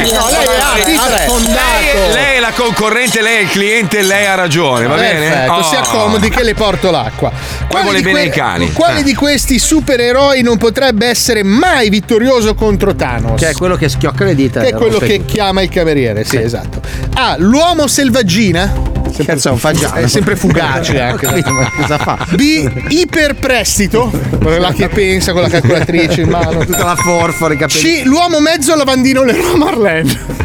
C. 0.04 0.12
No, 0.12 0.28
lei 0.30 0.46
ha 0.60 0.74
Lei- 1.08 1.26
affondato. 1.26 1.52
Lei, 1.52 2.14
lei 2.14 2.38
è 2.38 2.40
la 2.40 2.52
concorrente, 2.56 3.22
lei 3.22 3.38
è 3.38 3.42
il 3.42 3.50
cliente, 3.50 4.02
lei 4.02 4.26
ha 4.28 4.36
ragione, 4.36 4.86
va 4.88 4.96
bene? 4.96 5.28
Perfetto, 5.30 5.52
Oh. 5.54 5.64
si 5.64 5.76
accomodi 5.76 6.30
che 6.30 6.44
le 6.44 6.54
porto 6.54 6.92
l'acqua. 6.92 7.32
Quale 7.68 7.84
vuole 7.84 7.98
di 8.00 8.04
bene 8.04 8.20
ai 8.22 8.30
cani. 8.30 8.72
Quale 8.72 9.00
Eh. 9.00 9.04
di 9.04 9.14
questi 9.16 9.58
supereroi 9.60 10.42
non 10.44 10.58
potrebbe 10.58 11.08
essere 11.08 11.44
mai 11.44 11.90
vittorioso 11.90 12.54
contro 12.54 12.96
Thanos? 12.96 13.40
Che 13.40 13.50
è 13.50 13.54
quello 13.54 13.76
che 13.76 13.90
schiocca 13.90 14.24
le 14.26 14.36
dita. 14.36 14.62
Che 14.62 14.68
è 14.70 14.74
quello 14.74 15.00
che 15.00 15.26
chiama 15.26 15.62
il 15.62 15.70
cameriere, 15.70 16.24
sì, 16.24 16.38
esatto. 16.38 16.80
A. 17.16 17.36
L'uomo 17.38 17.88
selvaggina. 17.88 19.00
Cazzo, 19.26 19.50
è 19.50 19.52
un 19.52 19.58
fagiano. 19.58 19.94
È 19.96 20.08
sempre 20.08 20.36
fugace 20.36 21.00
anche. 21.02 21.26
ma 21.28 21.72
cosa 21.76 21.98
fa? 21.98 22.18
B. 22.32 22.70
Iperprestito. 22.90 24.12
Quello 24.42 24.58
là 24.60 24.72
che 24.72 24.88
pensa 24.90 25.32
con 25.34 25.42
la 25.42 25.50
calcolatrice 25.50 26.22
in 26.22 26.30
mano. 26.30 26.64
Tutta 26.66 26.84
la 26.84 26.96
forfora, 26.96 27.54
i 27.54 27.58
capelli. 27.58 28.02
C. 28.02 28.06
L'uomo 28.06 28.40
mezzo 28.40 28.76
lavandino 28.76 29.24
Leroy 29.24 29.58
Marlene. 29.58 30.40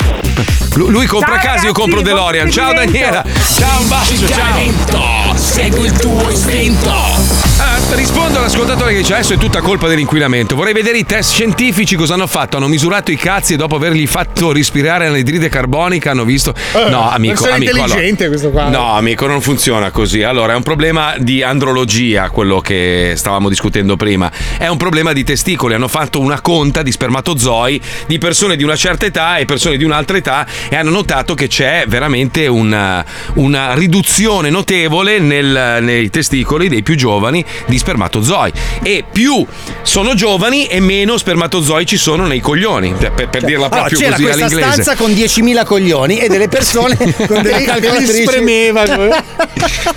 Lui, 0.74 1.06
compra 1.06 1.38
Ciao, 1.38 1.52
casa, 1.52 1.66
io 1.66 1.72
compro 1.72 2.00
DeLorean. 2.00 2.50
Ciao. 2.50 2.72
Daniela. 2.72 3.24
Ciao, 3.56 3.80
un 3.80 3.88
bacio, 3.88 4.26
ciao. 4.26 5.36
Segui 5.36 5.86
il 5.86 5.92
tuo 5.92 6.30
istinto. 6.30 6.92
Rispondo 7.94 8.38
all'ascoltatore 8.38 8.92
che 8.92 8.98
dice 9.00 9.12
adesso 9.12 9.34
è 9.34 9.36
tutta 9.36 9.60
colpa 9.60 9.86
dell'inquinamento. 9.86 10.56
Vorrei 10.56 10.72
vedere 10.72 10.96
i 10.96 11.04
test 11.04 11.32
scientifici 11.32 11.94
cosa 11.94 12.14
hanno 12.14 12.26
fatto. 12.26 12.56
Hanno 12.56 12.66
misurato 12.66 13.10
i 13.12 13.16
cazzi 13.16 13.52
e 13.52 13.56
dopo 13.56 13.76
avergli 13.76 14.06
fatto 14.06 14.50
respirare 14.50 15.08
l'anidride 15.08 15.50
carbonica 15.50 16.12
hanno 16.12 16.24
visto. 16.24 16.54
No, 16.88 17.10
amico, 17.10 17.44
amico. 17.44 17.50
allora- 17.50 17.56
intelligente 17.56 18.28
questo 18.28 18.48
qua. 18.48 18.70
No, 18.70 18.94
amico, 18.94 19.26
non 19.26 19.42
funziona 19.42 19.90
così. 19.90 20.22
Allora, 20.22 20.54
è 20.54 20.56
un 20.56 20.62
problema 20.62 21.16
di 21.18 21.42
andrologia, 21.42 22.30
quello 22.30 22.60
che 22.60 23.12
stavamo 23.14 23.50
discutendo 23.50 23.96
prima. 23.96 24.32
È 24.56 24.68
un 24.68 24.78
problema 24.78 25.12
di 25.12 25.22
testicoli. 25.22 25.74
Hanno 25.74 25.88
fatto 25.88 26.18
una 26.18 26.40
conta 26.40 26.80
di 26.80 26.92
spermatozoi 26.92 27.80
di 28.06 28.16
persone 28.16 28.56
di 28.56 28.64
una 28.64 28.76
certa 28.76 29.04
età 29.04 29.36
e 29.36 29.44
persone 29.44 29.76
di 29.76 29.84
un'altra 29.84 30.16
età 30.16 30.46
e 30.70 30.76
hanno 30.76 30.90
notato 30.90 31.34
che 31.34 31.46
c'è 31.46 31.84
veramente 31.86 32.46
una, 32.46 33.04
una 33.34 33.74
riduzione 33.74 34.48
notevole 34.48 35.18
nel- 35.18 35.78
nei 35.82 36.08
testicoli 36.08 36.68
dei 36.70 36.82
più 36.82 36.94
giovani 36.94 37.44
di 37.66 37.80
spermatozoi. 37.82 38.52
E 38.82 39.04
più 39.10 39.44
sono 39.82 40.14
giovani 40.14 40.66
e 40.66 40.80
meno 40.80 41.18
spermatozoi 41.18 41.84
ci 41.84 41.96
sono 41.96 42.26
nei 42.26 42.40
coglioni. 42.40 42.94
Per, 42.96 43.12
per- 43.12 43.28
per 43.28 43.42
dirla 43.44 43.66
Allora, 43.66 43.80
proprio 43.88 43.98
c'era 43.98 44.10
così 44.12 44.22
questa 44.22 44.44
all'inglese. 44.46 44.82
stanza 44.82 44.94
con 44.96 45.10
10.000 45.12 45.64
coglioni 45.64 46.18
e 46.18 46.28
delle 46.28 46.48
persone 46.48 46.96
con 47.26 47.42
delle 47.42 47.62
calcolatrici. 47.64 48.22
spremeva. 48.22 48.84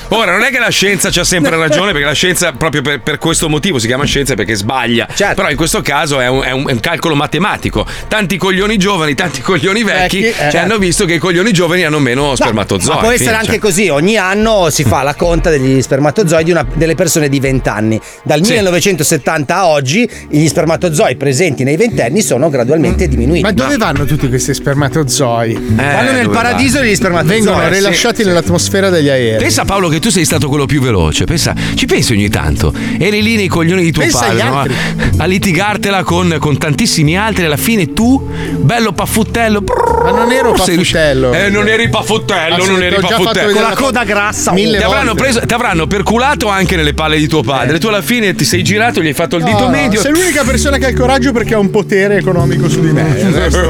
Ora, 0.09 0.31
non 0.31 0.43
è 0.43 0.49
che 0.51 0.59
la 0.59 0.69
scienza 0.69 1.09
c'ha 1.11 1.23
sempre 1.23 1.55
ragione, 1.57 1.91
perché 1.91 2.05
la 2.07 2.13
scienza, 2.13 2.51
proprio 2.51 2.81
per, 2.81 3.01
per 3.01 3.17
questo 3.17 3.49
motivo, 3.49 3.79
si 3.79 3.87
chiama 3.87 4.05
scienza 4.05 4.33
perché 4.35 4.55
sbaglia. 4.55 5.07
Certo. 5.13 5.35
Però 5.35 5.49
in 5.49 5.55
questo 5.57 5.81
caso 5.81 6.19
è 6.19 6.27
un, 6.27 6.41
è 6.43 6.51
un- 6.51 6.67
è 6.67 6.71
un 6.71 6.79
calcolo 6.79 7.15
matematico. 7.15 7.85
Tanti 8.07 8.37
coglioni 8.37 8.77
giovani, 8.77 9.13
tanti 9.15 9.41
coglioni 9.41 9.83
vecchi, 9.83 10.21
Vecchi, 10.21 10.41
eh. 10.43 10.51
cioè, 10.51 10.61
hanno 10.61 10.77
visto 10.77 11.05
che 11.05 11.13
i 11.15 11.17
coglioni 11.17 11.51
giovani 11.51 11.83
hanno 11.83 11.99
meno 11.99 12.35
spermatozoi. 12.35 12.93
Ma 12.95 12.99
può 13.01 13.09
essere 13.11 13.25
Fine, 13.29 13.37
anche 13.39 13.51
cioè. 13.53 13.59
così, 13.59 13.89
ogni 13.89 14.17
anno 14.17 14.69
si 14.69 14.83
fa 14.83 15.01
la 15.03 15.15
conta 15.15 15.49
degli 15.49 15.81
spermatozoi 15.81 16.43
di 16.43 16.51
una- 16.51 16.65
delle 16.73 16.95
persone 16.95 17.29
di 17.29 17.39
20 17.39 17.69
anni. 17.75 17.99
Dal 18.23 18.43
Sì. 18.43 18.53
1970 18.53 19.55
a 19.55 19.67
oggi 19.67 20.09
gli 20.29 20.47
spermatozoi 20.47 21.15
presenti 21.15 21.63
nei 21.63 21.77
ventenni 21.77 22.21
sono 22.21 22.49
gradualmente 22.49 23.07
diminuiti. 23.07 23.41
Ma 23.43 23.51
dove 23.51 23.77
vanno 23.77 24.05
tutti 24.05 24.27
questi 24.29 24.53
spermatozoi? 24.53 25.73
Vanno 25.75 26.11
nel 26.11 26.29
paradiso 26.29 26.79
degli 26.79 26.95
spermatozoi. 26.95 27.35
Vengono 27.41 27.61
Sì. 27.67 27.73
rilasciati 27.73 28.23
nell'atmosfera 28.23 28.89
degli 28.89 29.09
aerei. 29.09 29.37
Pensa 29.39 29.65
Paolo 29.65 29.89
che 29.89 29.99
tu 29.99 30.09
sei 30.09 30.25
stato 30.25 30.47
quello 30.47 30.65
più 30.65 30.81
veloce, 30.81 31.25
pensa, 31.25 31.53
ci 31.75 31.85
pensi 31.85 32.13
ogni 32.13 32.29
tanto, 32.29 32.73
eri 32.99 33.21
lì 33.21 33.35
nei 33.35 33.47
coglioni 33.47 33.83
di 33.83 33.91
tuo 33.91 34.03
Pensa 34.03 34.27
agli 34.27 34.39
padre, 34.39 34.73
no? 34.95 35.23
a 35.23 35.25
litigartela 35.25 36.03
con, 36.03 36.35
con 36.39 36.57
tantissimi 36.57 37.17
altri 37.17 37.45
alla 37.45 37.57
fine 37.57 37.93
tu, 37.93 38.27
bello 38.59 38.91
paffuttello, 38.93 39.63
Ma 40.03 40.11
non 40.11 40.31
ero 40.31 40.51
paffuttello. 40.53 41.33
Eh, 41.33 41.49
non 41.49 41.67
eri 41.67 41.89
paffuttello, 41.89 42.53
Ah, 42.55 42.57
non 42.57 42.77
sì, 42.77 42.83
eri 42.83 42.95
paffuttello. 42.99 43.47
vedere 43.47 43.67
la 43.69 43.75
coda 43.75 44.03
grassa. 44.03 44.51
Mille 44.51 44.77
Ti 44.77 44.83
avranno, 44.83 45.13
volte. 45.13 45.21
preso, 45.23 45.39
ti 45.45 45.53
avranno 45.53 45.87
perculato 45.87 46.47
anche 46.47 46.75
nelle 46.75 46.93
palle 46.93 47.17
di 47.17 47.27
tuo 47.27 47.41
padre. 47.41 47.54
Tu 47.79 47.87
alla 47.87 48.01
fine 48.01 48.33
ti 48.33 48.43
sei 48.43 48.63
girato, 48.63 49.01
gli 49.01 49.07
hai 49.07 49.13
fatto 49.13 49.37
il 49.37 49.43
dito 49.43 49.59
no, 49.59 49.69
medio. 49.69 50.01
Sei 50.01 50.11
l'unica 50.11 50.43
persona 50.43 50.77
che 50.77 50.85
ha 50.85 50.89
il 50.89 50.95
coraggio 50.97 51.31
perché 51.31 51.53
ha 51.53 51.59
un 51.59 51.69
potere 51.69 52.17
economico 52.17 52.67
su 52.69 52.81
di 52.81 52.91
me. 52.91 53.15
Resto 53.31 53.69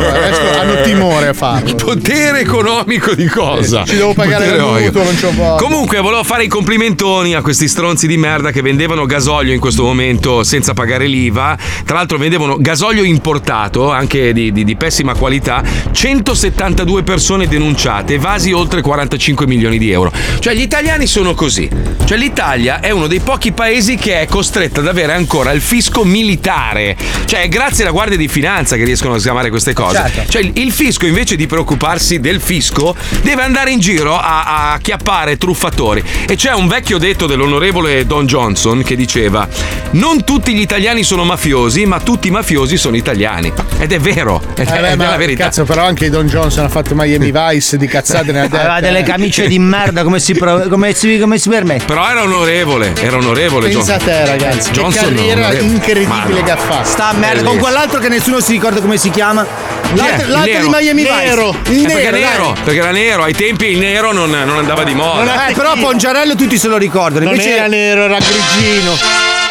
hanno 0.60 0.82
timore 0.82 1.28
a 1.28 1.34
farlo. 1.34 1.76
Potere 1.76 2.40
economico 2.40 3.14
di 3.14 3.28
cosa? 3.28 3.84
Ci 3.86 3.96
devo 3.96 4.14
pagare 4.14 4.48
il 4.48 4.62
mutuo, 4.62 5.04
non 5.04 5.16
c'ho 5.16 5.32
voglia. 5.32 5.62
Comunque, 5.62 6.00
volevo 6.00 6.24
fare 6.24 6.44
i 6.44 6.48
complimentoni 6.48 7.36
a 7.36 7.42
questi 7.42 7.68
stronzi 7.68 8.08
di 8.08 8.18
merda 8.18 8.52
che 8.52 8.62
vendevano 8.62 9.06
gasolio 9.06 9.54
in 9.54 9.60
questo 9.60 9.84
momento 9.84 10.44
senza 10.44 10.74
pagare 10.74 11.06
l'IVA. 11.08 11.58
Tra 11.86 11.96
l'altro, 11.96 12.18
vendevano 12.18 12.58
gasolio 12.60 13.04
importato, 13.04 13.92
anche 13.92 14.34
di, 14.34 14.52
di- 14.52 14.64
di 14.64 14.76
pessima 14.76 15.14
qualità. 15.14 15.64
172 15.92 17.04
persone 17.04 17.48
denunciate, 17.48 18.16
evasi 18.16 18.52
oltre 18.52 18.82
45 18.82 19.46
milioni 19.48 19.78
di 19.78 19.92
euro. 19.92 20.12
Cioè, 20.40 20.54
gli 20.54 20.62
italiani 20.62 21.06
sono 21.06 21.34
così. 21.34 21.70
Cioè, 22.04 22.18
l'Italia 22.18 22.80
è 22.80 22.92
uno 22.92 23.08
dei 23.08 23.20
pochi 23.20 23.52
paesi 23.52 23.74
che 23.76 24.22
è 24.22 24.26
costretta 24.28 24.80
ad 24.80 24.88
avere 24.88 25.12
ancora 25.12 25.52
il 25.52 25.60
fisco 25.60 26.06
militare. 26.06 26.96
Cioè, 27.26 27.42
è 27.42 27.50
grazie 27.50 27.84
alla 27.84 27.92
Guardia 27.92 28.16
di 28.16 28.30
Finanza 28.30 28.78
che 28.78 28.86
riescono 28.86 29.16
a 29.16 29.20
scamare 29.20 29.50
queste 29.50 29.74
cose. 29.74 29.98
Certo. 29.98 30.32
Cioè, 30.32 30.50
il- 30.54 30.72
fisco, 30.72 31.06
invece 31.06 31.36
di 31.36 31.46
preoccuparsi 31.46 32.22
del 32.22 32.40
fisco, 32.40 32.96
deve 33.22 33.42
andare 33.44 33.72
in 33.72 33.80
giro 33.80 34.18
a, 34.18 34.72
a 34.72 34.78
chiappare 34.78 35.38
truffatori. 35.38 36.02
E 36.26 36.36
c'è 36.36 36.54
un 36.54 36.68
vecchio 36.68 36.98
detto 36.98 37.26
dell'onorevole 37.28 38.06
Don 38.06 38.26
Johnson 38.26 38.82
che 38.82 38.96
diceva: 38.96 39.46
Non 39.92 40.24
tutti 40.24 40.54
gli 40.54 40.62
italiani 40.62 41.04
sono 41.04 41.26
mafiosi, 41.26 41.86
ma 41.86 42.00
tutti 42.00 42.30
i 42.30 42.32
mafiosi 42.32 42.78
sono 42.78 42.96
italiani. 42.96 43.52
Ed 43.78 43.92
è 43.92 44.00
vero, 44.00 44.42
ed 44.56 44.68
è, 44.70 44.78
Eh 44.78 44.80
beh, 44.80 44.88
è 44.92 44.96
ma 44.96 45.10
la 45.10 45.18
verità. 45.18 45.44
Cazzo, 45.46 45.66
però 45.66 45.84
anche 45.84 46.10
Don 46.10 46.28
Johnson 46.28 46.64
ha 46.64 46.70
fatto 46.70 46.96
Miami 46.96 47.32
Vice 47.36 47.76
di 47.76 47.88
cazzate 47.88 48.32
nella 48.32 48.48
testa. 48.48 48.60
Aveva 48.60 48.80
delle 48.80 49.04
camicie 49.04 49.48
di 49.48 49.60
merda, 49.60 50.04
come 50.04 50.20
si, 50.20 50.34
come 50.38 50.94
si, 50.94 51.20
come 51.20 51.38
si 51.38 51.50
permette? 51.50 51.84
Però 51.86 52.10
era 52.10 52.24
onorevole, 52.24 52.94
era 53.02 53.18
onorevole. 53.18 53.65
Pensa 53.74 53.96
a 53.96 53.98
te, 53.98 54.26
ragazzi. 54.26 54.72
Che 54.72 54.80
Johnson 54.80 55.04
carriera 55.16 55.42
onorevole. 55.48 55.72
incredibile 55.74 56.44
che 56.44 56.52
ha 56.52 56.58
fatto. 56.58 56.88
Sta 56.88 57.08
a 57.10 57.14
merda, 57.14 57.44
con 57.44 57.58
quell'altro 57.58 58.00
che 58.00 58.10
nessuno 58.10 58.40
si 58.40 58.52
ricorda 58.54 58.80
come 58.82 58.98
si 58.98 59.10
chiama. 59.10 59.46
L'altro, 59.94 60.28
l'altro 60.28 60.44
di 60.44 60.52
nero. 60.52 60.70
Miami 60.70 61.02
Nero. 61.04 61.56
Vice. 61.64 61.72
Il 61.82 61.86
Eh, 61.90 61.94
perché 61.94 62.12
nero, 62.12 62.18
nero, 62.32 62.52
dai. 62.54 62.64
perché 62.64 62.80
era 62.80 62.92
nero, 62.92 63.24
ai 63.24 63.34
tempi 63.34 63.66
il 63.68 63.78
nero 63.80 64.12
non, 64.12 64.30
non 64.30 64.58
andava 64.58 64.84
di 64.84 64.94
moda. 64.94 65.48
Eh, 65.48 65.54
però 65.54 65.74
Pongiarello 65.76 66.36
tutti 66.36 66.58
se 66.58 66.68
lo 66.68 66.78
ricordano. 66.78 67.26
Non 67.26 67.34
Invece 67.34 67.56
era 67.56 67.68
nero, 67.68 68.04
era 68.06 68.18
grigino. 68.18 68.98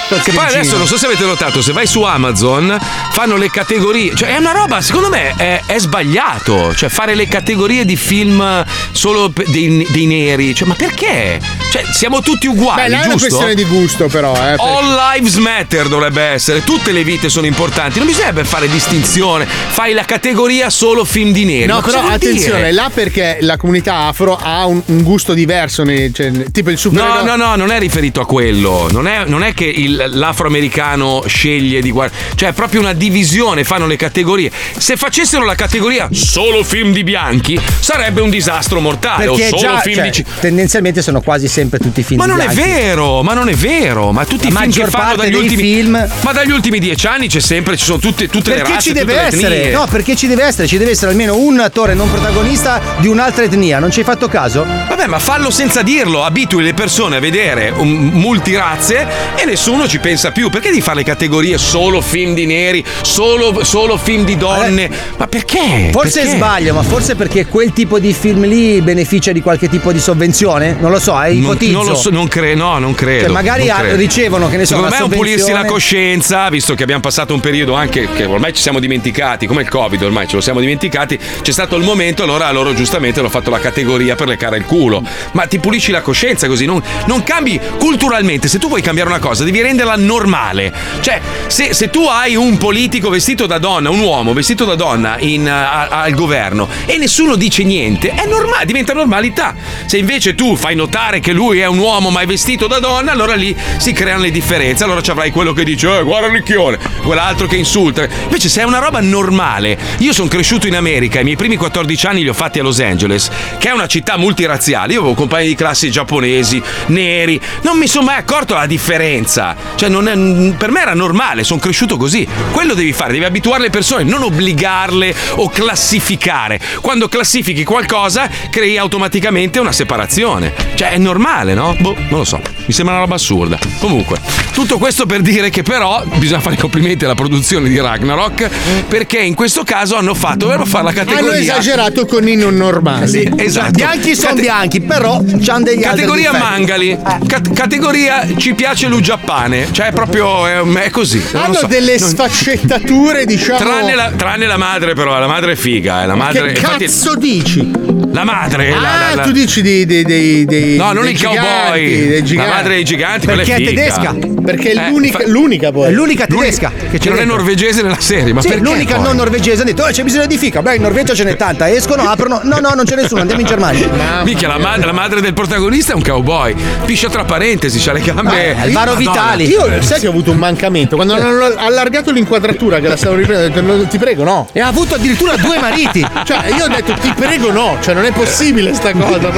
Che 0.06 0.32
poi 0.32 0.46
adesso 0.46 0.76
non 0.76 0.86
so 0.86 0.96
se 0.98 1.06
avete 1.06 1.24
notato, 1.24 1.60
se 1.62 1.72
vai 1.72 1.86
su 1.86 2.02
Amazon 2.02 2.78
fanno 3.10 3.36
le 3.36 3.50
categorie, 3.50 4.14
cioè 4.14 4.34
è 4.34 4.36
una 4.36 4.52
roba, 4.52 4.80
secondo 4.80 5.08
me 5.08 5.32
è, 5.36 5.62
è 5.66 5.78
sbagliato, 5.78 6.74
cioè 6.74 6.88
fare 6.88 7.14
le 7.14 7.26
categorie 7.26 7.84
di 7.84 7.96
film 7.96 8.64
solo 8.92 9.32
dei, 9.46 9.86
dei 9.90 10.06
neri, 10.06 10.54
cioè 10.54 10.68
ma 10.68 10.74
perché? 10.74 11.40
Cioè 11.70 11.84
siamo 11.90 12.20
tutti 12.20 12.46
uguali, 12.46 12.82
Beh, 12.82 12.88
là 12.88 12.96
è 13.02 13.04
una 13.06 13.12
giusto? 13.14 13.28
questione 13.28 13.54
di 13.54 13.64
gusto, 13.64 14.06
però. 14.08 14.32
Eh, 14.34 14.38
perché- 14.56 14.62
All 14.62 14.94
lives 15.14 15.36
matter 15.36 15.88
dovrebbe 15.88 16.22
essere, 16.22 16.62
tutte 16.62 16.92
le 16.92 17.02
vite 17.02 17.28
sono 17.28 17.46
importanti, 17.46 17.98
non 17.98 18.06
bisognerebbe 18.06 18.44
fare 18.44 18.68
distinzione, 18.68 19.46
fai 19.46 19.94
la 19.94 20.04
categoria 20.04 20.70
solo 20.70 21.04
film 21.04 21.32
di 21.32 21.44
neri. 21.44 21.66
No, 21.66 21.80
però 21.80 22.06
attenzione, 22.06 22.58
dire? 22.58 22.72
là 22.72 22.90
perché 22.92 23.38
la 23.40 23.56
comunità 23.56 24.06
afro 24.06 24.36
ha 24.40 24.66
un, 24.66 24.80
un 24.84 25.02
gusto 25.02 25.32
diverso, 25.34 25.82
nei- 25.82 26.12
cioè, 26.14 26.30
tipo 26.52 26.68
il 26.68 26.74
No, 26.74 26.80
supereroe. 26.80 27.22
no, 27.24 27.36
no, 27.36 27.56
non 27.56 27.70
è 27.72 27.78
riferito 27.78 28.20
a 28.20 28.26
quello. 28.26 28.88
Non 28.90 29.08
è, 29.08 29.24
non 29.26 29.42
è 29.42 29.52
che 29.54 29.64
il- 29.64 29.92
l'afroamericano 29.94 31.24
sceglie 31.26 31.80
di 31.80 31.90
guardare. 31.90 32.20
Cioè, 32.34 32.50
è 32.50 32.52
proprio 32.52 32.80
una 32.80 32.92
divisione, 32.92 33.64
fanno 33.64 33.86
le 33.86 33.96
categorie. 33.96 34.50
Se 34.76 34.96
facessero 34.96 35.44
la 35.44 35.54
categoria 35.54 36.08
solo 36.12 36.62
film 36.64 36.92
di 36.92 37.04
bianchi, 37.04 37.58
sarebbe 37.80 38.20
un 38.20 38.30
disastro 38.30 38.80
mortale. 38.80 39.26
Perché 39.26 39.44
o 39.44 39.48
solo 39.48 39.60
già 39.60 39.78
film 39.80 40.10
cioè, 40.10 40.10
di. 40.10 40.24
tendenzialmente 40.40 41.02
sono 41.02 41.20
quasi 41.20 41.48
sempre 41.48 41.78
tutti 41.78 42.02
film 42.02 42.20
Ma 42.20 42.26
non 42.26 42.40
è 42.40 42.48
bianchi. 42.48 42.70
vero, 42.70 43.22
ma 43.22 43.34
non 43.34 43.48
è 43.48 43.54
vero. 43.54 44.12
Ma 44.12 44.24
tutti 44.24 44.48
i 44.48 44.50
film 44.50 44.70
che 44.70 44.86
fanno 44.86 45.16
dagli 45.16 45.34
ultimi 45.34 45.62
film- 45.62 46.10
Ma 46.20 46.32
dagli 46.32 46.50
ultimi 46.50 46.78
dieci 46.78 47.06
anni 47.06 47.28
c'è 47.28 47.40
sempre, 47.40 47.76
ci 47.76 47.84
sono 47.84 47.98
tutte, 47.98 48.28
tutte 48.28 48.50
le 48.50 48.56
Perché 48.56 48.72
razze, 48.72 48.88
ci 48.88 48.92
deve 48.92 49.14
essere? 49.20 49.70
No, 49.70 49.86
perché 49.90 50.16
ci 50.16 50.26
deve 50.26 50.44
essere? 50.44 50.66
Ci 50.66 50.78
deve 50.78 50.90
essere 50.92 51.10
almeno 51.10 51.36
un 51.36 51.60
attore 51.60 51.94
non 51.94 52.10
protagonista 52.10 52.80
di 52.98 53.08
un'altra 53.08 53.44
etnia. 53.44 53.78
Non 53.78 53.90
ci 53.90 54.00
hai 54.00 54.04
fatto 54.04 54.28
caso? 54.28 54.64
Vabbè, 54.64 55.06
ma 55.06 55.18
fallo 55.18 55.50
senza 55.50 55.82
dirlo, 55.82 56.24
abitui 56.24 56.62
le 56.62 56.74
persone 56.74 57.16
a 57.16 57.20
vedere 57.20 57.72
multirazze 57.72 59.06
e 59.36 59.44
nessuno 59.44 59.83
ci 59.88 59.98
pensa 59.98 60.30
più. 60.30 60.50
Perché 60.50 60.70
di 60.70 60.80
fare 60.80 60.98
le 60.98 61.04
categorie 61.04 61.58
solo 61.58 62.00
film 62.00 62.34
di 62.34 62.46
neri, 62.46 62.84
solo, 63.02 63.64
solo 63.64 63.96
film 63.96 64.24
di 64.24 64.36
donne? 64.36 64.90
Ma 65.16 65.26
perché? 65.26 65.90
Forse 65.92 66.20
Perché? 66.22 66.36
sbaglio, 66.36 66.74
ma 66.74 66.82
forse 66.82 67.14
perché 67.14 67.46
quel 67.46 67.72
tipo 67.72 67.98
di 67.98 68.12
film 68.12 68.44
lì 68.46 68.80
beneficia 68.80 69.32
di 69.32 69.40
qualche 69.40 69.68
tipo 69.68 69.92
di 69.92 69.98
sovvenzione? 70.00 70.76
Non 70.78 70.90
lo 70.90 70.98
so, 70.98 71.20
eh, 71.22 71.32
Non, 71.34 71.42
ipotizzo. 71.42 71.72
non 71.72 71.86
lo 71.86 71.94
so, 71.94 72.10
non 72.10 72.28
credo, 72.28 72.62
no, 72.64 72.78
non 72.78 72.94
credo. 72.94 73.24
Cioè, 73.24 73.32
magari 73.32 73.66
non 73.66 73.78
credo. 73.78 73.96
ricevono, 73.96 74.48
che 74.48 74.56
ne 74.56 74.64
so, 74.64 74.74
Secondo 74.74 74.90
me 74.94 75.00
è 75.00 75.02
un 75.04 75.10
pulirsi 75.10 75.52
la 75.52 75.64
coscienza, 75.64 76.48
visto 76.48 76.74
che 76.74 76.82
abbiamo 76.82 77.00
passato 77.02 77.34
un 77.34 77.40
periodo 77.40 77.74
anche 77.74 78.08
che 78.14 78.24
ormai 78.24 78.52
ci 78.52 78.62
siamo 78.62 78.78
dimenticati, 78.80 79.46
come 79.46 79.62
il 79.62 79.68
Covid, 79.68 80.02
ormai 80.02 80.26
ce 80.28 80.36
lo 80.36 80.40
siamo 80.40 80.60
dimenticati. 80.60 81.18
C'è 81.42 81.52
stato 81.52 81.76
il 81.76 81.82
momento, 81.84 82.22
allora 82.22 82.50
loro 82.50 82.74
giustamente 82.74 83.20
hanno 83.20 83.28
fatto 83.28 83.50
la 83.50 83.58
categoria 83.58 84.14
per 84.14 84.28
leccare 84.28 84.56
il 84.56 84.64
culo. 84.64 85.02
Ma 85.32 85.46
ti 85.46 85.58
pulisci 85.58 85.90
la 85.90 86.00
coscienza 86.02 86.46
così, 86.48 86.64
non, 86.64 86.82
non 87.06 87.22
cambi 87.22 87.60
culturalmente. 87.78 88.48
Se 88.48 88.58
tu 88.58 88.68
vuoi 88.68 88.82
cambiare 88.82 89.08
una 89.08 89.18
cosa, 89.18 89.44
devi 89.44 89.60
renderla 89.74 89.96
normale. 89.96 90.72
Cioè, 91.00 91.20
se, 91.48 91.74
se 91.74 91.90
tu 91.90 92.04
hai 92.04 92.36
un 92.36 92.56
politico 92.56 93.10
vestito 93.10 93.46
da 93.46 93.58
donna, 93.58 93.90
un 93.90 94.00
uomo 94.00 94.32
vestito 94.32 94.64
da 94.64 94.76
donna 94.76 95.16
in, 95.18 95.48
a- 95.48 95.88
al 95.88 96.12
governo 96.14 96.68
e 96.86 96.96
nessuno 96.96 97.34
dice 97.34 97.64
niente, 97.64 98.10
è 98.10 98.26
normale, 98.26 98.64
diventa 98.64 98.92
normalità. 98.92 99.54
Se 99.86 99.98
invece 99.98 100.34
tu 100.34 100.56
fai 100.56 100.76
notare 100.76 101.18
che 101.20 101.32
lui 101.32 101.58
è 101.58 101.66
un 101.66 101.78
uomo 101.78 102.10
ma 102.10 102.20
è 102.20 102.26
vestito 102.26 102.66
da 102.68 102.78
donna, 102.78 103.10
allora 103.12 103.34
lì 103.34 103.54
si 103.78 103.92
creano 103.92 104.22
le 104.22 104.30
differenze. 104.30 104.84
Allora 104.84 105.02
ci 105.02 105.10
avrai 105.10 105.30
quello 105.30 105.52
che 105.52 105.64
dice, 105.64 105.98
eh, 105.98 106.02
guarda 106.04 106.28
ricchione, 106.28 106.78
quell'altro 107.02 107.46
che 107.46 107.56
insulta. 107.56 108.06
Invece 108.24 108.48
se 108.48 108.60
è 108.60 108.64
una 108.64 108.78
roba 108.78 109.00
normale, 109.00 109.76
io 109.98 110.12
sono 110.12 110.28
cresciuto 110.28 110.66
in 110.68 110.76
America, 110.76 111.18
i 111.20 111.24
miei 111.24 111.36
primi 111.36 111.56
14 111.56 112.06
anni 112.06 112.22
li 112.22 112.28
ho 112.28 112.34
fatti 112.34 112.60
a 112.60 112.62
Los 112.62 112.78
Angeles, 112.80 113.28
che 113.58 113.68
è 113.68 113.72
una 113.72 113.86
città 113.86 114.16
multirazziale. 114.16 114.92
Io 114.92 115.00
avevo 115.00 115.14
compagni 115.14 115.48
di 115.48 115.54
classe 115.54 115.90
giapponesi, 115.90 116.62
neri, 116.86 117.40
non 117.62 117.76
mi 117.76 117.88
sono 117.88 118.04
mai 118.06 118.18
accorto 118.18 118.54
la 118.54 118.66
differenza. 118.66 119.56
Cioè, 119.76 119.88
non 119.88 120.08
è- 120.08 120.54
per 120.56 120.70
me 120.70 120.80
era 120.82 120.94
normale, 120.94 121.44
sono 121.44 121.60
cresciuto 121.60 121.96
così. 121.96 122.26
Quello 122.52 122.74
devi 122.74 122.92
fare, 122.92 123.12
devi 123.12 123.24
abituare 123.24 123.62
le 123.62 123.70
persone, 123.70 124.02
non 124.04 124.22
obbligarle 124.22 125.14
o 125.36 125.48
classificare. 125.48 126.58
Quando 126.80 127.08
classifichi 127.08 127.64
qualcosa, 127.64 128.28
crei 128.50 128.76
automaticamente 128.78 129.58
una 129.58 129.72
separazione. 129.72 130.52
Cioè, 130.74 130.90
è 130.90 130.98
normale, 130.98 131.54
no? 131.54 131.76
Boh, 131.78 131.94
non 132.08 132.18
lo 132.20 132.24
so. 132.24 132.40
Mi 132.66 132.72
sembra 132.72 132.94
una 132.94 133.04
roba 133.04 133.16
assurda. 133.16 133.58
Comunque, 133.78 134.18
tutto 134.52 134.78
questo 134.78 135.06
per 135.06 135.20
dire 135.20 135.50
che 135.50 135.62
però 135.62 136.02
bisogna 136.16 136.40
fare 136.40 136.54
i 136.54 136.58
complimenti 136.58 137.04
alla 137.04 137.14
produzione 137.14 137.68
di 137.68 137.78
Ragnarok 137.78 138.48
perché 138.88 139.18
in 139.18 139.34
questo 139.34 139.62
caso 139.64 139.96
hanno 139.96 140.14
fatto, 140.14 140.46
ovvero 140.46 140.64
fare 140.64 140.84
la 140.84 140.92
categoria. 140.92 141.30
Hanno 141.30 141.38
esagerato 141.40 142.06
con 142.06 142.26
i 142.26 142.36
non 142.36 142.54
normali. 142.56 143.06
Sì, 143.08 143.30
esatto. 143.36 143.72
Bianchi 143.72 144.14
sono 144.14 144.28
Cate- 144.30 144.40
bianchi, 144.40 144.80
però 144.80 145.20
c'hanno 145.42 145.64
degli 145.64 145.82
altri 145.84 146.02
Categoria 146.04 146.32
mangali, 146.32 146.96
Cat- 147.26 147.52
categoria 147.52 148.26
ci 148.36 148.54
piace 148.54 148.86
l'ugiappane, 148.88 149.53
cioè 149.70 149.86
è 149.88 149.92
proprio 149.92 150.46
è, 150.46 150.60
è 150.84 150.90
così. 150.90 151.22
Hanno 151.32 151.54
so. 151.54 151.66
delle 151.66 151.96
Non- 151.98 152.08
sfaccettature, 152.08 153.24
diciamo. 153.26 153.58
Tranne 153.58 153.94
la, 153.94 154.10
tranne 154.16 154.46
la 154.46 154.56
madre, 154.56 154.94
però, 154.94 155.18
la 155.18 155.26
madre 155.26 155.52
è 155.52 155.56
figa. 155.56 156.02
eh, 156.02 156.06
La 156.06 156.14
madre, 156.14 156.52
che 156.52 156.58
infatti- 156.60 156.84
cazzo 156.84 157.14
dici? 157.16 157.70
La 158.12 158.22
madre. 158.24 158.72
Ah, 158.72 158.80
la- 158.80 159.14
la- 159.16 159.22
tu 159.22 159.32
dici 159.32 159.60
dei. 159.62 159.84
dei, 159.86 160.44
dei, 160.44 160.76
No, 160.76 160.92
non 160.92 161.02
dei 161.04 161.12
i 161.12 161.16
giganti, 161.16 161.38
cowboy. 161.40 162.06
dei 162.22 162.34
La 162.36 162.46
madre 162.46 162.74
dei 162.74 162.84
giganti, 162.84 163.26
è 163.26 163.34
Perché 163.34 163.52
è 163.54 163.56
figa. 163.56 163.70
tedesca. 163.70 164.14
Perché 164.44 164.70
è 164.72 164.76
Eh, 164.86 164.90
l'unica, 164.90 165.18
fa- 165.18 165.26
l'unica 165.28 165.72
poi. 165.72 165.88
È 165.88 165.90
l'unica 165.90 166.26
tedesca 166.26 166.70
che 166.90 166.98
c'è 166.98 167.08
non 167.10 167.18
è 167.18 167.24
norvegese 167.24 167.82
nella 167.82 167.98
serie, 168.00 168.32
ma 168.32 168.40
Sì, 168.40 168.48
perché? 168.48 168.62
l'unica 168.62 168.94
poi? 168.96 169.04
non 169.04 169.16
norvegese 169.16 169.62
ha 169.62 169.64
detto 169.64 169.82
"Oh, 169.82 169.88
c'è 169.90 170.02
bisogno 170.04 170.26
di 170.26 170.36
fica 170.38 170.62
beh 170.62 170.76
in 170.76 170.82
Norvegia 170.82 171.14
ce 171.14 171.24
n'è 171.24 171.36
tanta 171.36 171.68
escono 171.70 172.02
aprono 172.08 172.40
no 172.44 172.58
no 172.60 172.72
non 172.74 172.84
c'è 172.84 172.94
nessuno 172.94 173.20
andiamo 173.20 173.40
in 173.40 173.46
Germania 173.46 173.88
Minchia, 174.24 174.48
la, 174.48 174.58
ma- 174.58 174.76
la 174.76 174.92
madre 174.92 175.20
del 175.20 175.32
protagonista 175.34 175.92
è 175.92 175.94
un 175.96 176.02
cowboy. 176.02 176.54
Piscia 176.84 177.08
tra 177.08 177.24
parentesi, 177.24 177.78
c'ha 177.80 177.92
le 177.92 178.00
gambe. 178.00 178.54
Madonna. 178.70 179.34
Io 179.46 179.82
sai 179.82 180.00
che 180.00 180.06
ho 180.06 180.10
avuto 180.10 180.30
un 180.30 180.36
mancamento. 180.38 180.96
Quando 180.96 181.14
hanno 181.14 181.44
allargato 181.56 182.10
l'inquadratura 182.10 182.78
che 182.80 182.88
la 182.88 182.96
stavo 182.96 183.14
riprendendo, 183.16 183.58
ho 183.58 183.62
detto, 183.62 183.76
"No, 183.82 183.88
ti 183.88 183.98
prego, 183.98 184.24
no. 184.24 184.48
E 184.52 184.60
ha 184.60 184.66
avuto 184.66 184.94
addirittura 184.96 185.36
due 185.36 185.58
mariti. 185.58 186.04
cioè, 186.24 186.46
io 186.56 186.64
ho 186.64 186.68
detto 186.68 186.92
ti 186.94 187.12
prego, 187.16 187.50
no. 187.50 187.76
Cioè, 187.80 187.94
non 187.94 188.04
è 188.04 188.12
possibile 188.12 188.72
sta 188.74 188.92
cosa. 188.92 189.30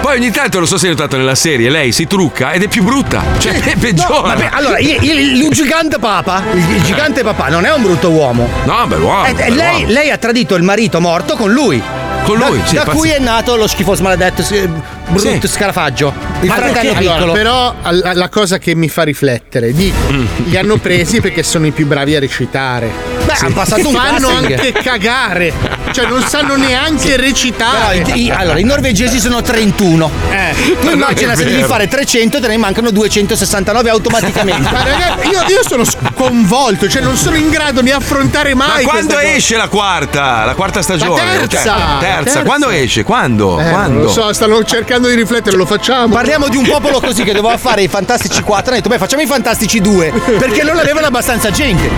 Poi 0.00 0.16
ogni 0.18 0.30
tanto, 0.30 0.58
non 0.58 0.66
so 0.66 0.76
se 0.76 0.86
hai 0.88 0.92
notato 0.92 1.16
nella 1.16 1.34
serie, 1.34 1.70
lei 1.70 1.90
si 1.92 2.06
trucca 2.06 2.52
ed 2.52 2.62
è 2.62 2.68
più 2.68 2.82
brutta. 2.82 3.22
Cioè, 3.38 3.58
è 3.60 3.76
peggiore. 3.76 4.12
No, 4.14 4.20
vabbè, 4.22 4.48
allora, 4.52 4.78
il, 4.78 4.98
il- 5.02 5.42
il 5.42 5.48
gigante 5.50 5.98
papa, 5.98 6.42
il, 6.52 6.76
il 6.76 6.82
gigante 6.82 7.22
papà 7.22 7.48
non 7.48 7.64
è 7.64 7.72
un 7.72 7.82
brutto 7.82 8.10
uomo. 8.10 8.48
No, 8.64 8.86
bell'uomo. 8.86 9.24
Eh, 9.26 9.34
eh, 9.36 9.50
lei, 9.50 9.86
lei 9.86 10.10
ha 10.10 10.18
tradito 10.18 10.54
il 10.56 10.62
marito 10.62 11.00
morto 11.00 11.36
con 11.36 11.50
lui. 11.52 11.82
Con 12.24 12.38
lui, 12.38 12.58
da, 12.58 12.66
sì, 12.66 12.74
da 12.76 12.84
cui 12.84 13.10
è 13.10 13.18
nato 13.18 13.54
lo 13.56 13.66
schifoso 13.66 14.02
maledetto 14.02 14.42
eh, 14.50 14.68
brutto 15.08 15.46
scarafaggio. 15.46 16.12
Il 16.40 16.48
Ma 16.48 16.54
fratello 16.54 16.92
perché? 16.92 16.98
piccolo. 16.98 17.14
Allora, 17.16 17.32
però 17.32 17.74
al- 17.82 18.10
la 18.14 18.28
cosa 18.30 18.58
che 18.58 18.74
mi 18.74 18.88
fa 18.88 19.02
riflettere, 19.02 19.72
dico, 19.72 19.96
Mm. 20.10 20.26
li 20.44 20.56
hanno 20.56 20.76
presi 20.78 21.20
perché 21.20 21.42
sono 21.42 21.66
i 21.66 21.70
più 21.70 21.86
bravi 21.86 22.16
a 22.16 22.20
recitare. 22.20 22.90
Beh, 23.26 23.32
hanno 23.40 23.54
passato 23.54 23.88
un 23.88 23.94
Fanno 23.94 24.28
anche 24.28 24.72
cagare. 24.72 25.52
Cioè, 25.94 26.06
non 26.06 26.22
sanno 26.26 26.56
neanche 26.56 27.10
Però 27.10 27.22
recitare. 27.22 28.02
i- 28.14 28.24
i- 28.24 28.30
allora, 28.30 28.58
i 28.58 28.64
norvegesi 28.64 29.20
sono 29.20 29.40
31. 29.42 30.10
Eh, 30.28 30.54
tu 30.80 30.90
immagina 30.90 31.36
se 31.36 31.44
devi 31.44 31.62
fare 31.62 31.86
300 31.86 32.40
te 32.40 32.48
ne 32.48 32.56
mancano 32.56 32.90
269 32.90 33.90
automaticamente. 33.90 34.68
Ma 34.72 34.82
ragazzi, 34.82 35.28
io, 35.28 35.40
io 35.48 35.62
sono 35.66 35.84
sconvolto, 35.84 36.88
cioè 36.88 37.00
non 37.02 37.16
sono 37.16 37.36
in 37.36 37.48
grado 37.48 37.80
di 37.80 37.92
affrontare 37.92 38.54
Ma 38.54 38.66
mai. 38.66 38.84
quando 38.84 39.06
questa 39.14 39.22
cosa. 39.22 39.36
esce 39.36 39.56
la 39.56 39.68
quarta? 39.68 40.44
La 40.44 40.54
quarta 40.54 40.82
stagione? 40.82 41.20
La 41.22 41.46
terza. 41.46 41.62
Cioè, 41.62 41.98
terza. 42.00 42.22
Terza. 42.24 42.42
Quando 42.42 42.70
esce? 42.70 43.02
Quando? 43.04 43.60
Eh, 43.60 43.68
Quando? 43.70 43.92
non 43.98 44.02
lo 44.06 44.10
so, 44.10 44.32
stanno 44.32 44.64
cercando 44.64 45.06
di 45.08 45.14
riflettere, 45.14 45.56
lo 45.56 45.64
facciamo. 45.66 46.08
Parliamo 46.12 46.48
di 46.48 46.56
un 46.56 46.66
popolo 46.66 47.00
così 47.00 47.22
che 47.22 47.32
doveva 47.32 47.56
fare 47.56 47.82
i 47.82 47.88
Fantastici 47.88 48.42
4. 48.42 48.72
Ha 48.72 48.76
detto, 48.76 48.88
beh, 48.88 48.98
facciamo 48.98 49.22
i 49.22 49.26
Fantastici 49.26 49.80
2. 49.80 50.12
Perché 50.38 50.64
non 50.64 50.76
avevano 50.76 51.06
abbastanza 51.06 51.50
gente. 51.52 51.88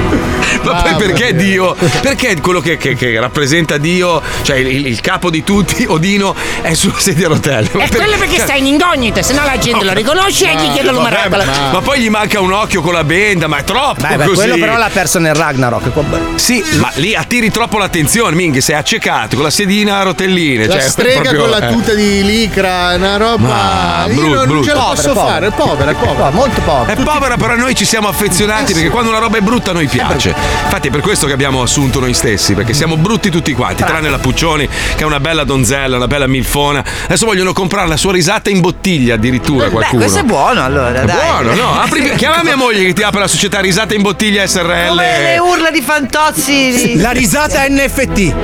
Ma 0.63 0.75
poi 0.83 0.95
perché 0.97 1.35
Dio? 1.35 1.75
Perché 2.03 2.39
quello 2.41 2.61
che, 2.61 2.77
che- 2.77 2.95
che 2.95 3.19
rappresenta 3.19 3.79
Dio, 3.79 3.85
cioè 4.43 4.57
il, 4.57 4.87
il 4.87 5.01
capo 5.01 5.31
di 5.31 5.43
tutti, 5.45 5.85
Odino, 5.89 6.35
è 6.63 6.75
sulla 6.75 6.99
sedia 6.99 7.27
a 7.27 7.31
rotelle? 7.31 7.69
E 7.73 7.89
per- 7.89 7.97
quello 7.97 8.17
perché 8.17 8.37
cioè- 8.37 8.45
stai 8.45 8.59
in 8.61 8.67
incognita, 8.67 9.23
se 9.23 9.33
no 9.35 9.45
la 9.45 9.59
gente 9.59 9.85
lo 9.85 9.93
riconosce 9.93 10.51
e 10.51 10.55
gli 10.55 10.71
chiede 10.73 10.91
Vabbè, 10.91 10.93
l'umeracola. 10.93 11.45
ma, 11.45 11.71
ma 11.73 11.81
poi 11.81 12.01
gli 12.01 12.09
manca 12.11 12.41
un 12.41 12.53
occhio 12.53 12.81
con 12.83 12.93
la 12.93 13.05
benda, 13.05 13.47
ma 13.47 13.59
è 13.59 13.65
troppo 13.65 14.07
Beh, 14.07 14.17
beh, 14.17 14.25
così. 14.25 14.35
quello 14.35 14.57
però 14.59 14.77
l'ha 14.77 14.91
perso 14.93 15.19
nel 15.19 15.35
Ragnarok. 15.35 15.91
Sì, 16.37 16.63
ma 16.79 16.91
lì 16.95 17.15
attiri 17.15 17.51
troppo 17.51 17.79
l'attenzione, 17.79 18.35
minchia, 18.35 18.61
sei 18.61 18.77
accecato 18.77 19.35
con 19.37 19.45
la 19.45 19.51
sedina 19.51 19.99
a 19.99 20.03
rotelline. 20.03 20.67
La 20.67 20.75
cioè, 20.81 20.89
strega 20.89 21.21
proprio- 21.21 21.41
con 21.41 21.51
la 21.51 21.69
eh. 21.69 21.73
tuta 21.73 21.95
di 21.95 22.25
licra, 22.25 22.95
una 22.97 23.17
roba. 23.17 23.47
Ma, 23.49 24.07
io 24.13 24.35
non 24.35 24.47
brutto. 24.47 24.65
ce 24.65 24.73
la 24.75 24.81
Povera, 24.81 24.95
posso 24.95 25.13
povera. 25.13 25.27
fare, 25.33 25.47
è 25.47 25.51
povera, 25.53 25.91
è 25.91 25.95
povera. 25.95 26.31
molto 26.31 26.61
povera. 26.63 26.93
È 26.93 27.03
povera, 27.03 27.37
però 27.37 27.55
noi 27.57 27.75
ci 27.75 27.85
siamo 27.85 28.09
affezionati 28.09 28.73
perché 28.73 28.89
quando 28.91 29.11
una 29.11 29.19
roba 29.19 29.39
è 29.39 29.41
brutta 29.41 29.71
a 29.71 29.75
noi 29.75 29.87
piace. 29.87 30.35
Infatti 30.65 30.89
è 30.89 30.91
per 30.91 31.01
questo 31.01 31.27
che 31.27 31.33
abbiamo 31.33 31.63
assunto 31.63 32.01
noi 32.01 32.15
stessi, 32.15 32.55
perché 32.55 32.73
siamo 32.75 32.97
brutti 32.97 33.31
tutti 33.31 33.53
quanti, 33.53 33.76
tranne 33.85 34.09
la 34.09 34.19
Puccioni, 34.19 34.67
che 34.69 35.03
è 35.03 35.05
una 35.05 35.21
bella 35.21 35.45
donzella, 35.45 35.97
una 35.97 36.07
bella 36.07 36.27
milfona. 36.27 36.85
Adesso 37.05 37.27
vogliono 37.27 37.53
comprare 37.53 37.89
la 37.89 37.97
sua 37.97 38.13
risata 38.13 38.51
in 38.51 38.61
bottiglia 38.61 39.15
addirittura 39.15 39.69
qualcuno. 39.69 40.01
questo 40.01 40.21
è 40.21 40.23
buono 40.25 40.63
allora, 40.65 41.03
È 41.03 41.05
dai. 41.05 41.17
buono, 41.17 41.55
no? 41.55 41.81
Apri, 41.81 42.15
chiama 42.17 42.43
mia 42.43 42.57
moglie 42.57 42.85
che 42.85 42.93
ti 42.93 43.03
apre 43.03 43.21
la 43.21 43.29
società 43.29 43.61
risata 43.61 43.95
in 43.95 44.03
bottiglia 44.03 44.47
SRL. 44.47 44.89
Come 44.89 45.19
le 45.23 45.39
urla 45.39 45.71
di 45.71 45.81
Fantozzi. 45.83 46.99
La 47.01 47.11
risata 47.11 47.65
NFT. 47.69 48.35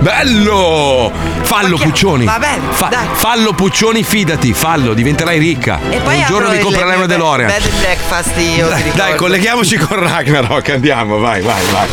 Bello! 0.00 1.12
Fallo 1.42 1.76
Puccioni. 1.76 2.24
Va 2.24 2.38
bene, 2.38 2.60
Fa- 2.70 2.88
dai. 2.88 3.06
fallo 3.12 3.52
Puccioni, 3.52 4.02
fidati, 4.02 4.52
fallo, 4.52 4.94
diventerai 4.94 5.38
ricca. 5.38 5.78
E 5.90 5.98
poi 5.98 6.16
un 6.18 6.24
giorno 6.26 6.50
mi 6.50 6.58
comprerai 6.58 6.96
una 6.96 7.06
DeLorean. 7.06 7.48
Bed 7.50 7.62
and 7.62 7.78
breakfast 7.80 8.36
io 8.38 8.68
Dai, 8.68 8.82
dai, 8.94 9.14
colleghiamoci 9.16 9.76
con 9.76 9.98
Ragnarok, 10.00 10.68
andiamo, 10.70 11.18
vai, 11.18 11.40
vai, 11.42 11.62
vai. 11.70 11.88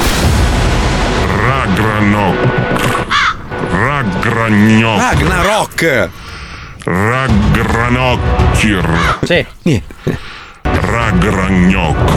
Ragnarok. 1.46 2.59
Ragnarok. 3.80 5.00
Ragnarok. 5.00 6.10
Ragranokir. 6.84 8.84
Sì. 9.24 9.46
Ragnarok. 10.64 12.12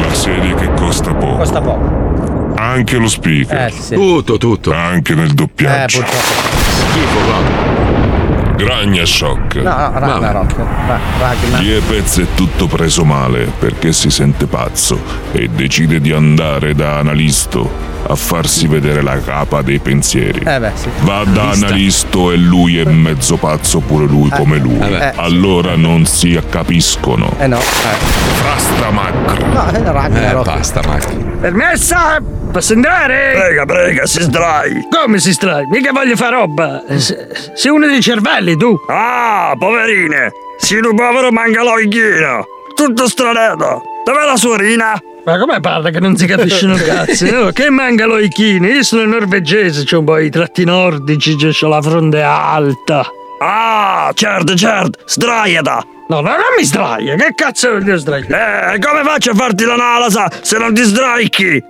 La 0.00 0.14
serie 0.14 0.54
che 0.54 0.70
costa 0.74 1.12
poco. 1.14 1.36
Costa 1.38 1.60
poco. 1.60 2.54
Anche 2.56 2.96
lo 2.96 3.08
speaker. 3.08 3.66
Eh, 3.66 3.70
sì. 3.72 3.94
Tutto, 3.94 4.38
tutto. 4.38 4.72
Anche 4.72 5.14
nel 5.14 5.30
Eh, 5.30 5.34
doppiaggio. 5.34 5.98
purtroppo. 5.98 6.26
Schifo, 6.90 7.18
guarda. 7.24 7.87
Gragna 8.58 9.04
shock. 9.04 9.54
No, 9.56 9.62
no, 9.62 9.90
Ragnarok. 9.98 10.56
Ra- 10.56 10.98
Ragnar. 11.20 11.60
Liepez 11.60 12.18
è 12.18 12.26
tutto 12.34 12.66
preso 12.66 13.04
male 13.04 13.50
perché 13.58 13.92
si 13.92 14.10
sente 14.10 14.46
pazzo 14.46 15.00
e 15.32 15.48
decide 15.48 16.00
di 16.00 16.10
andare 16.12 16.74
da 16.74 16.98
Analisto 16.98 17.86
a 18.10 18.14
farsi 18.16 18.66
vedere 18.66 19.00
la 19.02 19.20
capa 19.20 19.62
dei 19.62 19.78
pensieri. 19.78 20.40
Eh 20.44 20.58
beh, 20.58 20.70
sì. 20.74 20.88
Va 21.02 21.22
da. 21.24 21.50
Analisto 21.50 22.32
e 22.32 22.36
lui 22.36 22.78
è 22.78 22.84
mezzo 22.84 23.36
pazzo 23.36 23.78
pure 23.80 24.06
lui 24.06 24.28
come 24.30 24.58
lui. 24.58 24.78
eh 24.80 25.12
allora 25.16 25.76
non 25.76 26.04
si 26.06 26.38
capiscono. 26.48 27.32
Eh 27.38 27.46
no. 27.46 27.58
Frasta 27.60 28.90
macro. 28.90 29.46
No, 29.52 29.66
è 29.70 29.82
Ragnarok. 29.82 30.44
basta, 30.44 30.80
Marco. 30.86 31.16
Permessa? 31.40 32.20
Posso 32.50 32.72
andare? 32.72 33.32
Prega, 33.34 33.64
prega, 33.66 34.06
si 34.06 34.22
sdrai. 34.22 34.88
Come 34.90 35.18
si 35.18 35.32
stra? 35.34 35.60
Mica 35.70 35.92
voglio 35.92 36.16
fare 36.16 36.36
roba. 36.36 36.82
Se- 36.96 37.28
Sei 37.54 37.70
uno 37.70 37.86
dei 37.86 38.00
cervelli, 38.00 38.47
tu. 38.56 38.78
Ah, 38.88 39.54
poverine. 39.58 40.30
Si 40.58 40.76
un 40.76 40.94
povero 40.94 41.30
mangaloichino. 41.30 42.46
Tutto 42.74 43.08
stranato. 43.08 43.82
Dov'è 44.04 44.24
la 44.24 44.36
suorina? 44.36 45.00
Ma 45.24 45.38
come 45.38 45.60
parla 45.60 45.90
che 45.90 46.00
non 46.00 46.16
si 46.16 46.26
capisce 46.26 46.66
un 46.66 46.80
cazzo? 46.82 47.30
No, 47.30 47.50
che 47.50 47.68
manca 47.70 48.06
l'oichini? 48.06 48.68
Io 48.68 48.82
sono 48.82 49.04
norvegese, 49.04 49.84
c'ho 49.84 49.98
un 49.98 50.04
po' 50.06 50.18
i 50.18 50.30
tratti 50.30 50.64
nordici, 50.64 51.36
c'ho 51.36 51.68
la 51.68 51.82
fronte 51.82 52.22
alta. 52.22 53.04
Ah, 53.40 54.10
certo, 54.14 54.54
certo. 54.54 54.98
Sdraiata. 55.04 55.84
No, 56.08 56.20
no, 56.22 56.30
non 56.30 56.38
mi 56.56 56.64
sdraia, 56.64 57.16
che 57.16 57.34
cazzo 57.34 57.72
voglio 57.72 57.96
sdraiare? 57.98 58.74
Eh, 58.74 58.78
come 58.78 59.02
faccio 59.04 59.32
a 59.32 59.34
farti 59.34 59.64
l'analasa 59.64 60.30
se 60.40 60.56
non 60.56 60.72
ti 60.72 60.82
sdraichi? 60.82 61.62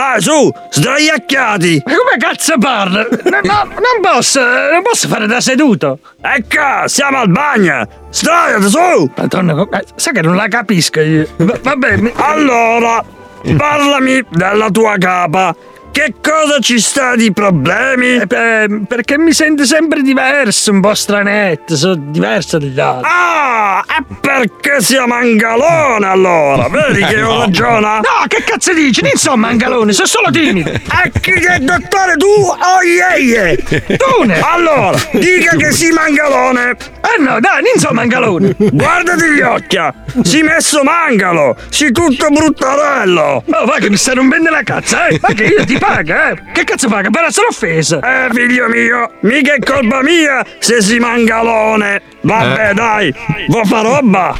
Dai, 0.00 0.18
su, 0.22 0.50
sdraiacchiati. 0.70 1.82
Ma 1.84 1.92
come 1.94 2.16
cazzo 2.16 2.56
parla? 2.56 3.02
No, 3.02 3.40
no, 3.42 3.64
non 3.64 4.00
posso, 4.00 4.40
non 4.40 4.80
posso 4.82 5.08
fare 5.08 5.26
da 5.26 5.42
seduto. 5.42 5.98
Ecco, 6.22 6.86
siamo 6.88 7.18
al 7.18 7.28
bagno. 7.28 7.86
Sdraiati, 8.08 8.70
su. 8.70 9.10
Madonna, 9.14 9.68
eh, 9.70 9.84
sai 9.96 10.14
che 10.14 10.22
non 10.22 10.36
la 10.36 10.48
capisco 10.48 11.00
io. 11.00 11.28
Va, 11.36 11.58
va 11.60 11.76
bene. 11.76 12.12
Allora, 12.16 13.04
parlami 13.58 14.24
della 14.30 14.70
tua 14.70 14.96
capa. 14.96 15.54
Che 15.92 16.14
cosa 16.22 16.60
ci 16.60 16.78
sta 16.78 17.16
di 17.16 17.32
problemi? 17.32 18.14
Eh, 18.14 18.26
beh, 18.26 18.82
perché 18.86 19.18
mi 19.18 19.32
sento 19.32 19.64
sempre 19.64 20.02
diverso, 20.02 20.70
un 20.70 20.80
po' 20.80 20.94
stranetto, 20.94 21.76
sono 21.76 21.96
diverso 21.96 22.58
dagli 22.58 22.78
altri. 22.78 23.10
Ah, 23.12 23.84
è 23.86 24.02
perché 24.20 24.80
sia 24.80 25.06
mangalone 25.06 26.06
allora, 26.06 26.68
vedi 26.68 27.04
che 27.04 27.20
ho 27.22 27.40
ragione? 27.40 27.80
No, 27.80 28.24
che 28.28 28.42
cazzo 28.44 28.72
dici? 28.72 29.02
Non 29.02 29.12
sono 29.16 29.36
mangalone, 29.36 29.92
sono 29.92 30.06
solo 30.06 30.30
timido. 30.30 30.70
E 31.02 31.10
chi 31.18 31.32
che 31.32 31.58
dottore 31.60 32.16
tu 32.16 32.26
o 32.26 32.82
ieie? 32.84 33.56
Tu 33.56 34.22
ne? 34.24 34.38
Allora, 34.40 34.98
dica 35.12 35.56
che 35.56 35.72
si 35.72 35.90
mangalone. 35.90 36.76
Eh 37.00 37.22
no, 37.22 37.40
dai, 37.40 37.62
non 37.62 37.78
so 37.80 37.88
mangalone. 37.92 38.54
Guardati 38.58 39.24
gli 39.30 39.40
occhi. 39.40 39.78
Si 40.22 40.42
messo 40.42 40.82
mangalo. 40.82 41.56
Si 41.70 41.90
tutto 41.90 42.28
bruttarello. 42.28 43.42
Oh, 43.50 43.64
va 43.64 43.76
che 43.78 43.88
mi 43.88 43.96
stai 43.96 44.16
rompendo 44.16 44.50
la 44.50 44.62
cazza, 44.62 45.06
eh. 45.06 45.18
Ma 45.22 45.28
che 45.32 45.44
io 45.44 45.64
ti 45.64 45.78
paga, 45.80 46.30
eh. 46.30 46.36
Che 46.52 46.64
cazzo 46.64 46.88
paga? 46.88 47.10
Per 47.10 47.24
essere 47.24 47.46
offesa. 47.48 47.98
Eh, 48.26 48.32
figlio 48.32 48.68
mio, 48.68 49.10
mica 49.20 49.54
è 49.54 49.58
colpa 49.58 50.02
mia 50.02 50.44
se 50.58 50.80
si 50.80 50.98
mangalone. 50.98 52.02
Vabbè, 52.20 52.70
Eh. 52.70 52.74
dai, 52.74 53.14
vuoi 53.48 53.64
fa 53.64 53.80
roba? 53.80 54.36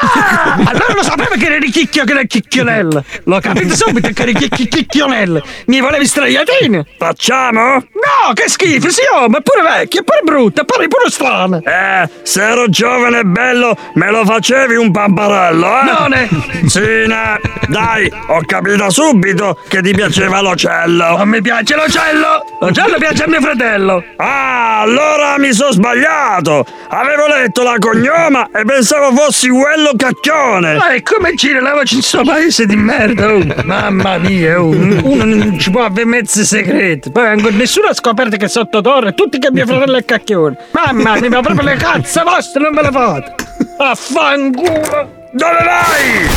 Ah, 0.00 0.54
allora 0.64 0.94
lo 0.94 1.02
sapevo 1.02 1.34
che 1.38 1.54
eri 1.54 1.70
chicchio 1.70 2.04
che 2.04 2.12
era 2.12 2.22
chicchionella. 2.24 3.02
L'ho 3.24 3.40
capito 3.40 3.74
subito 3.74 4.08
che 4.12 4.22
eri 4.22 4.34
chicchi- 4.34 4.68
chicchionella. 4.68 5.40
Mi 5.66 5.80
volevi 5.80 6.06
straiatine? 6.06 6.84
Facciamo? 6.98 7.74
No, 7.74 8.32
che 8.34 8.48
schifo, 8.48 8.90
sì, 8.90 9.02
oh, 9.12 9.28
ma 9.28 9.38
è 9.38 9.42
pure 9.42 9.62
vecchio, 9.62 10.00
è 10.00 10.04
pure 10.04 10.20
brutto, 10.24 10.62
è 10.62 10.64
pure, 10.64 10.88
pure 10.88 11.10
strano. 11.10 11.60
Eh, 11.64 12.08
se 12.22 12.42
ero 12.42 12.68
giovane 12.68 13.20
e 13.20 13.24
bello, 13.24 13.76
me 13.94 14.10
lo 14.10 14.24
facevi 14.24 14.74
un 14.76 14.90
pamparello, 14.90 15.80
eh? 15.80 15.84
No, 15.84 16.06
ne. 16.06 16.28
Sì, 16.66 17.06
ne. 17.06 17.40
Dai, 17.68 18.10
ho 18.28 18.40
capito 18.46 18.90
subito 18.90 19.58
che 19.68 19.80
ti 19.82 19.92
piaceva 19.92 20.40
l'ocello. 20.40 21.16
Non 21.16 21.28
mi 21.28 21.40
piace 21.40 21.74
l'ocello. 21.76 22.44
L'ocello 22.60 22.98
piace 22.98 23.24
a 23.24 23.28
mio 23.28 23.40
fratello. 23.40 24.04
Ah, 24.16 24.80
allora 24.80 25.38
mi 25.38 25.52
sono 25.52 25.72
sbagliato. 25.72 26.64
Avevo 26.88 27.26
letto 27.26 27.62
la 27.62 27.76
cognoma 27.78 28.48
e 28.54 28.64
pensavo 28.64 29.12
fossi 29.14 29.48
quello 29.48 29.83
cacchione. 29.96 30.74
Ma 30.74 30.92
e 30.92 31.02
come 31.02 31.36
ci 31.36 31.52
lavaci 31.52 31.96
in 31.96 32.02
sto 32.02 32.22
paese 32.22 32.66
di 32.66 32.76
merda? 32.76 33.34
oh? 33.34 33.44
Mamma 33.64 34.18
mia, 34.18 34.60
oh. 34.60 34.68
uno 34.68 35.24
non 35.24 35.58
ci 35.58 35.70
può 35.70 35.84
avere 35.84 36.06
mezzi 36.06 36.44
segreti. 36.44 37.10
Poi 37.10 37.26
ancora 37.26 37.54
nessuno 37.54 37.88
ha 37.88 37.94
scoperto 37.94 38.36
che 38.36 38.48
sotto 38.48 38.80
torre 38.80 39.14
tutti 39.14 39.38
che 39.38 39.50
mio 39.52 39.66
fratello 39.66 39.96
è 39.96 40.04
cacchione. 40.04 40.56
Mamma 40.72 41.18
mia, 41.18 41.28
ma 41.28 41.40
proprio 41.40 41.64
le 41.64 41.76
cazze 41.76 42.22
vostre 42.22 42.62
non 42.62 42.74
me 42.74 42.82
le 42.82 42.90
fate. 42.90 43.34
Affanculo. 43.78 45.22
Dove 45.34 45.64
vai? 45.64 46.28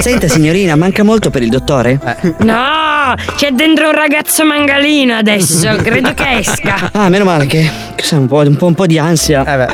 Senta 0.00 0.26
signorina, 0.26 0.74
manca 0.74 1.04
molto 1.04 1.30
per 1.30 1.42
il 1.42 1.48
dottore? 1.48 2.00
No, 2.38 3.14
c'è 3.36 3.52
dentro 3.52 3.86
un 3.86 3.94
ragazzo 3.94 4.44
mangalino 4.44 5.14
adesso, 5.14 5.76
credo 5.76 6.12
che 6.12 6.38
esca. 6.38 6.90
Ah, 6.90 7.08
meno 7.08 7.22
male 7.24 7.46
che, 7.46 7.70
che 7.94 8.14
un, 8.16 8.26
po', 8.26 8.38
un, 8.38 8.56
po', 8.56 8.66
un 8.66 8.74
po' 8.74 8.86
di 8.86 8.98
ansia. 8.98 9.44
Eh 9.44 9.68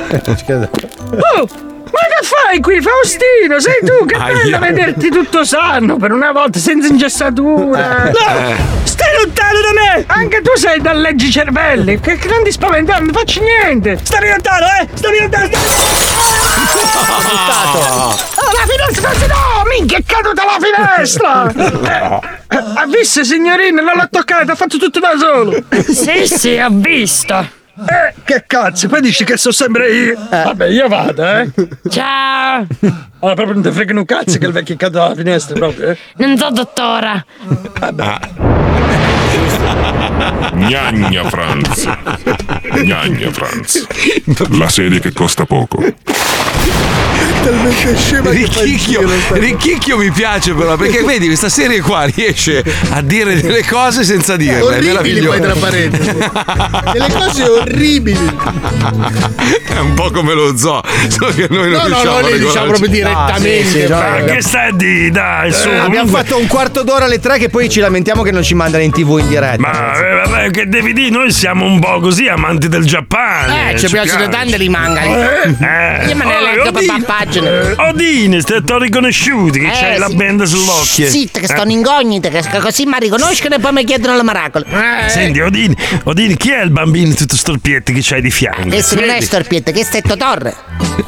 Oh, 1.13 1.49
ma 1.97 2.01
che 2.01 2.23
fai 2.23 2.61
qui, 2.61 2.81
Faustino? 2.81 3.61
Sei 3.61 3.79
tu? 3.85 4.05
Che 4.07 4.17
bello 4.17 4.59
vederti 4.59 5.09
tutto 5.09 5.45
sano 5.45 5.97
per 5.97 6.13
una 6.13 6.33
volta, 6.33 6.59
senza 6.59 6.89
ingessatura. 6.89 8.07
Eh. 8.07 8.11
No, 8.11 8.57
stai 8.83 9.15
lontano 9.23 9.61
da 9.61 9.73
me! 9.73 10.05
Anche 10.09 10.43
tu 10.43 10.51
sei 10.57 10.81
da 10.81 10.93
leggi 10.93 11.31
cervelli. 11.31 12.01
Che, 12.01 12.17
che 12.17 12.29
non 12.29 12.43
ti 12.43 12.51
spaventare, 12.51 13.05
non 13.05 13.13
faccio 13.13 13.41
niente. 13.41 13.99
Stai 14.03 14.29
lontano, 14.29 14.67
eh! 14.67 14.89
Stai 14.95 15.21
lontano! 15.21 15.49
buttato. 17.27 17.79
Oh, 18.35 18.51
la 18.53 18.67
finestra! 18.67 19.27
No, 19.29 19.63
minchia, 19.69 19.99
è 19.99 20.03
caduta 20.05 20.45
la 20.45 20.59
finestra! 20.61 22.35
Eh, 22.49 22.57
ha 22.57 22.87
visto, 22.87 23.25
signorina? 23.25 23.83
Non 23.83 23.95
l'ho 23.97 24.09
toccata, 24.09 24.53
ha 24.53 24.55
fatto 24.55 24.79
tutto 24.79 25.01
da 25.01 25.15
solo. 25.19 25.65
Sì, 25.85 26.29
sì, 26.29 26.57
ho 26.57 26.69
visto. 26.71 27.56
Eh, 27.79 28.15
che 28.25 28.45
cazzo, 28.47 28.89
poi 28.89 29.03
dici 29.03 29.25
che 29.25 29.37
sono 29.37 29.53
sempre 29.53 29.93
io. 29.93 30.19
Vabbè, 30.31 30.67
io 30.69 30.89
vado, 30.89 31.27
eh. 31.27 31.51
Ciao. 31.91 32.67
Allora, 33.19 33.35
proprio 33.35 33.53
non 33.53 33.63
ti 33.63 33.71
frega 33.71 33.93
un 33.93 34.05
cazzo 34.07 34.39
che 34.39 34.47
il 34.47 34.53
vecchio 34.53 34.75
è 34.75 34.79
caduto 34.79 34.99
dalla 35.01 35.15
finestra, 35.15 35.55
proprio, 35.55 35.91
eh. 35.91 35.99
Non 36.17 36.39
so, 36.39 36.51
dottora. 36.51 37.25
Gnagna 40.55 41.25
Franz. 41.29 41.89
Gnagna 42.83 43.31
Franz. 43.31 43.87
La 44.57 44.69
serie 44.69 44.99
che 44.99 45.13
costa 45.13 45.45
poco. 45.45 45.83
Talmente 47.47 47.97
scema 47.97 48.31
che 48.31 48.39
Ricchicchio, 48.39 49.09
sta- 49.09 49.37
Ricchicchio 49.37 49.97
mi 49.99 50.11
piace 50.11 50.53
però 50.53 50.77
perché 50.77 51.03
vedi 51.07 51.27
questa 51.27 51.49
serie 51.49 51.81
qua 51.81 52.03
riesce 52.05 52.65
a 52.91 53.01
dire 53.03 53.41
delle 53.41 53.65
cose 53.65 54.03
senza 54.03 54.35
dirle. 54.37 54.79
è 54.79 54.95
Orribili 54.95 55.25
poi 55.27 55.41
tra 55.41 55.55
parentesi. 55.55 56.11
Delle 56.93 57.13
cose 57.13 57.43
orribili. 57.45 58.31
È 59.69 59.79
un 59.79 59.95
po' 59.95 60.11
come 60.11 60.35
lo 60.35 60.57
zoo, 60.57 60.83
solo 61.09 61.33
che 61.33 61.47
noi 61.51 61.71
non 61.71 61.83
No, 61.83 61.83
no, 61.83 61.87
riusciamo 61.87 62.11
no, 62.11 62.17
a 62.17 62.21
noi 62.23 62.39
diciamo 62.39 62.67
proprio 62.67 62.89
direttamente. 62.89 63.89
Ma 63.89 64.33
che 64.33 64.43
stai 64.43 64.75
di 64.77 65.11
dai, 65.11 65.53
su. 65.53 65.69
Eh, 65.69 65.77
abbiamo 65.77 66.09
fatto 66.09 66.39
un 66.39 66.47
quarto 66.49 66.83
d'ora 66.83 67.05
alle 67.05 67.21
tre 67.21 67.39
che 67.39 67.49
poi 67.49 67.69
ci 67.69 67.79
lamentiamo 67.81 68.23
che 68.23 68.33
non 68.33 68.43
ci 68.43 68.55
mandano 68.55 68.83
in 68.83 68.91
tv 68.91 69.19
in 69.21 69.29
diretta. 69.29 69.61
Ma 69.61 69.97
eh, 69.97 70.29
vabbè, 70.29 70.51
che 70.51 70.67
devi 70.67 70.93
dire? 70.93 71.11
Noi 71.11 71.31
siamo 71.31 71.65
un 71.65 71.79
po' 71.79 72.01
così 72.01 72.27
amanti 72.27 72.69
del 72.69 72.85
Giappone. 72.85 73.73
Eh, 73.73 73.79
ci 73.79 73.89
piacciono 73.89 74.29
tanto 74.29 74.57
i 74.57 74.69
mangali. 74.69 75.11
Eh, 75.11 76.07
Io 76.09 76.17
me 76.17 76.25
ne 76.25 76.35
Oh, 76.37 76.41
leggo 76.41 76.71
per 76.71 76.83
Odino, 76.83 76.93
pagine. 77.41 77.71
eh, 77.71 77.89
Odini, 77.89 78.43
ti 78.43 78.73
ho 78.73 78.79
riconosciuti 78.79 79.59
che 79.61 79.67
Eh, 79.67 79.71
c'hai 79.73 79.99
la 79.99 80.09
sì. 80.09 80.17
benda 80.17 80.45
sull'occhio. 80.45 81.09
Zitta, 81.09 81.39
che 81.41 81.45
Eh. 81.47 81.49
sto 81.49 81.63
in 81.63 81.71
incognita, 81.71 82.29
che 82.29 82.43
così 82.61 82.85
mi 82.87 82.97
riconoscono 82.99 83.55
e 83.55 83.59
poi 83.59 83.73
mi 83.73 83.85
chiedono 83.85 84.17
le 84.17 84.23
miracoli. 84.25 84.65
Senti, 85.09 85.41
Odini, 85.41 85.77
Odini, 86.05 86.37
chi 86.37 86.51
è 86.51 86.63
il 86.63 86.71
bambino 86.71 87.15
tutto 87.15 87.37
storpietto 87.37 87.93
che 87.93 88.01
c'hai 88.03 88.21
di 88.21 88.31
fianco? 88.31 88.69
Questo 88.69 88.95
non 88.97 89.11
è 89.11 89.21
storpietto, 89.21 89.73
questo 89.73 89.97
è 89.99 90.03
Totorre. 90.03 90.55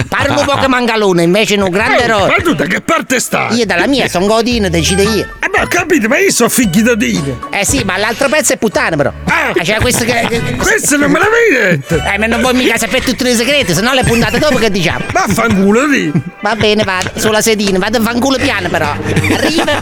Pare 0.08 0.30
un 0.30 0.42
po' 0.44 0.56
che 0.58 0.68
mangalone, 0.68 1.22
invece 1.22 1.54
è 1.54 1.60
un 1.60 1.70
grande 1.70 2.02
eroe. 2.02 2.26
ma 2.28 2.34
tu 2.42 2.54
da 2.54 2.64
che 2.64 2.80
parte 2.80 3.20
stai? 3.20 3.56
Io 3.56 3.66
dalla 3.66 3.86
mia 3.86 4.08
sono 4.08 4.26
godino, 4.26 4.68
decide 4.68 5.02
io. 5.02 5.26
Eh 5.40 5.48
beh, 5.48 5.60
ho 5.62 5.66
capito, 5.68 6.08
ma 6.08 6.18
io 6.18 6.30
sono 6.32 6.48
figli 6.48 6.80
d'Odini. 6.82 7.38
Eh 7.50 7.64
sì, 7.64 7.82
ma 7.84 7.96
l'altro 7.98 8.28
pezzo 8.28 8.52
è 8.54 8.56
puttana 8.56 8.96
però. 8.96 9.12
Ah, 9.24 9.52
c'è 9.62 9.76
questo 9.80 10.04
che. 10.04 10.26
che- 10.28 10.56
Questo 10.56 10.96
non 10.96 11.10
me 11.10 11.18
l'avevi 11.18 11.76
detto. 11.78 11.94
Eh, 12.02 12.18
ma 12.18 12.26
non 12.26 12.40
vuoi 12.40 12.54
mica 12.54 12.76
sapere 12.78 13.04
tutti 13.04 13.28
i 13.28 13.34
segreti, 13.34 13.74
se 13.74 13.80
no 13.80 13.92
le 13.92 14.02
puntate 14.04 14.38
dopo 14.38 14.56
che 14.56 14.70
diciamo. 14.70 15.04
Vaffanculo 15.12 15.86
di. 15.86 16.10
Va 16.40 16.54
bene, 16.54 16.84
vado, 16.84 17.10
sulla 17.16 17.40
sedina, 17.40 17.78
vado 17.78 17.98
a 17.98 18.00
fanculo 18.00 18.36
piano 18.38 18.68
però. 18.68 18.90
Arriva. 19.32 19.72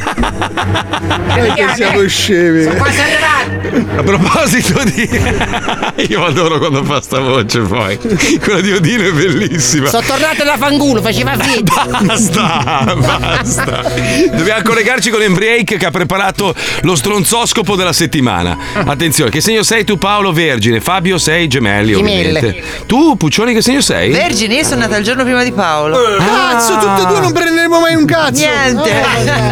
Noi 1.36 1.52
che 1.54 1.66
siamo 1.74 2.06
scemi. 2.08 2.64
Quasi 2.76 3.00
arrivato. 3.00 3.98
A 3.98 4.02
proposito 4.02 4.82
di. 4.84 5.08
Io 6.08 6.24
adoro 6.24 6.58
quando 6.58 6.82
fa 6.84 7.00
sta 7.00 7.20
voce 7.20 7.60
poi. 7.60 7.98
Quella 8.42 8.60
di 8.60 8.72
Odino 8.72 9.04
è 9.04 9.12
bellissima. 9.12 9.88
Sono 9.88 10.06
tornato 10.06 10.44
da 10.44 10.56
fanculo, 10.56 11.00
faceva 11.02 11.36
freddo. 11.36 11.72
Basta, 12.02 12.94
basta. 12.96 13.82
Dobbiamo 14.32 14.62
collegarci 14.62 15.10
con 15.10 15.22
Embriake 15.22 15.76
che 15.76 15.86
ha 15.86 15.90
preparato 15.90 16.54
lo 16.82 16.94
stronzoscopo 16.96 17.76
della 17.76 17.92
settimana. 17.92 18.56
Attenzione, 18.72 19.30
che 19.30 19.40
segno 19.40 19.62
sei 19.62 19.84
tu 19.84 19.98
Paolo 19.98 20.32
Vergine? 20.32 20.80
Fabio 20.80 21.18
sei 21.18 21.48
gemelli 21.48 21.92
Gemelle. 21.92 22.38
ovviamente. 22.38 22.62
Tu 22.86 23.16
Puccioni 23.16 23.52
che 23.52 23.62
segno 23.62 23.80
sei? 23.80 24.10
Vergine, 24.10 24.54
io 24.54 24.64
sono 24.64 24.80
nata 24.80 24.96
il 24.96 25.04
giorno 25.04 25.24
prima 25.24 25.42
di 25.42 25.52
Paolo. 25.52 25.96
Cazzo, 26.26 26.78
tutte 26.78 27.02
e 27.02 27.06
due 27.06 27.20
non 27.20 27.32
prenderemo 27.32 27.80
mai 27.80 27.94
un 27.94 28.04
cazzo. 28.04 28.44
Niente. 28.44 28.92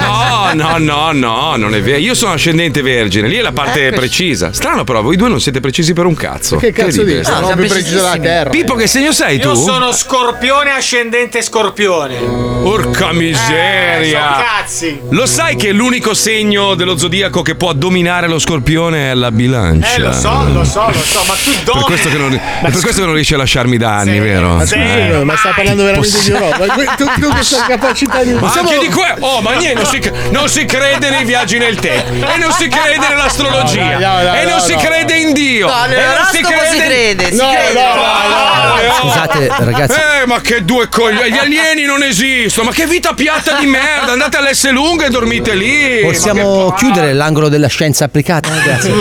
No, 0.05 0.51
no, 0.55 0.79
no, 0.79 1.13
no, 1.13 1.57
non 1.57 1.75
è 1.75 1.81
vero. 1.83 1.99
Io 1.99 2.15
sono 2.15 2.33
ascendente 2.33 2.83
vergine, 2.83 3.29
lì 3.29 3.37
è 3.37 3.43
la 3.43 3.53
parte 3.53 3.87
Ecco. 3.89 3.97
precisa. 3.97 4.53
Strano 4.53 4.85
però, 4.85 5.03
voi 5.03 5.17
due 5.17 5.29
non 5.29 5.41
siete 5.41 5.61
precisi 5.61 5.93
per 5.93 6.07
un 6.07 6.15
cazzo. 6.15 6.57
Che 6.57 6.73
cazzo 6.73 7.03
dici? 7.03 7.17
No, 7.19 7.23
siamo 7.25 7.55
più 7.55 7.67
precisi 7.69 7.95
della 7.95 8.19
terra. 8.19 8.51
Pippo, 8.51 8.75
che 8.75 8.87
segno 8.87 9.13
sei 9.13 9.39
tu? 9.39 9.49
Io 9.49 9.55
sono 9.55 9.93
scorpione 9.93 10.71
ascendente 10.71 11.43
scorpione. 11.43 12.17
Porca 12.63 13.13
miseria! 13.13 14.03
Eh, 14.03 14.11
sono 14.11 14.45
cazzi. 14.45 15.01
Lo 15.11 15.27
sai 15.27 15.57
che 15.57 15.73
l'unico 15.73 16.15
segno 16.15 16.75
dello 16.75 16.97
zodiaco 16.97 17.43
che 17.43 17.55
può 17.55 17.73
dominare 17.73 18.27
lo 18.29 18.39
scorpione 18.39 19.11
è 19.11 19.15
la 19.15 19.31
bilancia? 19.31 19.95
Eh, 19.95 19.99
lo 19.99 20.13
so, 20.13 20.45
lo 20.53 20.65
so, 20.65 20.87
lo 20.87 20.93
so, 21.03 21.23
ma 21.27 21.35
tu 21.35 21.51
Per 21.53 21.63
dove? 21.65 21.83
questo, 21.85 22.09
che 22.09 22.17
non, 22.17 22.33
è 22.35 22.41
per 22.63 22.81
questo 22.81 23.01
che 23.01 23.07
non 23.07 23.15
riesci 23.15 23.35
a 23.35 23.37
lasciarmi 23.37 23.77
da 23.77 23.97
anni, 23.99 24.19
vero? 24.19 24.55
Ma, 24.57 24.67
scusa, 24.67 25.25
ma 25.25 25.37
sta 25.37 25.53
parlando 25.55 25.85
veramente 25.85 26.19
di 26.23 26.31
roba. 26.31 26.54
Ma 26.59 26.67
que- 26.75 26.89
Tu, 26.97 27.05
tu 27.21 27.29
questa 27.31 27.65
capacità 27.67 28.23
di. 28.23 28.33
Ma 28.35 28.51
Siamo- 28.51 28.69
anche 28.71 28.81
di 28.87 28.89
que- 28.93 29.15
Oh, 29.21 29.41
ma 29.41 29.53
niente, 29.55 29.83
non 29.83 29.87
si, 29.91 30.13
non 30.31 30.49
si 30.49 30.65
crede 30.65 31.11
nei 31.11 31.25
viaggi 31.25 31.59
nel 31.59 31.77
tempo. 31.77 32.13
E 32.27 32.37
non 32.39 32.53
si 32.53 32.69
crede 32.69 33.07
nell'astrologia. 33.09 33.99
No, 33.99 33.99
no, 33.99 34.23
no, 34.23 34.35
e 34.35 34.45
non 34.45 34.55
no, 34.57 34.61
si 34.61 34.75
no. 34.75 34.81
crede 34.81 35.17
in 35.17 35.33
Dio. 35.33 35.67
No, 35.67 35.85
e 35.87 35.89
non 35.97 36.27
si 36.33 36.41
crede, 36.43 37.31
si 37.31 37.37
No, 37.37 37.51
crede. 37.51 37.73
no, 37.73 37.95
no, 37.95 38.03
no, 38.29 38.75
no. 38.75 38.95
Scusate, 39.01 39.49
ragazzi. 39.59 39.99
Eh, 40.23 40.27
ma 40.27 40.41
che 40.41 40.65
due 40.65 40.89
coglioni. 40.89 41.31
Gli 41.31 41.39
alieni 41.39 41.85
non 41.85 42.03
esistono. 42.03 42.69
Ma 42.69 42.75
che 42.75 42.87
vita 42.87 43.13
piatta 43.15 43.59
di 43.59 43.67
merda. 43.67 44.13
Andate 44.13 44.37
all'S 44.37 44.71
lunga 44.71 45.07
e 45.07 45.11
dormite 45.11 45.55
lì. 45.55 46.01
Possiamo 46.03 46.73
chiudere 46.77 47.13
l'angolo 47.13 47.49
della 47.49 47.69
scienza 47.69 48.05
applicata? 48.05 48.49
Grazie. 48.63 48.93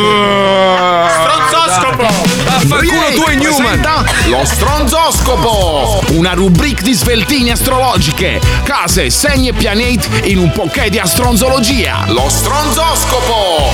Stronzoscopo! 1.10 2.08
Vaffanculo 2.46 3.12
tu 3.14 3.24
e 3.30 3.36
Newman. 3.36 3.82
Lo 4.28 4.46
stronzoscopo, 4.46 6.03
una 6.14 6.34
rubrica 6.34 6.82
di 6.82 6.94
sveltine 6.94 7.52
astrologiche, 7.52 8.40
case, 8.64 9.10
segni 9.10 9.48
e 9.50 9.54
pianeti 9.54 10.32
in 10.32 10.38
un 10.38 10.52
poké 10.52 10.90
di 10.90 11.00
astronzologia. 11.00 12.06
Lo 12.08 12.30
stronzoscopo. 12.30 13.72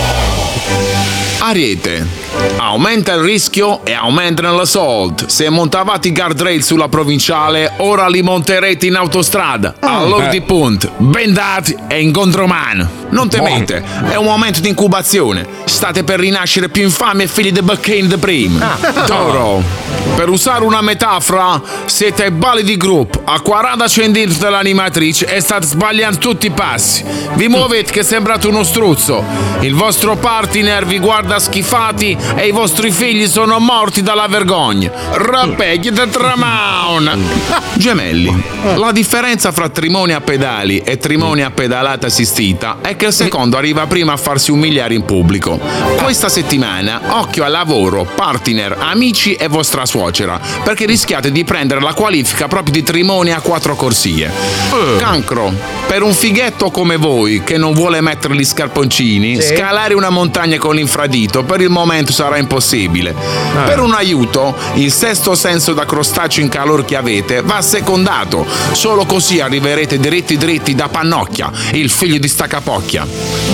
Ariete. 1.39 2.05
Aumenta 2.57 3.13
il 3.13 3.21
rischio 3.21 3.83
e 3.85 3.93
aumentano 3.93 4.63
soldi. 4.65 5.25
Se 5.27 5.49
montavate 5.49 6.09
i 6.09 6.11
guardrail 6.11 6.63
sulla 6.63 6.87
provinciale, 6.87 7.73
ora 7.77 8.07
li 8.07 8.21
monterete 8.21 8.85
in 8.85 8.95
autostrada. 8.95 9.75
Allora 9.79 10.27
Eh. 10.27 10.29
di 10.29 10.41
punto, 10.41 10.91
bendati 10.97 11.75
e 11.87 12.01
in 12.01 12.11
contromano. 12.11 12.98
Non 13.09 13.29
temete, 13.29 13.83
è 14.09 14.15
un 14.15 14.25
momento 14.25 14.59
di 14.59 14.69
incubazione. 14.69 15.45
State 15.65 16.03
per 16.03 16.19
rinascere 16.19 16.69
più 16.69 16.83
infami 16.83 17.23
e 17.23 17.27
figli 17.27 17.51
di 17.51 17.61
Bacchini 17.61 18.07
di 18.07 18.17
prima. 18.17 18.77
Toro. 19.05 19.63
Per 20.15 20.29
usare 20.29 20.63
una 20.63 20.81
metafora, 20.81 21.61
siete 21.85 22.25
ai 22.25 22.31
balli 22.31 22.63
di 22.63 22.75
gruppo, 22.75 23.21
a 23.23 23.39
40 23.39 23.85
cm 23.85 24.37
dall'animatrice 24.37 25.25
e 25.25 25.39
state 25.39 25.65
sbagliando 25.65 26.17
tutti 26.17 26.47
i 26.47 26.51
passi. 26.51 27.05
Vi 27.35 27.47
muovete 27.47 27.91
che 27.91 28.03
sembrate 28.03 28.47
uno 28.47 28.63
struzzo. 28.63 29.23
Il 29.61 29.75
vostro 29.75 30.17
partner 30.17 30.85
vi 30.85 30.99
guarda 30.99 31.39
schifati 31.39 32.17
e 32.35 32.47
i 32.47 32.51
vostri 32.51 32.91
figli 32.91 33.27
sono 33.27 33.59
morti 33.59 34.01
dalla 34.01 34.27
vergogna. 34.27 34.91
Rapeghi 35.13 35.91
da 35.91 36.05
tramaun. 36.05 37.23
Gemelli. 37.75 38.43
La 38.75 38.91
differenza 38.91 39.53
fra 39.53 39.69
trimone 39.69 40.13
a 40.13 40.21
pedali 40.21 40.79
e 40.79 40.97
trimone 40.97 41.43
a 41.43 41.51
pedalata 41.51 42.07
assistita 42.07 42.79
è 42.81 42.97
che 42.99 43.05
il 43.05 43.13
secondo 43.13 43.55
arriva 43.55 43.87
prima 43.87 44.11
a 44.11 44.17
farsi 44.17 44.51
umiliare 44.51 44.93
in 44.93 45.05
pubblico. 45.05 45.57
Questa 46.01 46.27
settimana, 46.27 46.99
occhio 47.21 47.45
al 47.45 47.51
lavoro, 47.51 48.03
partner, 48.03 48.75
amici 48.77 49.35
e 49.35 49.47
vostra 49.47 49.85
suocera, 49.85 50.37
perché 50.65 50.85
rischiate 50.85 51.31
di 51.31 51.45
prendere 51.45 51.79
la 51.79 51.93
qualifica 51.93 52.49
proprio 52.49 52.73
di 52.73 52.83
trimone 52.83 53.31
a 53.31 53.39
quattro 53.39 53.77
corsie. 53.77 54.29
Cancro. 54.97 55.53
Per 55.87 56.03
un 56.03 56.13
fighetto 56.13 56.71
come 56.71 56.97
voi 56.97 57.41
che 57.41 57.57
non 57.57 57.73
vuole 57.73 58.01
mettere 58.01 58.35
gli 58.35 58.43
scarponcini, 58.43 59.41
Sì. 59.41 59.55
scalare 59.55 59.93
una 59.93 60.09
montagna 60.09 60.57
con 60.57 60.75
l'infradito 60.75 61.43
per 61.43 61.61
il 61.61 61.69
momento 61.69 62.11
sarà 62.11 62.37
impossibile. 62.37 63.15
Per 63.65 63.79
un 63.79 63.93
aiuto, 63.93 64.53
il 64.73 64.91
sesto 64.91 65.35
senso 65.35 65.73
da 65.73 65.85
crostaceo 65.85 66.43
in 66.43 66.49
calore 66.49 66.83
che 66.83 66.97
avete 66.97 67.41
va 67.43 67.61
secondato. 67.61 68.45
Solo 68.73 69.05
così 69.05 69.39
arriverete 69.39 69.99
dritti 69.99 70.35
dritti 70.35 70.75
da 70.75 70.89
Pannocchia, 70.89 71.49
il 71.71 71.89
figlio 71.89 72.17
di 72.17 72.27
sta 72.27 72.47
capocchia. 72.89 73.05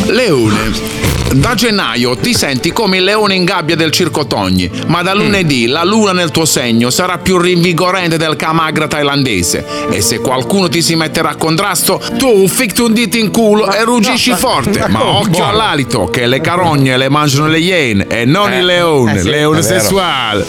Leone. 0.05 1.03
Da 1.35 1.53
gennaio 1.53 2.15
ti 2.15 2.33
senti 2.33 2.71
come 2.71 2.97
il 2.97 3.03
leone 3.03 3.35
in 3.35 3.43
gabbia 3.43 3.75
del 3.75 3.91
Circo 3.91 4.25
Togni, 4.25 4.69
ma 4.87 5.01
da 5.01 5.13
lunedì 5.13 5.65
la 5.65 5.83
luna 5.83 6.13
nel 6.13 6.31
tuo 6.31 6.45
segno 6.45 6.89
sarà 6.91 7.17
più 7.17 7.37
rinvigorente 7.37 8.15
del 8.15 8.37
camagra 8.37 8.87
thailandese. 8.87 9.65
E 9.89 9.99
se 10.01 10.19
qualcuno 10.19 10.69
ti 10.69 10.81
si 10.81 10.95
metterà 10.95 11.31
a 11.31 11.35
contrasto, 11.35 12.01
tu 12.17 12.47
ficti 12.47 12.79
un 12.81 12.93
dito 12.93 13.17
in 13.17 13.31
culo 13.31 13.69
e 13.69 13.83
ruggisci 13.83 14.31
forte. 14.33 14.85
Ma 14.87 15.03
occhio 15.03 15.45
all'alito, 15.45 16.05
che 16.05 16.25
le 16.25 16.39
carogne 16.39 16.95
le 16.95 17.09
mangiano 17.09 17.47
le 17.47 17.59
iene 17.59 18.07
e 18.07 18.23
non 18.23 18.53
Eh, 18.53 18.59
il 18.59 18.65
leone, 18.65 19.19
eh 19.19 19.23
leone 19.23 19.59
è 19.59 19.61
vero. 19.63 19.79
sessuale. 19.79 20.45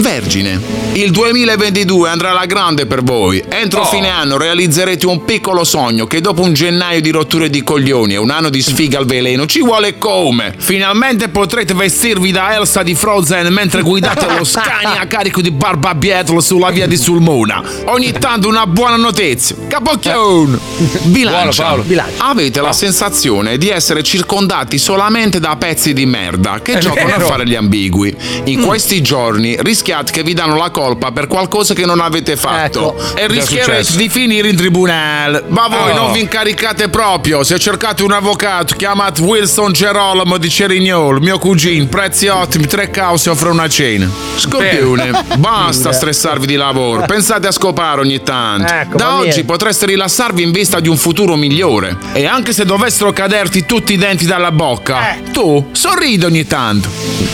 Vergine, 0.00 0.60
il 0.94 1.12
2022 1.12 2.08
andrà 2.10 2.30
alla 2.30 2.46
grande 2.46 2.84
per 2.84 3.02
voi. 3.02 3.42
Entro 3.48 3.84
fine 3.86 4.08
anno 4.10 4.36
realizzerete 4.36 5.06
un 5.06 5.24
piccolo 5.24 5.64
sogno 5.64 6.06
che 6.06 6.20
dopo 6.20 6.42
un 6.42 6.52
gennaio 6.52 7.00
di 7.00 7.10
rotture 7.10 7.48
di 7.48 7.62
coglioni 7.62 8.09
e 8.14 8.16
un 8.18 8.30
anno 8.30 8.48
di 8.48 8.62
sfiga 8.62 8.98
al 8.98 9.06
veleno 9.06 9.46
ci 9.46 9.60
vuole 9.60 9.98
come. 9.98 10.54
Finalmente 10.56 11.28
potrete 11.28 11.74
vestirvi 11.74 12.30
da 12.32 12.54
Elsa 12.54 12.82
di 12.82 12.94
Frozen 12.94 13.52
mentre 13.52 13.82
guidate 13.82 14.26
lo 14.26 14.44
Scania 14.50 15.00
a 15.00 15.06
carico 15.06 15.40
di 15.40 15.50
Barba 15.50 15.94
Beetle 15.94 16.40
sulla 16.40 16.70
via 16.70 16.86
di 16.86 16.96
Sulmona. 16.96 17.62
Ogni 17.86 18.12
tanto 18.12 18.48
una 18.48 18.66
buona 18.66 18.96
notizia. 18.96 19.56
Capocchione! 19.68 20.58
Bilancia. 21.04 21.74
Buono, 21.74 21.84
Paolo. 21.84 22.04
Avete 22.18 22.60
la 22.60 22.72
sensazione 22.72 23.58
di 23.58 23.68
essere 23.68 24.02
circondati 24.02 24.78
solamente 24.78 25.40
da 25.40 25.56
pezzi 25.56 25.92
di 25.92 26.06
merda 26.06 26.60
che 26.62 26.74
È 26.74 26.78
giocano 26.78 27.14
a 27.14 27.20
fare 27.20 27.46
gli 27.46 27.54
ambigui. 27.54 28.14
In 28.44 28.64
questi 28.64 29.02
giorni 29.02 29.56
rischiate 29.60 30.12
che 30.12 30.22
vi 30.22 30.34
danno 30.34 30.56
la 30.56 30.70
colpa 30.70 31.12
per 31.12 31.26
qualcosa 31.26 31.74
che 31.74 31.84
non 31.86 32.00
avete 32.00 32.36
fatto 32.36 32.96
e 33.14 33.26
Già 33.26 33.26
rischierete 33.26 33.96
di 33.96 34.08
finire 34.08 34.48
in 34.48 34.56
tribunale. 34.56 35.44
Ma 35.48 35.68
voi 35.68 35.78
Oh. 35.90 35.94
non 35.94 36.12
vi 36.12 36.20
incaricate 36.20 36.88
proprio. 36.88 37.42
Se 37.42 37.58
cercate 37.58 37.99
un 38.04 38.12
avvocato, 38.12 38.74
chiamate 38.76 39.20
Wilson 39.22 39.72
Gerolamo 39.72 40.38
di 40.38 40.48
Cerignolo, 40.48 41.20
mio 41.20 41.38
cugino, 41.38 41.86
prezzi 41.86 42.28
ottimi, 42.28 42.66
tre 42.66 42.90
cause 42.90 43.30
offre 43.30 43.50
una 43.50 43.68
cena. 43.68 44.08
Scorpione, 44.36 45.24
basta 45.36 45.92
stressarvi 45.92 46.46
di 46.46 46.56
lavoro. 46.56 47.04
Pensate 47.06 47.46
a 47.46 47.52
scopare 47.52 48.00
ogni 48.00 48.22
tanto. 48.22 48.72
Ecco, 48.72 48.96
da 48.96 49.16
oggi 49.16 49.30
bene. 49.30 49.44
potreste 49.44 49.86
rilassarvi 49.86 50.42
in 50.42 50.50
vista 50.50 50.80
di 50.80 50.88
un 50.88 50.96
futuro 50.96 51.36
migliore. 51.36 51.96
E 52.12 52.26
anche 52.26 52.52
se 52.52 52.64
dovessero 52.64 53.12
caderti 53.12 53.66
tutti 53.66 53.92
i 53.92 53.96
denti 53.96 54.26
dalla 54.26 54.52
bocca, 54.52 55.16
tu 55.32 55.68
sorridi 55.72 56.24
ogni 56.24 56.46
tanto. 56.46 56.88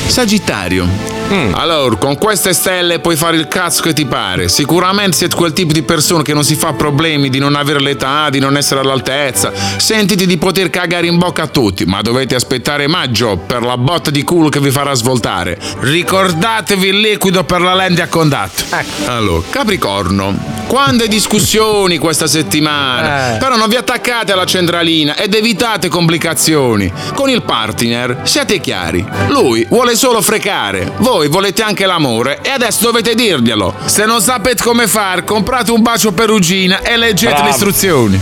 Sagittario. 0.06 1.15
Allora, 1.53 1.97
con 1.97 2.16
queste 2.16 2.53
stelle 2.53 3.01
puoi 3.01 3.16
fare 3.16 3.36
il 3.36 3.48
cazzo 3.48 3.82
che 3.82 3.93
ti 3.93 4.07
pare. 4.07 4.48
Sicuramente 4.48 5.16
siete 5.16 5.35
quel 5.35 5.53
tipo 5.53 5.73
di 5.73 5.82
persona 5.82 6.23
che 6.23 6.35
non 6.35 6.44
si 6.44 6.55
fa 6.55 6.73
problemi 6.73 7.28
di 7.31 7.39
non 7.39 7.57
avere 7.57 7.81
l'età, 7.81 8.31
di 8.31 8.39
non 8.39 8.57
essere 8.57 8.81
all'altezza. 8.81 9.53
Sentiti 9.77 10.27
di 10.27 10.36
poter 10.39 10.70
cagare 10.70 11.07
in 11.07 11.19
bocca 11.19 11.43
a 11.43 11.47
tutti, 11.48 11.85
ma 11.85 12.03
dovete 12.03 12.35
aspettare 12.35 12.86
maggio 12.86 13.36
per 13.36 13.62
la 13.62 13.77
botta 13.77 14.11
di 14.11 14.23
culo 14.23 14.48
che 14.48 14.61
vi 14.61 14.70
farà 14.70 14.94
svoltare. 14.94 15.59
Ricordatevi 15.81 16.89
il 16.89 17.01
liquido 17.01 17.44
per 17.44 17.61
la 17.61 17.74
lente 17.74 18.03
a 18.03 18.09
contatto. 18.09 18.65
Allora, 19.07 19.43
Capricorno. 19.51 20.55
Quante 20.66 21.07
discussioni 21.09 21.97
questa 21.98 22.27
settimana. 22.27 23.35
Eh. 23.35 23.39
Però 23.39 23.57
non 23.57 23.69
vi 23.69 23.77
attaccate 23.77 24.32
alla 24.32 24.44
centralina 24.47 25.16
ed 25.16 25.35
evitate 25.35 25.89
complicazioni. 25.89 26.93
Con 27.15 27.31
il 27.31 27.43
partner 27.43 28.20
siete 28.24 28.61
chiari. 28.61 29.05
Lui 29.28 29.65
vuole 29.69 29.94
solo 29.94 30.20
frecare. 30.20 30.93
Voi 30.98 31.15
volete 31.24 31.62
anche 31.62 31.86
l'amore 31.86 32.40
e 32.43 32.51
adesso 32.51 32.84
dovete 32.84 33.14
dirglielo. 33.14 33.74
Se 33.86 34.05
non 34.05 34.20
sapete 34.20 34.62
come 34.62 34.86
fare, 34.86 35.24
comprate 35.24 35.70
un 35.70 35.82
bacio 35.82 36.12
perugina 36.12 36.82
e 36.82 36.97
leggete 36.97 37.32
Bravo. 37.32 37.44
le 37.44 37.51
istruzioni. 37.51 38.20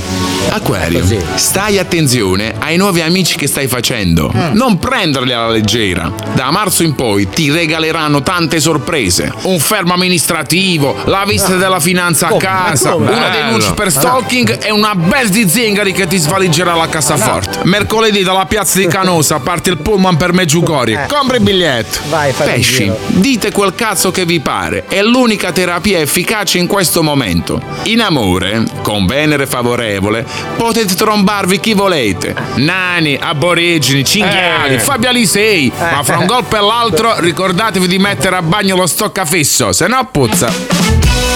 Acquario, 0.51 1.05
stai 1.35 1.79
attenzione 1.79 2.55
ai 2.59 2.77
nuovi 2.77 3.01
amici 3.01 3.37
che 3.37 3.47
stai 3.49 3.67
facendo. 3.67 4.31
Non 4.53 4.79
prenderli 4.79 5.33
alla 5.33 5.49
leggera. 5.49 6.13
Da 6.35 6.51
marzo 6.51 6.83
in 6.85 6.95
poi 6.95 7.29
ti 7.29 7.51
regaleranno 7.51 8.23
tante 8.23 8.61
sorprese. 8.61 9.33
Un 9.43 9.59
fermo 9.59 9.95
amministrativo, 9.95 10.97
la 11.07 11.25
visita 11.27 11.57
della 11.57 11.81
finanza 11.81 12.27
a 12.27 12.31
Come? 12.31 12.43
casa, 12.43 12.95
una 12.95 13.31
denuncia 13.31 13.73
per 13.73 13.91
stalking 13.91 14.59
e 14.63 14.71
una 14.71 14.95
bel 14.95 15.29
di 15.29 15.49
zingari 15.49 15.93
che 15.93 16.07
ti 16.07 16.19
svaligerà 16.19 16.75
la 16.75 16.89
cassaforte. 16.89 17.61
Mercoledì 17.65 18.23
dalla 18.23 18.47
piazza 18.47 18.79
di 18.79 18.87
Canosa 18.87 19.41
parte 19.41 19.71
il 19.71 19.79
pullman 19.79 20.17
per 20.17 20.33
Meggiugorie. 20.33 21.07
Compra 21.09 21.37
il 21.37 21.43
biglietto. 21.43 21.99
Vai, 22.09 22.33
fai 22.33 22.47
Pesci, 22.55 22.84
giro. 22.85 22.99
dite 23.09 23.53
quel 23.53 23.75
cazzo 23.75 24.11
che 24.11 24.25
vi 24.25 24.41
pare. 24.41 24.85
È 24.89 25.03
l'unica 25.03 25.53
terapia 25.53 25.99
efficace 26.01 26.59
in 26.59 26.67
questo 26.67 27.03
momento. 27.03 27.61
In 27.85 28.01
amore, 28.01 28.65
con 28.83 29.07
Venere 29.07 29.47
favorevole, 29.47 30.25
potete 30.57 30.95
trombarvi 30.95 31.61
chi 31.61 31.75
volete. 31.75 32.35
Nani, 32.57 33.19
aborigini, 33.21 34.05
cinghiali, 34.05 34.75
Eh. 34.75 34.79
Fabio 34.79 35.09
Alisei. 35.09 35.73
Ma 35.79 36.03
fra 36.03 36.19
un 36.19 36.27
golpe 36.27 36.57
e 36.57 36.61
l'altro 36.61 37.21
ricordatevi 37.21 37.87
di 37.87 37.99
mettere 37.99 38.37
a 38.37 38.43
bagno 38.43 38.77
lo 38.77 38.87
stoccafisso, 38.87 39.73
se 39.73 39.87
no 39.87 40.09
puzza. 40.11 40.53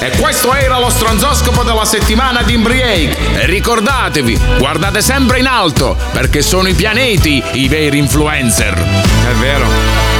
E 0.00 0.10
questo 0.20 0.54
era 0.54 0.78
lo 0.78 0.90
stronzoscopo 0.90 1.64
della 1.64 1.84
settimana 1.84 2.42
di 2.42 2.54
Imbriake. 2.54 3.16
Ricordatevi, 3.46 4.38
guardate 4.58 5.00
sempre 5.02 5.38
in 5.40 5.46
alto, 5.46 5.96
perché 6.12 6.40
sono 6.40 6.68
i 6.68 6.74
pianeti 6.74 7.42
i 7.52 7.68
veri 7.68 7.98
influencer. 7.98 8.74
È 8.74 9.32
vero. 9.40 10.17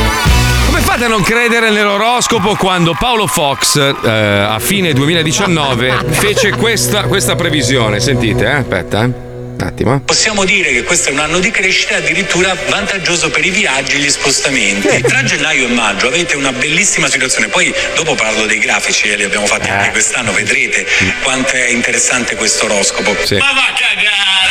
Fate 0.99 1.13
a 1.13 1.15
non 1.15 1.23
credere 1.23 1.71
nell'oroscopo 1.71 2.57
quando 2.57 2.93
Paolo 2.99 3.29
Fox 3.29 3.77
eh, 3.77 4.11
a 4.11 4.59
fine 4.59 4.93
2019 4.93 5.93
fece 6.09 6.51
questa, 6.51 7.05
questa 7.05 7.37
previsione? 7.37 8.01
Sentite, 8.01 8.45
eh? 8.45 8.55
aspetta, 8.55 9.05
eh. 9.05 9.28
Attimo. 9.61 9.95
eh. 9.95 10.01
Possiamo 10.01 10.45
dire 10.45 10.73
che 10.73 10.83
questo 10.85 11.11
è 11.11 11.13
un 11.13 11.21
anno 11.21 11.39
di 11.39 11.51
crescita 11.51 11.97
addirittura 11.97 12.57
vantaggioso 12.69 13.31
per 13.31 13.45
i 13.45 13.51
viaggi 13.51 13.97
e 13.97 13.99
gli 13.99 14.11
spostamenti. 14.11 15.03
Tra 15.03 15.23
gennaio 15.23 15.69
e 15.69 15.73
maggio 15.73 16.09
avete 16.09 16.37
una 16.37 16.53
bellissima 16.53 17.09
situazione. 17.09 17.49
Poi 17.49 17.73
dopo 17.95 18.15
parlo 18.15 18.47
dei 18.47 18.59
grafici, 18.59 19.09
eh, 19.09 19.17
li 19.17 19.25
abbiamo 19.25 19.47
fatti 19.47 19.69
anche 19.69 19.91
quest'anno, 19.91 20.33
vedrete 20.33 20.87
quanto 21.23 21.53
è 21.53 21.69
interessante 21.69 22.37
questo 22.37 22.67
oroscopo. 22.67 23.17
Ma 23.39 23.53
va 23.53 23.69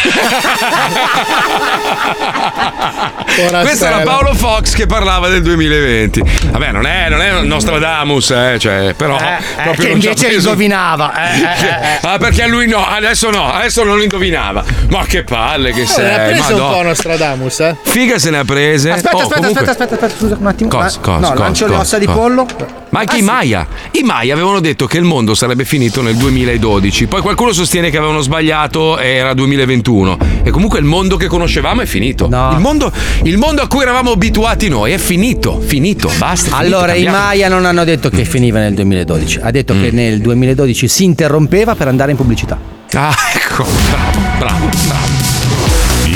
Questo 3.62 3.86
era 3.86 4.02
Paolo 4.02 4.34
Fox 4.34 4.74
che 4.74 4.86
parlava 4.86 5.28
del 5.28 5.42
2020. 5.42 6.22
Vabbè, 6.52 6.72
non 6.72 6.86
è, 6.86 7.10
non 7.10 7.22
è 7.22 7.42
Nostradamus, 7.42 8.32
eh, 8.32 8.58
cioè, 8.60 8.94
però. 8.96 9.18
Eh, 9.18 9.38
proprio 9.64 9.86
che 9.86 9.92
invece 9.92 10.34
indovinava. 10.34 11.32
Eh, 11.32 11.40
eh, 11.40 11.44
eh, 11.44 11.94
eh. 11.94 12.00
Ah, 12.08 12.18
perché 12.18 12.44
a 12.44 12.48
lui 12.48 12.68
no, 12.68 12.88
adesso 12.88 13.30
no, 13.30 13.52
adesso 13.52 13.84
non 13.84 13.98
lo 13.98 14.04
indovinava. 14.04 14.64
Ma 14.90 14.97
che 15.06 15.24
palle 15.24 15.72
che 15.72 15.82
Eh, 15.82 15.86
sei. 15.86 16.06
l'ha 16.10 16.24
preso 16.26 16.54
un 16.54 16.60
Madonna. 16.60 16.76
po' 16.78 16.82
Nostradamus, 16.84 17.60
eh. 17.60 17.76
Figa 17.84 18.18
se 18.20 18.30
ne 18.30 18.38
ha 18.40 18.44
prese. 18.46 18.92
Aspetta, 18.92 19.16
Oh, 19.16 19.20
aspetta, 19.20 19.36
comunque- 19.40 19.62
aspetta, 19.64 19.84
aspetta, 19.84 20.06
aspetta, 20.06 20.20
scusa 20.26 20.38
un 20.40 20.48
attimo. 20.48 20.70
Cosa, 20.70 20.98
Eh, 20.98 21.02
cosa, 21.02 21.20
no, 21.20 21.28
cosa, 21.30 21.44
lancio 21.44 21.64
le 21.66 21.70
cosa, 21.72 21.82
ossa 21.84 21.98
di 21.98 22.06
cosa? 22.06 22.18
pollo. 22.18 22.46
Ma 22.90 23.00
anche 23.00 23.14
Ah, 23.14 23.18
i 23.18 23.20
sì. 23.20 23.24
Maya. 23.26 23.68
I 23.92 24.02
Maya 24.04 24.34
avevano 24.34 24.60
detto 24.62 24.86
che 24.88 24.98
il 24.98 25.04
mondo 25.04 25.36
sarebbe 25.36 25.66
finito 25.66 26.02
nel 26.02 26.16
2012. 26.16 27.08
Poi 27.08 27.22
qualcuno 27.22 27.52
sostiene 27.52 27.90
che 27.90 27.98
avevano 27.98 28.22
sbagliato 28.22 28.98
e 28.98 29.10
era 29.10 29.34
2021. 29.34 30.18
E 30.44 30.50
comunque 30.52 30.80
il 30.80 30.86
mondo 30.86 31.18
che 31.18 31.28
conoscevamo 31.28 31.82
è 31.82 31.86
finito. 31.86 32.26
Il, 32.26 32.58
mondo, 32.60 32.92
il 33.24 33.38
mondo 33.38 33.62
a 33.62 33.68
cui 33.68 33.82
eravamo 33.82 34.12
abituati 34.12 34.70
noi 34.70 34.94
è 34.94 34.98
finito. 34.98 35.60
Finito, 35.60 36.10
basta. 36.18 36.50
è 36.50 36.60
finito, 36.60 36.78
Allora, 36.78 36.94
i. 36.94 37.06
Maya 37.08 37.48
non 37.50 37.66
hanno 37.66 37.84
detto 37.84 38.10
che 38.10 38.24
finiva 38.26 38.60
nel 38.60 38.74
2012, 38.74 39.40
ha 39.42 39.52
detto 39.52 39.74
Mm. 39.74 39.82
che 39.84 39.92
nel 39.92 40.20
2012 40.22 40.88
si 40.88 41.04
interrompeva 41.04 41.76
per 41.76 41.88
andare 41.90 42.12
in 42.12 42.18
pubblicità. 42.18 42.58
Ah, 42.94 43.14
ecco, 43.36 44.27
bravo, 44.38 44.70
bravo. 44.86 45.06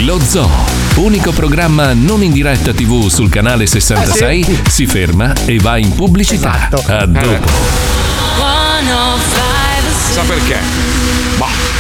Lo 0.04 0.20
Zoo, 0.20 0.50
unico 0.96 1.32
programma 1.32 1.94
non 1.94 2.24
in 2.24 2.32
diretta 2.32 2.74
TV 2.74 3.08
sul 3.08 3.30
canale 3.30 3.66
66, 3.66 4.62
si 4.68 4.86
ferma 4.86 5.34
e 5.46 5.58
va 5.58 5.78
in 5.78 5.94
pubblicità. 5.94 6.70
A 6.88 7.06
dopo. 7.06 7.50
Sa 10.12 10.22
perché? 10.24 10.60
Bah. 11.38 11.71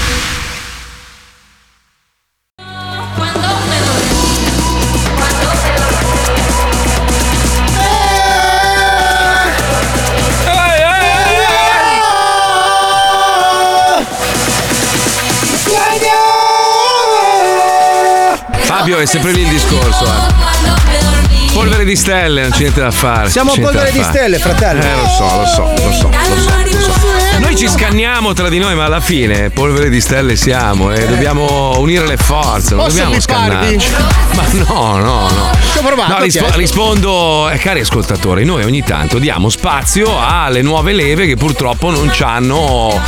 È 19.01 19.05
sempre 19.05 19.31
lì 19.31 19.41
il 19.41 19.47
discorso. 19.47 20.05
eh. 20.05 21.49
Polvere 21.53 21.83
di 21.83 21.95
stelle, 21.97 22.41
non 22.43 22.51
c'è 22.51 22.59
niente 22.59 22.79
da 22.79 22.91
fare. 22.91 23.29
Siamo 23.29 23.51
niente 23.53 23.69
polvere 23.71 23.91
di 23.91 24.03
stelle, 24.03 24.39
fratello. 24.39 24.81
Eh, 24.81 24.95
lo 24.95 25.07
so, 25.07 25.23
lo 25.37 25.45
so, 25.45 25.61
lo 25.63 25.91
so, 25.91 26.07
lo 26.07 26.39
so, 26.39 26.49
lo 26.63 26.79
so. 26.79 27.39
Noi 27.39 27.55
ci 27.57 27.67
scanniamo 27.67 28.31
tra 28.33 28.47
di 28.47 28.57
noi, 28.59 28.73
ma 28.75 28.85
alla 28.85 29.01
fine 29.01 29.49
polvere 29.49 29.89
di 29.89 29.99
stelle 29.99 30.35
siamo 30.37 30.91
e 30.93 31.05
dobbiamo 31.07 31.73
unire 31.79 32.07
le 32.07 32.15
forze, 32.15 32.75
non 32.75 32.85
Posso 32.85 32.97
dobbiamo 32.97 33.19
scannarci. 33.19 33.89
Ma 34.35 34.43
no, 34.51 34.97
no, 34.97 35.29
no. 35.29 35.49
Ci 35.73 35.77
ho 35.79 35.81
provato, 35.81 36.13
No, 36.13 36.19
rispo- 36.23 36.47
rispondo, 36.55 37.49
eh, 37.49 37.57
cari 37.57 37.81
ascoltatori, 37.81 38.45
noi 38.45 38.63
ogni 38.63 38.83
tanto 38.83 39.19
diamo 39.19 39.49
spazio 39.49 40.17
alle 40.17 40.61
nuove 40.61 40.93
leve 40.93 41.25
che 41.27 41.35
purtroppo 41.35 41.89
non 41.89 42.09
c'hanno. 42.13 43.01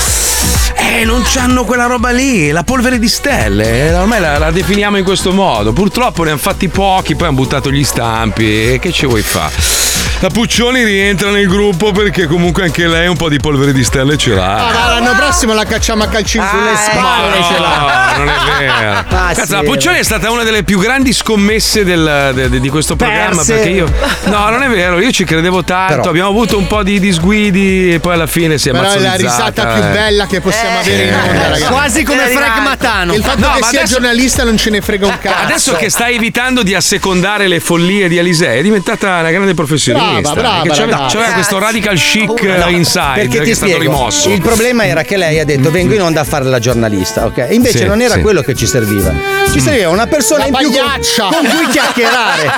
Eh, 0.76 1.06
non 1.06 1.22
c'hanno 1.24 1.64
quella 1.64 1.86
roba 1.86 2.10
lì, 2.12 2.52
la 2.52 2.64
polvere 2.64 3.00
di 3.00 3.08
stelle. 3.08 3.88
eh, 3.90 3.94
Ormai 3.96 4.20
la, 4.20 4.38
la 4.38 4.52
definiamo 4.52 4.98
in 4.98 5.04
questo 5.04 5.32
modo. 5.32 5.74
Purtroppo 5.74 6.24
ne 6.24 6.32
hanno 6.32 6.40
fatti 6.40 6.68
pochi, 6.68 7.16
poi 7.16 7.28
hanno 7.28 7.38
buttato 7.38 7.72
gli 7.72 7.84
stampi. 7.84 8.78
Che 8.80 8.92
ci 8.92 9.06
vuoi 9.06 9.22
fare? 9.22 10.03
La 10.24 10.30
Puccioni 10.30 10.86
rientra 10.86 11.32
nel 11.32 11.48
gruppo 11.50 11.92
perché 11.92 12.28
comunque 12.28 12.64
anche 12.64 12.88
lei 12.88 13.08
un 13.10 13.18
po' 13.18 13.28
di 13.28 13.40
polvere 13.42 13.74
di 13.74 13.84
stelle 13.84 14.16
ce 14.16 14.30
l'ha. 14.34 14.68
Ah, 14.70 14.72
va, 14.72 14.88
l'anno 14.98 15.12
prossimo 15.18 15.54
la 15.54 15.66
cacciamo 15.66 16.04
a 16.04 16.08
calcini 16.08 16.46
sulle 16.50 16.76
spalle. 16.78 17.40
No, 17.40 17.46
ce 17.46 17.60
l'ha. 17.60 18.14
non 18.20 18.30
è 18.30 18.34
vero. 18.58 18.90
Ah, 19.10 19.34
Cazzo, 19.34 19.46
sì, 19.48 19.52
la 19.52 19.60
Puccioni 19.64 19.98
è 20.00 20.04
stata 20.04 20.32
una 20.32 20.44
delle 20.44 20.64
più 20.64 20.80
grandi 20.80 21.12
scommesse 21.12 21.84
del- 21.84 22.32
de- 22.34 22.48
de- 22.48 22.62
di 22.62 22.70
questo 22.70 22.96
programma. 22.96 23.36
Perse. 23.36 23.54
Perché 23.54 23.70
io. 23.70 23.92
No, 24.28 24.48
non 24.50 24.64
è 24.64 24.70
vero, 24.70 25.02
io 25.02 25.12
ci 25.12 25.26
credevo 25.26 25.62
tanto. 25.66 25.96
Però. 25.96 26.10
Abbiamo 26.12 26.30
avuto 26.30 26.58
un 26.58 26.68
po' 26.68 26.84
di 26.84 27.02
disguidi 27.02 27.94
e 27.94 28.00
poi 28.00 28.14
alla 28.14 28.26
fine 28.28 28.58
si 28.58 28.70
è 28.70 28.72
Però 28.72 28.90
è 28.94 29.00
la 29.00 29.16
risata 29.16 29.66
più 29.74 29.84
eh. 29.84 29.88
bella 29.92 30.26
che 30.26 30.40
possiamo 30.40 30.80
avere 30.80 31.04
in 31.04 31.14
onda, 31.16 31.42
ragazzi. 31.50 31.64
Quasi 31.66 32.04
come 32.04 32.28
Frank 32.28 32.60
Matano. 32.62 33.14
Il 33.14 33.24
fatto 33.24 33.40
No, 33.42 33.52
che 33.56 33.60
ma 33.60 33.68
sia 33.68 33.80
adesso- 33.82 33.94
giornalista 34.00 34.46
non 34.46 34.56
ce 34.56 34.70
ne 34.70 34.80
frega 34.80 35.06
un 35.06 35.18
cazzo. 35.20 35.44
Adesso 35.44 35.74
che 35.74 35.90
stai 35.90 36.16
evitando 36.16 36.64
di 36.64 36.74
assecondare 36.74 37.50
le 37.50 37.60
follie 37.60 38.08
di 38.08 38.18
Alisei, 38.18 38.60
è 38.60 38.62
diventata 38.62 39.20
una 39.20 39.30
grande 39.30 39.54
professionista. 39.54 40.12
Brava, 40.22 40.42
brava, 40.42 40.74
c'aveva, 40.76 41.06
c'aveva 41.10 41.32
questo 41.34 41.60
radical 41.60 41.98
chic 41.98 42.42
No, 42.44 42.68
inside 42.70 43.12
perché 43.16 43.38
che 43.40 43.44
ti 43.44 43.52
è 43.52 43.54
stato 43.54 43.72
spiego, 43.74 43.92
rimosso. 43.92 44.30
il 44.30 44.42
problema 44.42 44.86
era 44.86 45.04
che 45.04 45.18
lei 45.18 45.40
ha 45.40 45.46
detto 45.46 45.72
vengo 45.72 45.94
in 45.94 46.02
onda 46.02 46.22
a 46.22 46.24
fare 46.24 46.46
la 46.46 46.60
giornalista, 46.60 47.26
ok? 47.26 47.48
Invece 47.52 47.80
Sì, 47.80 47.86
non 47.86 48.02
era 48.02 48.16
sì. 48.16 48.22
quello 48.22 48.42
che 48.42 48.54
ci 48.56 48.66
serviva. 48.68 49.12
Ci 49.52 49.60
serviva 49.60 49.90
una 49.90 50.08
persona 50.08 50.40
La 50.42 50.48
in 50.48 50.56
più 50.56 50.72
con, 50.72 50.78
pagliaccia. 50.86 51.24
con 51.26 51.48
cui 51.48 51.68
chiacchierare. 51.72 52.52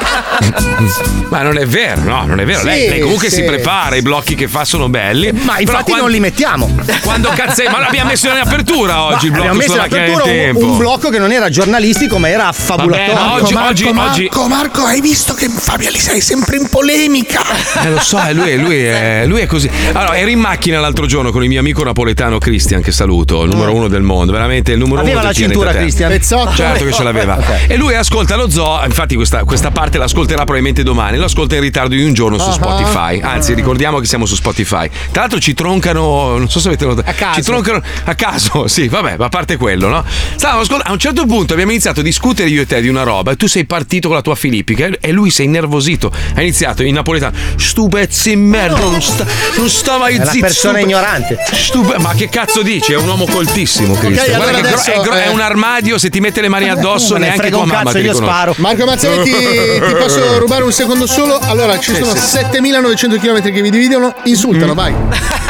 Ma 1.30 1.42
non 1.42 1.58
è 1.58 1.66
vero, 1.66 2.02
no, 2.04 2.26
non 2.26 2.40
è 2.40 2.46
vero. 2.46 2.60
Sì, 2.60 2.66
lei, 2.66 2.90
lei 2.90 3.00
comunque 3.00 3.30
sì. 3.30 3.36
si 3.38 3.44
prepara, 3.44 3.96
i 3.96 4.02
blocchi 4.02 4.36
che 4.36 4.48
fa 4.48 4.64
sono 4.66 4.90
belli. 4.90 5.32
Ma 5.32 5.60
infatti 5.60 5.84
quando- 5.86 6.04
non 6.04 6.12
li 6.12 6.20
mettiamo. 6.20 6.74
Quando 7.02 7.30
cazzo? 7.36 7.64
Ma 7.70 7.80
l'abbiamo 7.80 8.10
messo 8.10 8.28
in 8.28 8.38
apertura 8.38 9.04
oggi 9.04 9.26
il 9.26 9.32
Ma 9.32 9.38
blocco 9.40 9.52
abbiamo 9.54 9.58
messo 9.58 9.72
in 9.76 9.78
sulla 9.78 9.82
macchina 9.82 10.02
apertura 10.04 10.24
un, 10.24 10.30
tempo. 10.30 10.66
un 10.66 10.78
blocco 10.78 11.10
che 11.10 11.20
non 11.20 11.32
era 11.32 11.50
giornalistico 11.50 12.18
ma 12.20 12.30
era 12.30 12.48
affabulatorio. 12.48 13.14
Vabbè, 13.14 13.26
ma 13.28 13.34
oggi- 13.34 13.54
Marco, 13.54 13.70
oggi- 13.70 13.84
Marco, 13.92 14.12
oggi- 14.12 14.30
Marco, 14.32 14.48
Marco, 14.48 14.86
hai 14.86 15.02
visto 15.02 15.34
che 15.34 15.50
Fabio 15.50 15.88
Alisei 15.90 16.18
è 16.20 16.22
sempre 16.22 16.58
in 16.58 16.70
polemica. 16.70 17.42
Eh, 17.84 17.90
lo 17.90 18.00
so, 18.00 18.20
eh, 18.24 18.34
lui, 18.34 18.58
lui 18.58 18.78
è, 18.84 19.24
lui 19.28 19.40
è 19.42 19.46
così. 19.46 19.70
Allora, 19.94 20.18
ero 20.18 20.30
in 20.30 20.40
macchina 20.40 20.80
l'altro 20.80 21.06
giorno 21.06 21.32
con 21.32 21.44
il 21.44 21.50
mio 21.50 21.60
amico 21.60 21.84
napoletano 21.84 22.38
Cristian, 22.40 22.82
che 22.82 22.92
saluto, 22.92 23.44
il 23.44 23.50
numero 23.50 23.74
uno 23.74 23.88
del 23.88 24.02
mondo, 24.02 24.32
veramente 24.32 24.72
il 24.72 24.80
numero 24.80 25.02
Aveva 25.02 25.20
uno 25.20 25.28
la 25.28 25.34
del 25.34 25.36
pianeta 25.38 25.54
cintura, 25.54 25.72
Terra. 25.72 25.82
Cristian? 25.84 26.10
Pezzotto. 26.12 26.56
Certo 26.56 26.86
che 26.86 26.92
ce 26.94 27.04
l'aveva. 27.04 27.38
Ok. 27.38 27.66
E 27.68 27.78
lui 27.78 27.94
ascolta 27.96 28.36
lo 28.36 28.50
zoo, 28.50 28.82
infatti 28.84 29.16
questa, 29.16 29.44
questa 29.44 29.72
parte 29.72 29.98
l'ascolterà 29.98 30.38
probabilmente 30.44 30.84
domani, 30.84 31.18
lo 31.18 31.26
ascolta 31.26 31.56
in 31.56 31.62
ritardo 31.62 31.94
di 31.96 32.04
un 32.04 32.14
giorno 32.14 32.38
su 32.40 32.50
Ah. 32.50 32.54
Spotify. 32.54 33.20
Anzi, 33.22 33.54
ricordiamo 33.54 34.00
che 34.00 34.06
siamo 34.06 34.26
su 34.26 34.36
Spotify. 34.36 34.90
Tra 35.12 35.22
l'altro 35.22 35.40
ci 35.40 35.54
troncano, 35.54 36.38
non 36.38 36.50
so 36.50 36.60
se 36.60 36.68
avete 36.70 36.86
notato, 36.86 37.10
A 37.10 37.14
caso. 37.14 37.36
ci 37.36 37.42
troncano 37.44 37.82
a 38.06 38.16
caso, 38.16 38.68
sì, 38.70 38.88
vabbè, 38.88 39.16
ma 39.18 39.26
a 39.26 39.30
parte 39.30 39.58
quello, 39.58 39.88
no? 39.88 40.04
Stavamo 40.36 40.62
ascolt- 40.62 40.88
a 40.88 40.92
un 40.92 41.00
certo 41.00 41.26
punto 41.26 41.54
abbiamo 41.54 41.72
iniziato 41.72 42.00
a 42.00 42.04
discutere 42.04 42.50
io 42.50 42.62
e 42.62 42.66
te 42.66 42.82
di 42.82 42.88
una 42.88 43.04
roba 43.04 43.32
e 43.32 43.36
tu 43.36 43.48
sei 43.48 43.66
partito 43.66 44.08
con 44.08 44.16
la 44.18 44.24
tua 44.24 44.36
filippica 44.36 44.88
e 45.00 45.12
lui 45.12 45.30
si 45.30 45.42
è 45.42 45.46
innervosito. 45.46 46.12
Ha 46.36 46.42
iniziato 46.42 46.84
in 46.84 46.94
napoletano, 46.96 47.25
stu 47.58 47.88
pezzi 47.88 48.32
in 48.32 48.42
merda, 48.42 48.80
non 48.80 49.02
sta, 49.02 49.26
non 49.58 49.70
sta 49.70 49.98
mai 49.98 50.14
È 50.16 50.22
una 50.22 50.26
zitto. 50.32 50.46
persona 50.46 50.74
stu 50.78 50.86
pe- 50.86 50.92
ignorante. 50.92 51.38
stu 51.54 51.82
pe- 51.86 51.98
ma 52.00 52.14
che 52.14 52.30
cazzo 52.30 52.62
dici? 52.62 52.94
È 52.94 52.98
un 52.98 53.08
uomo 53.08 53.26
coltissimo, 53.26 53.94
allora 53.98 54.10
Guarda 54.10 54.46
che 54.46 54.62
gro- 54.62 54.68
adesso, 54.68 54.92
è, 54.92 55.00
gro- 55.02 55.14
è 55.14 55.26
eh, 55.28 55.30
un 55.30 55.40
armadio, 55.40 55.98
se 55.98 56.10
ti 56.10 56.20
mette 56.20 56.42
le 56.42 56.48
mani 56.50 56.70
addosso, 56.70 57.14
Me 57.14 57.20
ne 57.20 57.26
neanche 57.28 57.50
tua 57.50 57.62
un 57.62 57.68
mamma 57.68 57.84
cazzo, 57.84 57.92
ti 57.98 58.04
io 58.04 58.12
riconosce. 58.12 58.34
sparo. 58.34 58.54
Marco 58.58 58.86
Mazzanetti, 58.86 59.32
ti 59.32 59.94
posso 59.98 60.38
rubare 60.40 60.64
un 60.64 60.72
secondo 60.72 61.06
solo? 61.08 61.38
Allora, 61.40 61.80
ci 61.80 61.94
Sì, 61.94 62.02
sono 62.04 62.16
sì. 62.16 62.28
7900 62.28 63.18
km 63.18 63.42
che 63.42 63.62
vi 63.62 63.70
dividono. 63.70 64.14
Insultano, 64.24 64.74
vai. 64.74 64.94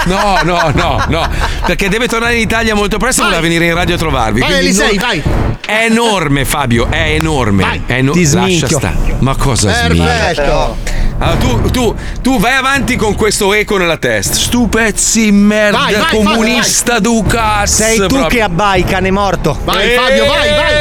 No, 0.06 0.40
no, 0.44 0.72
no, 0.74 1.04
no. 1.08 1.30
Perché 1.66 1.90
deve 1.90 2.08
tornare 2.08 2.36
in 2.36 2.42
Italia 2.42 2.76
molto 2.76 2.98
presto 2.98 3.22
e 3.22 3.24
voleva 3.26 3.42
venire 3.42 3.66
in 3.66 3.74
radio 3.74 3.96
a 3.96 3.98
trovarvi. 3.98 4.40
Vai, 4.40 4.50
quindi 4.50 4.66
Elisei, 4.68 4.96
non- 4.98 5.06
vai. 5.08 5.24
È 5.66 5.86
enorme, 5.90 6.46
Fabio, 6.46 6.88
è 6.90 7.12
enorme. 7.14 7.82
È 7.88 7.94
eno- 7.94 8.12
Ti 8.12 8.30
Lascia 8.32 8.68
stare. 8.68 9.16
Ma 9.20 9.36
cosa 9.36 9.74
sminchio? 9.74 10.04
Perfetto. 10.04 10.78
Allora, 11.18 11.38
tu, 11.38 11.62
tu, 11.72 11.96
tu 12.22 12.40
vai 12.40 12.54
avanti 12.56 12.96
con 12.98 13.16
questo 13.16 13.54
eco 13.54 13.78
nella 13.78 13.98
testa. 13.98 14.34
Stu 14.36 14.68
pezzi 14.68 15.32
merda, 15.32 15.78
Vai, 15.78 15.94
vai, 15.96 16.10
comunista 16.10 17.00
du 17.00 17.24
cazzo. 17.26 17.74
Sei 17.84 17.98
tu 18.00 18.08
proprio. 18.08 18.28
che 18.28 18.42
abbai, 18.42 18.84
cane 18.84 19.12
morto. 19.12 19.58
Vai, 19.64 19.92
Fabio, 19.96 20.26
vai, 20.26 20.50
vai. 20.50 20.74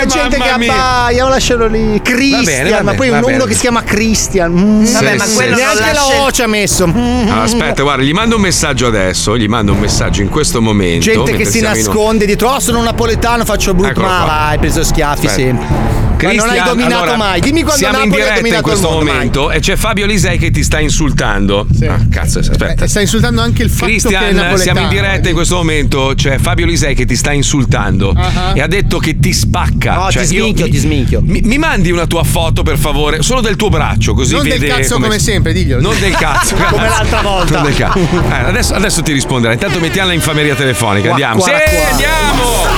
C'è 0.00 0.06
gente 0.06 0.38
che 0.38 0.48
abbaia, 0.48 1.28
lascialo 1.28 1.66
lì. 1.66 2.00
Christian, 2.02 2.44
bene, 2.44 2.70
va 2.70 2.82
ma 2.82 2.94
poi 2.94 3.08
bene, 3.10 3.18
un- 3.18 3.30
va 3.30 3.36
uno 3.36 3.44
che 3.44 3.54
si 3.54 3.60
chiama 3.60 3.82
Christian. 3.82 4.52
Mm. 4.52 4.84
Sì, 4.84 4.92
Vabbè, 4.94 5.16
ma 5.16 5.24
sì, 5.24 5.34
quello 5.34 5.56
sì. 5.56 5.62
neanche 5.62 5.92
la 5.92 6.06
O 6.22 6.30
ci 6.30 6.42
ha 6.42 6.46
messo. 6.46 6.86
Mm. 6.86 7.28
Ah, 7.30 7.42
Aspetta, 7.42 7.82
guarda, 7.82 8.02
gli 8.02 8.12
mando 8.12 8.36
un 8.36 8.40
messaggio 8.42 8.86
adesso. 8.86 9.36
Gli 9.36 9.46
mando 9.46 9.72
un 9.72 9.78
messaggio 9.78 10.22
in 10.22 10.28
questo 10.28 10.60
momento. 10.62 11.04
Gente 11.04 11.32
che 11.36 11.44
si 11.44 11.58
siamo 11.58 11.74
in- 11.76 11.84
nasconde 11.84 12.24
dietro, 12.26 12.50
oh 12.50 12.60
sono 12.60 12.82
napoletano, 12.82 13.44
faccio 13.44 13.74
brutto. 13.74 14.00
Ma 14.00 14.06
qua. 14.06 14.24
vai, 14.26 14.50
hai 14.52 14.58
preso 14.58 14.82
schiaffi 14.82 15.26
Aspetta. 15.26 15.34
sempre. 15.48 16.09
Ma 16.26 16.32
non 16.32 16.40
hai 16.40 16.50
Cristian, 16.50 16.66
dominato 16.76 17.02
allora, 17.02 17.16
mai. 17.16 17.40
Dimmi 17.40 17.60
quando 17.62 17.76
siamo 17.78 17.98
Napoli 17.98 18.10
in 18.20 18.24
diretta 18.26 18.56
in 18.56 18.62
questo 18.62 18.88
mondo. 18.88 19.04
mai. 19.04 19.14
momento 19.14 19.50
e 19.50 19.60
c'è 19.60 19.76
Fabio 19.76 20.06
Lisei 20.06 20.38
che 20.38 20.50
ti 20.50 20.62
sta 20.62 20.78
insultando. 20.80 21.66
Ah, 21.88 21.98
cazzo, 22.10 22.38
aspetta. 22.40 22.84
Eh, 22.84 22.88
Stai 22.88 23.02
insultando 23.02 23.40
anche 23.40 23.62
il 23.62 23.70
fatto 23.70 23.86
che 23.86 23.90
è 23.96 23.98
Cristian, 23.98 24.22
napoletano. 24.34 24.56
siamo 24.58 24.80
in 24.80 24.88
diretta 24.88 25.28
in 25.28 25.34
questo 25.34 25.56
momento. 25.56 26.12
C'è 26.16 26.38
Fabio 26.38 26.66
Lisei 26.66 26.94
che 26.94 27.04
ti 27.04 27.16
sta 27.16 27.32
insultando 27.32 28.12
Ah. 28.16 28.52
e 28.54 28.60
ha 28.60 28.66
detto 28.66 28.98
che 28.98 29.18
ti 29.18 29.32
spacca. 29.32 29.94
No, 29.94 30.10
Cioè, 30.10 30.26
ti 30.26 30.34
io- 30.34 30.42
sminchio, 30.42 30.68
ti 30.68 30.76
sminchio. 30.76 31.20
Mi, 31.24 31.40
mi 31.42 31.58
mandi 31.58 31.90
una 31.90 32.06
tua 32.06 32.24
foto 32.24 32.62
per 32.62 32.78
favore, 32.78 33.22
solo 33.22 33.40
del 33.40 33.56
tuo 33.56 33.68
braccio, 33.68 34.14
così 34.14 34.34
Non 34.34 34.42
del 34.48 34.58
vede 34.58 34.68
cazzo 34.74 34.98
come 34.98 35.18
sempre, 35.18 35.52
diglielo. 35.52 35.80
Non 35.80 35.98
del 35.98 36.12
cazzo, 36.16 36.54
Come 36.54 36.88
l'altra 36.88 37.20
volta. 37.22 37.54
Non 37.54 37.64
del 37.64 37.74
cazzo. 37.76 37.98
Eh, 37.98 38.34
adesso, 38.46 38.74
adesso 38.74 39.02
ti 39.02 39.12
risponderà. 39.12 39.52
Intanto 39.52 39.78
mettiamo 39.80 40.08
la 40.08 40.14
infameria 40.14 40.54
telefonica. 40.54 41.08
Qua, 41.08 41.10
Andiamo. 41.12 41.40
qua, 41.40 41.46
sì, 41.46 41.74
qua. 41.76 41.90
andiamo. 41.90 42.68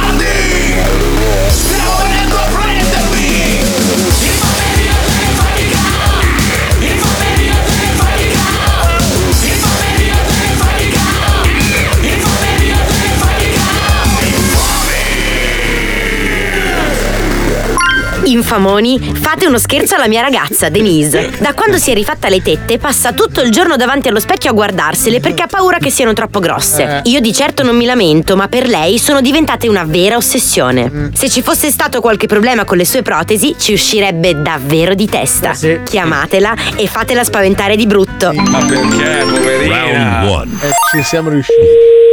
Infamoni, 18.32 18.98
fate 18.98 19.46
uno 19.46 19.58
scherzo 19.58 19.94
alla 19.94 20.08
mia 20.08 20.22
ragazza, 20.22 20.70
Denise. 20.70 21.32
Da 21.38 21.52
quando 21.52 21.76
si 21.76 21.90
è 21.90 21.94
rifatta 21.94 22.30
le 22.30 22.40
tette, 22.40 22.78
passa 22.78 23.12
tutto 23.12 23.42
il 23.42 23.50
giorno 23.50 23.76
davanti 23.76 24.08
allo 24.08 24.20
specchio 24.20 24.50
a 24.50 24.54
guardarsele 24.54 25.20
perché 25.20 25.42
ha 25.42 25.46
paura 25.46 25.76
che 25.76 25.90
siano 25.90 26.14
troppo 26.14 26.38
grosse. 26.40 27.02
Io 27.04 27.20
di 27.20 27.32
certo 27.34 27.62
non 27.62 27.76
mi 27.76 27.84
lamento, 27.84 28.34
ma 28.34 28.48
per 28.48 28.66
lei 28.66 28.98
sono 28.98 29.20
diventate 29.20 29.68
una 29.68 29.84
vera 29.84 30.16
ossessione. 30.16 31.10
Se 31.12 31.28
ci 31.28 31.42
fosse 31.42 31.70
stato 31.70 32.00
qualche 32.00 32.26
problema 32.26 32.64
con 32.64 32.78
le 32.78 32.86
sue 32.86 33.02
protesi, 33.02 33.54
ci 33.58 33.74
uscirebbe 33.74 34.40
davvero 34.40 34.94
di 34.94 35.06
testa. 35.06 35.52
Chiamatela 35.84 36.54
e 36.76 36.86
fatela 36.86 37.24
spaventare 37.24 37.76
di 37.76 37.86
brutto. 37.86 38.32
Ma 38.32 38.64
perché, 38.64 39.24
poverina? 39.28 40.22
Eh, 40.42 40.70
ci 40.96 41.02
siamo 41.02 41.28
riusciti. 41.28 42.11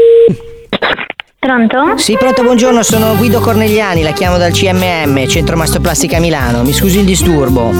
Pronto? 1.39 1.95
Sì, 1.95 2.17
pronto, 2.17 2.43
buongiorno, 2.43 2.83
sono 2.83 3.15
Guido 3.15 3.39
Cornegliani, 3.39 4.03
la 4.03 4.11
chiamo 4.11 4.37
dal 4.37 4.51
CMM, 4.51 5.25
Centro 5.25 5.55
Mastoplastica 5.55 6.19
Milano. 6.19 6.63
Mi 6.63 6.73
scusi 6.73 6.99
il 6.99 7.05
disturbo. 7.05 7.71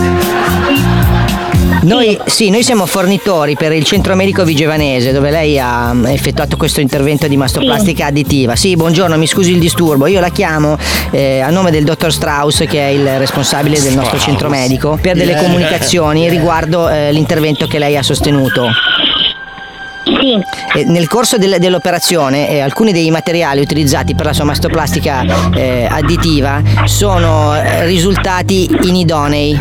Noi, 1.81 2.17
sì, 2.25 2.49
noi 2.51 2.63
siamo 2.63 2.85
fornitori 2.85 3.55
per 3.55 3.73
il 3.73 3.83
centro 3.83 4.15
medico 4.15 4.45
vigevanese 4.45 5.11
dove 5.11 5.29
lei 5.29 5.59
ha 5.59 5.93
mm, 5.93 6.05
effettuato 6.05 6.55
questo 6.55 6.79
intervento 6.79 7.27
di 7.27 7.35
mastoplastica 7.35 8.05
additiva. 8.05 8.55
Sì, 8.55 8.77
buongiorno, 8.77 9.17
mi 9.17 9.27
scusi 9.27 9.51
il 9.51 9.59
disturbo. 9.59 10.07
Io 10.07 10.21
la 10.21 10.29
chiamo 10.29 10.77
eh, 11.11 11.41
a 11.41 11.49
nome 11.49 11.69
del 11.69 11.83
dottor 11.83 12.13
Strauss, 12.13 12.65
che 12.65 12.79
è 12.79 12.87
il 12.91 13.17
responsabile 13.17 13.81
del 13.81 13.93
nostro 13.93 14.19
centro 14.19 14.47
medico, 14.47 14.97
per 15.01 15.17
delle 15.17 15.35
comunicazioni 15.35 16.27
riguardo 16.31 16.87
eh, 16.87 17.11
l'intervento 17.11 17.67
che 17.67 17.77
lei 17.77 17.97
ha 17.97 18.03
sostenuto. 18.03 18.69
Sì. 20.09 20.83
nel 20.85 21.07
corso 21.07 21.37
del- 21.37 21.57
dell'operazione 21.59 22.49
eh, 22.49 22.59
alcuni 22.61 22.91
dei 22.91 23.11
materiali 23.11 23.61
utilizzati 23.61 24.15
per 24.15 24.25
la 24.25 24.33
sua 24.33 24.45
mastoplastica 24.45 25.23
eh, 25.53 25.87
additiva 25.89 26.61
sono 26.85 27.55
eh, 27.55 27.85
risultati 27.85 28.69
inidonei. 28.83 29.59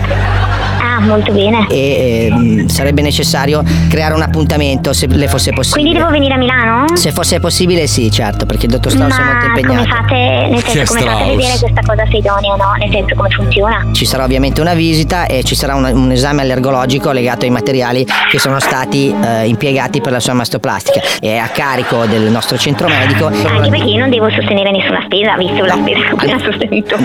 Ah, 0.98 1.00
molto 1.00 1.32
bene. 1.32 1.66
E 1.68 2.26
ehm, 2.28 2.66
sarebbe 2.66 3.02
necessario 3.02 3.62
creare 3.88 4.14
un 4.14 4.22
appuntamento 4.22 4.92
se 4.92 5.06
le 5.06 5.28
fosse 5.28 5.52
possibile. 5.52 5.82
Quindi 5.82 5.98
devo 5.98 6.10
venire 6.10 6.34
a 6.34 6.36
Milano? 6.36 6.96
Se 6.96 7.12
fosse 7.12 7.38
possibile 7.38 7.86
sì, 7.86 8.10
certo, 8.10 8.46
perché 8.46 8.66
il 8.66 8.72
dottor 8.72 8.90
Strauss 8.90 9.16
è 9.16 9.22
molto 9.22 9.46
Ma 9.46 9.46
impegnato. 9.46 9.74
come 9.74 9.86
fate, 9.86 10.48
nel 10.50 10.64
senso, 10.64 10.94
come 10.94 11.06
fate 11.06 11.22
a 11.22 11.26
vedere 11.26 11.58
questa 11.58 11.80
cosa 11.86 12.04
se 12.04 12.10
è 12.10 12.16
idonea 12.16 12.52
o 12.52 12.56
no? 12.56 12.72
Nel 12.78 12.90
senso, 12.90 13.14
come 13.14 13.28
funziona? 13.28 13.86
Ci 13.92 14.04
sarà 14.04 14.24
ovviamente 14.24 14.60
una 14.60 14.74
visita 14.74 15.26
e 15.26 15.44
ci 15.44 15.54
sarà 15.54 15.76
un, 15.76 15.84
un 15.84 16.10
esame 16.10 16.42
allergologico 16.42 17.12
legato 17.12 17.44
ai 17.44 17.50
materiali 17.50 18.04
che 18.28 18.38
sono 18.40 18.58
stati 18.58 19.14
eh, 19.14 19.46
impiegati 19.46 20.00
per 20.00 20.10
la 20.10 20.20
sua 20.20 20.32
mastoplastica. 20.32 21.00
È 21.20 21.36
a 21.36 21.46
carico 21.46 22.06
del 22.06 22.22
nostro 22.22 22.58
centro 22.58 22.88
medico. 22.88 23.26
Anche 23.26 23.70
perché 23.70 23.86
io 23.86 24.00
non 24.00 24.10
devo 24.10 24.28
sostenere 24.30 24.72
nessuna 24.72 25.00
spesa, 25.04 25.36
visto 25.36 25.64
la 25.64 25.78
spesa 25.80 26.00
che 26.00 26.10
ho 26.10 26.16
appena 26.16 26.38
sostenuto. 26.40 26.96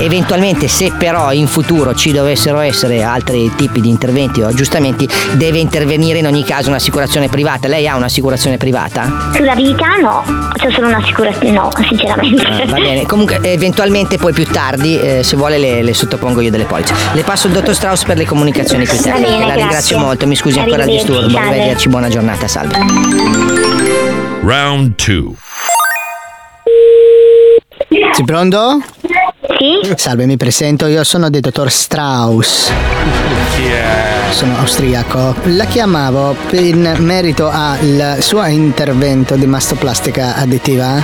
Eventualmente, 0.00 0.66
se 0.66 0.92
però 0.98 1.32
in 1.32 1.46
futuro 1.46 1.94
ci 1.94 2.10
dovessero 2.10 2.58
essere 2.58 3.02
altri 3.04 3.52
tipi 3.54 3.80
di 3.80 3.88
interventi 3.88 4.42
o 4.42 4.48
aggiustamenti, 4.48 5.08
deve 5.34 5.58
intervenire 5.58 6.18
in 6.18 6.26
ogni 6.26 6.42
caso 6.44 6.68
un'assicurazione 6.70 7.28
privata. 7.28 7.68
Lei 7.68 7.86
ha 7.86 7.94
un'assicurazione 7.96 8.56
privata? 8.56 9.30
Sulla 9.34 9.54
vita 9.54 9.96
no, 10.00 10.22
c'è 10.56 10.70
solo 10.72 10.88
un'assicurazione, 10.88 11.50
no, 11.52 11.70
sinceramente. 11.88 12.42
Ah, 12.44 12.64
va 12.66 12.78
bene, 12.78 13.06
comunque 13.06 13.38
eventualmente 13.42 14.16
poi 14.16 14.32
più 14.32 14.44
tardi, 14.46 14.98
eh, 14.98 15.22
se 15.22 15.36
vuole, 15.36 15.58
le, 15.58 15.82
le 15.82 15.94
sottopongo 15.94 16.40
io 16.40 16.50
delle 16.50 16.64
polizze. 16.64 16.94
Le 17.12 17.22
passo 17.22 17.46
il 17.46 17.52
dottor 17.52 17.74
Strauss 17.74 18.04
per 18.04 18.16
le 18.16 18.24
comunicazioni 18.24 18.84
più 18.84 18.96
Va 18.96 19.02
tecniche. 19.02 19.20
bene, 19.30 19.38
La 19.38 19.44
grazie. 19.46 19.60
ringrazio 19.60 19.98
molto, 19.98 20.26
mi 20.26 20.34
scusi 20.36 20.58
ancora 20.58 20.84
il 20.84 20.90
disturbo. 20.90 21.28
salve. 21.30 21.38
Arrivederci, 21.48 21.88
buona 21.88 22.08
giornata, 22.08 22.48
salve. 22.48 22.78
Round 24.42 24.94
2. 24.96 25.34
Sì, 28.12 28.24
pronto? 28.24 28.80
Sì? 29.64 29.94
Salve, 29.96 30.26
mi 30.26 30.36
presento, 30.36 30.86
io 30.86 31.02
sono 31.04 31.30
del 31.30 31.40
dottor 31.40 31.70
Strauss. 31.70 32.70
Chi 33.56 33.64
è? 33.64 34.30
Sono 34.30 34.58
austriaco. 34.58 35.34
La 35.44 35.64
chiamavo 35.64 36.36
in 36.50 36.96
merito 36.98 37.48
al 37.50 38.16
suo 38.18 38.44
intervento 38.44 39.36
di 39.36 39.46
mastoplastica 39.46 40.34
additiva, 40.36 41.02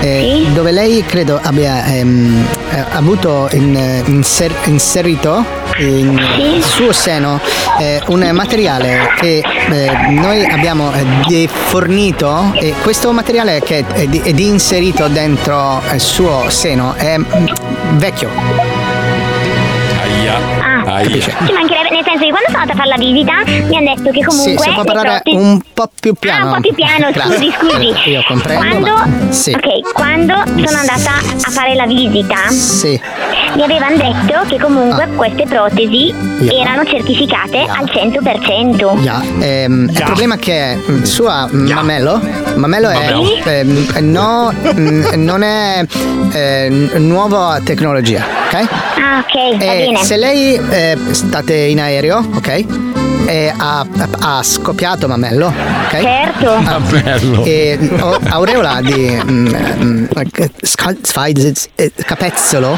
eh, 0.00 0.46
dove 0.52 0.70
lei 0.72 1.04
credo 1.04 1.38
abbia 1.42 1.84
ehm, 1.84 2.46
eh, 2.70 2.84
avuto 2.92 3.48
in- 3.52 4.02
inser- 4.06 4.66
inserito 4.66 5.44
in- 5.78 6.14
nel 6.14 6.62
suo 6.62 6.92
seno 6.92 7.40
eh, 7.78 8.02
un 8.08 8.28
materiale 8.32 9.10
che 9.20 9.42
eh, 9.70 9.90
noi 10.10 10.44
abbiamo 10.44 10.92
eh, 11.28 11.48
fornito 11.48 12.52
e 12.58 12.74
questo 12.82 13.12
materiale 13.12 13.60
che 13.60 13.84
è, 13.92 14.06
di- 14.06 14.20
è 14.20 14.32
di 14.32 14.46
inserito 14.46 15.06
dentro 15.08 15.82
il 15.92 16.00
suo 16.00 16.44
seno 16.48 16.94
è 16.94 17.16
mm, 17.18 17.24
vecchio. 17.98 18.30
Aia. 20.02 20.34
Ah, 20.84 20.94
Aia. 20.96 21.08
ci 21.20 21.52
mancherebbe, 21.52 21.79
nel 22.00 22.04
senso 22.04 22.24
che 22.24 22.30
quando 22.30 22.50
sono 22.50 22.60
andata 22.60 22.72
a 22.72 22.76
fare 22.76 22.88
la 22.88 22.96
visita 22.96 23.32
mi 23.44 23.76
hanno 23.76 23.94
detto 23.94 24.10
che 24.10 24.24
comunque 24.24 24.62
sì, 24.64 24.68
se 24.68 24.72
può 24.74 24.84
parlare 24.84 25.20
protesi- 25.22 25.36
un 25.36 25.60
po' 25.74 25.90
più 26.00 26.14
piano. 26.14 26.44
Ah, 26.44 26.46
un 26.48 26.54
po' 26.54 26.60
più 26.60 26.74
piano, 26.74 27.10
Grazie. 27.12 27.34
scusi, 27.36 27.54
scusi. 27.58 28.10
Io 28.10 28.24
comprendo. 28.26 28.64
Quando, 28.66 28.94
ma- 28.94 29.32
Sì. 29.32 29.50
ok, 29.52 29.92
quando 29.92 30.34
sono 30.44 30.78
andata 30.78 31.10
a 31.18 31.50
fare 31.50 31.74
la 31.74 31.86
visita 31.86 32.36
Sì. 32.50 33.00
mi 33.54 33.62
avevano 33.62 33.96
detto 33.96 34.40
che 34.48 34.58
comunque 34.58 35.08
queste 35.16 35.44
protesi 35.46 36.12
Ah. 36.14 36.42
Ya. 36.44 36.52
erano 36.62 36.84
certificate 36.84 37.58
al 37.66 37.88
100%. 37.90 38.96
Ya, 39.02 39.22
ehm, 39.40 39.88
Il 39.90 40.02
problema 40.04 40.34
è 40.34 40.38
che 40.38 40.78
il 40.86 41.06
suo 41.06 41.48
mamello, 41.50 42.20
mamello 42.54 42.88
è, 42.88 43.12
ehm, 43.44 43.86
no, 44.10 44.52
mm, 44.74 45.04
non 45.16 45.42
è 45.42 45.84
eh, 46.32 46.68
nuova 46.98 47.60
tecnologia, 47.64 48.24
ok? 48.46 48.54
Ah, 48.54 49.18
ok, 49.24 49.56
va 49.56 49.64
E 49.64 49.84
bene. 49.86 49.98
se 50.04 50.16
lei 50.16 50.54
eh, 50.54 50.96
state 51.10 51.54
in 51.54 51.80
aereo, 51.80 51.89
ok? 52.36 52.99
E 53.30 53.52
ha, 53.56 53.86
ha 54.22 54.42
scoppiato 54.42 55.06
mamello, 55.06 55.46
ok? 55.46 56.00
Certo. 56.00 56.50
Ah, 56.50 56.78
Mamello. 56.80 57.44
E 57.44 57.78
o- 58.00 58.18
aureola 58.28 58.80
di 58.82 59.22
mm, 59.24 59.46
mm, 59.82 60.04
sfai- 60.62 60.98
eh, 61.76 61.92
capezzolo, 62.04 62.76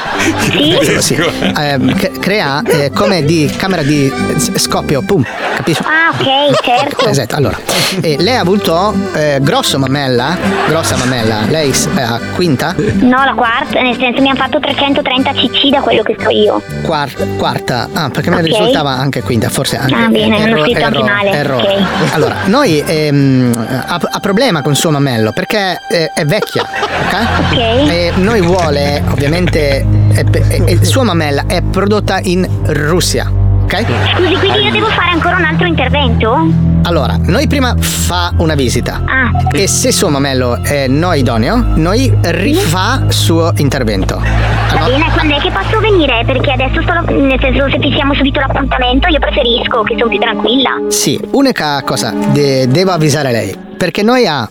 sì, 1.00 1.16
ehm, 1.56 1.94
che- 1.96 2.10
crea 2.20 2.60
eh, 2.66 2.90
come 2.94 3.24
di 3.24 3.50
camera 3.56 3.80
di 3.82 4.12
scoppio, 4.56 5.00
pum, 5.00 5.24
capisci? 5.56 5.82
Ah, 5.84 6.10
ok, 6.12 6.62
certo. 6.62 7.06
Esatto, 7.06 7.34
allora, 7.36 7.58
eh, 8.02 8.16
lei 8.18 8.36
ha 8.36 8.40
avuto 8.40 8.92
eh, 9.14 9.38
grosso 9.40 9.78
mamella, 9.78 10.36
grossa 10.68 10.96
mamella, 10.98 11.44
lei 11.48 11.72
ha 11.96 12.20
quinta, 12.34 12.74
No, 12.76 13.24
la 13.24 13.32
quarta, 13.34 13.80
nel 13.80 13.96
senso 13.98 14.20
mi 14.20 14.28
hanno 14.28 14.38
fatto 14.38 14.60
330 14.60 15.32
cc 15.32 15.68
da 15.70 15.80
quello 15.80 16.02
che 16.02 16.14
so 16.20 16.28
io. 16.28 16.60
quarta, 16.82 17.24
quarta, 17.38 17.88
ah 17.94 18.10
perché 18.10 18.28
mi 18.28 18.36
Ok. 18.36 18.42
risultava 18.46 18.90
anche 18.90 19.22
quinta, 19.22 19.48
forse 19.48 19.78
anche. 19.78 19.94
Ah, 19.94 20.08
bene, 20.08 20.40
hanno 20.42 20.52
erro- 20.56 20.64
scritto 20.64 20.84
anche 20.84 20.98
erro- 20.98 21.06
male, 21.06 21.30
errore. 21.30 21.76
ok. 21.76 22.14
Allora, 22.14 22.36
noi 22.46 22.82
ehm, 22.86 23.66
ha, 23.86 24.00
ha 24.10 24.20
problema 24.20 24.62
con 24.62 24.72
il 24.72 24.78
suo 24.78 24.90
mamello 24.90 25.32
perché 25.32 25.80
eh, 25.90 26.10
è 26.14 26.24
vecchia, 26.24 26.62
ok? 26.62 27.56
E 27.90 28.12
noi 28.16 28.40
vuole, 28.40 29.02
ovviamente, 29.10 29.84
eh, 30.12 30.24
eh, 30.32 30.64
il 30.72 30.84
suo 30.84 31.02
mamella 31.02 31.44
è 31.46 31.62
prodotta 31.62 32.18
in 32.22 32.46
Russia, 32.66 33.30
ok? 33.72 33.86
Scusi, 34.16 34.34
quindi 34.34 34.58
io 34.64 34.70
devo 34.70 34.86
fare 34.88 35.10
ancora 35.12 35.36
un 35.36 35.44
altro 35.44 35.66
intervento? 35.66 36.46
Allora, 36.84 37.16
noi 37.18 37.46
prima 37.46 37.74
fa 37.78 38.32
una 38.38 38.54
visita 38.54 39.00
Ah. 39.06 39.30
e 39.52 39.66
se 39.66 39.92
suo 39.92 40.08
mamello 40.08 40.62
è 40.62 40.88
non 40.88 41.14
idoneo, 41.16 41.64
noi 41.76 42.12
rifà 42.22 43.04
suo 43.08 43.52
intervento. 43.56 44.16
Va 44.18 44.86
bene, 44.86 45.10
quando 45.12 45.36
è 45.36 45.40
che 45.40 45.50
posso 45.50 45.78
venire? 45.80 46.22
Perché 46.26 46.50
adesso 46.52 46.82
sto, 46.82 46.92
nel 47.14 47.38
senso 47.40 47.68
se 47.70 47.78
fissiamo 47.80 48.14
subito 48.14 48.40
l'appuntamento 48.40 49.08
io 49.08 49.18
preferisco 49.20 49.82
che 49.82 49.94
sono 49.96 50.08
più 50.10 50.18
tranquilla. 50.18 50.70
Sì, 50.88 51.18
unica 51.32 51.80
cosa, 51.84 52.12
de- 52.32 52.66
devo 52.68 52.90
avvisare 52.90 53.30
lei, 53.32 53.56
perché 53.76 54.02
noi 54.02 54.26
ha 54.26 54.48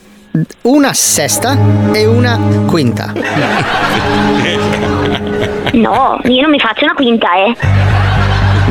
una 0.63 0.93
sesta 0.93 1.57
e 1.91 2.05
una 2.05 2.39
quinta. 2.65 3.11
No, 5.73 6.19
io 6.23 6.41
non 6.41 6.49
mi 6.49 6.59
faccio 6.59 6.83
una 6.85 6.93
quinta, 6.93 7.27
eh. 7.35 8.00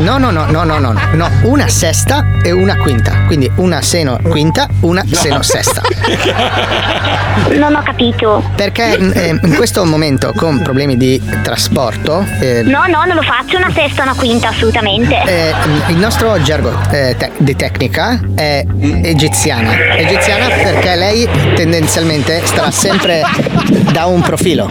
No, 0.01 0.16
no, 0.18 0.31
no, 0.31 0.47
no, 0.47 0.64
no, 0.64 0.78
no, 0.78 0.94
no, 1.12 1.28
una 1.43 1.68
sesta 1.68 2.24
e 2.43 2.51
una 2.52 2.77
quinta. 2.77 3.24
Quindi 3.27 3.51
una 3.56 3.82
seno 3.82 4.18
quinta, 4.28 4.66
una 4.81 5.02
seno 5.10 5.43
sesta. 5.43 5.82
Non 7.56 7.74
ho 7.74 7.82
capito. 7.82 8.43
Perché 8.55 8.97
eh, 8.97 9.39
in 9.43 9.55
questo 9.56 9.85
momento 9.85 10.32
con 10.35 10.60
problemi 10.62 10.97
di 10.97 11.20
trasporto 11.43 12.24
eh, 12.40 12.62
No, 12.62 12.85
no, 12.86 13.05
non 13.05 13.14
lo 13.16 13.22
faccio 13.22 13.56
una 13.56 13.70
sesta 13.72 14.02
una 14.02 14.14
quinta, 14.14 14.48
assolutamente. 14.48 15.22
Eh, 15.24 15.55
il 15.89 15.97
nostro 15.97 16.40
gergo 16.43 16.72
eh, 16.90 17.14
te- 17.18 17.32
di 17.36 17.55
tecnica 17.55 18.20
è 18.35 18.64
egiziana. 19.02 19.72
Egiziana 19.97 20.47
perché 20.48 20.94
lei 20.97 21.28
tendenzialmente 21.55 22.40
starà 22.44 22.70
sempre 22.70 23.22
da 23.93 24.06
un 24.06 24.22
profilo, 24.22 24.68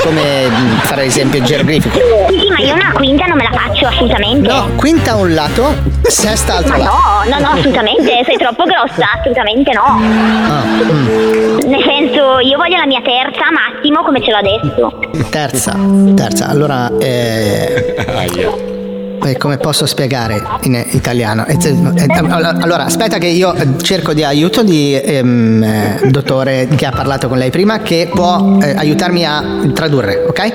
come 0.00 0.46
mh, 0.48 0.80
fare 0.82 1.04
esempio 1.04 1.40
geroglifico. 1.42 1.98
Sì, 2.28 2.38
sì, 2.40 2.48
ma 2.48 2.58
io 2.58 2.74
una 2.74 2.92
quinta 2.92 3.26
non 3.26 3.36
me 3.36 3.48
la 3.50 3.58
faccio 3.58 3.86
assolutamente. 3.86 4.48
No, 4.48 4.70
quinta 4.76 5.12
a 5.12 5.16
un 5.16 5.34
lato, 5.34 5.74
sesta 6.02 6.52
Ma 6.52 6.58
all'altro 6.58 6.76
lato. 6.78 7.28
no, 7.28 7.38
no, 7.38 7.38
no, 7.40 7.58
assolutamente, 7.58 8.22
sei 8.24 8.36
troppo 8.36 8.64
grossa, 8.64 9.06
assolutamente 9.18 9.72
no. 9.72 9.82
Ah, 9.84 10.64
mm. 10.64 11.58
Nel 11.68 11.82
senso, 11.84 12.38
io 12.40 12.56
voglio 12.56 12.76
la 12.76 12.86
mia 12.86 13.00
terza 13.00 13.44
massimo 13.50 14.02
come 14.02 14.22
ce 14.22 14.30
l'ho 14.30 14.36
adesso. 14.38 15.28
Terza, 15.30 15.76
terza. 16.14 16.48
Allora, 16.48 16.90
eh, 16.98 17.94
eh, 19.24 19.36
come 19.36 19.56
posso 19.58 19.86
spiegare 19.86 20.42
in 20.62 20.82
italiano? 20.90 21.46
Eh, 21.46 21.56
eh, 21.62 22.06
Allora, 22.28 22.84
aspetta 22.84 23.18
che 23.18 23.28
io 23.28 23.54
cerco 23.80 24.12
di 24.12 24.24
aiuto 24.24 24.62
di 24.62 24.98
ehm, 25.00 25.62
eh, 25.62 26.00
dottore 26.10 26.68
che 26.74 26.86
ha 26.86 26.90
parlato 26.90 27.28
con 27.28 27.38
lei 27.38 27.50
prima 27.50 27.78
che 27.80 28.10
può 28.12 28.58
eh, 28.60 28.74
aiutarmi 28.76 29.24
a 29.24 29.42
tradurre, 29.72 30.24
ok? 30.28 30.52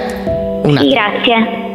Una. 0.63 0.81
Sì, 0.81 0.89
grazie. 0.89 1.66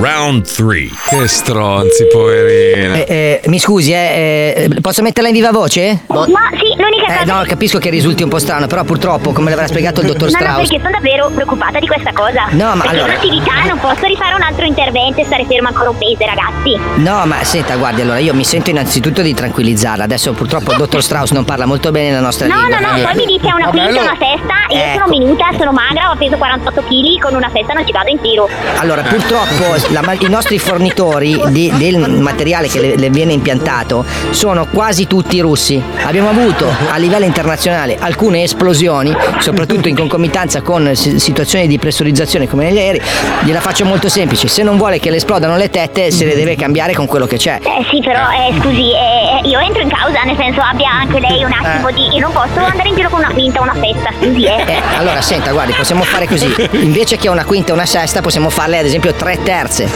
Round 0.00 0.46
3. 0.46 0.88
Che 1.08 1.26
stronzi, 1.28 2.06
poverina. 2.12 2.94
Eh, 2.94 3.40
eh, 3.42 3.48
mi 3.48 3.58
scusi, 3.58 3.92
eh, 3.92 4.68
eh, 4.70 4.80
posso 4.80 5.02
metterla 5.02 5.28
in 5.28 5.34
viva 5.34 5.50
voce? 5.50 6.02
Ma 6.06 6.24
sì, 6.52 6.80
l'unica 6.80 7.06
Eh, 7.06 7.18
cosa 7.24 7.34
no, 7.40 7.42
capisco 7.44 7.78
che 7.78 7.90
risulti 7.90 8.22
un 8.22 8.28
po' 8.28 8.38
strano, 8.38 8.66
però 8.68 8.84
purtroppo, 8.84 9.32
come 9.32 9.50
l'avrà 9.50 9.66
spiegato 9.66 10.00
il 10.00 10.06
dottor 10.08 10.30
No, 10.30 10.38
no, 10.38 10.44
Strauss. 10.44 10.68
perché 10.68 10.76
sono 10.78 10.90
davvero 10.92 11.30
preoccupata 11.34 11.78
di 11.80 11.86
questa 11.88 12.12
cosa. 12.12 12.46
No, 12.50 12.74
ma 12.76 12.82
perché 12.82 12.88
allora- 12.98 13.12
è 13.12 13.16
un'attività, 13.16 13.52
non 13.66 13.78
posso 13.80 14.06
rifare 14.06 14.34
un 14.34 14.42
altro 14.42 14.64
intervento 14.64 15.20
e 15.20 15.24
stare 15.24 15.44
ferma 15.46 15.68
ancora 15.68 15.90
un 15.90 15.96
mese, 15.98 16.24
ragazzi. 16.24 17.02
No, 17.02 17.26
ma 17.26 17.42
senta, 17.42 17.74
guardi, 17.76 18.02
allora 18.02 18.18
io 18.18 18.34
mi 18.34 18.44
sento 18.44 18.70
innanzitutto 18.70 19.22
di 19.22 19.34
tranquillizzarla. 19.34 20.04
Adesso 20.04 20.32
purtroppo 20.34 20.70
il 20.72 20.78
dottor 20.78 21.02
Strauss 21.02 21.32
non 21.32 21.44
parla 21.44 21.66
molto 21.66 21.90
bene 21.90 22.12
la 22.12 22.20
nostra 22.20 22.46
No, 22.46 22.54
lingua. 22.60 22.78
no, 22.78 22.86
no, 22.86 22.92
quindi- 22.92 23.02
poi 23.12 23.26
mi 23.26 23.38
dice 23.38 23.52
una 23.54 23.70
quinta 23.70 24.00
una 24.02 24.16
sesta 24.18 24.54
io 24.68 24.78
Ecco. 24.82 24.98
sono 24.98 25.06
minuta, 25.18 25.44
sono 25.58 25.72
magra, 25.72 26.10
ho 26.10 26.16
peso 26.16 26.36
48 26.36 26.82
kg, 26.82 27.20
con 27.20 27.34
una 27.34 27.50
sesta 27.52 27.72
non 27.72 27.84
ci 27.86 27.92
vado 27.92 28.08
in 28.10 28.20
tiro. 28.20 28.35
Allora, 28.76 29.02
purtroppo 29.02 29.74
la 29.90 30.02
i 30.18 30.28
nostri 30.30 30.58
fornitori 30.58 31.40
di- 31.48 31.70
del 31.76 31.98
materiale 31.98 32.68
che 32.68 32.80
le, 32.80 32.96
le 32.96 33.10
viene 33.10 33.32
impiantato 33.32 34.04
sono 34.30 34.66
quasi 34.66 35.06
tutti 35.06 35.38
russi. 35.40 35.82
Abbiamo 36.04 36.30
avuto 36.30 36.66
a 36.90 36.96
livello 36.96 37.24
internazionale 37.24 37.96
alcune 37.98 38.42
esplosioni, 38.42 39.14
soprattutto 39.40 39.88
in 39.88 39.96
concomitanza 39.96 40.62
con 40.62 40.94
si- 40.94 41.18
situazioni 41.18 41.66
di 41.66 41.78
pressurizzazione 41.78 42.48
come 42.48 42.64
negli 42.64 42.78
aerei. 42.78 43.02
Gliela 43.42 43.60
faccio 43.60 43.84
molto 43.84 44.08
semplice: 44.08 44.48
se 44.48 44.62
non 44.62 44.76
vuole 44.78 44.98
che 44.98 45.10
le 45.10 45.16
esplodano 45.16 45.56
le 45.56 45.68
tette, 45.70 46.10
se 46.10 46.24
le 46.24 46.34
deve 46.34 46.56
cambiare 46.56 46.94
con 46.94 47.06
quello 47.06 47.26
che 47.26 47.36
c'è. 47.36 47.58
Eh 47.62 47.84
sì, 47.90 48.00
però, 48.00 48.22
eh, 48.30 48.54
scusi, 48.60 48.92
eh, 48.92 49.42
eh, 49.44 49.48
io 49.48 49.58
entro 49.58 49.82
in 49.82 49.88
causa, 49.88 50.22
nel 50.22 50.36
senso 50.36 50.60
abbia 50.60 50.90
anche 50.90 51.20
lei 51.20 51.44
un 51.44 51.52
attimo 51.52 51.90
di... 51.90 52.14
Io 52.16 52.20
non 52.20 52.32
posso 52.32 52.64
andare 52.64 52.88
in 52.88 52.94
giro 52.94 53.10
con 53.10 53.18
una 53.18 53.30
quinta 53.30 53.60
una 53.60 53.74
sesta, 53.74 54.10
scusi, 54.18 54.44
eh. 54.44 54.64
Eh, 54.66 54.82
allora, 54.96 55.20
senta, 55.20 55.52
guardi, 55.52 55.72
possiamo 55.72 56.02
fare 56.04 56.26
così. 56.26 56.52
Invece 56.72 57.16
che 57.16 57.28
una 57.28 57.44
quinta 57.44 57.70
e 57.70 57.74
una 57.74 57.86
sesta, 57.86 58.20
possiamo 58.26 58.50
farle 58.50 58.78
ad 58.78 58.84
esempio 58.84 59.14
tre 59.14 59.40
terze. 59.40 59.86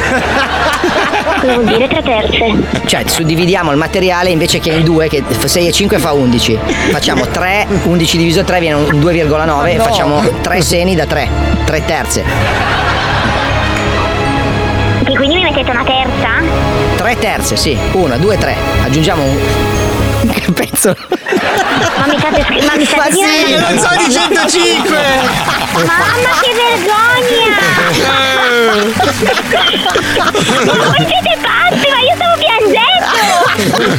Cosa 1.40 1.52
vuol 1.54 1.64
dire 1.64 1.88
tre 1.88 2.00
terze? 2.00 2.54
Cioè, 2.86 3.02
suddividiamo 3.04 3.72
il 3.72 3.76
materiale 3.76 4.30
invece 4.30 4.60
che 4.60 4.70
in 4.70 4.84
due, 4.84 5.08
che 5.08 5.24
6 5.44 5.66
e 5.66 5.72
5 5.72 5.98
fa 5.98 6.12
11. 6.12 6.56
Facciamo 6.92 7.26
3, 7.26 7.66
11 7.82 8.16
diviso 8.18 8.44
3 8.44 8.60
viene 8.60 8.76
un 8.76 9.00
2,9 9.00 9.66
e 9.66 9.74
No. 9.74 9.82
facciamo 9.82 10.22
3 10.42 10.60
seni 10.60 10.94
da 10.94 11.06
3, 11.06 11.28
3 11.64 11.84
terze. 11.84 12.22
Che 15.04 15.12
quindi 15.16 15.34
mi 15.34 15.42
mettete 15.42 15.70
una 15.72 15.82
terza? 15.82 16.28
3 16.98 17.18
terze, 17.18 17.56
sì. 17.56 17.76
1, 17.90 18.16
2, 18.16 18.38
3. 18.38 18.56
Aggiungiamo 18.84 19.22
un. 19.24 19.38
Che 20.30 20.52
pezzo? 20.52 20.94
State 22.20 22.42
scri- 22.44 22.66
ma 22.66 22.76
mi 22.76 22.84
state 22.84 23.12
sì, 23.12 23.54
non 23.54 23.78
so 23.78 23.88
di 23.96 24.12
105. 24.12 24.98
Mamma 25.72 26.32
che 26.42 26.52
vergogna! 26.52 27.56
ma 30.66 30.74
voi 30.84 31.06
siete 31.08 31.38
pazzi, 31.40 31.88
ma 31.88 32.00
io 32.00 32.14
stavo 32.16 32.36
piangendo! 32.36 33.08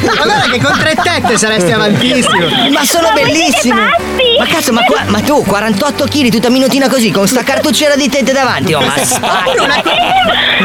Ma 0.06 0.22
guarda 0.22 0.46
che 0.52 0.60
con 0.60 0.78
tre 0.78 0.94
tette 0.94 1.36
saresti 1.36 1.72
avantissimo. 1.72 2.46
Ma 2.70 2.84
sono 2.84 3.08
Ma 3.08 3.14
voi 3.14 3.24
siete 3.24 3.32
bellissime! 3.32 3.90
Ma 4.38 4.46
cazzo, 4.46 4.72
ma, 4.72 4.82
qua- 4.84 5.04
ma 5.06 5.20
tu 5.20 5.42
48 5.44 6.04
kg 6.04 6.28
tutta 6.30 6.48
minutina 6.50 6.88
così 6.88 7.10
con 7.10 7.26
sta 7.28 7.42
cartucciera 7.42 7.94
di 7.96 8.08
tette 8.08 8.32
davanti? 8.32 8.72
Oh, 8.72 8.80
ma 8.80 8.94
una- 9.58 9.82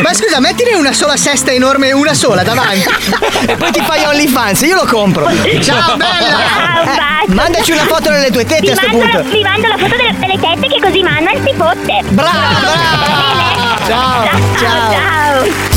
Ma 0.01 0.13
scusa, 0.13 0.39
mettine 0.39 0.75
una 0.75 0.93
sola 0.93 1.17
sesta 1.17 1.51
enorme, 1.51 1.91
una 1.91 2.13
sola 2.13 2.43
davanti. 2.43 2.85
E 3.47 3.55
poi 3.55 3.71
ti 3.71 3.81
fai 3.81 4.03
OnlyFans, 4.03 4.61
io 4.61 4.75
lo 4.75 4.85
compro. 4.85 5.25
Ciao, 5.61 5.95
bella! 5.95 6.37
Ciao, 6.75 6.83
bacio. 6.85 7.33
mandaci 7.33 7.71
una 7.71 7.85
foto 7.85 8.09
delle 8.09 8.29
tue 8.31 8.45
tette 8.45 8.61
vi 8.61 8.69
a 8.71 8.75
sto 8.75 8.87
mando, 8.87 9.01
punto. 9.03 9.17
la- 9.17 9.23
vi 9.23 9.41
mando 9.43 9.67
la 9.67 9.77
foto 9.77 9.95
delle, 9.95 10.15
delle 10.17 10.39
tette 10.39 10.67
che 10.67 10.79
così 10.81 11.01
Manuel 11.03 11.41
si 11.45 11.53
fotte. 11.55 12.01
Brava! 12.09 12.31
Ciao, 13.87 14.29
ciao. 14.57 14.91
ciao. 14.91 15.76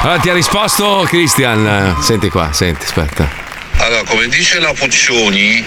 Allora, 0.00 0.18
ti 0.20 0.28
ha 0.30 0.34
risposto 0.34 1.04
Christian. 1.08 1.96
Senti 2.00 2.28
qua, 2.28 2.52
senti, 2.52 2.84
aspetta. 2.84 3.44
Allora, 3.78 4.02
come 4.04 4.26
dice 4.28 4.58
la 4.58 4.72
Puccioni, 4.72 5.62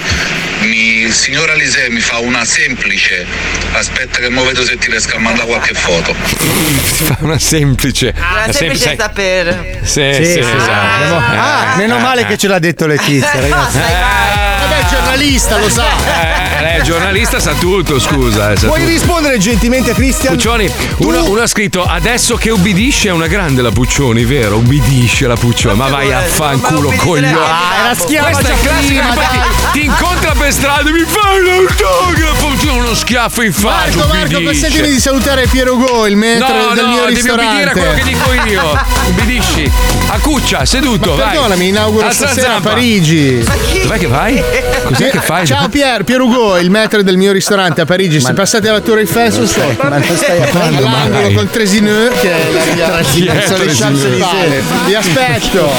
mi- 0.61 1.01
il 1.03 1.13
signor 1.13 1.49
Alisei 1.51 1.89
mi 1.89 1.99
fa 1.99 2.17
una 2.19 2.43
semplice. 2.45 3.25
Aspetta 3.73 4.17
che 4.19 4.29
mo 4.29 4.43
vedo 4.43 4.63
se 4.65 4.77
ti 4.77 4.89
riesco 4.89 5.15
a 5.15 5.19
mandare 5.19 5.47
qualche 5.47 5.73
foto. 5.73 6.15
Ti 6.25 7.03
fa 7.05 7.17
una 7.19 7.37
semplice. 7.37 8.13
Una 8.15 8.51
semplice 8.51 8.83
sem- 8.85 8.93
sta 8.95 9.09
per. 9.09 9.77
Sì, 9.83 10.11
Sì, 10.13 10.23
sì, 10.25 10.31
sì, 10.33 10.39
esatto. 10.39 11.33
Eh, 11.33 11.37
Ah, 11.37 11.73
meno 11.75 11.97
eh, 11.97 12.01
male 12.01 12.21
eh. 12.21 12.25
che 12.25 12.37
ce 12.37 12.47
l'ha 12.47 12.59
detto 12.59 12.87
Letizia, 12.87 13.31
ragazzi. 13.39 13.77
Vabbè, 13.77 14.79
il 14.79 14.87
giornalista 14.89 15.57
lo 15.57 15.69
sa. 15.69 15.87
Eh, 15.87 16.68
è 16.79 16.83
giornalista, 16.83 17.39
sa 17.39 17.53
tutto, 17.53 17.99
scusa. 17.99 18.51
eh, 18.51 18.57
sa 18.57 18.67
Puoi 18.67 18.79
tutto. 18.79 18.91
rispondere 18.91 19.37
gentilmente 19.37 19.91
a 19.91 19.93
Christian? 19.93 20.33
Puccioni, 20.35 20.71
uno, 20.97 21.23
uno 21.25 21.41
ha 21.41 21.47
scritto 21.47 21.83
adesso 21.83 22.35
che 22.35 22.49
ubbidisce 22.51 23.09
è 23.09 23.11
una 23.11 23.27
grande 23.27 23.61
la 23.61 23.71
Puccioni, 23.71 24.23
vero? 24.25 24.57
Ubbidisce 24.57 25.27
la 25.27 25.35
Puccioni, 25.35 25.75
ma 25.77 25.87
vai 25.87 26.11
a 26.11 26.21
fanculo 26.21 26.91
coglione. 26.95 27.31
Ah, 27.33 27.85
era 27.85 27.95
schiava 27.95 28.29
Questa 28.31 28.53
è 28.53 28.59
classica, 28.61 28.85
prima, 28.85 29.07
infatti, 29.09 29.39
ti 29.73 29.85
incontra 29.85 30.31
per 30.37 30.51
strada 30.53 30.89
e 30.89 30.91
mi 30.91 31.03
fai 31.05 31.43
l'autografo, 31.43 32.47
c'è 32.57 32.71
uno 32.71 32.93
schiaffo 32.95 33.41
in 33.41 33.53
faccia, 33.53 33.97
Marco, 33.97 33.97
Marco, 33.97 34.13
ubbidisce. 34.37 34.43
consentimi 34.43 34.89
di 34.89 34.99
salutare 34.99 35.47
Piero 35.47 35.75
Go, 35.75 36.05
il 36.07 36.15
metro 36.15 36.47
No, 36.55 36.73
del 36.73 36.85
no, 36.85 36.91
mio 36.91 37.01
devi 37.05 37.15
ristorante. 37.15 37.45
obbedire 37.45 37.69
a 37.69 37.73
quello 37.73 37.93
che 37.93 38.03
dico 38.03 38.49
io. 38.49 38.79
Ubbidisci. 39.07 39.71
A 40.11 40.17
cuccia, 40.19 40.65
seduto, 40.65 41.11
Ma 41.11 41.15
vai. 41.23 41.31
perdonami, 41.33 41.67
inauguro 41.67 42.07
Alza 42.07 42.27
stasera 42.27 42.55
a. 42.55 42.59
Parigi. 42.61 43.43
Dov'è 43.83 43.97
che 43.97 44.07
vai? 44.07 44.41
Cos'è 44.83 45.09
che 45.09 45.19
fai? 45.21 45.45
Ciao 45.45 45.67
Pier, 45.69 46.03
Piero 46.03 46.25
Ugo, 46.25 46.57
il 46.57 46.68
metro 46.69 47.01
del 47.03 47.17
mio 47.17 47.31
ristorante 47.31 47.81
a 47.81 47.85
Parigi. 47.85 48.19
Se 48.19 48.33
passate 48.33 48.69
alla 48.69 48.81
Tour 48.81 48.99
Eiffel 48.99 49.31
sul 49.31 49.47
sei. 49.47 49.77
Ma 49.81 49.97
non 49.97 50.03
stai 50.15 50.39
parlando 50.39 50.77
All'angolo 50.85 51.31
col 51.33 51.49
Tresineux 51.49 52.19
che 52.19 52.31
è 52.31 52.51
la 52.51 52.63
via 52.73 52.99
è 52.99 53.45
sono 53.45 53.63
le? 53.63 53.73
Champs-Élysées. 53.73 54.63
Vi 54.85 54.95
aspetto. 54.95 55.69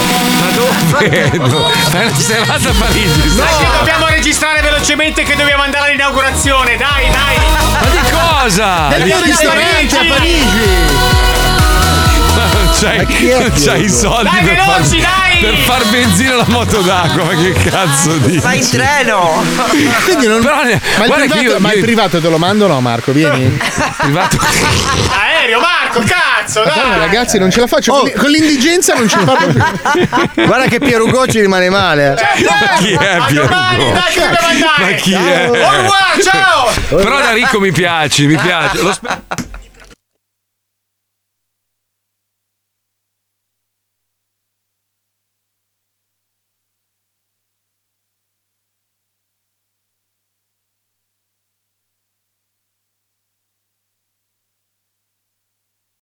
Vedo. 0.98 1.70
Fai 1.90 2.06
una 2.06 2.14
serata 2.16 2.68
a 2.68 2.74
Parigi. 2.78 3.34
Dai 3.34 3.56
che 3.58 3.66
dobbiamo 3.78 4.06
registrare 4.08 4.60
velocemente 4.60 5.22
che 5.22 5.36
dobbiamo 5.36 5.62
andare 5.62 5.90
all'inaugurazione, 5.90 6.76
dai, 6.76 7.10
dai! 7.10 7.36
Ma 7.72 7.88
di 7.88 8.10
cosa? 8.10 8.88
Del 8.90 9.04
mio 9.04 9.20
ristorante 9.22 9.96
a 9.96 10.04
Parigi. 10.08 11.30
C'hai, 12.81 13.07
c'hai 13.07 13.85
i 13.85 13.89
soldi 13.90 14.31
Dai, 14.31 14.43
per, 14.44 14.57
far, 14.57 14.81
veloci, 14.81 15.01
dai! 15.01 15.39
per 15.43 15.55
far 15.57 15.85
benzina 15.90 16.32
alla 16.32 16.44
moto 16.48 16.81
d'acqua, 16.81 17.24
ma 17.24 17.35
che 17.35 17.52
cazzo 17.52 18.16
dici? 18.16 18.39
Vai 18.39 18.59
in 18.59 18.70
treno! 18.70 19.43
Quindi 20.05 20.27
non... 20.27 20.40
Però 20.43 20.57
ma, 20.57 20.70
il 20.70 20.81
privato, 21.12 21.40
io- 21.43 21.59
ma 21.61 21.73
il 21.73 21.78
io- 21.78 21.85
privato 21.85 22.20
te 22.20 22.28
lo 22.31 22.39
mando 22.39 22.65
o 22.65 22.69
no 22.69 22.81
Marco? 22.81 23.12
Vieni. 23.12 23.59
Privato. 23.98 24.39
Aereo, 24.39 25.61
Marco, 25.61 26.01
cazzo, 26.07 26.62
Madonna, 26.65 26.89
dai! 26.97 26.98
ragazzi, 27.01 27.39
non 27.39 27.51
ce 27.51 27.61
la 27.61 27.66
faccio. 27.66 27.93
Con, 27.93 28.12
con 28.16 28.31
l'indigenza 28.31 28.94
non 28.94 29.09
ce 29.09 29.19
la 29.19 29.27
faccio 29.27 29.90
più. 30.32 30.44
Guarda 30.47 30.66
che 30.66 30.78
Piero 30.78 31.05
Ugo 31.05 31.27
ci 31.27 31.40
rimane 31.40 31.69
male. 31.69 32.15
Ma 32.15 32.77
chi 32.78 32.93
è 32.93 33.19
Piero 33.28 33.47
domani, 33.47 33.82
Ugo? 33.85 33.93
dai 33.93 34.02
che 34.12 34.20
dobbiamo 34.20 34.47
andare! 34.48 34.85
Ma 34.90 34.97
chi 34.97 35.12
è? 35.12 35.47
Au 35.47 35.52
revoir, 35.52 36.23
ciao! 36.23 36.97
Però 36.97 37.19
da 37.20 37.32
ricco 37.32 37.61
mi 37.61 37.73
piaci, 37.73 38.27
mi 38.27 38.36
piace. 38.36 38.81
Lo 38.82 38.93
spe- 38.93 39.20